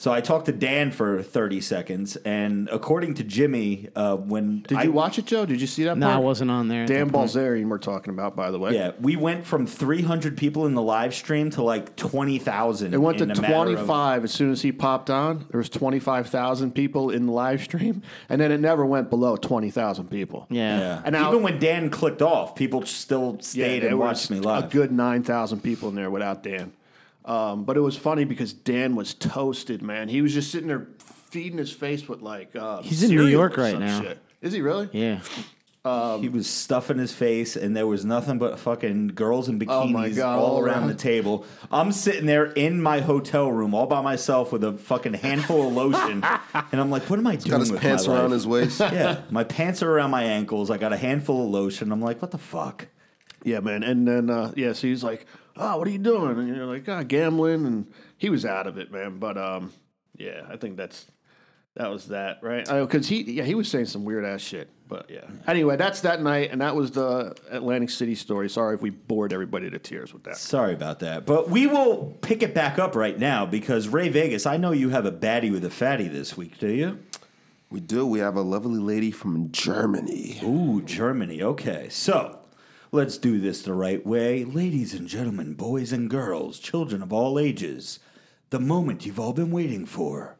So 0.00 0.12
I 0.12 0.20
talked 0.20 0.46
to 0.46 0.52
Dan 0.52 0.92
for 0.92 1.24
thirty 1.24 1.60
seconds, 1.60 2.14
and 2.18 2.68
according 2.70 3.14
to 3.14 3.24
Jimmy, 3.24 3.88
uh, 3.96 4.16
when 4.16 4.62
Did 4.62 4.78
I, 4.78 4.82
you 4.84 4.92
watch 4.92 5.18
it, 5.18 5.26
Joe? 5.26 5.44
Did 5.44 5.60
you 5.60 5.66
see 5.66 5.82
that? 5.84 5.98
No, 5.98 6.08
I 6.08 6.18
wasn't 6.18 6.52
on 6.52 6.68
there. 6.68 6.86
Dan 6.86 7.08
that. 7.08 7.14
Bilzerian, 7.14 7.68
we're 7.68 7.78
talking 7.78 8.14
about, 8.14 8.36
by 8.36 8.52
the 8.52 8.60
way. 8.60 8.74
Yeah, 8.74 8.92
we 9.00 9.16
went 9.16 9.44
from 9.44 9.66
three 9.66 10.02
hundred 10.02 10.36
people 10.36 10.66
in 10.66 10.74
the 10.74 10.82
live 10.82 11.16
stream 11.16 11.50
to 11.50 11.62
like 11.62 11.96
twenty 11.96 12.38
thousand. 12.38 12.94
It 12.94 12.98
went 12.98 13.18
to 13.18 13.26
25 13.26 14.24
as 14.24 14.32
soon 14.32 14.52
as 14.52 14.62
he 14.62 14.70
popped 14.70 15.10
on. 15.10 15.46
There 15.50 15.58
was 15.58 15.68
25,000 15.68 16.74
people 16.74 17.10
in 17.10 17.26
the 17.26 17.32
live 17.32 17.62
stream, 17.62 18.02
and 18.28 18.40
then 18.40 18.52
it 18.52 18.60
never 18.60 18.86
went 18.86 19.10
below 19.10 19.36
20,000 19.36 20.08
people. 20.08 20.46
Yeah. 20.50 20.78
Yeah, 20.78 21.02
And 21.04 21.12
now- 21.12 21.30
even 21.30 21.42
when 21.42 21.58
Dan 21.58 21.90
clicked 21.90 22.22
off, 22.22 22.54
people 22.54 22.84
still 22.86 23.38
stayed 23.40 23.82
there 23.82 23.90
and 23.90 23.98
watched 23.98 24.30
me 24.30 24.40
live. 24.40 24.64
A 24.64 24.68
good 24.68 24.92
9,000 24.92 25.60
people 25.60 25.88
in 25.88 25.94
there 25.94 26.10
without 26.10 26.42
Dan. 26.42 26.72
Um, 27.28 27.64
but 27.64 27.76
it 27.76 27.80
was 27.80 27.96
funny 27.96 28.24
because 28.24 28.52
Dan 28.52 28.96
was 28.96 29.12
toasted, 29.14 29.82
man. 29.82 30.08
He 30.08 30.22
was 30.22 30.32
just 30.32 30.50
sitting 30.50 30.68
there 30.68 30.88
feeding 31.30 31.58
his 31.58 31.70
face 31.70 32.08
with 32.08 32.22
like 32.22 32.56
uh, 32.56 32.80
He's 32.82 33.02
in 33.02 33.10
New 33.14 33.26
York 33.26 33.56
right 33.56 33.78
now. 33.78 34.00
Shit. 34.02 34.18
Is 34.40 34.52
he 34.54 34.62
really? 34.62 34.88
Yeah. 34.92 35.20
he 36.20 36.28
was 36.28 36.46
stuffing 36.48 36.98
his 36.98 37.12
face, 37.14 37.56
and 37.56 37.76
there 37.76 37.86
was 37.86 38.04
nothing 38.04 38.38
but 38.38 38.58
fucking 38.58 39.08
girls 39.08 39.48
in 39.48 39.56
Oh 39.56 39.58
bikinis 39.66 40.16
God, 40.16 40.38
all 40.38 40.44
all 40.56 40.58
around 40.60 40.78
around. 40.78 40.88
the 40.88 40.94
table. 40.94 41.44
I'm 41.70 41.92
sitting 41.92 42.26
there 42.26 42.46
in 42.46 42.80
my 42.82 43.00
hotel 43.00 43.50
room 43.50 43.74
all 43.74 43.86
by 43.86 44.00
myself 44.02 44.52
with 44.52 44.64
a 44.64 44.72
fucking 44.72 45.14
handful 45.14 45.68
of 45.68 45.72
lotion, 45.74 46.24
and 46.72 46.80
I'm 46.80 46.90
like, 46.90 47.08
"What 47.10 47.18
am 47.18 47.26
I 47.26 47.36
doing 47.36 47.50
Got 47.50 47.60
his 47.60 47.72
with 47.72 47.80
pants 47.80 48.06
my 48.06 48.14
around 48.14 48.22
life? 48.24 48.32
his 48.32 48.46
waist. 48.46 48.80
yeah, 48.80 49.20
my 49.30 49.44
pants 49.44 49.82
are 49.82 49.90
around 49.90 50.10
my 50.10 50.24
ankles. 50.24 50.70
I 50.70 50.78
got 50.78 50.92
a 50.92 50.96
handful 50.96 51.44
of 51.44 51.50
lotion. 51.50 51.90
I'm 51.92 52.00
like, 52.02 52.20
"What 52.22 52.30
the 52.32 52.38
fuck?" 52.38 52.86
Yeah, 53.44 53.60
man. 53.60 53.82
And 53.82 54.06
then 54.08 54.30
uh, 54.30 54.52
yeah, 54.56 54.72
so 54.72 54.86
he's 54.88 55.04
like, 55.04 55.26
"Oh, 55.58 55.76
what 55.78 55.86
are 55.86 55.90
you 55.90 55.98
doing?" 55.98 56.38
And 56.38 56.48
you're 56.48 56.66
like, 56.66 56.88
"Ah, 56.88 57.02
gambling." 57.02 57.66
And 57.66 57.86
he 58.16 58.30
was 58.30 58.44
out 58.44 58.66
of 58.66 58.78
it, 58.78 58.90
man. 58.90 59.18
But 59.18 59.36
um, 59.36 59.72
yeah, 60.16 60.42
I 60.50 60.56
think 60.56 60.76
that's 60.76 61.06
that 61.76 61.90
was 61.90 62.06
that, 62.08 62.38
right? 62.42 62.66
Because 62.66 63.08
he 63.08 63.22
yeah 63.22 63.44
he 63.44 63.54
was 63.54 63.68
saying 63.68 63.86
some 63.86 64.04
weird 64.04 64.24
ass 64.24 64.40
shit. 64.40 64.68
But 64.88 65.10
yeah. 65.10 65.26
Anyway, 65.46 65.76
that's 65.76 66.00
that 66.00 66.22
night, 66.22 66.50
and 66.50 66.60
that 66.60 66.74
was 66.74 66.90
the 66.92 67.36
Atlantic 67.50 67.90
City 67.90 68.14
story. 68.14 68.48
Sorry 68.48 68.74
if 68.74 68.80
we 68.82 68.90
bored 68.90 69.32
everybody 69.32 69.70
to 69.70 69.78
tears 69.78 70.12
with 70.12 70.24
that. 70.24 70.38
Sorry 70.38 70.72
about 70.72 71.00
that. 71.00 71.26
But 71.26 71.50
we 71.50 71.66
will 71.66 72.16
pick 72.22 72.42
it 72.42 72.54
back 72.54 72.78
up 72.78 72.96
right 72.96 73.18
now 73.18 73.44
because 73.46 73.86
Ray 73.86 74.08
Vegas, 74.08 74.46
I 74.46 74.56
know 74.56 74.72
you 74.72 74.88
have 74.88 75.04
a 75.04 75.12
baddie 75.12 75.52
with 75.52 75.64
a 75.64 75.70
fatty 75.70 76.08
this 76.08 76.36
week, 76.36 76.58
do 76.58 76.68
you? 76.68 76.98
We 77.70 77.80
do. 77.80 78.06
We 78.06 78.20
have 78.20 78.34
a 78.34 78.40
lovely 78.40 78.78
lady 78.78 79.10
from 79.10 79.52
Germany. 79.52 80.40
Ooh, 80.42 80.80
Germany. 80.80 81.42
Okay. 81.42 81.88
So 81.90 82.37
let's 82.90 83.18
do 83.18 83.38
this 83.40 83.62
the 83.62 83.74
right 83.74 84.04
way. 84.06 84.44
Ladies 84.44 84.94
and 84.94 85.08
gentlemen, 85.08 85.54
boys 85.54 85.92
and 85.92 86.08
girls, 86.08 86.58
children 86.58 87.02
of 87.02 87.12
all 87.12 87.38
ages, 87.38 87.98
the 88.50 88.60
moment 88.60 89.04
you've 89.04 89.20
all 89.20 89.32
been 89.32 89.50
waiting 89.50 89.86
for. 89.86 90.36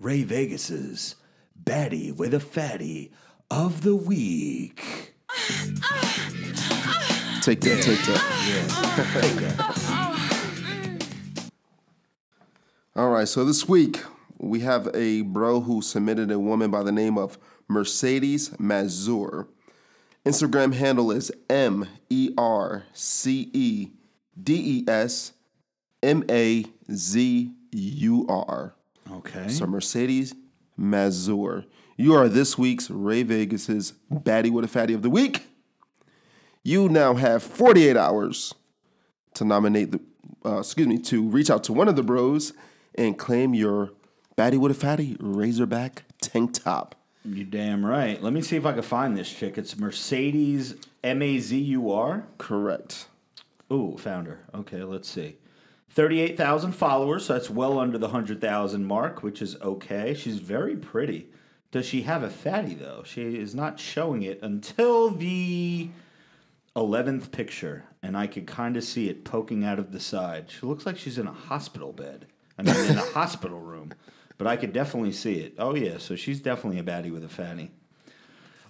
Ray 0.00 0.22
Vegas's 0.22 1.16
Batty 1.54 2.12
with 2.12 2.34
a 2.34 2.40
fatty 2.40 3.12
of 3.50 3.82
the 3.82 3.96
week. 3.96 5.14
Take 7.42 7.60
that, 7.60 7.82
take 7.82 8.02
that. 8.04 8.22
All 12.94 13.10
right, 13.10 13.28
so 13.28 13.44
this 13.44 13.68
week 13.68 14.02
we 14.38 14.60
have 14.60 14.88
a 14.94 15.22
bro 15.22 15.60
who 15.60 15.82
submitted 15.82 16.30
a 16.30 16.38
woman 16.38 16.70
by 16.70 16.82
the 16.82 16.92
name 16.92 17.16
of 17.18 17.38
Mercedes 17.68 18.58
Mazur. 18.58 19.48
Instagram 20.26 20.74
handle 20.74 21.12
is 21.12 21.30
M 21.48 21.86
E 22.10 22.30
R 22.36 22.84
C 22.92 23.48
E 23.52 23.90
D 24.42 24.54
E 24.54 24.84
S 24.90 25.32
M 26.02 26.24
A 26.28 26.64
Z 26.90 27.52
U 27.70 28.26
R. 28.28 28.74
Okay. 29.12 29.48
So 29.48 29.66
Mercedes 29.66 30.34
Mazur. 30.76 31.64
You 31.96 32.14
are 32.14 32.28
this 32.28 32.58
week's 32.58 32.90
Ray 32.90 33.22
Vegas's 33.22 33.92
baddie 34.12 34.50
with 34.50 34.64
a 34.64 34.68
fatty 34.68 34.94
of 34.94 35.02
the 35.02 35.10
week. 35.10 35.46
You 36.64 36.88
now 36.88 37.14
have 37.14 37.44
48 37.44 37.96
hours 37.96 38.52
to 39.34 39.44
nominate 39.44 39.92
the, 39.92 40.00
uh, 40.44 40.58
excuse 40.58 40.88
me, 40.88 40.98
to 40.98 41.22
reach 41.22 41.50
out 41.50 41.62
to 41.64 41.72
one 41.72 41.86
of 41.86 41.94
the 41.94 42.02
bros 42.02 42.52
and 42.96 43.16
claim 43.16 43.54
your 43.54 43.92
baddie 44.36 44.58
with 44.58 44.72
a 44.72 44.74
fatty 44.74 45.14
racerback 45.18 45.98
tank 46.20 46.52
top. 46.64 46.96
You 47.26 47.44
damn 47.44 47.84
right. 47.84 48.22
Let 48.22 48.32
me 48.32 48.40
see 48.40 48.56
if 48.56 48.64
I 48.64 48.72
can 48.72 48.82
find 48.82 49.16
this 49.16 49.32
chick. 49.32 49.58
It's 49.58 49.76
Mercedes 49.76 50.76
M 51.02 51.22
A 51.22 51.38
Z 51.40 51.58
U 51.58 51.90
R. 51.90 52.26
Correct. 52.38 53.08
Ooh, 53.72 53.96
found 53.98 54.28
her. 54.28 54.44
Okay, 54.54 54.84
let's 54.84 55.08
see. 55.08 55.36
38,000 55.90 56.72
followers, 56.72 57.24
so 57.24 57.32
that's 57.32 57.50
well 57.50 57.78
under 57.80 57.98
the 57.98 58.08
100,000 58.08 58.84
mark, 58.84 59.22
which 59.22 59.42
is 59.42 59.56
okay. 59.60 60.14
She's 60.14 60.38
very 60.38 60.76
pretty. 60.76 61.28
Does 61.72 61.86
she 61.86 62.02
have 62.02 62.22
a 62.22 62.30
fatty, 62.30 62.74
though? 62.74 63.02
She 63.04 63.36
is 63.36 63.54
not 63.54 63.80
showing 63.80 64.22
it 64.22 64.38
until 64.42 65.10
the 65.10 65.88
11th 66.76 67.32
picture, 67.32 67.84
and 68.02 68.16
I 68.16 68.26
could 68.26 68.46
kind 68.46 68.76
of 68.76 68.84
see 68.84 69.08
it 69.08 69.24
poking 69.24 69.64
out 69.64 69.78
of 69.78 69.90
the 69.90 70.00
side. 70.00 70.50
She 70.50 70.66
looks 70.66 70.86
like 70.86 70.96
she's 70.98 71.18
in 71.18 71.26
a 71.26 71.32
hospital 71.32 71.92
bed. 71.92 72.26
I 72.58 72.62
mean, 72.62 72.76
in 72.76 72.98
a 72.98 73.00
hospital 73.12 73.58
room. 73.58 73.92
But 74.38 74.46
I 74.46 74.56
could 74.56 74.72
definitely 74.72 75.12
see 75.12 75.40
it. 75.40 75.54
Oh, 75.58 75.74
yeah, 75.74 75.98
so 75.98 76.14
she's 76.14 76.40
definitely 76.40 76.78
a 76.78 76.82
baddie 76.82 77.12
with 77.12 77.24
a 77.24 77.28
fatty. 77.28 77.70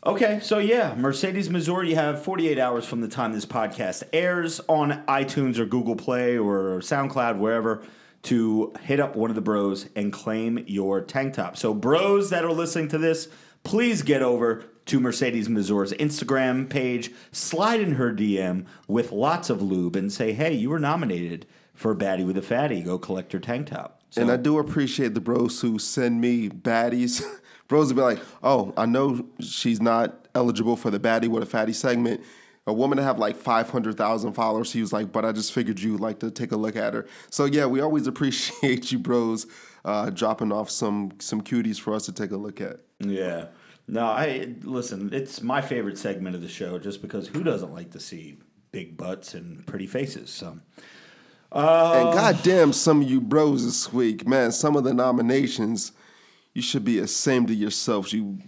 Okay, 0.06 0.38
so 0.40 0.58
yeah, 0.58 0.94
Mercedes, 0.96 1.50
Mazur, 1.50 1.82
you 1.82 1.96
have 1.96 2.22
48 2.22 2.60
hours 2.60 2.86
from 2.86 3.00
the 3.00 3.08
time 3.08 3.32
this 3.32 3.44
podcast 3.44 4.04
airs 4.12 4.60
on 4.68 5.04
iTunes 5.06 5.58
or 5.58 5.66
Google 5.66 5.96
Play 5.96 6.38
or 6.38 6.78
SoundCloud, 6.78 7.38
wherever, 7.38 7.82
to 8.22 8.72
hit 8.82 9.00
up 9.00 9.16
one 9.16 9.30
of 9.30 9.34
the 9.34 9.42
bros 9.42 9.88
and 9.96 10.12
claim 10.12 10.62
your 10.68 11.00
tank 11.00 11.34
top. 11.34 11.56
So, 11.56 11.74
bros 11.74 12.30
that 12.30 12.44
are 12.44 12.52
listening 12.52 12.86
to 12.88 12.98
this, 12.98 13.26
please 13.64 14.02
get 14.02 14.22
over 14.22 14.64
to 14.86 15.00
Mercedes 15.00 15.48
Mazur's 15.48 15.92
Instagram 15.94 16.68
page, 16.68 17.10
slide 17.32 17.80
in 17.80 17.94
her 17.94 18.12
DM 18.12 18.64
with 18.86 19.10
lots 19.10 19.50
of 19.50 19.60
lube, 19.60 19.96
and 19.96 20.12
say, 20.12 20.32
hey, 20.32 20.52
you 20.52 20.70
were 20.70 20.78
nominated 20.78 21.46
for 21.74 21.96
Baddie 21.96 22.24
with 22.24 22.36
a 22.36 22.42
Fatty. 22.42 22.80
Go 22.80 22.96
collect 22.96 23.32
your 23.32 23.40
tank 23.40 23.66
top. 23.66 23.95
So, 24.16 24.22
And 24.22 24.30
I 24.30 24.38
do 24.38 24.58
appreciate 24.58 25.12
the 25.12 25.20
bros 25.20 25.60
who 25.60 25.78
send 25.78 26.22
me 26.22 26.48
baddies. 26.48 27.22
bros 27.68 27.92
will 27.92 27.96
be 27.96 28.02
like, 28.02 28.24
oh, 28.42 28.72
I 28.74 28.86
know 28.86 29.26
she's 29.40 29.78
not 29.78 30.26
eligible 30.34 30.74
for 30.74 30.90
the 30.90 30.98
baddie 30.98 31.28
with 31.28 31.42
a 31.42 31.46
fatty 31.46 31.74
segment. 31.74 32.22
A 32.66 32.72
woman 32.72 32.96
to 32.96 33.04
have 33.04 33.18
like 33.18 33.36
500,000 33.36 34.32
followers, 34.32 34.72
he 34.72 34.80
was 34.80 34.90
like, 34.90 35.12
but 35.12 35.26
I 35.26 35.32
just 35.32 35.52
figured 35.52 35.80
you'd 35.80 36.00
like 36.00 36.18
to 36.20 36.30
take 36.30 36.50
a 36.50 36.56
look 36.56 36.76
at 36.76 36.94
her. 36.94 37.06
So 37.28 37.44
yeah, 37.44 37.66
we 37.66 37.80
always 37.80 38.06
appreciate 38.12 38.90
you 38.90 38.98
bros 38.98 39.46
uh, 39.84 40.08
dropping 40.08 40.50
off 40.50 40.70
some 40.70 41.12
some 41.18 41.42
cuties 41.42 41.78
for 41.78 41.94
us 41.94 42.06
to 42.06 42.12
take 42.12 42.30
a 42.30 42.38
look 42.38 42.62
at. 42.62 42.80
Yeah. 43.00 43.48
No, 43.86 44.06
I 44.06 44.54
listen, 44.62 45.10
it's 45.12 45.42
my 45.42 45.60
favorite 45.60 45.98
segment 45.98 46.34
of 46.34 46.40
the 46.40 46.48
show 46.48 46.78
just 46.78 47.02
because 47.02 47.28
who 47.28 47.44
doesn't 47.44 47.72
like 47.72 47.90
to 47.90 48.00
see 48.00 48.38
big 48.72 48.96
butts 48.96 49.34
and 49.34 49.64
pretty 49.66 49.86
faces? 49.86 50.30
So 50.30 50.58
and 51.56 52.12
goddamn, 52.14 52.72
some 52.72 53.02
of 53.02 53.08
you 53.10 53.20
bros 53.20 53.64
this 53.64 53.92
week, 53.92 54.26
man, 54.26 54.52
some 54.52 54.76
of 54.76 54.84
the 54.84 54.92
nominations, 54.94 55.92
you 56.54 56.62
should 56.62 56.84
be 56.84 56.98
ashamed 56.98 57.50
of 57.50 57.56
yourselves, 57.56 58.12
you 58.12 58.38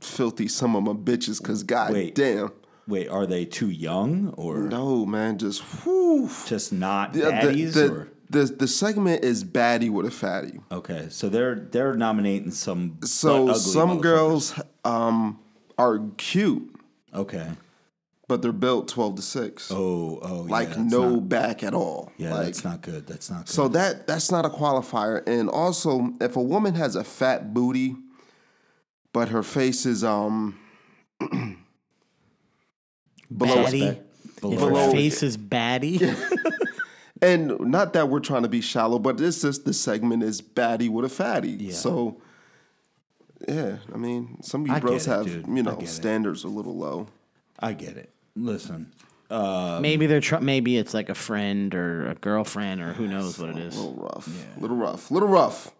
filthy 0.00 0.48
some 0.48 0.76
of 0.76 0.82
my 0.84 0.92
bitches, 0.92 1.38
because 1.40 1.60
Wait. 1.62 2.14
goddamn. 2.14 2.50
wait, 2.86 3.08
are 3.08 3.26
they 3.26 3.44
too 3.44 3.70
young 3.70 4.28
or 4.36 4.58
No, 4.68 5.04
man, 5.06 5.38
just 5.38 5.62
whew. 5.82 6.30
just 6.46 6.72
not 6.72 7.14
Yeah, 7.14 7.44
the, 7.46 7.48
baddies? 7.52 7.72
the, 7.74 7.92
or 7.92 8.08
the, 8.30 8.44
the 8.44 8.68
segment 8.68 9.24
is 9.24 9.44
baddie 9.44 9.90
with 9.90 10.06
a 10.06 10.10
fatty. 10.10 10.60
okay, 10.70 11.06
so 11.10 11.28
they're 11.28 11.54
they're 11.54 11.94
nominating 11.94 12.50
some 12.50 12.98
So 13.04 13.52
some 13.54 14.00
girls 14.00 14.58
um, 14.84 15.38
are 15.78 16.00
cute, 16.16 16.72
Okay. 17.14 17.48
But 18.28 18.42
they're 18.42 18.52
built 18.52 18.88
12 18.88 19.16
to 19.16 19.22
6. 19.22 19.70
Oh, 19.72 20.18
oh, 20.22 20.40
like 20.48 20.70
yeah, 20.70 20.82
no 20.82 21.10
not- 21.10 21.28
back 21.28 21.62
at 21.62 21.74
all. 21.74 22.12
yeah, 22.16 22.34
like, 22.34 22.46
that's 22.46 22.64
not 22.64 22.82
good. 22.82 23.06
That's 23.06 23.30
not 23.30 23.46
good. 23.46 23.52
So 23.52 23.68
that 23.68 24.06
that's 24.06 24.30
not 24.30 24.44
a 24.44 24.48
qualifier. 24.50 25.26
And 25.26 25.48
also, 25.48 26.12
if 26.20 26.36
a 26.36 26.42
woman 26.42 26.74
has 26.74 26.96
a 26.96 27.04
fat 27.04 27.54
booty, 27.54 27.96
but 29.12 29.28
her 29.28 29.42
face 29.42 29.86
is 29.86 30.02
um 30.04 30.58
below 31.20 31.56
Baddie. 33.64 34.00
Below 34.40 34.52
If 34.54 34.60
her 34.60 34.66
Below- 34.68 34.92
face 34.92 35.22
is 35.22 35.38
baddie, 35.38 36.02
and 37.22 37.58
not 37.60 37.94
that 37.94 38.08
we're 38.10 38.20
trying 38.20 38.42
to 38.42 38.48
be 38.50 38.60
shallow, 38.60 38.98
but 38.98 39.18
it's 39.20 39.40
just 39.40 39.64
the 39.64 39.72
segment 39.72 40.22
is 40.22 40.42
baddie 40.42 40.90
with 40.90 41.06
a 41.06 41.08
fatty. 41.08 41.70
So 41.70 42.20
yeah, 43.48 43.76
I 43.94 43.96
mean, 43.96 44.42
some 44.42 44.62
of 44.62 44.68
you 44.68 44.74
I 44.74 44.80
bros 44.80 45.06
it, 45.06 45.10
have 45.10 45.24
dude. 45.26 45.46
you 45.46 45.62
know 45.62 45.74
get 45.76 45.84
it. 45.84 45.88
standards 45.88 46.44
a 46.44 46.48
little 46.48 46.76
low. 46.76 47.06
I 47.58 47.72
get 47.72 47.96
it. 47.96 48.10
Listen, 48.36 48.92
maybe 49.80 50.06
they're 50.06 50.20
tr- 50.20 50.38
maybe 50.38 50.76
it's 50.76 50.94
like 50.94 51.08
a 51.08 51.14
friend 51.14 51.74
or 51.74 52.10
a 52.10 52.14
girlfriend 52.14 52.80
or 52.80 52.92
who 52.92 53.08
knows 53.08 53.38
what 53.38 53.50
it 53.50 53.56
is. 53.58 53.76
A 53.76 53.80
little 53.80 53.94
rough, 54.02 54.46
little 54.58 54.76
rough, 54.76 55.10
little 55.10 55.28
rough. 55.28 55.72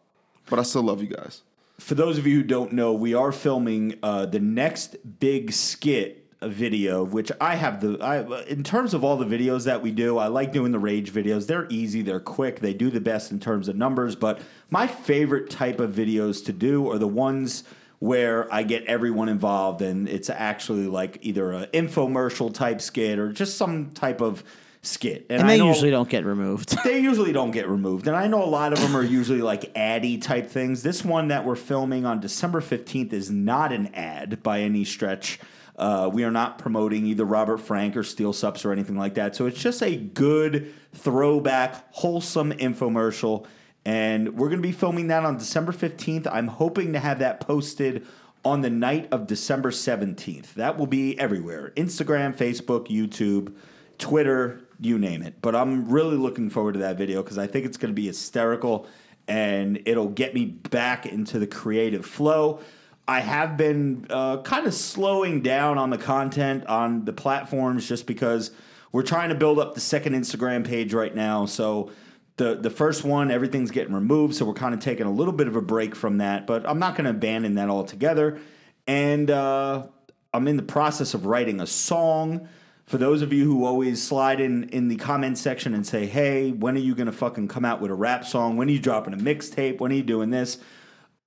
But 0.48 0.58
I 0.58 0.62
still 0.62 0.82
love 0.82 1.02
you 1.02 1.08
guys. 1.08 1.42
for 1.78 1.94
those 1.94 2.18
of 2.18 2.26
you 2.26 2.36
who 2.36 2.42
don't 2.42 2.72
know, 2.72 2.92
we 2.92 3.14
are 3.14 3.32
filming 3.32 3.98
uh, 4.02 4.26
the 4.26 4.40
next 4.40 4.96
big 5.20 5.52
skit 5.52 6.22
video, 6.42 7.02
which 7.04 7.30
I 7.40 7.56
have 7.56 7.80
the. 7.80 7.98
I 8.00 8.44
in 8.44 8.62
terms 8.62 8.94
of 8.94 9.04
all 9.04 9.16
the 9.16 9.26
videos 9.26 9.64
that 9.64 9.82
we 9.82 9.90
do, 9.90 10.18
I 10.18 10.28
like 10.28 10.52
doing 10.52 10.72
the 10.72 10.78
rage 10.78 11.12
videos. 11.12 11.46
They're 11.46 11.66
easy, 11.68 12.02
they're 12.02 12.20
quick, 12.20 12.60
they 12.60 12.72
do 12.74 12.90
the 12.90 13.00
best 13.00 13.32
in 13.32 13.40
terms 13.40 13.68
of 13.68 13.76
numbers. 13.76 14.16
But 14.16 14.40
my 14.70 14.86
favorite 14.86 15.50
type 15.50 15.80
of 15.80 15.90
videos 15.92 16.44
to 16.46 16.52
do 16.52 16.90
are 16.90 16.98
the 16.98 17.08
ones 17.08 17.64
where 17.98 18.52
I 18.52 18.62
get 18.62 18.84
everyone 18.84 19.28
involved 19.28 19.80
and 19.82 20.08
it's 20.08 20.28
actually 20.28 20.86
like 20.86 21.18
either 21.22 21.52
an 21.52 21.66
infomercial 21.72 22.52
type 22.52 22.80
skit 22.80 23.18
or 23.18 23.32
just 23.32 23.56
some 23.56 23.90
type 23.90 24.20
of 24.20 24.44
skit. 24.82 25.26
And 25.30 25.42
I 25.42 25.46
they 25.46 25.58
know- 25.58 25.68
usually 25.68 25.90
don't 25.90 26.08
get 26.08 26.24
removed. 26.24 26.76
they 26.84 27.00
usually 27.00 27.32
don't 27.32 27.50
get 27.52 27.68
removed. 27.68 28.06
And 28.06 28.14
I 28.16 28.26
know 28.28 28.44
a 28.44 28.46
lot 28.46 28.72
of 28.72 28.80
them 28.80 28.96
are 28.96 29.02
usually 29.02 29.40
like 29.40 29.72
addy 29.74 30.18
type 30.18 30.48
things. 30.50 30.82
This 30.82 31.04
one 31.04 31.28
that 31.28 31.44
we're 31.44 31.56
filming 31.56 32.04
on 32.04 32.20
December 32.20 32.60
15th 32.60 33.12
is 33.12 33.30
not 33.30 33.72
an 33.72 33.88
ad 33.94 34.42
by 34.42 34.60
any 34.60 34.84
stretch. 34.84 35.40
Uh, 35.74 36.08
we 36.12 36.24
are 36.24 36.30
not 36.30 36.58
promoting 36.58 37.04
either 37.06 37.24
Robert 37.24 37.58
Frank 37.58 37.96
or 37.96 38.02
Steel 38.02 38.32
Sups 38.32 38.64
or 38.64 38.72
anything 38.72 38.96
like 38.96 39.14
that. 39.14 39.36
So 39.36 39.46
it's 39.46 39.60
just 39.60 39.82
a 39.82 39.94
good 39.96 40.72
throwback, 40.94 41.92
wholesome 41.92 42.52
infomercial. 42.52 43.46
And 43.86 44.36
we're 44.36 44.48
going 44.48 44.60
to 44.60 44.66
be 44.66 44.72
filming 44.72 45.06
that 45.08 45.24
on 45.24 45.38
December 45.38 45.70
15th. 45.70 46.26
I'm 46.30 46.48
hoping 46.48 46.92
to 46.94 46.98
have 46.98 47.20
that 47.20 47.38
posted 47.38 48.04
on 48.44 48.60
the 48.60 48.68
night 48.68 49.08
of 49.12 49.28
December 49.28 49.70
17th. 49.70 50.54
That 50.54 50.76
will 50.76 50.88
be 50.88 51.16
everywhere 51.20 51.72
Instagram, 51.76 52.36
Facebook, 52.36 52.88
YouTube, 52.88 53.54
Twitter, 53.98 54.60
you 54.80 54.98
name 54.98 55.22
it. 55.22 55.40
But 55.40 55.54
I'm 55.54 55.88
really 55.88 56.16
looking 56.16 56.50
forward 56.50 56.72
to 56.72 56.80
that 56.80 56.98
video 56.98 57.22
because 57.22 57.38
I 57.38 57.46
think 57.46 57.64
it's 57.64 57.76
going 57.76 57.92
to 57.92 57.94
be 57.94 58.08
hysterical 58.08 58.88
and 59.28 59.80
it'll 59.86 60.08
get 60.08 60.34
me 60.34 60.46
back 60.46 61.06
into 61.06 61.38
the 61.38 61.46
creative 61.46 62.04
flow. 62.04 62.58
I 63.06 63.20
have 63.20 63.56
been 63.56 64.08
uh, 64.10 64.38
kind 64.42 64.66
of 64.66 64.74
slowing 64.74 65.42
down 65.42 65.78
on 65.78 65.90
the 65.90 65.98
content 65.98 66.66
on 66.66 67.04
the 67.04 67.12
platforms 67.12 67.88
just 67.88 68.08
because 68.08 68.50
we're 68.90 69.02
trying 69.02 69.28
to 69.28 69.36
build 69.36 69.60
up 69.60 69.74
the 69.74 69.80
second 69.80 70.14
Instagram 70.14 70.66
page 70.66 70.92
right 70.92 71.14
now. 71.14 71.46
So 71.46 71.92
the 72.36 72.54
the 72.54 72.70
first 72.70 73.04
one, 73.04 73.30
everything's 73.30 73.70
getting 73.70 73.94
removed, 73.94 74.34
so 74.34 74.44
we're 74.44 74.54
kind 74.54 74.74
of 74.74 74.80
taking 74.80 75.06
a 75.06 75.10
little 75.10 75.32
bit 75.32 75.48
of 75.48 75.56
a 75.56 75.62
break 75.62 75.94
from 75.94 76.18
that. 76.18 76.46
But 76.46 76.68
I'm 76.68 76.78
not 76.78 76.94
going 76.94 77.04
to 77.04 77.10
abandon 77.10 77.54
that 77.54 77.70
altogether. 77.70 78.38
And 78.86 79.30
uh, 79.30 79.86
I'm 80.34 80.46
in 80.46 80.56
the 80.56 80.62
process 80.62 81.14
of 81.14 81.26
writing 81.26 81.60
a 81.60 81.66
song. 81.66 82.48
For 82.84 82.98
those 82.98 83.20
of 83.20 83.32
you 83.32 83.44
who 83.44 83.64
always 83.64 84.02
slide 84.02 84.40
in 84.40 84.68
in 84.68 84.88
the 84.88 84.96
comment 84.96 85.38
section 85.38 85.74
and 85.74 85.86
say, 85.86 86.06
"Hey, 86.06 86.52
when 86.52 86.76
are 86.76 86.80
you 86.80 86.94
going 86.94 87.06
to 87.06 87.12
fucking 87.12 87.48
come 87.48 87.64
out 87.64 87.80
with 87.80 87.90
a 87.90 87.94
rap 87.94 88.24
song? 88.24 88.56
When 88.56 88.68
are 88.68 88.72
you 88.72 88.78
dropping 88.78 89.14
a 89.14 89.16
mixtape? 89.16 89.80
When 89.80 89.90
are 89.90 89.96
you 89.96 90.02
doing 90.02 90.30
this?" 90.30 90.58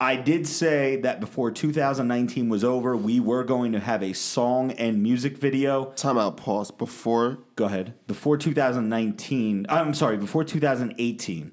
I 0.01 0.15
did 0.15 0.47
say 0.47 0.95
that 0.97 1.19
before 1.19 1.51
2019 1.51 2.47
was 2.47 2.63
over, 2.63 2.95
we 2.95 3.19
were 3.19 3.43
going 3.43 3.73
to 3.73 3.81
have 3.81 4.01
a 4.01 4.13
song 4.13 4.71
and 4.71 5.03
music 5.03 5.37
video. 5.37 5.91
Time 5.91 6.17
out, 6.17 6.37
pause. 6.37 6.71
Before 6.71 7.39
Go 7.57 7.65
ahead. 7.65 7.93
Before 8.07 8.37
2019, 8.37 9.65
I'm 9.67 9.93
sorry, 9.93 10.15
before 10.15 10.45
2018, 10.45 11.51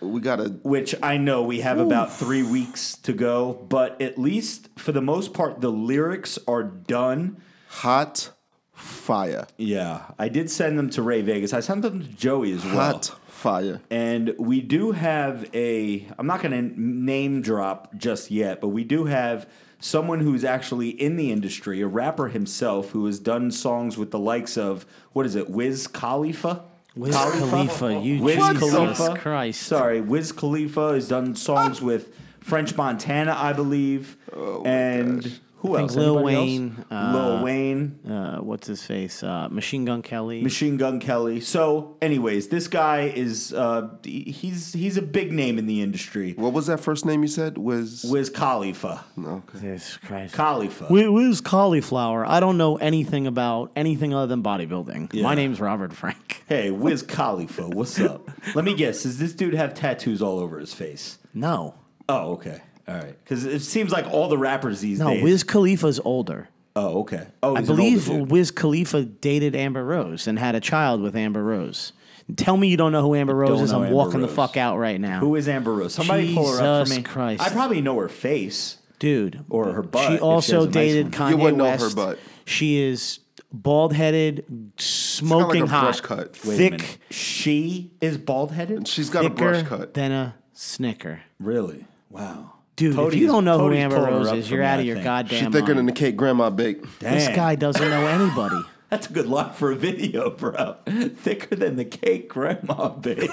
we 0.00 0.20
gotta 0.20 0.48
which 0.64 0.94
I 1.02 1.16
know 1.16 1.44
we 1.44 1.60
have 1.60 1.78
about 1.78 2.12
three 2.12 2.42
weeks 2.42 2.96
to 2.98 3.12
go, 3.12 3.64
but 3.68 4.02
at 4.02 4.18
least 4.18 4.68
for 4.76 4.90
the 4.90 5.00
most 5.00 5.32
part, 5.32 5.60
the 5.60 5.70
lyrics 5.70 6.38
are 6.48 6.64
done. 6.64 7.40
hot 7.68 8.32
fire. 8.72 9.46
Yeah, 9.56 10.02
I 10.18 10.28
did 10.28 10.50
send 10.50 10.76
them 10.78 10.90
to 10.90 11.02
Ray 11.02 11.22
Vegas. 11.22 11.52
I 11.52 11.60
sent 11.60 11.82
them 11.82 12.02
to 12.02 12.08
Joey 12.08 12.52
as 12.52 12.64
well. 12.64 12.74
Hot 12.74 13.16
fire. 13.44 13.82
And 13.90 14.34
we 14.38 14.62
do 14.62 14.92
have 14.92 15.48
a, 15.54 16.08
I'm 16.18 16.26
not 16.26 16.40
going 16.40 16.52
to 16.52 16.80
name 16.80 17.42
drop 17.42 17.94
just 17.94 18.30
yet, 18.30 18.62
but 18.62 18.68
we 18.68 18.84
do 18.84 19.04
have 19.04 19.46
someone 19.80 20.20
who's 20.20 20.44
actually 20.44 20.88
in 20.88 21.16
the 21.16 21.30
industry, 21.30 21.82
a 21.82 21.86
rapper 21.86 22.28
himself, 22.28 22.90
who 22.92 23.04
has 23.04 23.18
done 23.18 23.50
songs 23.50 23.98
with 23.98 24.10
the 24.12 24.18
likes 24.18 24.56
of, 24.56 24.86
what 25.12 25.26
is 25.26 25.36
it, 25.36 25.50
Wiz 25.50 25.86
Khalifa? 25.86 26.64
Wiz 26.96 27.14
Khalifa, 27.14 28.00
you 28.00 28.22
Wiz 28.22 28.36
Jesus 28.36 28.58
Khalifa. 28.70 29.18
Christ. 29.18 29.62
Sorry, 29.62 30.00
Wiz 30.00 30.32
Khalifa 30.32 30.94
has 30.94 31.08
done 31.08 31.36
songs 31.36 31.82
with 31.82 32.16
French 32.40 32.74
Montana, 32.76 33.36
I 33.36 33.52
believe. 33.52 34.16
Oh 34.32 34.62
and 34.64 35.38
who 35.64 35.76
I 35.76 35.80
else? 35.80 35.96
Lil 35.96 36.18
Anybody 36.18 36.36
else? 36.36 36.44
Wayne, 36.46 36.84
uh, 36.90 37.12
Lil 37.14 37.42
Wayne. 37.44 37.98
Uh, 38.08 38.38
what's 38.38 38.66
his 38.66 38.84
face? 38.84 39.22
Uh, 39.22 39.48
Machine 39.50 39.84
Gun 39.84 40.02
Kelly. 40.02 40.42
Machine 40.42 40.76
Gun 40.76 41.00
Kelly. 41.00 41.40
So, 41.40 41.96
anyways, 42.00 42.48
this 42.48 42.68
guy 42.68 43.02
is 43.14 43.52
uh, 43.52 43.88
he's 44.04 44.72
he's 44.74 44.96
a 44.96 45.02
big 45.02 45.32
name 45.32 45.58
in 45.58 45.66
the 45.66 45.80
industry. 45.82 46.34
What 46.36 46.52
was 46.52 46.66
that 46.66 46.80
first 46.80 47.04
name 47.04 47.22
you 47.22 47.28
said? 47.28 47.58
Was 47.58 48.04
Wiz 48.08 48.30
Khalifa. 48.30 49.04
okay. 49.18 49.58
Jesus 49.58 49.96
Christ. 49.96 50.34
Khalifa. 50.34 50.84
Wh- 50.86 51.10
Who's 51.14 51.40
cauliflower? 51.40 52.26
I 52.26 52.40
don't 52.40 52.58
know 52.58 52.76
anything 52.76 53.26
about 53.26 53.72
anything 53.74 54.12
other 54.14 54.26
than 54.26 54.42
bodybuilding. 54.42 55.12
Yeah. 55.14 55.22
My 55.22 55.34
name's 55.34 55.60
Robert 55.60 55.92
Frank. 55.92 56.42
Hey, 56.48 56.70
Wiz 56.70 57.02
Khalifa, 57.02 57.70
what's 57.70 57.98
up? 57.98 58.28
Let 58.54 58.66
me 58.66 58.74
guess. 58.74 59.04
Does 59.04 59.18
this 59.18 59.32
dude 59.32 59.54
have 59.54 59.72
tattoos 59.72 60.20
all 60.20 60.38
over 60.38 60.58
his 60.58 60.74
face? 60.74 61.18
No, 61.32 61.74
Oh, 62.06 62.32
okay. 62.32 62.60
All 62.88 62.94
right. 62.94 63.16
Because 63.24 63.44
it 63.44 63.60
seems 63.60 63.92
like 63.92 64.06
all 64.06 64.28
the 64.28 64.38
rappers 64.38 64.80
these 64.80 64.98
days. 64.98 65.06
no. 65.06 65.14
days. 65.14 65.22
Wiz 65.22 65.42
Khalifa's 65.44 66.00
older. 66.04 66.48
oh, 66.76 67.00
okay. 67.00 67.26
Oh, 67.42 67.56
I 67.56 67.60
he's 67.60 67.70
an 67.70 67.76
believe 67.76 68.08
older 68.10 68.20
dude. 68.22 68.30
Wiz 68.30 68.50
Khalifa 68.50 69.02
dated 69.04 69.54
Amber 69.56 69.84
Rose 69.84 70.26
and 70.26 70.38
had 70.38 70.54
a 70.54 70.60
child 70.60 71.00
with 71.02 71.16
Amber 71.16 71.42
Rose. 71.42 71.92
Tell 72.36 72.56
me 72.56 72.68
you 72.68 72.76
don't 72.78 72.92
know 72.92 73.02
who 73.02 73.14
Amber 73.14 73.34
Rose 73.34 73.50
don't 73.58 73.64
is. 73.64 73.72
know 73.72 73.78
I'm 73.80 73.84
Amber 73.84 73.94
walking 73.96 74.20
the 74.20 74.26
Rose. 74.28 74.36
fuck 74.36 74.56
out 74.56 74.78
right 74.78 74.98
now. 75.00 75.20
Who 75.20 75.34
is 75.36 75.46
Amber 75.48 75.72
Rose? 75.74 75.94
Somebody 75.94 76.34
pull 76.34 76.50
her 76.56 76.62
up 76.62 76.86
for 76.86 76.90
Jesus 76.90 76.96
me. 76.98 77.02
Christ. 77.04 77.42
I 77.42 77.50
probably 77.50 77.80
know 77.82 77.98
her 77.98 78.08
face. 78.08 78.78
dude. 78.98 79.44
Or 79.50 79.72
her 79.72 79.82
butt, 79.82 80.04
if 80.04 80.08
She 80.10 80.16
she 80.16 80.20
also 80.20 80.54
has 80.56 80.64
a 80.64 80.66
nice 80.66 80.74
dated 80.74 81.04
one. 81.04 81.12
Kanye 81.12 81.30
You 81.30 81.36
wouldn't 81.36 81.58
know 81.58 81.64
her 81.64 81.70
West. 81.70 81.96
butt. 81.96 82.18
She 82.46 82.78
is 82.82 83.20
bald 83.52 83.92
headed, 83.92 84.44
smoking 84.78 85.62
a 85.62 85.66
brush 85.66 86.00
hot, 86.00 86.02
cut. 86.02 86.38
Wait 86.44 86.54
a 86.54 86.78
thick. 86.78 86.98
She 87.10 87.92
is 88.00 88.16
bald 88.18 88.52
headed? 88.52 88.88
She's 88.88 89.10
got 89.10 89.24
a 89.26 89.28
thicker 89.28 89.34
brush 89.36 89.62
cut. 89.64 89.94
than 89.94 90.10
a 90.10 90.34
snicker. 90.54 91.20
Really? 91.38 91.86
Wow. 92.10 92.52
Dude, 92.76 92.98
if 92.98 93.14
you 93.14 93.26
don't 93.28 93.44
know 93.44 93.58
who 93.58 93.72
Amber 93.72 93.96
Rose 94.02 94.32
is, 94.32 94.50
you're 94.50 94.62
out 94.62 94.80
of 94.80 94.86
your 94.86 94.96
think. 94.96 95.04
goddamn 95.04 95.44
She 95.46 95.58
thicker 95.58 95.74
than 95.74 95.86
the 95.86 95.92
cake 95.92 96.16
grandma 96.16 96.50
baked. 96.50 96.84
This 97.00 97.26
Dang. 97.26 97.36
guy 97.36 97.54
doesn't 97.54 97.88
know 97.88 98.06
anybody. 98.06 98.60
That's 98.90 99.08
a 99.08 99.12
good 99.12 99.26
line 99.26 99.52
for 99.52 99.70
a 99.72 99.76
video, 99.76 100.30
bro. 100.30 100.76
Thicker 100.86 101.54
than 101.56 101.76
the 101.76 101.84
cake 101.84 102.28
grandma 102.28 102.88
baked. 102.90 103.32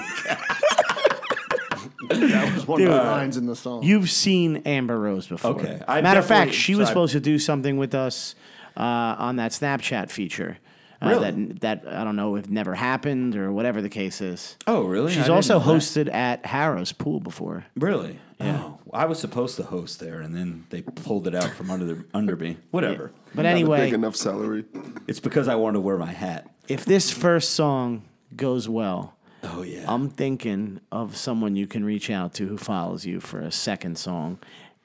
That 2.08 2.54
was 2.54 2.66
one 2.66 2.82
of 2.82 2.88
the 2.88 2.94
lines 2.96 3.36
in 3.36 3.46
the 3.46 3.56
song. 3.56 3.82
You've 3.84 4.10
seen 4.10 4.58
Amber 4.66 4.98
Rose 4.98 5.26
before. 5.28 5.52
Okay. 5.52 5.80
I 5.88 6.00
Matter 6.02 6.18
of 6.20 6.26
fact, 6.26 6.50
definitely- 6.50 6.52
she 6.58 6.74
was 6.74 6.86
so 6.88 6.90
I- 6.90 6.92
supposed 6.92 7.12
to 7.12 7.20
do 7.20 7.38
something 7.38 7.76
with 7.78 7.94
us 7.94 8.34
uh, 8.76 8.80
on 9.18 9.36
that 9.36 9.52
Snapchat 9.52 10.10
feature. 10.10 10.58
Uh, 11.02 11.08
Really? 11.08 11.30
That 11.30 11.60
that 11.84 11.94
I 11.94 12.04
don't 12.04 12.16
know 12.16 12.36
if 12.36 12.48
never 12.48 12.74
happened 12.74 13.34
or 13.36 13.52
whatever 13.52 13.82
the 13.82 13.88
case 13.88 14.20
is. 14.20 14.56
Oh, 14.66 14.84
really? 14.84 15.10
She's 15.12 15.24
didn't 15.24 15.34
also 15.36 15.58
know 15.58 15.64
that. 15.64 15.72
hosted 15.80 16.12
at 16.14 16.42
Harrah's 16.44 16.92
pool 16.92 17.18
before. 17.20 17.64
Really? 17.76 18.18
Oh, 18.40 18.78
I 18.92 19.04
was 19.06 19.20
supposed 19.20 19.54
to 19.56 19.62
host 19.62 20.00
there, 20.00 20.20
and 20.20 20.34
then 20.34 20.66
they 20.70 20.82
pulled 20.82 21.28
it 21.28 21.34
out 21.34 21.50
from 21.50 21.70
under 21.70 21.84
the, 21.84 22.04
under 22.12 22.34
me. 22.36 22.56
Whatever. 22.72 23.12
But 23.34 23.42
Not 23.42 23.48
a 23.50 23.52
anyway, 23.52 23.84
big 23.84 23.94
enough 23.94 24.16
salary. 24.16 24.64
It's 25.06 25.20
because 25.20 25.46
I 25.46 25.54
wanted 25.54 25.74
to 25.74 25.80
wear 25.80 25.96
my 25.96 26.10
hat. 26.12 26.50
if 26.66 26.84
this 26.84 27.10
first 27.12 27.50
song 27.50 28.02
goes 28.34 28.68
well, 28.68 29.14
Oh 29.44 29.62
yeah. 29.62 29.84
I'm 29.86 30.08
thinking 30.08 30.80
of 30.90 31.16
someone 31.16 31.54
you 31.56 31.66
can 31.68 31.84
reach 31.84 32.10
out 32.10 32.34
to 32.34 32.46
who 32.48 32.56
follows 32.58 33.04
you 33.06 33.20
for 33.20 33.40
a 33.40 33.50
second 33.52 33.96
song, 33.98 34.38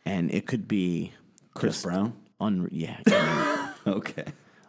and 0.05 0.31
it 0.31 0.45
could 0.47 0.67
be 0.67 1.13
Chris 1.55 1.81
Brown. 1.83 2.13
Unre- 2.39 2.69
yeah, 2.71 3.73
Okay. 3.87 4.25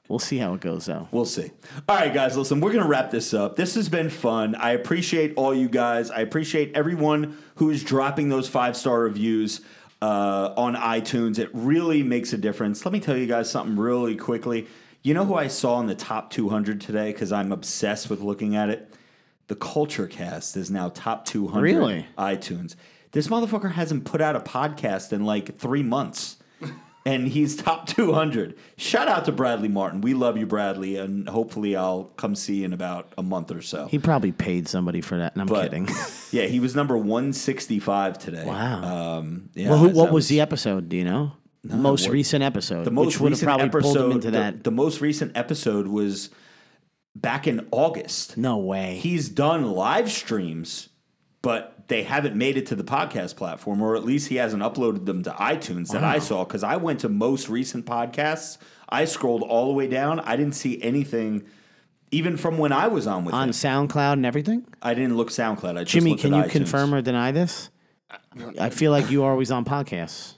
We'll 0.09 0.19
see 0.19 0.39
how 0.39 0.55
it 0.55 0.61
goes 0.61 0.87
though. 0.87 1.09
We'll 1.13 1.25
see. 1.25 1.51
All 1.89 1.97
right, 1.97 2.13
guys, 2.13 2.37
listen, 2.37 2.61
we're 2.61 2.73
going 2.73 2.83
to 2.83 2.89
wrap 2.89 3.11
this 3.11 3.33
up. 3.35 3.57
This 3.57 3.75
has 3.77 3.89
been 3.89 4.11
fun. 4.11 4.55
I 4.55 4.73
appreciate 4.73 5.35
all 5.37 5.55
you 5.55 5.69
guys. 5.69 6.11
I 6.11 6.21
appreciate 6.21 6.73
everyone 6.75 7.37
who 7.57 7.71
is 7.71 7.83
dropping 7.85 8.29
those 8.29 8.49
five 8.49 8.77
star 8.77 9.01
reviews 9.01 9.61
uh, 10.01 10.53
on 10.57 10.75
iTunes. 10.77 11.39
It 11.39 11.51
really 11.53 12.03
makes 12.03 12.33
a 12.33 12.39
difference. 12.39 12.85
Let 12.85 12.93
me 12.93 13.01
tell 13.01 13.17
you 13.17 13.27
guys 13.27 13.51
something 13.51 13.77
really 13.77 14.17
quickly. 14.17 14.67
You 15.03 15.15
know 15.15 15.25
who 15.25 15.35
I 15.35 15.47
saw 15.49 15.81
in 15.81 15.87
the 15.87 15.95
top 15.95 16.31
200 16.31 16.81
today 16.81 17.13
because 17.13 17.33
I'm 17.33 17.53
obsessed 17.53 18.11
with 18.11 18.21
looking 18.21 18.57
at 18.57 18.69
it? 18.69 18.93
The 19.47 19.55
Culture 19.57 20.07
Cast 20.07 20.57
is 20.57 20.71
now 20.71 20.91
top 20.91 21.25
200 21.25 21.63
Really? 21.63 22.07
iTunes. 22.19 22.75
This 23.13 23.29
motherfucker 23.29 23.73
hasn't 23.73 24.05
put 24.05 24.21
out 24.21 24.37
a 24.37 24.41
podcast 24.41 25.13
in 25.13 25.25
like 25.25 25.57
three 25.59 25.83
months 25.83 26.37
and 27.09 27.27
he's 27.27 27.57
top 27.63 27.87
200. 27.87 28.55
Shout 28.77 29.09
out 29.09 29.25
to 29.25 29.33
Bradley 29.33 29.69
Martin. 29.69 30.01
We 30.03 30.13
love 30.15 30.37
you, 30.37 30.47
Bradley, 30.47 30.97
and 30.97 31.29
hopefully 31.29 31.75
I'll 31.75 32.05
come 32.17 32.35
see 32.35 32.57
you 32.57 32.67
in 32.67 32.73
about 32.73 33.13
a 33.17 33.23
month 33.23 33.51
or 33.51 33.63
so. 33.63 33.87
He 33.87 33.99
probably 33.99 34.33
paid 34.33 34.69
somebody 34.69 35.01
for 35.01 35.17
that, 35.19 35.33
and 35.33 35.41
I'm 35.43 35.49
But- 35.49 35.65
kidding. 35.65 35.89
yeah, 36.31 36.45
he 36.45 36.61
was 36.61 36.75
number 36.77 36.97
165 36.99 38.19
today. 38.19 38.45
Wow. 38.45 39.17
Um, 39.19 39.51
yeah, 39.55 39.71
well, 39.71 39.79
who, 39.79 39.89
what 39.91 40.13
was 40.13 40.29
the 40.29 40.41
episode? 40.41 40.89
Do 40.89 40.97
you 40.97 41.05
know? 41.05 41.33
The 41.65 41.77
most 41.77 42.07
what- 42.07 42.13
recent 42.13 42.45
episode, 42.45 42.85
the 42.85 42.91
most 42.91 43.07
which 43.07 43.21
would 43.21 43.33
have 43.33 43.39
recent 43.41 43.49
probably 43.49 43.67
episode? 43.67 43.83
pulled 43.83 43.97
him 44.11 44.13
into 44.13 44.31
the, 44.31 44.39
that. 44.39 44.65
the 44.65 44.71
most 44.71 45.01
recent 45.01 45.37
episode 45.37 45.87
was 45.89 46.31
back 47.17 47.47
in 47.47 47.67
August. 47.73 48.37
no 48.37 48.59
way. 48.59 48.99
He's 49.03 49.29
done 49.29 49.65
live 49.73 50.11
streams, 50.11 50.89
but 51.43 51.78
they 51.89 52.03
haven't 52.05 52.37
made 52.37 52.57
it 52.57 52.67
to 52.67 52.75
the 52.77 52.85
podcast 52.85 53.37
platform, 53.37 53.83
or 53.83 53.97
at 53.97 54.05
least 54.05 54.29
he 54.29 54.37
hasn't 54.37 54.63
uploaded 54.63 55.07
them 55.07 55.23
to 55.25 55.31
iTunes 55.31 55.89
that 55.89 56.05
I 56.05 56.19
saw. 56.19 56.45
Because 56.45 56.63
I 56.63 56.77
went 56.77 57.01
to 57.01 57.09
most 57.09 57.49
recent 57.49 57.87
podcasts, 57.87 58.59
I 58.89 59.05
scrolled 59.07 59.43
all 59.43 59.67
the 59.69 59.73
way 59.75 59.89
down. 59.89 60.21
I 60.21 60.37
didn't 60.37 60.55
see 60.55 60.81
anything, 60.83 61.45
even 62.11 62.37
from 62.37 62.59
when 62.59 62.73
I 62.73 62.89
was 62.89 63.07
on 63.07 63.25
with 63.25 63.35
on 63.35 63.49
him. 63.49 63.53
SoundCloud 63.53 64.15
and 64.15 64.27
everything. 64.27 64.67
I 64.83 64.95
didn't 64.95 65.17
look 65.17 65.31
SoundCloud. 65.31 65.77
I 65.79 65.85
just 65.85 65.93
Jimmy, 65.93 66.11
looked 66.11 66.23
can 66.23 66.35
at 66.35 66.37
you 66.37 66.43
iTunes. 66.45 66.53
confirm 66.53 66.95
or 66.95 67.03
deny 67.03 67.33
this? 67.33 67.71
I 68.59 68.71
feel 68.71 68.93
like 68.93 69.11
you 69.11 69.25
are 69.25 69.31
always 69.31 69.51
on 69.51 69.65
podcasts. 69.65 70.35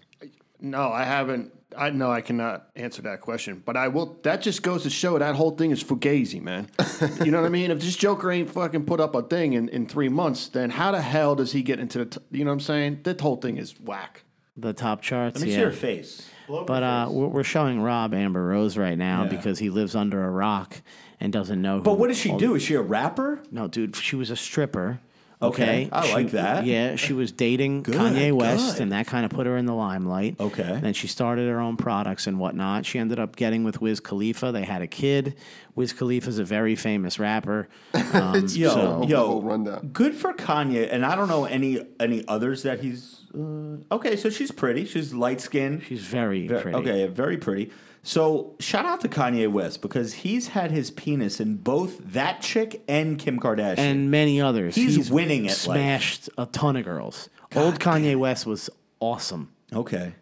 No, 0.61 0.91
I 0.93 1.05
haven't. 1.05 1.53
I 1.77 1.91
know 1.91 2.11
I 2.11 2.21
cannot 2.21 2.69
answer 2.77 3.03
that 3.03 3.21
question, 3.21 3.63
but 3.65 3.77
I 3.77 3.89
will. 3.89 4.19
That 4.23 4.43
just 4.43 4.63
goes 4.63 4.83
to 4.85 4.91
show 4.91 5.19
that 5.19 5.35
whole 5.37 5.53
thing 5.53 5.71
is 5.71 5.83
fugazi, 5.85 6.41
man. 6.43 6.69
you 7.25 7.31
know 7.31 7.41
what 7.41 7.47
I 7.47 7.51
mean? 7.51 7.71
If 7.71 7.81
this 7.81 7.97
Joker 7.97 8.31
ain't 8.31 8.51
fucking 8.51 8.85
put 8.87 9.01
up 9.01 9.15
a 9.15 9.23
thing 9.23 9.53
in, 9.53 9.69
in 9.69 9.87
three 9.87 10.09
months, 10.09 10.49
then 10.49 10.71
how 10.71 10.91
the 10.93 11.01
hell 11.01 11.35
does 11.37 11.53
he 11.53 11.63
get 11.63 11.79
into 11.79 11.99
the? 11.99 12.07
T- 12.07 12.21
you 12.33 12.45
know 12.45 12.51
what 12.51 12.55
I'm 12.55 12.61
saying? 12.61 13.01
That 13.05 13.21
whole 13.21 13.37
thing 13.37 13.57
is 13.57 13.79
whack. 13.81 14.25
The 14.57 14.73
top 14.73 15.01
charts, 15.01 15.39
Let 15.41 15.47
me 15.47 15.53
yeah. 15.53 15.59
see 15.59 15.65
her 15.65 15.71
face. 15.73 16.29
Blow 16.47 16.65
But 16.65 16.83
her 16.83 16.89
uh, 16.89 17.07
face. 17.07 17.15
we're, 17.15 17.27
we're 17.29 17.45
showing 17.45 17.81
Rob 17.81 18.13
Amber 18.13 18.45
Rose 18.45 18.77
right 18.77 18.99
now 18.99 19.23
Yeah. 19.23 19.29
because 19.31 19.59
he 19.59 19.71
lives 19.71 19.95
under 19.95 20.23
a 20.25 20.31
rock 20.31 20.83
and 21.21 21.33
doesn't 21.33 21.63
know. 21.63 21.81
but 21.81 21.99
what 21.99 22.09
does 22.09 22.19
she 22.19 22.31
all- 22.31 22.39
do? 22.39 22.55
Is 22.57 22.63
she 22.63 22.75
a 22.75 22.83
rapper? 22.83 23.41
No, 23.51 23.69
dude, 23.69 23.95
she 23.97 24.17
was 24.17 24.29
a 24.31 24.37
stripper. 24.37 25.01
Okay, 25.43 25.87
Okay, 25.87 25.89
I 25.91 26.07
She- 26.07 26.13
like 26.15 26.31
that. 26.33 26.67
Yeah, 26.67 26.97
she 26.97 27.15
was 27.15 27.33
dating 27.33 27.85
Kanye 27.85 28.31
West, 28.33 28.75
good. 28.75 28.83
and 28.83 28.93
that 28.93 29.07
kind 29.07 29.25
of 29.25 29.31
put 29.31 29.47
her 29.47 29.57
in 29.57 29.65
the 29.65 29.73
limelight. 29.75 30.37
Okay. 30.39 30.79
Then 30.83 30.93
she 30.93 31.07
started 31.07 31.49
her 31.49 31.61
own 31.61 31.79
products 31.79 32.27
and 32.27 32.39
whatnot. 32.39 32.85
She 32.85 32.99
ended 32.99 33.19
up 33.19 33.37
getting 33.37 33.65
with 33.65 33.81
Wiz 33.81 34.01
Khalifa. 34.01 34.53
They 34.53 34.65
had 34.65 34.83
a 34.83 34.87
kid. 34.87 35.37
Wiz 35.75 35.95
Khalifa's 35.95 36.39
a 36.39 36.45
very 36.45 36.77
famous 36.77 37.19
rapper. 37.19 37.69
Um, 38.13 38.35
It's 38.35 38.57
Yo, 38.57 38.71
so- 38.71 39.05
yo, 39.09 39.27
whole 39.27 39.43
rundown. 39.43 39.91
good 39.93 40.15
for 40.15 40.35
Kanye, 40.35 40.89
and 40.93 41.07
I 41.07 41.15
don't 41.17 41.29
know 41.29 41.45
any 41.47 41.87
any 41.99 42.23
others 42.29 42.65
that 42.65 42.81
he's. 42.81 43.20
Uh, 43.35 43.77
okay, 43.95 44.17
so 44.17 44.29
she's 44.31 44.51
pretty. 44.51 44.85
She's 44.85 45.13
light 45.15 45.41
skinned. 45.41 45.83
she's 45.85 46.03
very 46.05 46.49
Ve- 46.49 46.61
pretty. 46.61 46.77
Okay, 46.79 47.07
very 47.07 47.37
pretty. 47.37 47.71
So 48.03 48.57
shout 48.61 48.87
out 48.87 49.01
to 49.03 49.09
Kanye 49.09 49.51
West 49.51 49.83
because 49.83 50.15
he's 50.15 50.49
had 50.49 50.71
his 50.71 50.91
penis 50.91 51.39
in 51.39 51.57
both 51.57 51.99
that 52.13 52.41
chick 52.41 52.83
and 52.89 53.19
Kim 53.19 53.39
Kardashian. 53.39 53.79
and 53.79 54.11
many 54.11 54.41
others. 54.41 54.75
He's 54.75 55.11
winning 55.11 55.43
at 55.47 55.51
life. 55.67 55.77
Smashed 55.77 56.31
a 56.39 56.47
ton 56.47 56.77
of 56.77 56.85
girls. 56.85 57.29
Old 57.55 57.79
Kanye 57.79 58.17
West 58.17 58.47
was 58.47 58.71
awesome. 59.01 59.51
okay. 59.73 60.15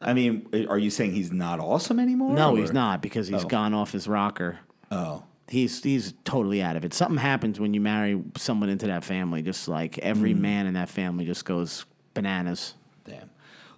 I 0.00 0.12
mean, 0.14 0.46
are 0.68 0.78
you 0.78 0.90
saying 0.90 1.12
he's 1.12 1.32
not 1.32 1.58
awesome 1.60 1.98
anymore? 1.98 2.32
No, 2.34 2.54
or- 2.54 2.58
he's 2.58 2.72
not 2.72 3.02
because 3.02 3.26
he's 3.28 3.44
Oh. 3.44 3.48
gone 3.48 3.74
off 3.74 3.90
his 3.92 4.06
rocker. 4.06 4.58
Oh. 4.92 5.24
He's 5.48 5.82
he's 5.82 6.14
totally 6.24 6.62
out 6.62 6.76
of 6.76 6.84
it. 6.84 6.92
Something 6.94 7.16
happens 7.18 7.58
when 7.58 7.74
you 7.74 7.80
marry 7.80 8.20
someone 8.36 8.68
into 8.68 8.86
that 8.88 9.02
family. 9.02 9.40
Just 9.42 9.66
like 9.66 9.98
every 9.98 10.34
Hmm. 10.34 10.42
man 10.42 10.66
in 10.66 10.74
that 10.74 10.88
family 10.88 11.24
just 11.24 11.44
goes 11.44 11.84
bananas. 12.14 12.74
Damn. 13.04 13.30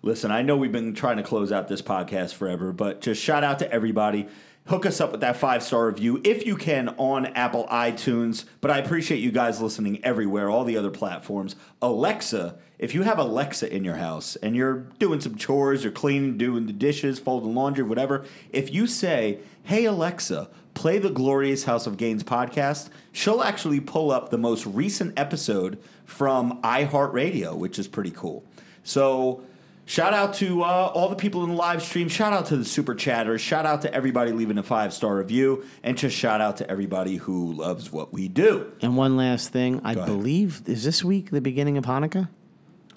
Listen, 0.02 0.30
I 0.30 0.42
know 0.42 0.56
we've 0.56 0.72
been 0.72 0.94
trying 0.94 1.18
to 1.18 1.22
close 1.22 1.52
out 1.52 1.68
this 1.68 1.82
podcast 1.82 2.34
forever, 2.34 2.72
but 2.72 3.00
just 3.00 3.22
shout 3.22 3.44
out 3.44 3.58
to 3.58 3.70
everybody. 3.70 4.28
Hook 4.66 4.86
us 4.86 5.00
up 5.00 5.10
with 5.12 5.20
that 5.20 5.36
five 5.36 5.62
star 5.62 5.86
review 5.86 6.20
if 6.22 6.46
you 6.46 6.56
can 6.56 6.90
on 6.90 7.26
Apple 7.26 7.66
iTunes. 7.70 8.44
But 8.60 8.70
I 8.70 8.78
appreciate 8.78 9.18
you 9.18 9.32
guys 9.32 9.60
listening 9.60 10.02
everywhere, 10.04 10.48
all 10.48 10.64
the 10.64 10.76
other 10.76 10.90
platforms. 10.90 11.56
Alexa, 11.82 12.56
if 12.78 12.94
you 12.94 13.02
have 13.02 13.18
Alexa 13.18 13.74
in 13.74 13.84
your 13.84 13.96
house 13.96 14.36
and 14.36 14.54
you're 14.54 14.86
doing 14.98 15.20
some 15.20 15.34
chores, 15.34 15.82
you're 15.82 15.92
cleaning, 15.92 16.38
doing 16.38 16.66
the 16.66 16.72
dishes, 16.72 17.18
folding 17.18 17.54
laundry, 17.54 17.84
whatever, 17.84 18.24
if 18.52 18.72
you 18.72 18.86
say, 18.86 19.40
Hey 19.64 19.84
Alexa, 19.84 20.48
play 20.74 20.98
the 20.98 21.10
Glorious 21.10 21.64
House 21.64 21.86
of 21.86 21.96
Gains 21.96 22.22
podcast, 22.24 22.88
she'll 23.12 23.42
actually 23.42 23.80
pull 23.80 24.10
up 24.10 24.30
the 24.30 24.38
most 24.38 24.66
recent 24.66 25.18
episode 25.18 25.78
from 26.04 26.60
iHeartRadio, 26.62 27.56
which 27.56 27.78
is 27.78 27.86
pretty 27.88 28.10
cool. 28.10 28.44
So, 28.82 29.42
shout 29.84 30.14
out 30.14 30.34
to 30.34 30.62
uh, 30.62 30.66
all 30.94 31.08
the 31.08 31.16
people 31.16 31.42
in 31.44 31.50
the 31.50 31.56
live 31.56 31.82
stream. 31.82 32.08
Shout 32.08 32.32
out 32.32 32.46
to 32.46 32.56
the 32.56 32.64
super 32.64 32.94
chatters. 32.94 33.40
Shout 33.40 33.66
out 33.66 33.82
to 33.82 33.92
everybody 33.94 34.32
leaving 34.32 34.58
a 34.58 34.62
five 34.62 34.92
star 34.92 35.16
review. 35.16 35.64
And 35.82 35.96
just 35.98 36.16
shout 36.16 36.40
out 36.40 36.56
to 36.58 36.70
everybody 36.70 37.16
who 37.16 37.52
loves 37.52 37.92
what 37.92 38.12
we 38.12 38.28
do. 38.28 38.72
And 38.80 38.96
one 38.96 39.16
last 39.16 39.50
thing, 39.52 39.80
I 39.84 39.92
ahead. 39.92 40.06
believe 40.06 40.62
is 40.66 40.84
this 40.84 41.04
week 41.04 41.30
the 41.30 41.40
beginning 41.40 41.76
of 41.78 41.84
Hanukkah. 41.84 42.28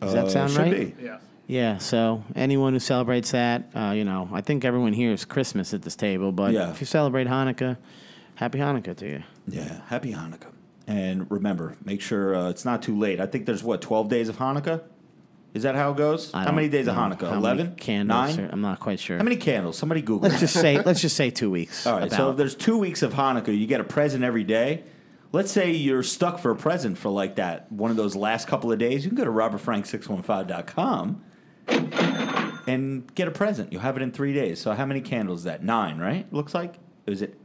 Does 0.01 0.13
Uh, 0.15 0.23
that 0.23 0.31
sound 0.31 0.51
should 0.51 0.59
right? 0.61 0.97
be. 0.97 1.03
Yeah. 1.03 1.17
Yeah. 1.47 1.77
So 1.77 2.23
anyone 2.35 2.73
who 2.73 2.79
celebrates 2.79 3.31
that, 3.31 3.69
uh, 3.75 3.91
you 3.95 4.03
know, 4.05 4.29
I 4.31 4.41
think 4.41 4.63
everyone 4.65 4.93
here 4.93 5.11
is 5.11 5.25
Christmas 5.25 5.73
at 5.73 5.81
this 5.81 5.95
table. 5.95 6.31
But 6.31 6.53
Yeah. 6.53 6.69
if 6.71 6.79
you 6.79 6.85
celebrate 6.87 7.27
Hanukkah, 7.27 7.77
happy 8.35 8.59
Hanukkah 8.59 8.95
to 8.97 9.07
you. 9.07 9.23
Yeah, 9.47 9.81
happy 9.87 10.13
Hanukkah. 10.13 10.51
And 10.87 11.29
remember, 11.29 11.75
make 11.83 12.01
sure 12.01 12.35
uh, 12.35 12.49
it's 12.49 12.65
not 12.65 12.81
too 12.81 12.97
late. 12.97 13.19
I 13.19 13.25
think 13.25 13.45
there's 13.45 13.63
what, 13.63 13.81
12 13.81 14.09
days 14.09 14.29
of 14.29 14.37
Hanukkah? 14.37 14.81
Is 15.53 15.63
that 15.63 15.75
how 15.75 15.91
it 15.91 15.97
goes? 15.97 16.33
I 16.33 16.39
How 16.39 16.45
don't 16.45 16.55
many 16.55 16.67
days 16.69 16.87
of 16.87 16.95
know 16.95 17.01
Hanukkah? 17.01 17.29
how 17.29 17.39
many 17.39 17.61
11? 17.61 17.75
candles. 17.75 18.37
Nine? 18.37 18.45
or- 18.45 18.49
I'm 18.51 18.61
not 18.61 18.79
quite 18.79 18.99
sure. 18.99 19.17
How 19.17 19.23
many 19.23 19.35
candles? 19.35 19.77
Somebody 19.77 20.01
Google 20.01 20.21
Let's 20.21 20.35
that. 20.35 20.39
just 20.41 20.53
say 20.55 20.81
let's 20.81 20.99
just 20.99 21.15
say 21.15 21.29
two 21.29 21.51
weeks. 21.51 21.85
All 21.87 21.99
right, 21.99 22.09
so 22.09 22.15
about. 22.23 22.29
if 22.31 22.37
there's 22.37 22.55
two 22.55 22.77
weeks 22.77 23.03
of 23.03 23.13
Hanukkah, 23.13 23.55
you 23.55 23.67
get 23.67 23.79
a 23.79 23.83
present 23.83 24.23
every 24.23 24.43
day. 24.43 24.83
Let's 25.31 25.51
say 25.51 25.71
you're 25.71 26.01
stuck 26.03 26.39
for 26.39 26.49
a 26.51 26.55
present 26.55 26.97
for 26.97 27.09
like 27.09 27.35
that 27.35 27.71
one 27.71 27.91
of 27.91 27.97
those 27.97 28.15
last 28.15 28.47
couple 28.47 28.71
of 28.71 28.79
days. 28.79 29.03
You 29.05 29.11
can 29.11 29.17
go 29.17 29.25
to 29.25 29.31
robertfrank615.com 29.31 31.21
and 31.67 33.13
get 33.15 33.27
a 33.27 33.31
present. 33.31 33.71
You'll 33.71 33.81
have 33.81 33.97
it 33.97 34.03
in 34.03 34.11
three 34.11 34.33
days. 34.33 34.59
So 34.61 34.73
how 34.73 34.85
many 34.85 35.01
candles 35.01 35.39
is 35.39 35.45
that? 35.45 35.63
Nine, 35.63 35.97
right? 35.99 36.31
Looks 36.33 36.53
like. 36.53 36.75
Is 37.05 37.21
it 37.21 37.37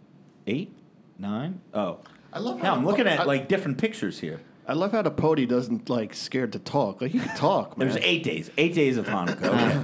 eight? 0.47 0.73
Nine? 1.19 1.61
Oh. 1.75 1.99
I 2.33 2.39
love 2.41 2.59
Yeah, 2.59 2.67
how 2.67 2.75
I'm 2.75 2.85
looking 2.87 3.07
I- 3.07 3.17
at 3.17 3.27
like 3.27 3.49
different 3.49 3.79
pictures 3.79 4.21
here. 4.21 4.41
I 4.67 4.75
love 4.75 4.93
how 4.93 5.01
the 5.01 5.11
pody 5.11 5.47
doesn't 5.47 5.89
like 5.89 6.13
scared 6.13 6.53
to 6.53 6.59
talk. 6.59 7.01
Like 7.01 7.15
you 7.15 7.21
can 7.21 7.35
talk, 7.37 7.79
man. 7.79 7.89
There's 7.89 8.01
eight 8.05 8.23
days. 8.23 8.51
Eight 8.59 8.75
days 8.75 8.99
of 8.99 9.07
Hanukkah. 9.07 9.43
Okay. 9.45 9.81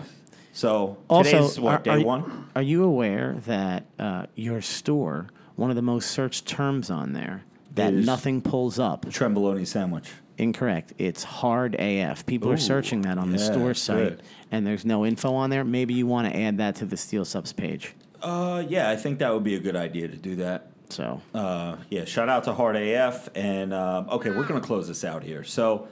So 0.53 0.99
also, 1.09 1.31
today's 1.31 1.59
what, 1.59 1.73
are, 1.81 1.83
day 1.83 1.91
are 1.93 1.99
you- 2.01 2.05
one? 2.07 2.49
Are 2.55 2.63
you 2.63 2.85
aware 2.85 3.37
that 3.47 3.87
uh, 3.99 4.27
your 4.37 4.61
store, 4.61 5.29
one 5.57 5.71
of 5.71 5.77
the 5.77 5.83
most 5.83 6.11
searched 6.11 6.47
terms 6.47 6.91
on 6.91 7.13
there, 7.15 7.43
that 7.75 7.95
Is- 7.95 8.07
nothing 8.07 8.43
pulls 8.43 8.79
up? 8.79 9.07
Tremboloni 9.07 9.67
sandwich. 9.67 10.11
Incorrect. 10.39 10.93
It's 10.99 11.23
hard 11.23 11.75
AF. 11.79 12.27
People 12.27 12.51
Ooh, 12.51 12.55
are 12.55 12.57
searching 12.59 13.03
that 13.03 13.19
on 13.19 13.31
the 13.31 13.39
yeah, 13.39 13.53
store 13.53 13.75
site, 13.75 13.97
good. 13.97 14.23
and 14.51 14.67
there's 14.67 14.85
no 14.85 15.07
info 15.07 15.35
on 15.35 15.51
there. 15.51 15.65
Maybe 15.65 15.95
you 15.95 16.07
want 16.07 16.33
to 16.33 16.39
add 16.39 16.59
that 16.59 16.77
to 16.77 16.85
the 16.87 16.97
Steel 16.97 17.25
Subs 17.25 17.53
page. 17.53 17.95
Uh, 18.23 18.65
yeah, 18.69 18.91
I 18.91 18.97
think 18.97 19.19
that 19.21 19.33
would 19.33 19.45
be 19.45 19.55
a 19.55 19.61
good 19.61 19.77
idea 19.77 20.09
to 20.09 20.17
do 20.17 20.37
that. 20.37 20.71
So 20.91 21.21
Uh, 21.35 21.77
yeah, 21.91 22.05
shout 22.05 22.29
out 22.29 22.45
to 22.45 22.53
Hard 22.55 22.77
AF. 22.77 23.29
And 23.35 23.73
um, 23.73 24.09
okay, 24.11 24.31
we're 24.31 24.47
going 24.47 24.61
to 24.61 24.67
close 24.67 24.89
this 24.89 25.05
out 25.05 25.23
here. 25.23 25.45
So, 25.45 25.89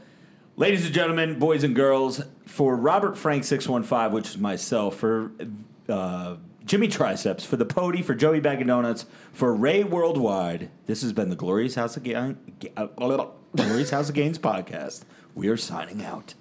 ladies 0.56 0.84
and 0.84 0.94
gentlemen, 0.94 1.38
boys 1.38 1.62
and 1.64 1.74
girls, 1.74 2.22
for 2.46 2.76
Robert 2.76 3.16
Frank 3.16 3.44
615, 3.44 4.12
which 4.12 4.28
is 4.30 4.38
myself, 4.38 4.96
for 4.96 5.32
uh, 5.88 6.36
Jimmy 6.64 6.88
Triceps, 6.88 7.44
for 7.44 7.56
the 7.56 7.64
Pody, 7.64 8.02
for 8.02 8.14
Joey 8.14 8.40
Bag 8.40 8.60
of 8.60 8.66
Donuts, 8.66 9.06
for 9.32 9.54
Ray 9.54 9.82
Worldwide, 9.84 10.70
this 10.86 11.02
has 11.02 11.12
been 11.12 11.28
the 11.30 11.36
Glorious 11.36 11.74
House 11.74 11.96
of, 11.96 12.02
Ga- 12.04 12.34
Ga- 13.56 13.64
Glorious 13.64 13.90
House 13.90 14.08
of 14.08 14.14
Gains 14.14 14.38
podcast. 14.38 15.02
We 15.34 15.48
are 15.48 15.56
signing 15.56 16.04
out. 16.04 16.34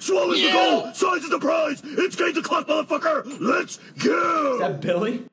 Swallow 0.00 0.34
the 0.34 0.50
goal, 0.52 0.92
size 0.92 1.22
is 1.24 1.30
the 1.30 1.38
prize. 1.38 1.80
It's 1.84 2.14
game 2.16 2.34
to 2.34 2.42
clock, 2.42 2.66
motherfucker. 2.66 3.36
Let's 3.40 3.78
go. 4.02 4.54
Is 4.54 4.60
that 4.60 4.80
Billy? 4.80 5.24